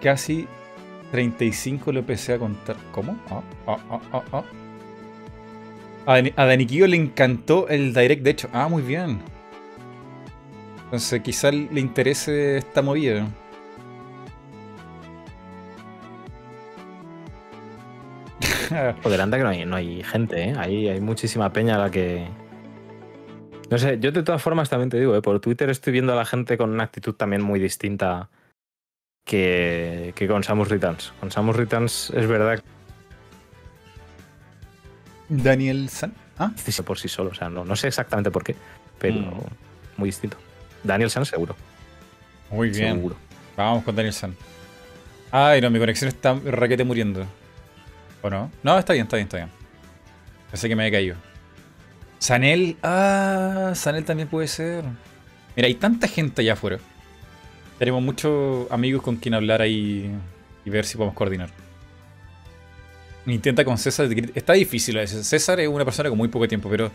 Casi 0.00 0.46
35 1.10 1.92
lo 1.92 2.00
empecé 2.00 2.34
a 2.34 2.38
contar. 2.38 2.76
¿Cómo? 2.92 3.18
Ah, 3.30 3.42
ah, 3.66 3.78
ah, 3.90 4.00
ah, 4.12 4.22
ah. 4.32 4.44
A 6.06 6.16
Dani- 6.16 6.32
A 6.36 6.44
Danikio 6.46 6.86
le 6.86 6.96
encantó 6.96 7.68
el 7.68 7.92
direct, 7.94 8.22
de 8.22 8.30
hecho. 8.30 8.48
Ah, 8.52 8.68
muy 8.68 8.82
bien. 8.82 9.20
Entonces 10.84 11.20
quizá 11.20 11.50
le 11.52 11.80
interese 11.80 12.58
esta 12.58 12.80
movida. 12.82 13.26
Joder, 19.02 19.20
anda 19.20 19.36
que 19.38 19.42
no 19.44 19.48
hay, 19.50 19.64
no 19.64 19.76
hay 19.76 20.02
gente, 20.02 20.42
¿eh? 20.50 20.54
Ahí 20.56 20.88
hay 20.88 21.00
muchísima 21.00 21.52
peña 21.52 21.76
a 21.76 21.78
la 21.78 21.90
que. 21.90 22.26
No 23.70 23.78
sé, 23.78 23.98
yo 24.00 24.12
de 24.12 24.22
todas 24.22 24.40
formas 24.42 24.70
también 24.70 24.88
te 24.88 24.98
digo, 24.98 25.14
¿eh? 25.14 25.20
por 25.22 25.40
Twitter 25.40 25.68
estoy 25.68 25.92
viendo 25.92 26.12
a 26.14 26.16
la 26.16 26.24
gente 26.24 26.56
con 26.56 26.70
una 26.70 26.84
actitud 26.84 27.14
también 27.14 27.42
muy 27.42 27.60
distinta 27.60 28.30
que, 29.28 30.12
que 30.16 30.26
con 30.26 30.42
Samus 30.42 30.68
Returns. 30.68 31.12
Con 31.20 31.30
Samus 31.30 31.54
Returns 31.54 32.10
es 32.16 32.26
verdad 32.26 32.60
Daniel 35.28 35.88
San. 35.90 36.14
Ah, 36.38 36.52
por 36.84 36.98
sí 36.98 37.08
solo, 37.08 37.30
o 37.30 37.34
sea, 37.34 37.48
no, 37.48 37.64
no 37.64 37.76
sé 37.76 37.88
exactamente 37.88 38.30
por 38.30 38.42
qué, 38.44 38.56
pero 38.98 39.16
Mm. 39.20 39.40
muy 39.98 40.08
distinto. 40.08 40.36
Daniel 40.82 41.10
San 41.10 41.24
seguro. 41.26 41.54
muy 42.50 42.70
bien. 42.70 42.94
Seguro. 42.94 43.16
Vamos 43.56 43.84
con 43.84 43.94
Daniel 43.94 44.14
San. 44.14 44.34
Ay, 45.30 45.60
no, 45.60 45.68
mi 45.70 45.78
conexión 45.78 46.08
está 46.08 46.32
raquete 46.44 46.84
muriendo. 46.84 47.26
¿O 48.22 48.30
no? 48.30 48.50
No, 48.62 48.78
está 48.78 48.94
bien, 48.94 49.04
está 49.04 49.16
bien, 49.16 49.26
está 49.26 49.36
bien. 49.36 49.50
Pensé 50.50 50.68
que 50.68 50.74
me 50.76 50.84
había 50.84 50.98
caído. 50.98 51.16
Sanel. 52.18 52.78
Ah, 52.82 53.72
Sanel 53.74 54.04
también 54.04 54.28
puede 54.28 54.48
ser. 54.48 54.84
Mira, 55.56 55.66
hay 55.66 55.74
tanta 55.74 56.08
gente 56.08 56.40
allá 56.40 56.54
afuera. 56.54 56.78
Tenemos 57.78 58.02
muchos 58.02 58.70
amigos 58.70 59.02
con 59.02 59.16
quien 59.16 59.34
hablar 59.34 59.62
ahí 59.62 60.10
y 60.64 60.70
ver 60.70 60.84
si 60.84 60.96
podemos 60.96 61.14
coordinar. 61.14 61.50
Intenta 63.26 63.64
con 63.64 63.78
César. 63.78 64.08
Está 64.34 64.54
difícil 64.54 64.96
a 64.96 65.00
veces. 65.00 65.26
César 65.26 65.60
es 65.60 65.68
una 65.68 65.84
persona 65.84 66.08
con 66.08 66.18
muy 66.18 66.28
poco 66.28 66.48
tiempo, 66.48 66.68
pero 66.68 66.90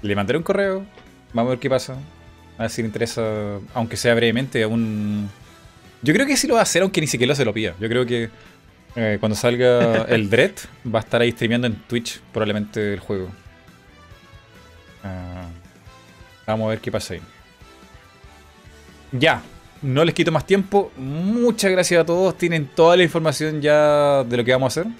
le 0.00 0.14
mandaré 0.14 0.38
un 0.38 0.44
correo. 0.44 0.84
Vamos 1.34 1.50
a 1.50 1.50
ver 1.50 1.58
qué 1.58 1.68
pasa. 1.68 1.96
A 2.56 2.62
ver 2.62 2.70
si 2.70 2.82
le 2.82 2.86
interesa, 2.86 3.58
aunque 3.74 3.96
sea 3.96 4.14
brevemente, 4.14 4.62
a 4.62 4.68
un. 4.68 5.28
Yo 6.02 6.14
creo 6.14 6.26
que 6.26 6.36
sí 6.36 6.46
lo 6.46 6.54
va 6.54 6.60
a 6.60 6.62
hacer, 6.64 6.82
aunque 6.82 7.00
ni 7.00 7.06
siquiera 7.06 7.34
se 7.34 7.44
lo 7.44 7.52
pida. 7.52 7.74
Yo 7.80 7.88
creo 7.88 8.06
que 8.06 8.30
eh, 8.96 9.16
cuando 9.20 9.36
salga 9.36 10.02
el 10.08 10.30
Dread, 10.30 10.52
va 10.86 11.00
a 11.00 11.02
estar 11.02 11.20
ahí 11.20 11.32
streameando 11.32 11.66
en 11.66 11.74
Twitch 11.74 12.20
probablemente 12.32 12.94
el 12.94 13.00
juego. 13.00 13.28
Ah, 15.04 15.48
vamos 16.46 16.66
a 16.66 16.70
ver 16.70 16.80
qué 16.80 16.92
pasa 16.92 17.14
ahí. 17.14 17.20
Ya, 19.12 19.42
no 19.82 20.04
les 20.04 20.14
quito 20.14 20.32
más 20.32 20.46
tiempo. 20.46 20.92
Muchas 20.96 21.70
gracias 21.70 22.00
a 22.00 22.06
todos. 22.06 22.36
Tienen 22.38 22.66
toda 22.66 22.96
la 22.96 23.02
información 23.02 23.60
ya 23.60 24.24
de 24.24 24.36
lo 24.36 24.44
que 24.44 24.52
vamos 24.52 24.76
a 24.76 24.80
hacer. 24.80 24.92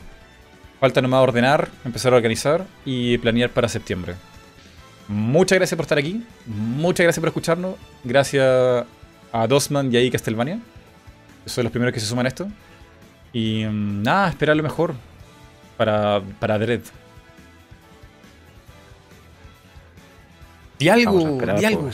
Falta 0.81 1.01
nomás 1.01 1.23
ordenar, 1.23 1.69
empezar 1.85 2.13
a 2.13 2.17
organizar 2.17 2.67
y 2.85 3.17
planear 3.19 3.51
para 3.51 3.69
septiembre. 3.69 4.15
Muchas 5.07 5.59
gracias 5.59 5.77
por 5.77 5.85
estar 5.85 5.99
aquí. 5.99 6.25
Muchas 6.47 7.05
gracias 7.05 7.21
por 7.21 7.29
escucharnos. 7.29 7.77
Gracias 8.03 8.85
a 9.33 9.47
Dosman 9.47 9.93
y 9.93 9.97
a 9.97 10.11
que 10.11 10.19
Son 10.19 11.65
los 11.65 11.71
primeros 11.71 11.95
que 11.95 12.01
se 12.01 12.07
suman 12.07 12.27
a 12.27 12.29
esto. 12.29 12.49
Y 13.33 13.65
mm, 13.65 14.03
nada, 14.03 14.29
esperar 14.29 14.57
lo 14.57 14.63
mejor 14.63 14.95
para, 15.77 16.21
para 16.41 16.59
Dread. 16.59 16.83
Di 20.79 20.89
algo, 20.89 21.39
di 21.59 21.65
algo. 21.65 21.91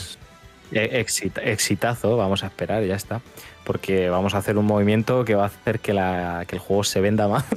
Exit- 0.72 1.40
exitazo, 1.42 2.16
vamos 2.16 2.42
a 2.44 2.46
esperar, 2.46 2.82
ya 2.84 2.94
está. 2.96 3.20
Porque 3.64 4.08
vamos 4.08 4.34
a 4.34 4.38
hacer 4.38 4.56
un 4.56 4.64
movimiento 4.66 5.24
que 5.24 5.34
va 5.34 5.44
a 5.44 5.46
hacer 5.46 5.80
que, 5.80 5.92
la- 5.92 6.44
que 6.46 6.56
el 6.56 6.60
juego 6.60 6.84
se 6.84 7.00
venda 7.00 7.28
más. 7.28 7.44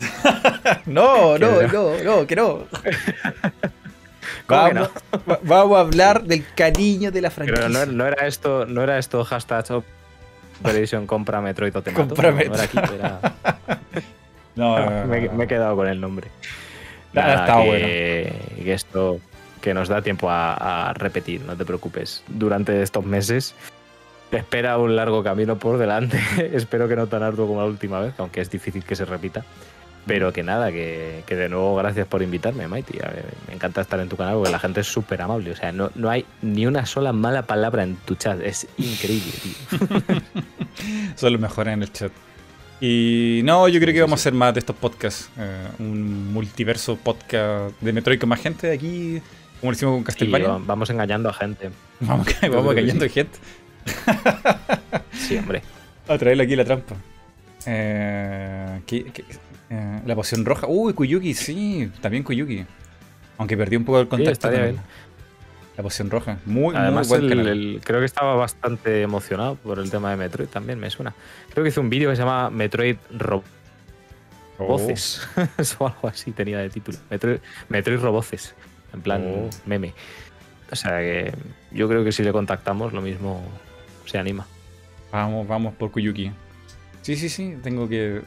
No, 0.86 1.38
no, 1.38 1.62
no, 1.62 2.02
no, 2.02 2.26
que 2.26 2.34
no. 2.36 2.64
¿Cómo 4.46 4.68
que 4.68 4.74
Vamos, 4.74 4.90
va- 5.30 5.38
vamos 5.42 5.76
a 5.76 5.80
hablar 5.80 6.22
del 6.24 6.44
cariño 6.54 7.10
de 7.12 7.20
la 7.20 7.30
franquicia. 7.30 7.66
Pero 7.68 7.86
no, 7.86 7.92
no 7.92 8.06
era 8.06 8.26
esto, 8.26 8.66
no 8.66 8.82
era 8.82 8.98
esto 8.98 9.24
hashtag 9.24 9.64
Operation 10.60 11.06
compra 11.06 11.40
Metroid 11.40 11.76
o 11.76 11.82
te 11.82 11.90
mato. 11.90 12.08
Compra 12.08 12.30
no, 12.30 12.36
no 12.36 12.54
era 12.54 12.62
aquí, 12.64 12.78
era- 12.78 13.20
No, 14.54 14.78
no, 14.78 15.06
no, 15.06 15.32
me, 15.32 15.44
he 15.44 15.46
quedado 15.46 15.76
con 15.76 15.88
el 15.88 16.00
nombre. 16.00 16.28
Nada, 17.12 17.34
Nada, 17.34 17.46
está 17.46 17.62
que, 17.64 18.32
que 18.64 18.72
esto 18.74 19.20
que 19.62 19.72
nos 19.72 19.88
da 19.88 20.02
tiempo 20.02 20.28
a, 20.30 20.92
repetir, 20.94 21.40
no 21.40 21.56
te 21.56 21.64
preocupes. 21.64 22.22
Durante 22.28 22.82
estos 22.82 23.06
meses 23.06 23.54
te 24.30 24.36
espera 24.36 24.76
un 24.76 24.96
largo 24.96 25.22
camino 25.22 25.58
por 25.58 25.78
delante. 25.78 26.20
Espero 26.52 26.88
que 26.88 26.96
no 26.96 27.06
tan 27.06 27.22
arduo 27.22 27.46
como 27.46 27.60
la 27.60 27.66
última 27.66 28.00
vez, 28.00 28.14
aunque 28.18 28.40
es 28.40 28.50
difícil 28.50 28.84
que 28.84 28.96
se 28.96 29.04
repita. 29.04 29.44
Pero 30.06 30.32
que 30.32 30.42
nada, 30.42 30.72
que, 30.72 31.22
que 31.26 31.36
de 31.36 31.48
nuevo 31.48 31.76
gracias 31.76 32.08
por 32.08 32.22
invitarme, 32.22 32.66
Mighty. 32.66 32.98
Me 33.46 33.54
encanta 33.54 33.82
estar 33.82 34.00
en 34.00 34.08
tu 34.08 34.16
canal 34.16 34.34
porque 34.34 34.50
la 34.50 34.58
gente 34.58 34.80
es 34.80 34.86
súper 34.88 35.22
amable. 35.22 35.52
O 35.52 35.56
sea, 35.56 35.70
no, 35.70 35.92
no 35.94 36.10
hay 36.10 36.24
ni 36.40 36.66
una 36.66 36.86
sola 36.86 37.12
mala 37.12 37.42
palabra 37.42 37.84
en 37.84 37.96
tu 37.96 38.16
chat. 38.16 38.40
Es 38.40 38.66
increíble, 38.78 39.32
tío. 39.42 39.78
Son 41.16 41.32
los 41.32 41.40
mejores 41.40 41.74
en 41.74 41.82
el 41.82 41.92
chat. 41.92 42.10
Y 42.84 43.42
no, 43.44 43.68
yo 43.68 43.78
creo 43.78 43.94
que 43.94 44.00
vamos 44.00 44.18
a 44.18 44.22
hacer 44.22 44.32
más 44.32 44.52
de 44.54 44.58
estos 44.58 44.74
podcasts. 44.74 45.30
eh, 45.38 45.68
un 45.78 46.32
multiverso 46.32 46.96
podcast 46.96 47.80
de 47.80 47.92
Metroid 47.92 48.18
con 48.18 48.28
más 48.28 48.40
gente 48.40 48.72
aquí, 48.72 49.22
como 49.62 49.70
lo 49.70 49.76
hicimos 49.76 49.94
con 49.94 50.04
Castlevania. 50.04 50.48
va- 50.48 50.60
vamos 50.66 50.90
engañando 50.90 51.30
a 51.30 51.32
gente. 51.32 51.70
vamos 52.00 52.26
cayendo 52.74 53.04
sí. 53.06 53.10
gente 53.10 53.38
Sí, 55.12 55.38
hombre. 55.38 55.62
a 56.08 56.18
traerle 56.18 56.42
aquí 56.44 56.54
la 56.56 56.64
trampa. 56.64 56.94
Eh, 57.66 58.80
¿qué- 58.86 59.04
qué- 59.04 59.24
eh, 59.70 60.00
la 60.04 60.14
poción 60.14 60.44
roja. 60.44 60.66
Uy, 60.66 60.92
Kuyuki, 60.92 61.32
sí, 61.34 61.90
también 62.00 62.22
Kuyuki. 62.24 62.66
Aunque 63.38 63.56
perdí 63.56 63.76
un 63.76 63.84
poco 63.84 64.00
el 64.00 64.08
contacto. 64.08 64.48
con 64.50 64.60
bien. 64.60 64.76
La 65.76 65.82
poción 65.82 66.10
roja. 66.10 66.36
Muy, 66.44 66.76
Además, 66.76 67.08
muy 67.08 67.18
buen 67.20 67.32
el- 67.32 67.38
canal. 67.38 67.48
el- 67.48 67.80
creo 67.82 68.00
que 68.00 68.06
estaba 68.06 68.34
bastante 68.34 69.00
emocionado 69.00 69.54
por 69.56 69.78
el 69.78 69.90
tema 69.90 70.10
de 70.10 70.16
Metroid 70.18 70.48
también, 70.48 70.78
me 70.78 70.90
suena. 70.90 71.14
Creo 71.50 71.64
que 71.64 71.70
hizo 71.70 71.80
un 71.80 71.88
vídeo 71.88 72.10
que 72.10 72.16
se 72.16 72.22
llama 72.22 72.50
Metroid 72.50 72.96
Ro- 73.16 73.42
Oh. 74.58 74.66
Voces. 74.66 75.26
o 75.78 75.86
algo 75.86 76.08
así 76.08 76.30
tenía 76.30 76.58
de 76.58 76.68
título. 76.68 76.98
Metroid, 77.10 77.38
Metroid 77.70 77.98
Roboces. 78.00 78.54
En 78.92 79.00
plan 79.02 79.22
Oh. 79.26 79.50
meme. 79.66 79.94
O 80.70 80.76
sea 80.76 80.98
que 81.00 81.32
yo 81.70 81.88
creo 81.88 82.02
que 82.04 82.12
si 82.12 82.22
le 82.22 82.32
contactamos, 82.32 82.92
lo 82.92 83.02
mismo 83.02 83.42
se 84.06 84.18
anima. 84.18 84.46
Vamos, 85.10 85.46
vamos 85.46 85.74
por 85.74 85.90
Kuyuki. 85.90 86.32
Sí, 87.02 87.16
sí, 87.16 87.28
sí, 87.28 87.56
tengo 87.62 87.88
que. 87.88 88.22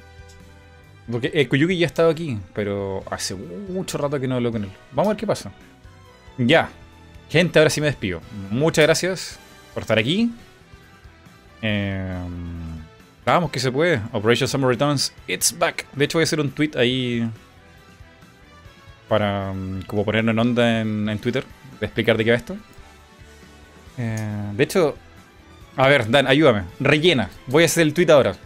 Porque 1.12 1.32
el 1.34 1.48
Kuyuki 1.50 1.78
ya 1.78 1.86
ha 1.86 1.88
estado 1.88 2.10
aquí, 2.10 2.38
pero 2.54 3.04
hace 3.10 3.36
mucho 3.36 3.98
rato 3.98 4.20
que 4.20 4.28
no 4.28 4.36
hablo 4.36 4.52
con 4.52 4.64
él. 4.64 4.70
Vamos 4.92 5.08
a 5.08 5.14
ver 5.14 5.18
qué 5.18 5.28
pasa. 5.28 5.52
Ya. 6.38 6.70
Gente, 7.30 7.58
ahora 7.60 7.70
sí 7.70 7.82
me 7.82 7.88
despido. 7.88 8.22
Muchas 8.52 8.86
gracias 8.86 9.40
por 9.74 9.82
estar 9.82 9.98
aquí. 9.98 10.32
Eh, 11.62 12.16
vamos, 13.26 13.50
que 13.52 13.60
se 13.60 13.72
puede. 13.72 14.02
Operation 14.12 14.48
Summer 14.48 14.70
Returns, 14.70 15.14
it's 15.28 15.58
back. 15.58 15.86
De 15.94 16.06
hecho, 16.06 16.18
voy 16.18 16.24
a 16.24 16.26
hacer 16.26 16.40
un 16.40 16.52
tweet 16.52 16.72
ahí. 16.76 17.28
Para 19.08 19.54
mm, 19.54 19.84
como 19.84 20.04
ponerlo 20.06 20.32
en 20.32 20.40
onda 20.40 20.82
en, 20.82 21.08
en 21.10 21.20
Twitter. 21.20 21.44
De 21.80 21.86
explicar 21.86 22.18
de 22.18 22.24
qué 22.26 22.32
va 22.32 22.38
esto. 22.38 22.56
Eh, 23.98 24.52
de 24.54 24.64
hecho, 24.64 24.96
a 25.78 25.88
ver, 25.88 26.10
Dan, 26.10 26.28
ayúdame. 26.28 26.64
Rellena. 26.80 27.30
Voy 27.48 27.64
a 27.64 27.66
hacer 27.66 27.84
el 27.84 27.94
tweet 27.94 28.10
ahora. 28.10 28.36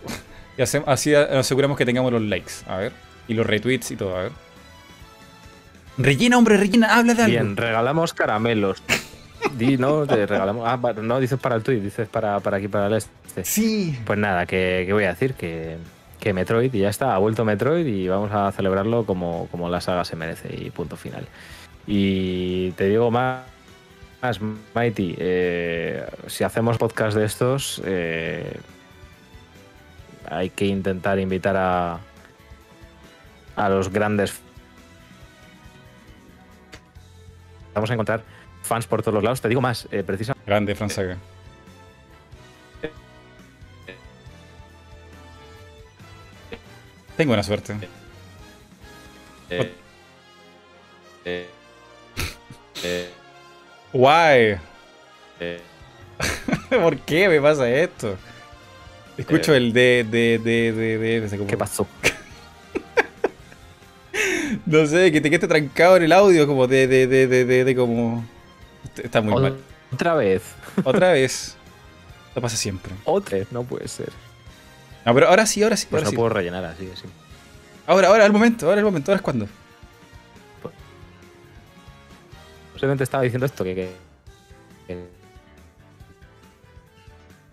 Y 0.58 0.62
hace- 0.62 0.84
así 0.88 1.16
aseguramos 1.16 1.78
que 1.78 1.86
tengamos 1.86 2.12
los 2.12 2.22
likes. 2.22 2.52
A 2.68 2.76
ver. 2.76 2.92
Y 3.30 3.34
los 3.34 3.46
retweets 3.48 3.92
y 3.92 3.96
todo. 3.96 4.18
A 4.18 4.24
ver. 4.24 4.32
Rellena, 5.98 6.38
hombre, 6.38 6.58
rellena. 6.58 6.98
Habla 6.98 7.14
de 7.14 7.22
algo. 7.24 7.32
Bien, 7.32 7.56
regalamos 7.56 8.14
caramelos. 8.14 8.84
Di, 9.58 9.78
no, 9.78 10.06
te 10.06 10.26
regalamos. 10.26 10.68
Ah, 10.68 10.78
no, 11.02 11.20
dices 11.22 11.40
para 11.40 11.56
el 11.56 11.64
tweet, 11.64 11.80
dices 11.80 12.10
para, 12.10 12.42
para 12.42 12.58
aquí, 12.58 12.68
para 12.68 12.88
el 12.88 12.94
este. 12.96 13.46
Sí. 13.46 13.98
Pues 14.06 14.20
nada, 14.20 14.46
que, 14.46 14.84
que 14.86 14.92
voy 14.92 15.06
a 15.06 15.10
decir 15.10 15.34
que, 15.36 15.78
que 16.20 16.34
Metroid 16.34 16.74
y 16.74 16.80
ya 16.80 16.90
está, 16.90 17.16
ha 17.16 17.18
vuelto 17.18 17.46
Metroid 17.46 17.86
y 17.86 18.08
vamos 18.08 18.32
a 18.32 18.52
celebrarlo 18.52 19.06
como, 19.06 19.48
como 19.52 19.70
la 19.70 19.82
saga 19.82 20.04
se 20.06 20.16
merece 20.16 20.54
y 20.54 20.70
punto 20.70 20.96
final. 20.96 21.26
Y 21.88 22.72
te 22.72 22.86
digo 22.86 23.10
más, 23.10 23.44
más 24.22 24.40
Mighty, 24.76 25.16
eh, 25.18 26.06
si 26.28 26.44
hacemos 26.44 26.78
podcast 26.78 27.18
de 27.18 27.26
estos, 27.26 27.82
eh, 27.86 28.60
hay 30.30 30.50
que 30.50 30.66
intentar 30.66 31.20
invitar 31.20 31.56
a, 31.58 32.00
a 33.56 33.70
los 33.70 33.92
grandes. 33.92 34.40
Vamos 37.74 37.90
a 37.90 37.94
encontrar 37.94 38.22
fans 38.62 38.86
por 38.88 39.02
todos 39.02 39.14
los 39.14 39.24
lados. 39.24 39.42
Te 39.42 39.48
digo 39.48 39.62
más, 39.62 39.88
eh, 39.92 40.04
precisamente. 40.04 40.44
Grande, 40.46 40.76
Fran 40.76 40.90
Saga. 40.90 41.18
Tengo 47.20 47.32
buena 47.32 47.44
suerte. 47.44 47.76
eh, 49.50 49.74
eh, 51.26 51.50
eh, 52.82 53.10
Guay. 53.92 54.56
eh, 55.42 55.60
¿Por 56.70 56.98
qué 57.00 57.28
me 57.28 57.42
pasa 57.42 57.70
esto? 57.70 58.16
Escucho 59.18 59.54
Eh. 59.54 59.58
el 59.58 59.74
de, 59.74 60.06
de, 60.10 60.40
de, 60.42 60.72
de, 60.72 60.98
de, 60.98 61.22
de- 61.28 61.38
como- 61.38 61.50
¿Qué 61.50 61.58
pasó? 61.58 61.86
No 64.66 64.88
sé, 64.88 65.12
que 65.12 65.20
te 65.20 65.30
quedaste 65.30 65.50
trancado 65.50 65.98
en 65.98 66.04
el 66.04 66.14
audio, 66.14 66.48
como 66.48 66.68
de, 66.68 66.88
de, 66.88 67.06
de, 67.06 67.28
de, 67.28 67.44
de, 67.44 67.66
de 67.66 67.76
como. 67.76 68.26
Está 69.04 69.20
muy 69.22 69.34
mal. 69.34 69.58
Otra 69.92 70.14
vez. 70.16 70.42
Otra 70.86 71.12
vez. 71.20 71.58
Esto 72.30 72.40
pasa 72.42 72.56
siempre. 72.56 72.94
Otra 73.04 73.40
vez. 73.40 73.52
No 73.52 73.64
puede 73.64 73.90
ser. 73.90 74.08
No, 75.06 75.14
pero 75.14 75.28
ahora 75.28 75.46
sí, 75.46 75.64
ahora 75.64 75.78
sí. 75.78 75.88
Pues 75.90 76.02
ahora 76.02 76.06
no 76.06 76.12
sí. 76.12 76.16
puedo 76.16 76.30
rellenar 76.30 76.66
así. 76.66 76.90
así. 76.92 77.06
Ahora, 77.88 78.10
ahora, 78.10 78.26
el 78.26 78.32
momento, 78.32 78.68
ahora 78.68 78.80
el 78.80 78.86
momento, 78.86 79.12
ahora 79.12 79.18
es 79.18 79.22
cuando. 79.24 79.48
Simplemente 82.74 83.04
estaba 83.04 83.24
diciendo 83.24 83.46
esto, 83.46 83.64
que... 83.64 83.76
que, 83.76 83.90
que, 84.88 85.08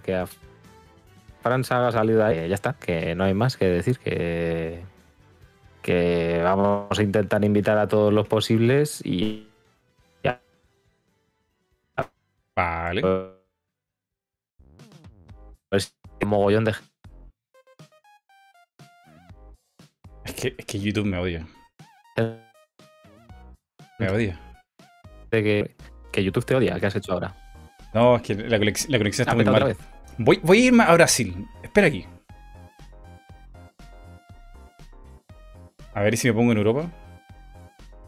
que 0.05 0.15
a 0.15 0.29
Francia 1.43 1.87
ha 1.87 1.93
salido 1.93 2.25
ahí. 2.25 2.37
que 2.37 2.49
Ya 2.49 2.55
está, 2.55 2.75
que 2.75 3.15
no 3.15 3.25
hay 3.25 3.35
más 3.35 3.57
que 3.57 3.67
decir, 3.67 3.99
que... 3.99 4.85
Que 5.83 6.41
vamos 6.43 6.99
a 6.99 7.03
intentar 7.03 7.45
invitar 7.45 7.79
a 7.79 7.89
todos 7.89 8.13
los 8.13 8.27
posibles 8.27 9.01
y... 9.05 9.49
Ya. 10.23 10.41
Vale. 12.55 13.03
Pues 15.71 15.97
un 16.23 16.29
mogollón 16.29 16.65
de 16.65 16.71
Es 16.71 16.83
que, 20.37 20.55
es 20.59 20.65
que 20.67 20.79
YouTube 20.79 21.07
me 21.07 21.19
odia. 21.19 21.47
gente 22.17 22.41
Me 23.99 24.09
odia. 24.11 24.39
que, 25.43 25.77
que 26.13 26.23
YouTube 26.25 26.45
te 26.45 26.55
odia. 26.55 26.79
¿Qué 26.79 26.87
has 26.87 26.97
hecho 26.97 27.13
ahora? 27.13 27.35
No, 27.95 28.17
es 28.17 28.23
que 28.23 28.35
la, 28.35 28.59
conex- 28.59 28.89
la 28.89 28.99
conexión 28.99 29.23
está 29.25 29.33
Ah, 29.33 29.35
muy 29.35 29.45
vez. 29.67 29.79
Voy, 30.19 30.41
voy 30.43 30.59
a 30.59 30.65
irme 30.67 30.85
a 30.85 30.93
Brasil. 30.95 31.47
Espera 31.63 31.87
aquí. 31.89 32.07
A 35.95 36.03
ver 36.03 36.15
¿y 36.15 36.17
si 36.19 36.29
me 36.29 36.35
pongo 36.35 36.53
en 36.53 36.59
Europa. 36.59 36.91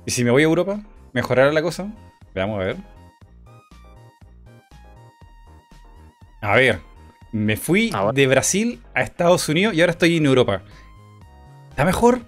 ¿Y 0.04 0.10
si 0.10 0.24
me 0.24 0.30
voy 0.30 0.42
a 0.42 0.46
Europa? 0.46 0.80
¿Mejorará 1.12 1.52
la 1.52 1.62
cosa? 1.62 1.88
Veamos 2.34 2.60
a 2.60 2.64
ver. 2.64 2.76
A 6.42 6.54
ver. 6.56 6.80
Me 7.32 7.56
fui 7.56 7.90
Ahora- 7.94 8.12
de 8.12 8.26
Brasil 8.26 8.82
a 8.94 9.02
Estados 9.02 9.48
Unidos 9.48 9.74
y 9.74 9.80
ahora 9.80 9.92
estoy 9.92 10.16
en 10.16 10.26
Europa. 10.26 10.62
¿Está 11.78 11.84
mejor? 11.86 12.18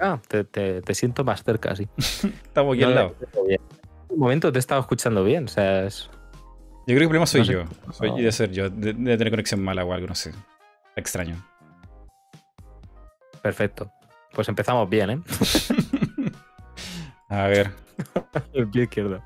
Ah, 0.00 0.18
te, 0.26 0.44
te- 0.44 0.80
te 0.80 0.94
siento 0.94 1.24
más 1.24 1.44
cerca, 1.44 1.76
sí. 1.76 1.86
Estamos 1.98 2.74
aquí 2.74 2.84
al 2.84 2.94
No, 2.94 2.96
lado. 2.96 3.16
En 3.50 3.60
un 4.08 4.18
momento 4.18 4.50
te 4.50 4.56
he 4.58 4.60
estado 4.60 4.80
escuchando 4.80 5.22
bien, 5.22 5.44
o 5.44 5.48
sea, 5.48 5.84
es... 5.84 6.08
Yo 6.86 6.96
creo 6.96 7.00
que 7.00 7.02
el 7.02 7.08
problema 7.08 7.26
soy 7.26 7.40
no 7.40 7.44
sé. 7.46 7.52
yo. 7.52 7.64
Soy 7.92 8.08
No. 8.08 8.16
de 8.16 8.32
ser 8.32 8.50
yo. 8.50 8.70
De, 8.70 8.94
de 8.94 9.18
tener 9.18 9.30
conexión 9.30 9.62
mala 9.62 9.84
o 9.84 9.92
algo, 9.92 10.06
no 10.06 10.14
sé. 10.14 10.32
Extraño. 10.96 11.36
perfecto. 13.42 13.92
Pues 14.32 14.48
empezamos 14.48 14.88
bien, 14.88 15.10
¿eh? 15.10 15.20
A 17.28 17.46
ver. 17.46 17.70
El 18.54 18.68
pie 18.70 18.84
izquierdo. 18.84 19.22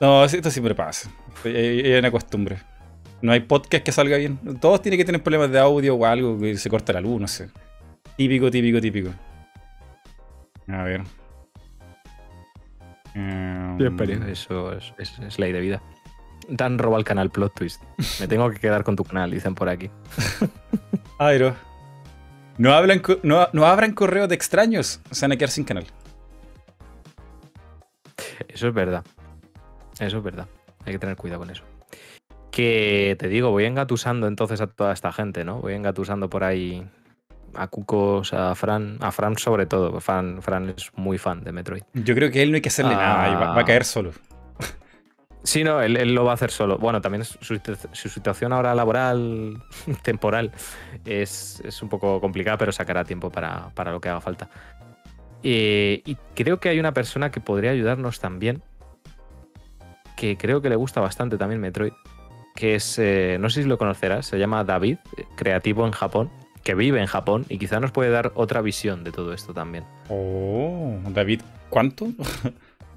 No, 0.00 0.22
esto 0.22 0.50
siempre 0.50 0.74
pasa. 0.74 1.10
Es 1.44 1.98
una 1.98 2.10
costumbre. 2.10 2.58
No 3.22 3.32
hay 3.32 3.40
podcast 3.40 3.82
que 3.82 3.90
salga 3.92 4.18
bien. 4.18 4.38
Todos 4.60 4.82
tienen 4.82 4.98
que 4.98 5.04
tener 5.06 5.22
problemas 5.22 5.50
de 5.50 5.58
audio 5.58 5.94
o 5.96 6.04
algo, 6.04 6.38
que 6.38 6.58
se 6.58 6.68
corta 6.68 6.92
la 6.92 7.00
luz, 7.00 7.18
no 7.18 7.26
sé. 7.26 7.48
Típico, 8.16 8.50
típico, 8.50 8.80
típico. 8.80 9.10
A 10.68 10.82
ver. 10.84 11.02
Em, 13.14 13.78
Eso 14.28 14.72
es, 14.72 14.92
es- 14.98 15.18
es 15.18 15.38
ley 15.38 15.52
de 15.52 15.60
vida. 15.60 15.82
Dan 16.48 16.78
roba 16.78 16.98
el 16.98 17.04
canal 17.04 17.30
Plot 17.30 17.54
Twist. 17.54 17.82
Me 18.20 18.26
tengo 18.26 18.50
que 18.50 18.58
quedar 18.58 18.84
con 18.84 18.96
tu 18.96 19.04
canal, 19.04 19.30
dicen 19.30 19.54
por 19.54 19.68
aquí. 19.68 19.90
Airo. 21.18 21.54
No, 22.58 22.72
hablan 22.74 23.00
no, 23.22 23.48
no 23.52 23.66
abran 23.66 23.92
correos 23.92 24.28
de 24.28 24.34
extraños. 24.34 25.00
Se 25.10 25.24
van 25.24 25.32
a 25.32 25.36
quedar 25.36 25.50
sin 25.50 25.64
canal. 25.64 25.86
Eso 28.48 28.68
es 28.68 28.74
verdad. 28.74 29.04
Eso 29.98 30.18
es 30.18 30.22
verdad. 30.22 30.48
Hay 30.84 30.92
que 30.92 30.98
tener 30.98 31.16
cuidado 31.16 31.40
con 31.40 31.50
eso. 31.50 31.64
Que 32.50 33.16
te 33.18 33.28
digo, 33.28 33.50
voy 33.50 33.64
engatusando 33.64 34.26
entonces 34.26 34.60
a 34.60 34.66
toda 34.66 34.92
esta 34.92 35.12
gente, 35.12 35.44
¿no? 35.44 35.60
Voy 35.60 35.74
engatusando 35.74 36.28
por 36.28 36.44
ahí 36.44 36.86
a 37.54 37.68
Cucos, 37.68 38.32
a 38.32 38.54
Fran, 38.54 38.98
a 39.00 39.10
Fran 39.12 39.36
sobre 39.36 39.66
todo. 39.66 40.00
Fran, 40.00 40.42
Fran 40.42 40.70
es 40.70 40.90
muy 40.96 41.18
fan 41.18 41.44
de 41.44 41.52
Metroid. 41.52 41.82
Yo 41.94 42.14
creo 42.14 42.30
que 42.30 42.42
él 42.42 42.50
no 42.50 42.56
hay 42.56 42.62
que 42.62 42.68
hacerle 42.68 42.94
Ah. 42.94 42.98
nada 42.98 43.28
y 43.30 43.34
va, 43.34 43.54
va 43.54 43.60
a 43.60 43.64
caer 43.64 43.84
solo. 43.84 44.12
Sí, 45.44 45.64
no, 45.64 45.82
él, 45.82 46.14
lo 46.14 46.24
va 46.24 46.32
a 46.32 46.34
hacer 46.34 46.50
solo. 46.50 46.78
Bueno, 46.78 47.00
también 47.00 47.24
su, 47.24 47.58
situación 47.92 48.52
ahora 48.52 48.74
laboral, 48.74 49.60
temporal, 50.02 50.52
es, 51.04 51.60
un 51.82 51.88
poco 51.88 52.20
complicada, 52.20 52.58
pero 52.58 52.72
sacará 52.72 53.04
tiempo 53.04 53.30
para, 53.30 53.72
lo 53.90 54.00
que 54.00 54.08
haga 54.08 54.20
falta. 54.20 54.48
Eh, 55.42 56.02
y 56.04 56.16
creo 56.36 56.60
que 56.60 56.68
hay 56.68 56.78
una 56.78 56.92
persona 56.92 57.32
que 57.32 57.40
podría 57.40 57.72
ayudarnos 57.72 58.20
también, 58.20 58.62
que 60.16 60.36
creo 60.36 60.62
que 60.62 60.68
le 60.68 60.76
gusta 60.76 61.00
bastante 61.00 61.36
también 61.36 61.60
Metroid, 61.60 61.92
que 62.54 62.76
es, 62.76 62.96
eh, 63.00 63.36
no 63.40 63.50
sé 63.50 63.64
si 63.64 63.68
lo 63.68 63.78
conocerás, 63.78 64.26
se 64.26 64.38
llama 64.38 64.62
David, 64.62 64.98
creativo 65.34 65.84
en 65.86 65.92
Japón, 65.92 66.30
que 66.62 66.74
vive 66.74 67.00
en 67.00 67.06
Japón 67.06 67.44
y 67.48 67.58
quizá 67.58 67.80
nos 67.80 67.90
puede 67.90 68.10
dar 68.10 68.32
otra 68.34 68.60
visión 68.60 69.04
de 69.04 69.12
todo 69.12 69.32
esto 69.32 69.52
también. 69.52 69.84
Oh, 70.08 70.96
David, 71.08 71.42
¿cuánto? 71.70 72.08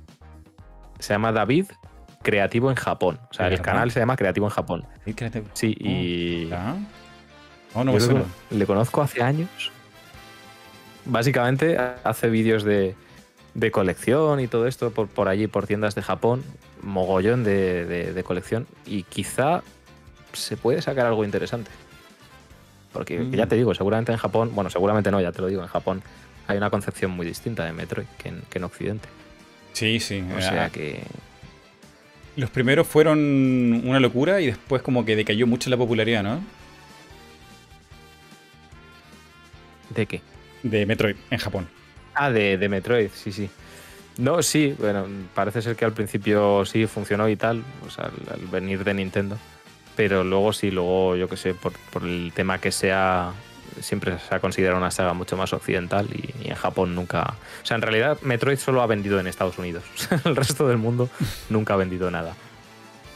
se 1.00 1.14
llama 1.14 1.32
David 1.32 1.66
creativo 2.26 2.70
en 2.70 2.76
Japón. 2.76 3.20
O 3.32 3.34
sea, 3.34 3.48
el 3.48 3.62
canal 3.62 3.92
se 3.92 4.00
llama 4.00 4.18
Creativo 4.18 4.48
en 4.48 4.52
Japón. 4.52 4.86
Sí, 5.54 5.76
y. 5.80 6.50
Oh, 7.74 7.84
no 7.84 7.94
le 8.50 8.66
conozco 8.66 9.02
hace 9.02 9.22
años. 9.22 9.72
Básicamente 11.06 11.78
hace 12.04 12.30
vídeos 12.30 12.64
de, 12.64 12.96
colección 13.72 14.40
y 14.40 14.48
todo 14.48 14.66
esto 14.68 14.92
por, 14.92 15.08
por 15.08 15.28
allí, 15.28 15.48
por 15.48 15.68
tiendas 15.68 15.94
de 15.94 16.02
Japón. 16.02 16.44
Mogollón 16.82 17.44
de, 17.44 18.24
colección. 18.26 18.68
Y 18.86 19.04
quizá 19.04 19.62
se 20.34 20.58
puede 20.58 20.82
sacar 20.82 21.06
algo 21.06 21.24
interesante. 21.24 21.70
Porque 22.96 23.28
ya 23.30 23.46
mm. 23.46 23.50
te 23.50 23.56
digo, 23.58 23.76
seguramente 23.76 24.14
en 24.14 24.18
Japón, 24.18 24.52
bueno, 24.56 24.70
seguramente 24.70 25.12
no, 25.12 25.20
ya 25.20 25.34
te 25.34 25.42
lo 25.42 25.48
digo, 25.48 25.62
en 25.62 25.68
Japón 25.68 26.02
hay 26.48 26.56
una 26.56 26.70
concepción 26.70 27.12
muy 27.12 27.28
distinta 27.28 27.66
de 27.66 27.74
Metroid 27.74 28.06
que 28.18 28.30
en, 28.30 28.42
que 28.50 28.58
en 28.58 28.64
Occidente. 28.64 29.10
Sí, 29.74 30.00
sí. 30.00 30.24
O 30.34 30.40
sea 30.40 30.70
que 30.70 31.02
los 32.38 32.50
primeros 32.50 32.88
fueron 32.88 33.20
una 33.86 34.00
locura 34.00 34.40
y 34.40 34.46
después 34.46 34.82
como 34.82 35.04
que 35.04 35.18
decayó 35.18 35.46
mucho 35.46 35.70
la 35.70 35.76
popularidad, 35.76 36.24
¿no? 36.24 36.42
¿De 39.94 40.06
qué? 40.06 40.22
De 40.64 40.86
Metroid, 40.86 41.18
en 41.30 41.38
Japón. 41.38 41.68
Ah, 42.14 42.32
de, 42.32 42.58
Metroid, 42.70 43.10
sí, 43.14 43.34
sí. 43.34 43.50
No, 44.18 44.42
sí, 44.42 44.74
bueno, 44.80 45.06
parece 45.34 45.62
ser 45.62 45.76
que 45.76 45.84
al 45.84 45.92
principio 45.92 46.66
sí 46.66 46.88
funcionó 46.88 47.28
y 47.28 47.36
tal, 47.36 47.62
o 47.86 47.90
sea, 47.90 48.06
al, 48.06 48.48
venir 48.48 48.86
de 48.86 48.94
Nintendo. 48.94 49.38
Pero 49.96 50.24
luego 50.24 50.52
sí, 50.54 50.72
luego, 50.72 51.16
yo 51.16 51.30
qué 51.30 51.38
sé, 51.38 51.54
por, 51.54 51.74
el 52.04 52.32
tema 52.36 52.60
que 52.60 52.72
sea 52.72 53.34
siempre 53.82 54.18
se 54.20 54.34
ha 54.34 54.40
considerado 54.40 54.78
una 54.78 54.92
saga 54.92 55.14
mucho 55.14 55.36
más 55.36 55.52
occidental 55.52 56.08
y, 56.12 56.50
en 56.50 56.56
Japón 56.56 56.96
nunca. 56.96 57.36
O 57.64 57.66
sea, 57.66 57.76
en 57.76 57.82
realidad 57.82 58.20
Metroid 58.22 58.58
solo 58.58 58.82
ha 58.82 58.88
vendido 58.88 59.20
en 59.20 59.28
Estados 59.28 59.58
Unidos. 59.58 59.84
el 60.26 60.36
resto 60.36 60.68
del 60.68 60.78
mundo 60.78 61.10
nunca 61.50 61.74
ha 61.74 61.78
vendido 61.78 62.12
nada. 62.12 62.36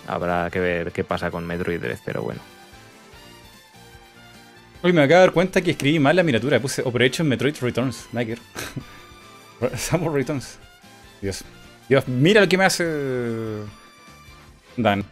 Habrá 0.07 0.49
que 0.49 0.59
ver 0.59 0.91
qué 0.91 1.03
pasa 1.03 1.29
con 1.29 1.45
Metroid 1.45 1.79
Dread, 1.79 1.99
pero 2.03 2.23
bueno. 2.23 2.41
Hoy 4.81 4.93
me 4.93 5.01
acabo 5.01 5.19
de 5.19 5.25
dar 5.27 5.33
cuenta 5.33 5.61
que 5.61 5.71
escribí 5.71 5.99
mal 5.99 6.15
la 6.15 6.23
miniatura. 6.23 6.59
Puse 6.59 6.81
Operation 6.83 7.27
Metroid 7.27 7.55
Returns. 7.61 8.07
Niker. 8.13 8.39
Samus 9.75 10.13
Returns. 10.13 10.57
Dios. 11.21 11.43
Dios, 11.89 12.07
mira 12.07 12.41
lo 12.41 12.47
que 12.47 12.57
me 12.57 12.65
hace. 12.65 13.63
Dan. 14.77 15.03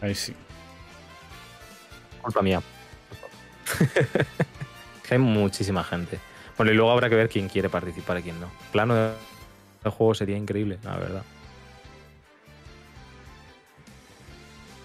Ahí 0.00 0.14
sí. 0.14 0.34
Culpa 2.22 2.42
mía. 2.42 2.62
Hay 5.10 5.18
muchísima 5.18 5.82
gente. 5.82 6.18
Bueno, 6.56 6.72
y 6.72 6.74
luego 6.74 6.90
habrá 6.90 7.08
que 7.08 7.16
ver 7.16 7.28
quién 7.28 7.48
quiere 7.48 7.68
participar 7.68 8.18
y 8.18 8.22
quién 8.22 8.40
no. 8.40 8.50
Plano 8.70 8.94
de 8.94 9.90
juego 9.90 10.14
sería 10.14 10.36
increíble, 10.36 10.78
la 10.84 10.96
verdad. 10.96 11.22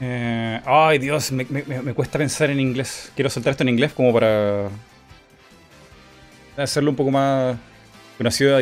Eh, 0.02 0.62
ay, 0.66 1.00
Dios, 1.00 1.32
me, 1.32 1.94
cuesta 1.94 2.18
pensar 2.18 2.50
en 2.50 2.60
inglés. 2.60 3.12
Quiero 3.16 3.30
soltar 3.30 3.52
esto 3.52 3.64
en 3.64 3.70
inglés 3.70 3.94
como 3.94 4.14
para 4.14 4.70
hacerlo 6.58 6.90
un 6.90 6.96
poco 6.96 7.12
más 7.12 7.58
conocido, 8.18 8.58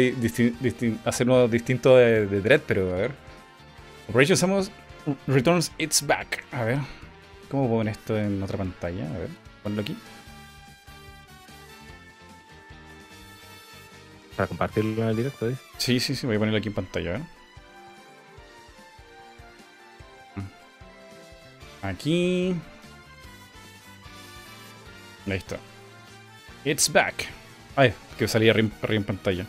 hacerlo 1.06 1.48
distinto 1.48 1.98
de, 1.98 2.28
de, 2.28 2.42
Dread, 2.42 2.62
pero 2.68 2.94
a 2.94 2.98
ver. 2.98 3.12
Operation 4.10 4.38
Samus 4.38 4.72
Returns 5.28 5.72
It's 5.78 6.06
Back. 6.06 6.44
A 6.52 6.64
ver, 6.64 6.80
¿cómo 7.54 7.68
puedo 7.68 7.82
poner 7.82 7.92
esto 7.92 8.18
en 8.18 8.42
otra 8.42 8.58
pantalla? 8.58 9.06
A 9.06 9.20
ver, 9.20 9.30
ponlo 9.62 9.82
aquí. 9.84 9.96
Para 14.36 14.48
compartirlo 14.48 15.04
en 15.04 15.10
el 15.10 15.16
directo, 15.16 15.48
¿dices? 15.48 15.64
Sí, 15.78 16.00
sí, 16.00 16.16
sí, 16.16 16.26
voy 16.26 16.38
a 16.38 16.40
ponerlo 16.40 16.58
aquí 16.58 16.70
en 16.70 16.74
pantalla, 16.74 17.22
Aquí. 21.84 22.56
Ahí 25.28 25.38
está. 25.38 25.58
It's 26.66 26.92
back. 26.92 27.28
Ay, 27.76 27.94
que 28.18 28.28
salía 28.28 28.52
arriba, 28.52 28.72
en 28.82 29.04
pantalla. 29.04 29.46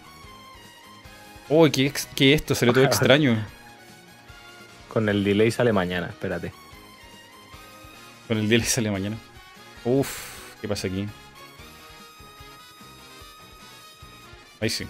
Uy, 1.49 1.71
¿qué, 1.71 1.91
¿qué 2.15 2.35
esto? 2.35 2.55
Salió 2.55 2.75
todo 2.75 2.85
extraño. 2.93 3.43
Con 4.89 5.09
el 5.09 5.25
delay 5.25 5.51
sale 5.51 5.73
mañana, 5.73 6.09
espérate. 6.09 6.64
Con 8.29 8.39
el 8.39 8.49
delay 8.49 8.67
sale 8.67 8.91
mañana. 8.91 9.17
Uf, 9.85 10.61
¿qué 10.61 10.69
pasa 10.69 10.89
aquí? 10.89 11.07
Ahí 14.61 14.71
sí. 14.71 14.87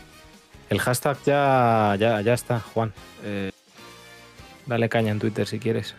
El 0.71 0.81
hashtag 0.81 1.19
ya, 1.25 1.97
ya, 1.99 2.21
ya 2.21 2.35
está, 2.35 2.61
Juan. 2.61 2.93
Eh, 3.25 3.51
dale 4.67 4.89
caña 4.89 5.11
en 5.11 5.19
Twitter 5.19 5.47
si 5.47 5.59
quieres. 5.59 5.95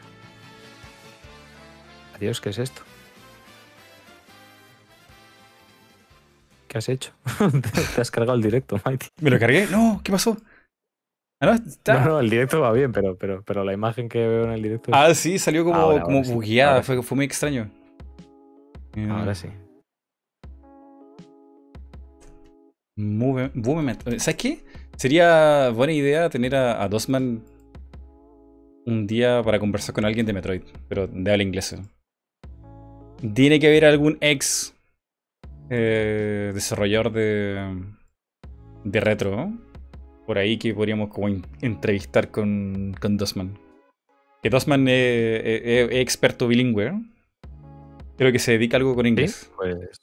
Adiós, 2.16 2.40
¿qué 2.40 2.50
es 2.50 2.58
esto? 2.58 2.82
¿Qué 6.70 6.78
has 6.78 6.90
hecho? 6.90 7.12
Te 7.96 8.02
has 8.02 8.12
cargado 8.12 8.38
el 8.38 8.44
directo, 8.44 8.80
Mighty. 8.86 9.08
¿Me 9.20 9.30
lo 9.30 9.40
cargué? 9.40 9.68
No, 9.68 10.00
¿qué 10.04 10.12
pasó? 10.12 10.38
Ah, 11.54 11.94
no, 11.94 12.06
no, 12.06 12.20
el 12.20 12.30
directo 12.30 12.62
va 12.62 12.72
bien, 12.72 12.92
pero, 12.92 13.18
pero, 13.18 13.44
pero 13.44 13.64
la 13.64 13.74
imagen 13.74 14.10
que 14.10 14.20
veo 14.20 14.46
en 14.46 14.52
el 14.52 14.62
directo. 14.62 14.92
Ah, 14.94 15.14
sí, 15.14 15.38
salió 15.40 15.64
como, 15.64 16.02
como 16.02 16.24
bugueada, 16.24 16.84
fue, 16.84 17.02
fue, 17.02 17.16
muy 17.16 17.26
extraño. 17.26 17.70
Ahora 19.10 19.36
sí. 19.36 19.50
Movement. 22.98 24.04
¿Sabes 24.20 24.36
qué? 24.36 24.64
Sería 24.96 25.70
buena 25.70 25.92
idea 25.92 26.30
tener 26.30 26.56
a, 26.56 26.82
a, 26.82 26.88
Dosman 26.88 27.44
un 28.86 29.08
día 29.08 29.42
para 29.44 29.60
conversar 29.60 29.94
con 29.94 30.06
alguien 30.06 30.26
de 30.26 30.34
Metroid, 30.34 30.62
pero 30.88 31.08
de 31.08 31.32
habla 31.32 31.44
inglesa. 31.44 31.82
Tiene 33.34 33.60
que 33.60 33.68
haber 33.68 33.86
algún 33.86 34.18
ex 34.22 34.74
eh, 35.70 36.52
desarrollador 36.54 37.12
de, 37.12 37.84
de 38.84 39.00
retro 39.00 39.52
por 40.26 40.38
ahí 40.38 40.58
que 40.58 40.74
podríamos 40.74 41.10
como 41.10 41.28
entrevistar 41.62 42.32
con, 42.32 42.96
con 43.00 43.18
Dosman. 43.18 43.58
Que 44.42 44.50
Dosman 44.50 44.88
es, 44.88 45.90
experto 45.92 46.48
bilingüe. 46.48 46.94
Creo 48.18 48.32
que 48.32 48.40
se 48.40 48.54
dedica 48.54 48.78
a 48.78 48.80
algo 48.80 48.96
con 48.96 49.06
inglés. 49.06 49.52
Pues 49.56 50.00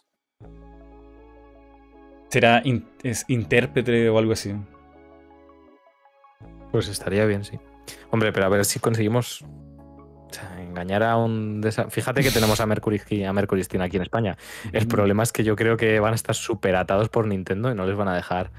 será 2.29 2.63
es 3.03 3.25
intérprete 3.29 4.09
o 4.09 4.19
algo 4.19 4.33
así. 4.33 4.55
Pues 6.71 6.89
estaría 6.89 7.27
bien, 7.27 7.45
sí. 7.45 7.59
Hombre, 8.11 8.33
pero 8.33 8.47
a 8.47 8.49
ver 8.49 8.65
si 8.65 8.81
conseguimos 8.81 9.45
engañar 10.59 11.03
a 11.03 11.17
un... 11.17 11.63
Fíjate 11.91 12.23
que 12.23 12.31
tenemos 12.31 12.61
a 12.61 12.67
Mercury, 12.67 13.25
a 13.25 13.33
Mercury 13.33 13.63
Steam 13.65 13.83
aquí 13.83 13.97
en 13.97 14.03
España. 14.03 14.37
El 14.73 14.87
problema 14.87 15.23
es 15.23 15.33
que 15.33 15.45
yo 15.45 15.57
creo 15.57 15.77
que 15.77 16.01
van 16.01 16.13
a 16.13 16.17
estar 16.17 16.35
súper 16.35 16.77
atados 16.77 17.11
por 17.11 17.27
Nintendo 17.27 17.71
y 17.71 17.75
no 17.75 17.87
les 17.87 17.97
van 17.97 18.09
a 18.09 18.15
dejar, 18.15 18.51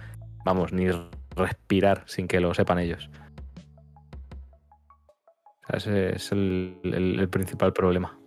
vamos, 0.45 0.71
ni 0.71 0.87
respirar 1.35 2.03
sin 2.07 2.27
que 2.27 2.39
lo 2.39 2.53
sepan 2.53 2.79
ellos. 2.79 3.09
ese 5.73 6.15
es 6.15 6.31
el 6.31 7.27
principal 7.31 7.73
problema. 7.73 8.17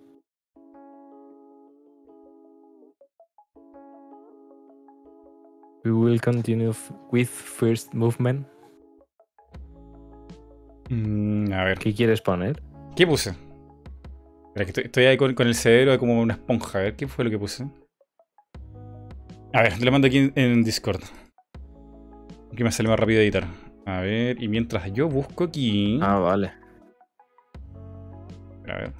We 5.86 5.92
will 5.92 6.20
continue 6.20 6.72
with 7.12 7.28
first 7.28 7.94
movement. 7.94 8.44
Mm, 10.90 11.52
a 11.52 11.62
ver. 11.62 11.78
¿Qué 11.78 11.94
quieres 11.94 12.20
poner? 12.20 12.60
¿Qué 12.96 13.06
puse? 13.06 13.36
estoy, 14.56 15.04
ahí 15.04 15.16
con, 15.16 15.46
el 15.46 15.54
cerebro 15.54 15.96
como 15.96 16.20
una 16.20 16.34
esponja. 16.34 16.80
A 16.80 16.82
ver, 16.82 16.96
¿qué 16.96 17.06
fue 17.06 17.24
lo 17.24 17.30
que 17.30 17.38
puse? 17.38 17.68
A 19.52 19.62
ver, 19.62 19.78
te 19.78 19.84
lo 19.84 19.92
mando 19.92 20.08
aquí 20.08 20.32
en, 20.34 20.64
Discord. 20.64 21.02
Aquí 22.56 22.64
me 22.64 22.72
sale 22.72 22.88
más 22.88 22.98
rápido 22.98 23.20
editar. 23.20 23.46
A 23.84 24.00
ver, 24.00 24.42
y 24.42 24.48
mientras 24.48 24.90
yo 24.90 25.10
busco 25.10 25.44
aquí. 25.44 25.98
Ah, 26.00 26.18
vale. 26.18 26.52
A 28.66 28.76
ver. 28.76 28.92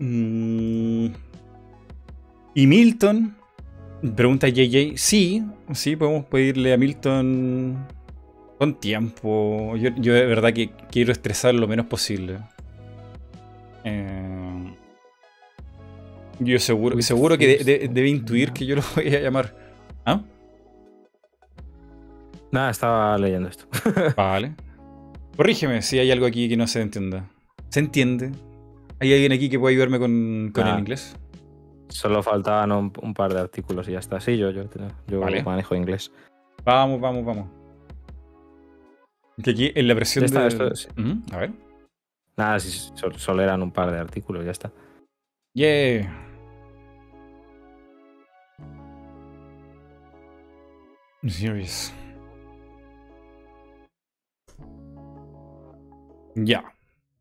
Mm. 0.00 1.06
Y 2.54 2.66
Milton 2.66 3.36
Pregunta 4.14 4.46
JJ. 4.46 4.98
Sí, 4.98 5.42
sí, 5.72 5.96
podemos 5.96 6.26
pedirle 6.26 6.74
a 6.74 6.76
Milton 6.76 7.86
con 8.58 8.78
tiempo. 8.78 9.78
Yo, 9.78 9.92
yo 9.96 10.12
de 10.12 10.26
verdad 10.26 10.52
que 10.52 10.68
quiero 10.90 11.10
estresar 11.10 11.54
lo 11.54 11.66
menos 11.66 11.86
posible. 11.86 12.36
Eh, 13.84 14.49
yo 16.40 16.58
seguro, 16.58 17.00
seguro 17.02 17.38
que 17.38 17.46
de- 17.58 17.64
de- 17.64 17.88
debe 17.88 18.08
intuir 18.08 18.52
que 18.52 18.66
yo 18.66 18.76
lo 18.76 18.82
voy 18.96 19.14
a 19.14 19.20
llamar. 19.20 19.54
¿Ah? 20.04 20.22
Nada, 22.52 22.70
estaba 22.70 23.16
leyendo 23.18 23.48
esto. 23.48 23.66
Vale. 24.16 24.54
Corrígeme 25.36 25.82
si 25.82 25.98
hay 25.98 26.10
algo 26.10 26.26
aquí 26.26 26.48
que 26.48 26.56
no 26.56 26.66
se 26.66 26.80
entienda. 26.82 27.30
¿Se 27.68 27.80
entiende? 27.80 28.32
¿Hay 28.98 29.12
alguien 29.12 29.32
aquí 29.32 29.48
que 29.48 29.58
pueda 29.58 29.70
ayudarme 29.70 29.98
con, 29.98 30.50
con 30.52 30.66
Ah. 30.66 30.72
el 30.74 30.80
inglés? 30.80 31.16
Solo 31.88 32.22
faltaban 32.22 32.72
un, 32.72 32.92
un 33.02 33.14
par 33.14 33.32
de 33.32 33.40
artículos 33.40 33.88
y 33.88 33.92
ya 33.92 33.98
está. 34.00 34.20
Sí, 34.20 34.36
yo, 34.36 34.50
yo, 34.50 34.64
yo 35.06 35.20
Vale. 35.20 35.42
manejo 35.42 35.74
inglés. 35.74 36.12
Vamos, 36.64 37.00
vamos, 37.00 37.24
vamos. 37.24 37.48
Que 39.42 39.50
aquí 39.52 39.72
en 39.74 39.88
la 39.88 39.94
presión 39.94 40.24
está, 40.24 40.42
de... 40.42 40.48
esto 40.48 40.66
es- 40.72 40.88
Ujú, 40.98 41.22
A 41.32 41.38
ver. 41.38 41.52
Nada, 42.36 42.60
sí, 42.60 42.90
sol- 42.94 43.16
solo 43.16 43.42
eran 43.42 43.62
un 43.62 43.70
par 43.70 43.90
de 43.90 43.98
artículos, 43.98 44.44
ya 44.44 44.50
está. 44.50 44.70
Yeah. 45.54 46.29
Serious. 51.26 51.92
Ya. 56.34 56.64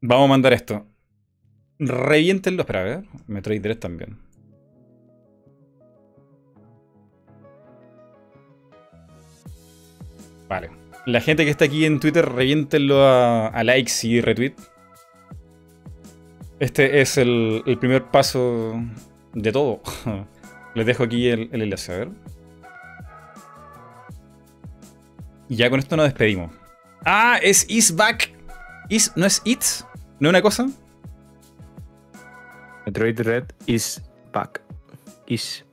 Vamos 0.01 0.25
a 0.25 0.29
mandar 0.29 0.53
esto. 0.53 0.85
Reviéntenlo. 1.79 2.61
Espera, 2.61 2.81
a 2.81 2.83
ver. 2.83 3.05
Metroid 3.27 3.61
Dread 3.61 3.77
también. 3.77 4.17
Vale. 10.47 10.69
La 11.05 11.21
gente 11.21 11.43
que 11.43 11.51
está 11.51 11.65
aquí 11.65 11.85
en 11.85 11.99
Twitter, 11.99 12.25
reviéntenlo 12.25 13.03
a, 13.03 13.47
a 13.47 13.63
likes 13.63 13.91
y 14.03 14.21
retweet. 14.21 14.55
Este 16.59 17.01
es 17.01 17.17
el, 17.17 17.63
el 17.65 17.77
primer 17.77 18.05
paso 18.11 18.81
de 19.33 19.51
todo. 19.51 19.81
Les 20.75 20.85
dejo 20.85 21.03
aquí 21.03 21.27
el, 21.27 21.49
el 21.51 21.61
enlace, 21.63 21.93
a 21.93 21.97
ver. 21.97 22.09
Y 25.49 25.55
ya 25.55 25.69
con 25.69 25.79
esto 25.79 25.97
nos 25.97 26.05
despedimos. 26.05 26.51
Ah, 27.05 27.39
es 27.41 27.65
is 27.69 27.95
back. 27.95 28.31
Is, 28.89 29.11
¿No 29.15 29.25
es 29.25 29.41
it's? 29.45 29.85
¿No 30.19 30.29
es 30.29 30.31
una 30.31 30.41
cosa? 30.41 30.67
Metroid 32.85 33.19
Red 33.21 33.45
is 33.65 34.01
back. 34.31 34.61
Is. 35.27 35.65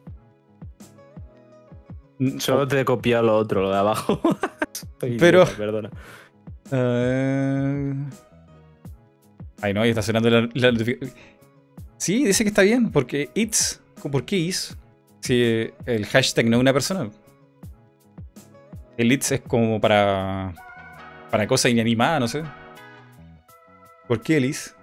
Mm, 2.18 2.38
Solo 2.38 2.66
te 2.66 2.80
he 2.80 2.84
copiado 2.84 3.24
lo 3.24 3.36
otro, 3.36 3.62
lo 3.62 3.70
de 3.70 3.76
abajo. 3.78 4.20
Pero- 4.98 5.42
idiota, 5.42 5.56
Perdona. 5.56 5.90
Ay, 9.62 9.72
no, 9.74 9.82
ahí 9.82 9.90
está 9.90 10.02
sonando 10.02 10.28
la, 10.30 10.48
la 10.54 10.72
Sí, 11.98 12.24
dice 12.24 12.44
que 12.44 12.48
está 12.48 12.62
bien, 12.62 12.90
porque 12.90 13.30
it's. 13.34 13.80
¿Por 14.10 14.24
qué 14.24 14.36
is? 14.36 14.76
Si 15.20 15.70
el 15.86 16.06
hashtag 16.06 16.46
no 16.46 16.56
es 16.56 16.60
una 16.60 16.72
persona. 16.72 17.10
El 18.96 19.12
it's 19.12 19.32
es 19.32 19.40
como 19.42 19.80
para. 19.80 20.54
para 21.30 21.46
cosas 21.46 21.70
inanimadas, 21.70 22.20
no 22.20 22.28
sé. 22.28 22.42
¿Por 24.06 24.22
qué 24.22 24.36
el 24.38 24.46
is? 24.46 24.74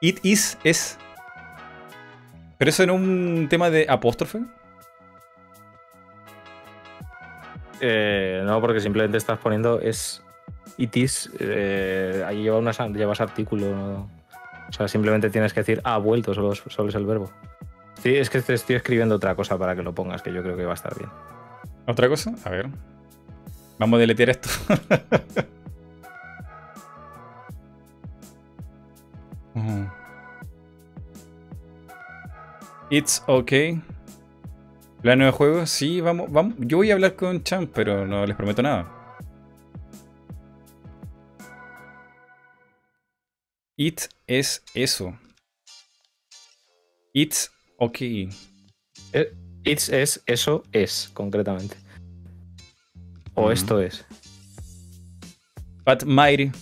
It 0.00 0.18
is 0.22 0.58
es. 0.64 0.98
¿Pero 2.58 2.68
eso 2.68 2.82
es 2.82 2.90
un 2.90 3.46
tema 3.48 3.70
de 3.70 3.86
apóstrofe? 3.88 4.40
Eh, 7.80 8.42
no, 8.44 8.60
porque 8.60 8.80
simplemente 8.80 9.16
estás 9.16 9.38
poniendo 9.38 9.80
es 9.80 10.22
it 10.76 10.96
is. 10.96 11.30
eh, 11.38 12.22
ahí 12.26 12.42
lleva 12.42 12.58
unas, 12.58 12.78
llevas 12.90 13.20
artículo. 13.20 13.66
¿no? 13.74 14.10
O 14.68 14.72
sea, 14.72 14.88
simplemente 14.88 15.30
tienes 15.30 15.52
que 15.52 15.60
decir 15.60 15.80
ha 15.84 15.98
vuelto, 15.98 16.34
solo, 16.34 16.54
solo 16.54 16.88
es 16.88 16.94
el 16.94 17.06
verbo. 17.06 17.30
Sí, 18.02 18.16
es 18.16 18.30
que 18.30 18.40
te 18.40 18.54
estoy 18.54 18.76
escribiendo 18.76 19.16
otra 19.16 19.34
cosa 19.34 19.58
para 19.58 19.74
que 19.74 19.82
lo 19.82 19.94
pongas, 19.94 20.22
que 20.22 20.32
yo 20.32 20.42
creo 20.42 20.56
que 20.56 20.64
va 20.64 20.72
a 20.72 20.74
estar 20.74 20.96
bien. 20.96 21.10
¿Otra 21.86 22.08
cosa? 22.08 22.32
A 22.44 22.50
ver. 22.50 22.68
Vamos 23.80 23.96
a 23.96 24.00
deletear 24.00 24.28
esto. 24.28 24.50
It's 32.90 33.22
okay. 33.26 33.80
¿Plano 35.00 35.24
de 35.24 35.30
juego? 35.30 35.64
Sí, 35.64 36.02
vamos, 36.02 36.30
vamos. 36.30 36.56
Yo 36.58 36.76
voy 36.76 36.90
a 36.90 36.94
hablar 36.94 37.16
con 37.16 37.42
Champ, 37.42 37.70
pero 37.72 38.06
no 38.06 38.26
les 38.26 38.36
prometo 38.36 38.62
nada. 38.62 38.86
It 43.78 44.02
es 44.26 44.62
eso. 44.74 45.18
It's 47.14 47.50
okay. 47.78 48.28
It's 49.64 49.88
es 49.88 50.22
eso 50.26 50.64
es, 50.72 51.10
concretamente. 51.14 51.79
O 53.34 53.50
esto 53.50 53.80
es. 53.80 54.04
But 55.84 56.04
Mighty. 56.04 56.52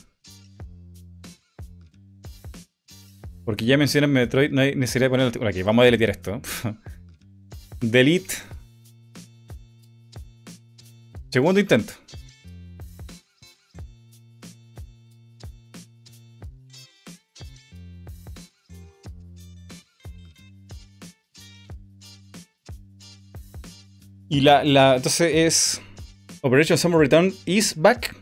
Porque 3.44 3.64
ya 3.64 3.78
mencionan 3.78 4.10
Metroid, 4.10 4.50
no 4.50 4.60
hay 4.60 4.74
necesidad 4.74 5.06
de 5.06 5.10
poner. 5.10 5.48
Aquí, 5.48 5.62
vamos 5.62 5.82
a 5.82 5.86
deletear 5.86 6.10
esto. 6.10 6.40
Delete. 7.80 8.34
Segundo 11.30 11.60
intento. 11.60 11.94
Y 24.28 24.40
la, 24.42 24.62
la. 24.62 24.96
Entonces 24.96 25.32
es. 25.34 25.87
Operation 26.44 26.76
Summer 26.76 26.98
Return 26.98 27.32
is 27.46 27.72
back. 27.74 28.14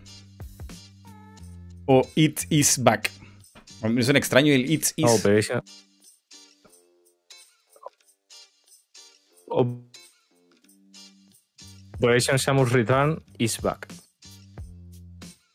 O 1.88 2.02
it 2.16 2.46
is 2.50 2.78
back. 2.78 3.10
Me 3.82 4.02
suena 4.02 4.18
extraño 4.18 4.54
el 4.54 4.70
it 4.70 4.92
is. 4.96 5.04
Operation. 5.04 5.60
Operation 11.98 12.38
Samus 12.38 12.72
Return 12.72 13.20
is 13.38 13.58
back. 13.58 13.86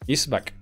is 0.08 0.26
back. 0.28 0.54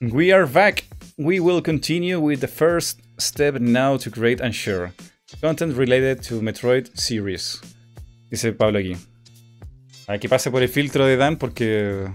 We 0.00 0.32
are 0.32 0.46
back. 0.46 0.84
We 1.16 1.40
will 1.40 1.60
continue 1.60 2.20
with 2.20 2.40
the 2.40 2.48
first 2.48 3.00
step 3.18 3.54
now 3.60 3.96
to 3.96 4.10
create 4.10 4.40
and 4.40 4.54
share 4.54 4.92
content 5.40 5.76
related 5.76 6.22
to 6.22 6.40
Metroid 6.40 6.96
series. 6.98 7.60
Dice 8.30 8.52
Pablo 8.52 8.78
aquí. 8.78 8.96
A 10.08 10.18
que 10.18 10.28
pase 10.28 10.50
por 10.50 10.62
el 10.62 10.68
filtro 10.68 11.06
de 11.06 11.16
Dan 11.16 11.36
porque. 11.36 12.10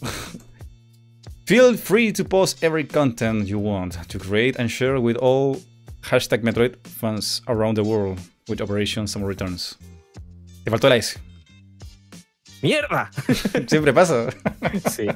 Feel 1.46 1.76
free 1.76 2.10
to 2.12 2.24
post 2.24 2.64
every 2.64 2.84
content 2.84 3.46
you 3.46 3.58
want 3.58 3.98
to 4.08 4.18
create 4.18 4.56
and 4.56 4.70
share 4.70 4.98
with 4.98 5.16
all 5.16 5.60
hashtag 6.00 6.42
Metroid 6.42 6.74
fans 6.86 7.42
around 7.48 7.76
the 7.76 7.84
world 7.84 8.18
with 8.48 8.62
Operation 8.62 9.06
Summer 9.06 9.28
Returns. 9.28 9.76
Te 10.64 10.70
faltó 10.70 10.88
la 10.88 10.96
S. 10.96 11.18
¡Mierda! 12.62 13.10
Siempre 13.68 13.92
pasa. 13.92 14.30
sí. 14.90 15.06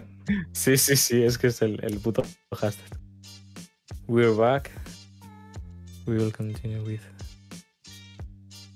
Sí, 0.53 0.77
sí, 0.77 0.97
sí, 0.97 1.23
es 1.23 1.39
que 1.39 1.47
es 1.47 1.63
el, 1.63 1.81
el 1.83 1.99
puto 1.99 2.23
hashtag. 2.53 2.99
We're 4.07 4.35
back. 4.35 4.71
We 6.07 6.17
will 6.19 6.31
continue 6.31 6.83
with 6.83 7.01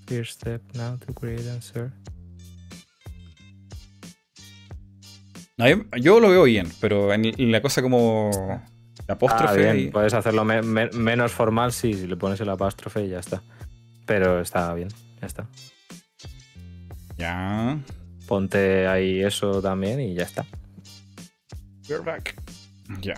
first 0.07 0.41
step 0.41 0.63
now 0.75 0.97
to 0.99 1.13
create 1.15 1.49
and 1.49 1.63
share. 1.63 1.93
No, 5.59 5.69
yo, 5.69 5.85
yo 6.01 6.21
lo 6.21 6.31
veo 6.31 6.45
bien, 6.45 6.69
pero 6.81 7.13
en, 7.13 7.27
en 7.27 7.53
la 7.53 7.61
cosa 7.61 7.83
como 7.83 8.31
la 9.07 9.15
apóstrofe. 9.15 9.69
Ah, 9.69 9.73
bien, 9.73 9.89
y- 9.89 9.91
puedes 9.91 10.15
hacerlo 10.15 10.45
me- 10.45 10.63
me- 10.63 10.91
menos 10.91 11.33
formal 11.33 11.73
sí, 11.73 11.93
si 11.95 12.07
le 12.07 12.17
pones 12.17 12.41
el 12.41 12.49
apóstrofe 12.49 13.05
y 13.05 13.09
ya 13.11 13.19
está. 13.21 13.43
Pero 14.07 14.41
está 14.41 14.73
bien, 14.75 14.89
ya 15.21 15.27
está. 15.27 15.47
Ya. 17.19 17.79
Ponte 18.27 18.87
ahí 18.87 19.23
eso 19.23 19.61
también 19.61 20.01
y 20.01 20.15
ya 20.15 20.25
está. 20.25 20.45
We're 21.89 22.03
back. 22.03 22.35
Ya. 23.01 23.15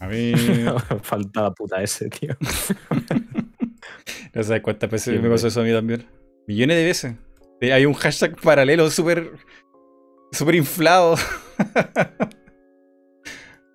A 0.00 0.06
ver. 0.08 0.36
Falta 1.02 1.42
la 1.42 1.50
puta 1.52 1.82
ese, 1.82 2.08
tío. 2.08 2.34
no 4.34 4.42
sabes 4.42 4.62
cuántas 4.62 4.90
veces 4.90 5.20
me 5.22 5.28
pasó 5.28 5.46
eso 5.48 5.60
a 5.60 5.64
mí 5.64 5.72
también. 5.72 6.04
Millones 6.46 6.76
de 6.76 6.84
veces. 6.84 7.14
Hay 7.62 7.84
un 7.86 7.92
hashtag 7.94 8.40
paralelo 8.40 8.90
súper. 8.90 9.30
súper 10.32 10.54
inflado. 10.56 11.14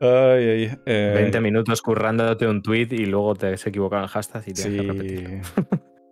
Ay, 0.01 0.43
ay. 0.69 0.77
eh, 0.85 1.13
20 1.15 1.39
minutos 1.39 1.81
currándote 1.81 2.45
un 2.45 2.61
tweet 2.61 2.89
y 2.91 3.05
luego 3.05 3.33
te 3.33 3.55
se 3.55 3.69
equivoca 3.69 3.95
en 3.95 4.03
el 4.03 4.09
hashtag 4.09 4.43
y 4.47 4.53
tienes 4.53 4.81
que 4.81 4.87
repetir. 4.87 5.41
Sí. 5.41 5.61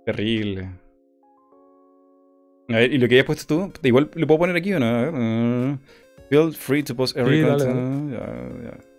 Terrible. 0.06 0.70
A 2.70 2.76
ver, 2.78 2.94
¿y 2.94 2.98
lo 2.98 3.08
que 3.10 3.16
hayas 3.16 3.26
puesto 3.26 3.46
tú? 3.46 3.74
Igual 3.86 4.10
lo 4.16 4.26
puedo 4.26 4.40
poner 4.40 4.56
aquí 4.56 4.74
o 4.74 4.80
no? 4.80 4.86
A 4.86 5.02
ver, 5.02 5.14
uh, 5.14 5.78
feel 6.30 6.54
free 6.54 6.82
to 6.82 6.96
post 6.96 7.18
every 7.18 7.42
Sí, 7.42 7.46
content. 7.46 8.14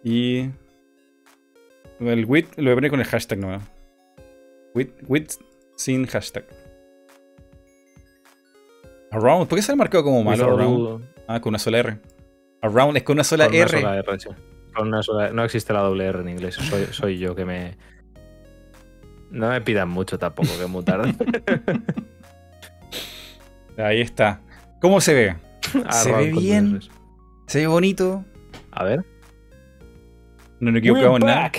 Y. 0.05 0.51
El 2.01 2.25
with 2.27 2.47
lo 2.57 2.65
voy 2.65 2.73
a 2.73 2.75
poner 2.75 2.91
con 2.91 3.01
el 3.01 3.07
hashtag 3.07 3.39
nomás. 3.39 3.63
With, 4.75 4.91
with 5.07 5.29
sin 5.77 6.07
hashtag. 6.07 6.45
Around. 9.13 9.49
¿Por 9.49 9.57
qué 9.59 9.63
se 9.63 9.73
ha 9.73 9.77
marcado 9.77 10.05
como 10.05 10.25
malo 10.25 10.45
around? 10.55 11.05
Ah, 11.29 11.41
con 11.41 11.51
una 11.51 11.59
sola 11.59 11.79
R. 11.79 11.99
Around 12.63 12.97
es 12.97 13.03
con 13.05 13.15
una 13.15 13.25
sola 13.25 13.45
con 13.47 13.55
una 13.55 13.63
R. 13.65 13.81
sola 13.81 13.99
R, 13.99 14.19
sí. 14.21 14.29
Con 14.75 14.89
una 14.89 15.03
sola- 15.03 15.31
no 15.31 15.45
existe 15.45 15.73
la 15.73 15.81
doble 15.81 16.07
R 16.07 16.21
en 16.21 16.29
inglés. 16.31 16.57
Soy, 16.57 16.87
soy 16.91 17.19
yo 17.19 17.35
que 17.35 17.45
me. 17.45 17.77
No 19.31 19.49
me 19.51 19.61
pidan 19.61 19.89
mucho 19.89 20.19
tampoco, 20.19 20.49
que 20.57 20.65
es 20.65 20.69
muy 20.69 20.85
tarde. 20.85 21.15
Ahí 23.79 24.01
está. 24.01 24.41
¿Cómo 24.81 25.01
se 25.01 25.15
ve? 25.15 25.37
Se 25.91 26.13
ve 26.13 26.31
bien. 26.33 26.81
¿Se 27.47 27.59
ve 27.61 27.67
bonito? 27.67 28.25
A 28.71 28.85
ver. 28.85 29.05
No 30.61 30.71
nos 30.71 30.79
equivocamos 30.79 31.21
en 31.21 31.27
We're 31.27 31.35
nada. 31.35 31.51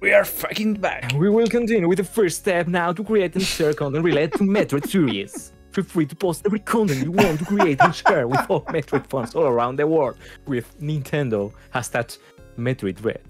We 0.00 0.14
are 0.14 0.24
fucking 0.24 0.74
back. 0.80 1.12
We 1.14 1.28
will 1.28 1.46
continue 1.46 1.86
with 1.86 1.98
the 1.98 2.04
first 2.04 2.38
step 2.38 2.66
now 2.66 2.90
to 2.90 3.04
create 3.04 3.34
and 3.34 3.44
share 3.44 3.74
content 3.74 4.02
related 4.02 4.32
to 4.38 4.44
Metroid 4.44 4.88
series. 4.88 5.52
Feel 5.72 5.84
free 5.84 6.06
to 6.06 6.16
post 6.16 6.46
every 6.46 6.60
content 6.60 7.04
you 7.04 7.12
want 7.12 7.38
to 7.38 7.44
create 7.44 7.78
and 7.82 7.94
share 7.94 8.26
with 8.26 8.40
all 8.48 8.62
Metroid 8.72 9.06
fans 9.10 9.34
all 9.34 9.44
around 9.44 9.76
the 9.76 9.86
world 9.86 10.16
with 10.46 10.64
Nintendo. 10.80 11.52
Hashtag 11.74 12.16
Metroid 12.56 13.04
Red. 13.04 13.20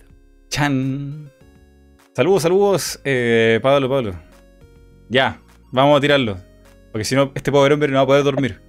Chan. 0.48 1.28
Saludos, 2.14 2.42
saludos, 2.42 3.00
eh, 3.04 3.58
Pablo, 3.60 3.88
Pablo. 3.88 4.14
Ya, 5.08 5.40
vamos 5.72 5.98
a 5.98 6.00
tirarlo. 6.00 6.36
Porque 6.92 7.04
si 7.04 7.16
no, 7.16 7.32
este 7.34 7.50
pobre 7.50 7.74
hombre 7.74 7.90
no 7.90 7.96
va 7.96 8.02
a 8.02 8.06
poder 8.06 8.22
dormir. 8.22 8.60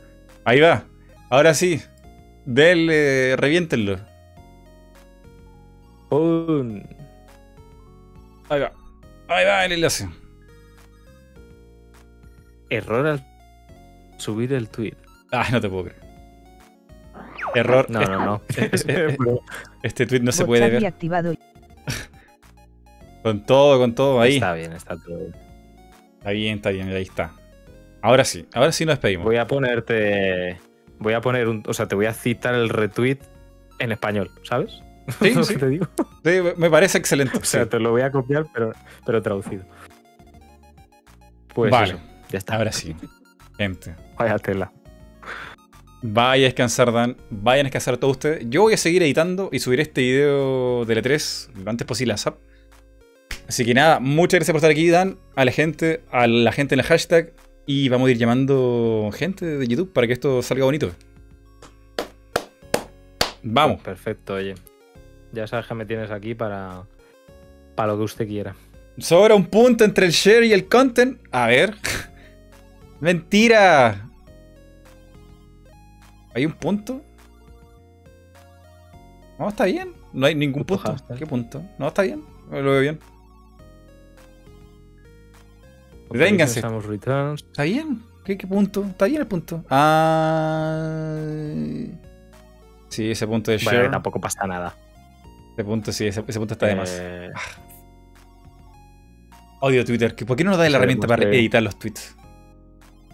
Ahí 0.43 0.59
va. 0.59 0.85
Ahora 1.29 1.53
sí. 1.53 1.79
Del, 2.47 2.87
reviéntenlo. 3.37 3.99
Un 6.09 7.00
Ahí 8.51 8.59
va. 8.59 8.73
Ahí 9.29 9.45
va 9.45 9.65
el 9.65 9.71
enlace. 9.71 10.09
error 12.69 13.07
al 13.07 13.25
subir 14.17 14.51
el 14.51 14.67
tweet. 14.67 14.97
Ah, 15.31 15.47
no 15.49 15.61
te 15.61 15.69
puedo 15.69 15.85
creer. 15.85 16.01
Error. 17.55 17.89
No, 17.89 18.01
no, 18.01 18.25
no. 18.25 18.41
Este 19.83 20.05
tweet 20.05 20.19
no 20.19 20.33
se 20.33 20.43
puede 20.43 20.69
ver. 20.69 20.85
activado. 20.85 21.33
Con 23.23 23.45
todo, 23.45 23.79
con 23.79 23.95
todo. 23.95 24.19
Ahí. 24.19 24.35
Está 24.35 24.53
bien, 24.53 24.73
está 24.73 24.97
todo 24.97 25.17
bien. 25.17 25.35
Está 26.17 26.31
bien, 26.31 26.55
está 26.57 26.69
bien. 26.71 26.89
Ahí 26.89 27.03
está. 27.03 27.31
Ahora 28.01 28.25
sí. 28.25 28.45
Ahora 28.53 28.73
sí 28.73 28.85
nos 28.85 28.95
despedimos. 28.95 29.25
Voy 29.25 29.37
a 29.37 29.47
ponerte. 29.47 30.57
Voy 30.99 31.13
a 31.13 31.21
poner 31.21 31.47
un. 31.47 31.63
O 31.67 31.73
sea, 31.73 31.87
te 31.87 31.95
voy 31.95 32.07
a 32.07 32.13
citar 32.13 32.53
el 32.53 32.67
retweet 32.67 33.19
en 33.79 33.93
español, 33.93 34.29
¿sabes? 34.43 34.81
Sí, 35.21 35.29
Lo 35.35 35.43
sí. 35.43 35.53
que 35.53 35.59
te 35.59 35.67
digo. 35.69 35.87
Sí, 36.23 36.31
me 36.57 36.69
parece 36.69 36.97
excelente. 36.97 37.37
O 37.41 37.43
sea, 37.43 37.63
sí. 37.63 37.69
te 37.69 37.79
lo 37.79 37.91
voy 37.91 38.01
a 38.01 38.11
copiar, 38.11 38.45
pero, 38.53 38.71
pero 39.05 39.21
traducido. 39.21 39.63
Pues 41.53 41.71
Vale. 41.71 41.93
eso, 41.93 42.01
ya 42.29 42.37
está. 42.37 42.55
Ahora 42.55 42.71
sí. 42.71 42.95
Gente. 43.57 43.95
Vaya 44.17 44.37
tela. 44.39 44.71
Vaya 46.03 46.45
a 46.45 46.47
descansar, 46.47 46.91
Dan. 46.91 47.15
Vayan 47.29 47.65
a 47.65 47.67
descansar 47.67 47.97
todos 47.97 48.17
ustedes. 48.17 48.45
Yo 48.49 48.61
voy 48.63 48.73
a 48.73 48.77
seguir 48.77 49.03
editando 49.03 49.49
y 49.51 49.59
subiré 49.59 49.83
este 49.83 50.01
video 50.01 50.85
de 50.85 51.01
E3 51.03 51.53
lo 51.63 51.69
antes 51.69 51.85
posible 51.85 52.13
a 52.13 52.17
SAP. 52.17 52.37
Así 53.47 53.65
que 53.65 53.73
nada, 53.73 53.99
muchas 53.99 54.39
gracias 54.39 54.53
por 54.53 54.57
estar 54.57 54.71
aquí, 54.71 54.89
Dan. 54.89 55.17
A 55.35 55.45
la 55.45 55.51
gente, 55.51 56.03
a 56.11 56.25
la 56.25 56.51
gente 56.51 56.73
en 56.75 56.79
el 56.79 56.85
hashtag. 56.85 57.33
Y 57.67 57.89
vamos 57.89 58.07
a 58.07 58.11
ir 58.11 58.17
llamando 58.17 59.11
gente 59.13 59.45
de 59.45 59.67
YouTube 59.67 59.93
para 59.93 60.07
que 60.07 60.13
esto 60.13 60.41
salga 60.41 60.65
bonito. 60.65 60.91
Vamos. 63.43 63.81
Perfecto, 63.81 64.35
oye. 64.35 64.55
Ya 65.33 65.47
sabes 65.47 65.65
que 65.67 65.73
me 65.73 65.85
tienes 65.85 66.11
aquí 66.11 66.35
para. 66.35 66.83
Para 67.75 67.93
lo 67.93 67.97
que 67.99 68.03
usted 68.03 68.27
quiera. 68.27 68.55
Sobra 68.97 69.33
un 69.35 69.45
punto 69.45 69.83
entre 69.85 70.05
el 70.05 70.11
share 70.11 70.43
y 70.43 70.53
el 70.53 70.67
content. 70.67 71.19
A 71.31 71.47
ver. 71.47 71.75
Mentira. 72.99 74.07
¿Hay 76.33 76.45
un 76.45 76.53
punto? 76.53 77.01
No, 79.39 79.49
está 79.49 79.65
bien. 79.65 79.93
No 80.13 80.27
hay 80.27 80.35
ningún 80.35 80.63
punto. 80.65 80.83
hashtag. 80.83 81.17
¿Qué 81.17 81.25
punto? 81.25 81.63
No, 81.79 81.87
está 81.87 82.03
bien. 82.03 82.23
Lo 82.51 82.61
veo 82.63 82.81
bien. 82.81 82.99
Vénganse. 86.09 86.59
¿Está 86.59 87.63
bien? 87.63 88.03
¿Qué, 88.25 88.37
qué 88.37 88.45
punto? 88.45 88.83
Está 88.83 89.05
bien 89.05 89.21
el 89.21 89.27
punto. 89.27 89.63
Ah. 89.69 91.17
Sí, 92.89 93.09
ese 93.09 93.25
punto 93.25 93.51
de 93.51 93.57
Bueno, 93.57 93.71
share. 93.71 93.85
que 93.85 93.91
tampoco 93.91 94.19
pasa 94.19 94.45
nada. 94.45 94.75
Ese 95.61 95.69
punto, 95.69 95.91
sí, 95.91 96.07
ese, 96.07 96.23
ese 96.27 96.39
punto 96.39 96.53
está 96.55 96.65
de 96.67 96.75
más. 96.75 96.97
Eh, 97.01 97.29
Odio 99.61 99.85
Twitter. 99.85 100.15
¿Por 100.15 100.35
qué 100.35 100.43
no 100.43 100.51
nos 100.51 100.57
da 100.57 100.63
la 100.65 100.71
Sabemos 100.71 100.75
herramienta 100.83 101.07
para 101.07 101.29
que- 101.29 101.37
editar 101.39 101.61
los 101.61 101.77
tweets? 101.77 102.15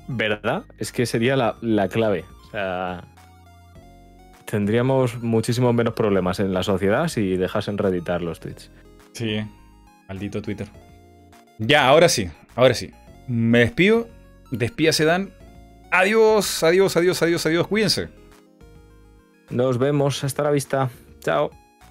¿Verdad? 0.08 0.64
Es 0.77 0.92
que 0.93 1.06
sería 1.06 1.35
la, 1.35 1.56
la 1.61 1.90
clave. 1.90 2.24
O 2.48 2.51
sea. 2.51 3.03
Tendríamos 4.45 5.22
muchísimos 5.22 5.74
menos 5.74 5.93
problemas 5.93 6.40
en 6.40 6.53
la 6.53 6.64
sociedad 6.64 7.09
si 7.09 7.35
dejasen 7.35 7.77
reeditar 7.77 8.22
los 8.22 8.40
tweets. 8.40 8.72
Sí, 9.11 9.42
maldito 10.08 10.42
Twitter. 10.42 10.67
Ya, 11.58 11.88
ahora 11.90 12.08
sí, 12.08 12.30
ahora 12.56 12.74
sí. 12.74 12.92
Me 13.27 13.59
despido. 13.59 14.08
Despídase, 14.51 15.03
Dan. 15.03 15.34
Adiós, 15.92 16.64
adiós, 16.64 16.95
adiós, 16.95 17.22
adiós, 17.22 17.45
adiós. 17.45 17.67
Cuídense. 17.67 18.08
Nos 19.50 19.77
vemos. 19.77 20.24
Hasta 20.24 20.43
la 20.43 20.51
vista. 20.51 20.90
Chao. 21.19 21.51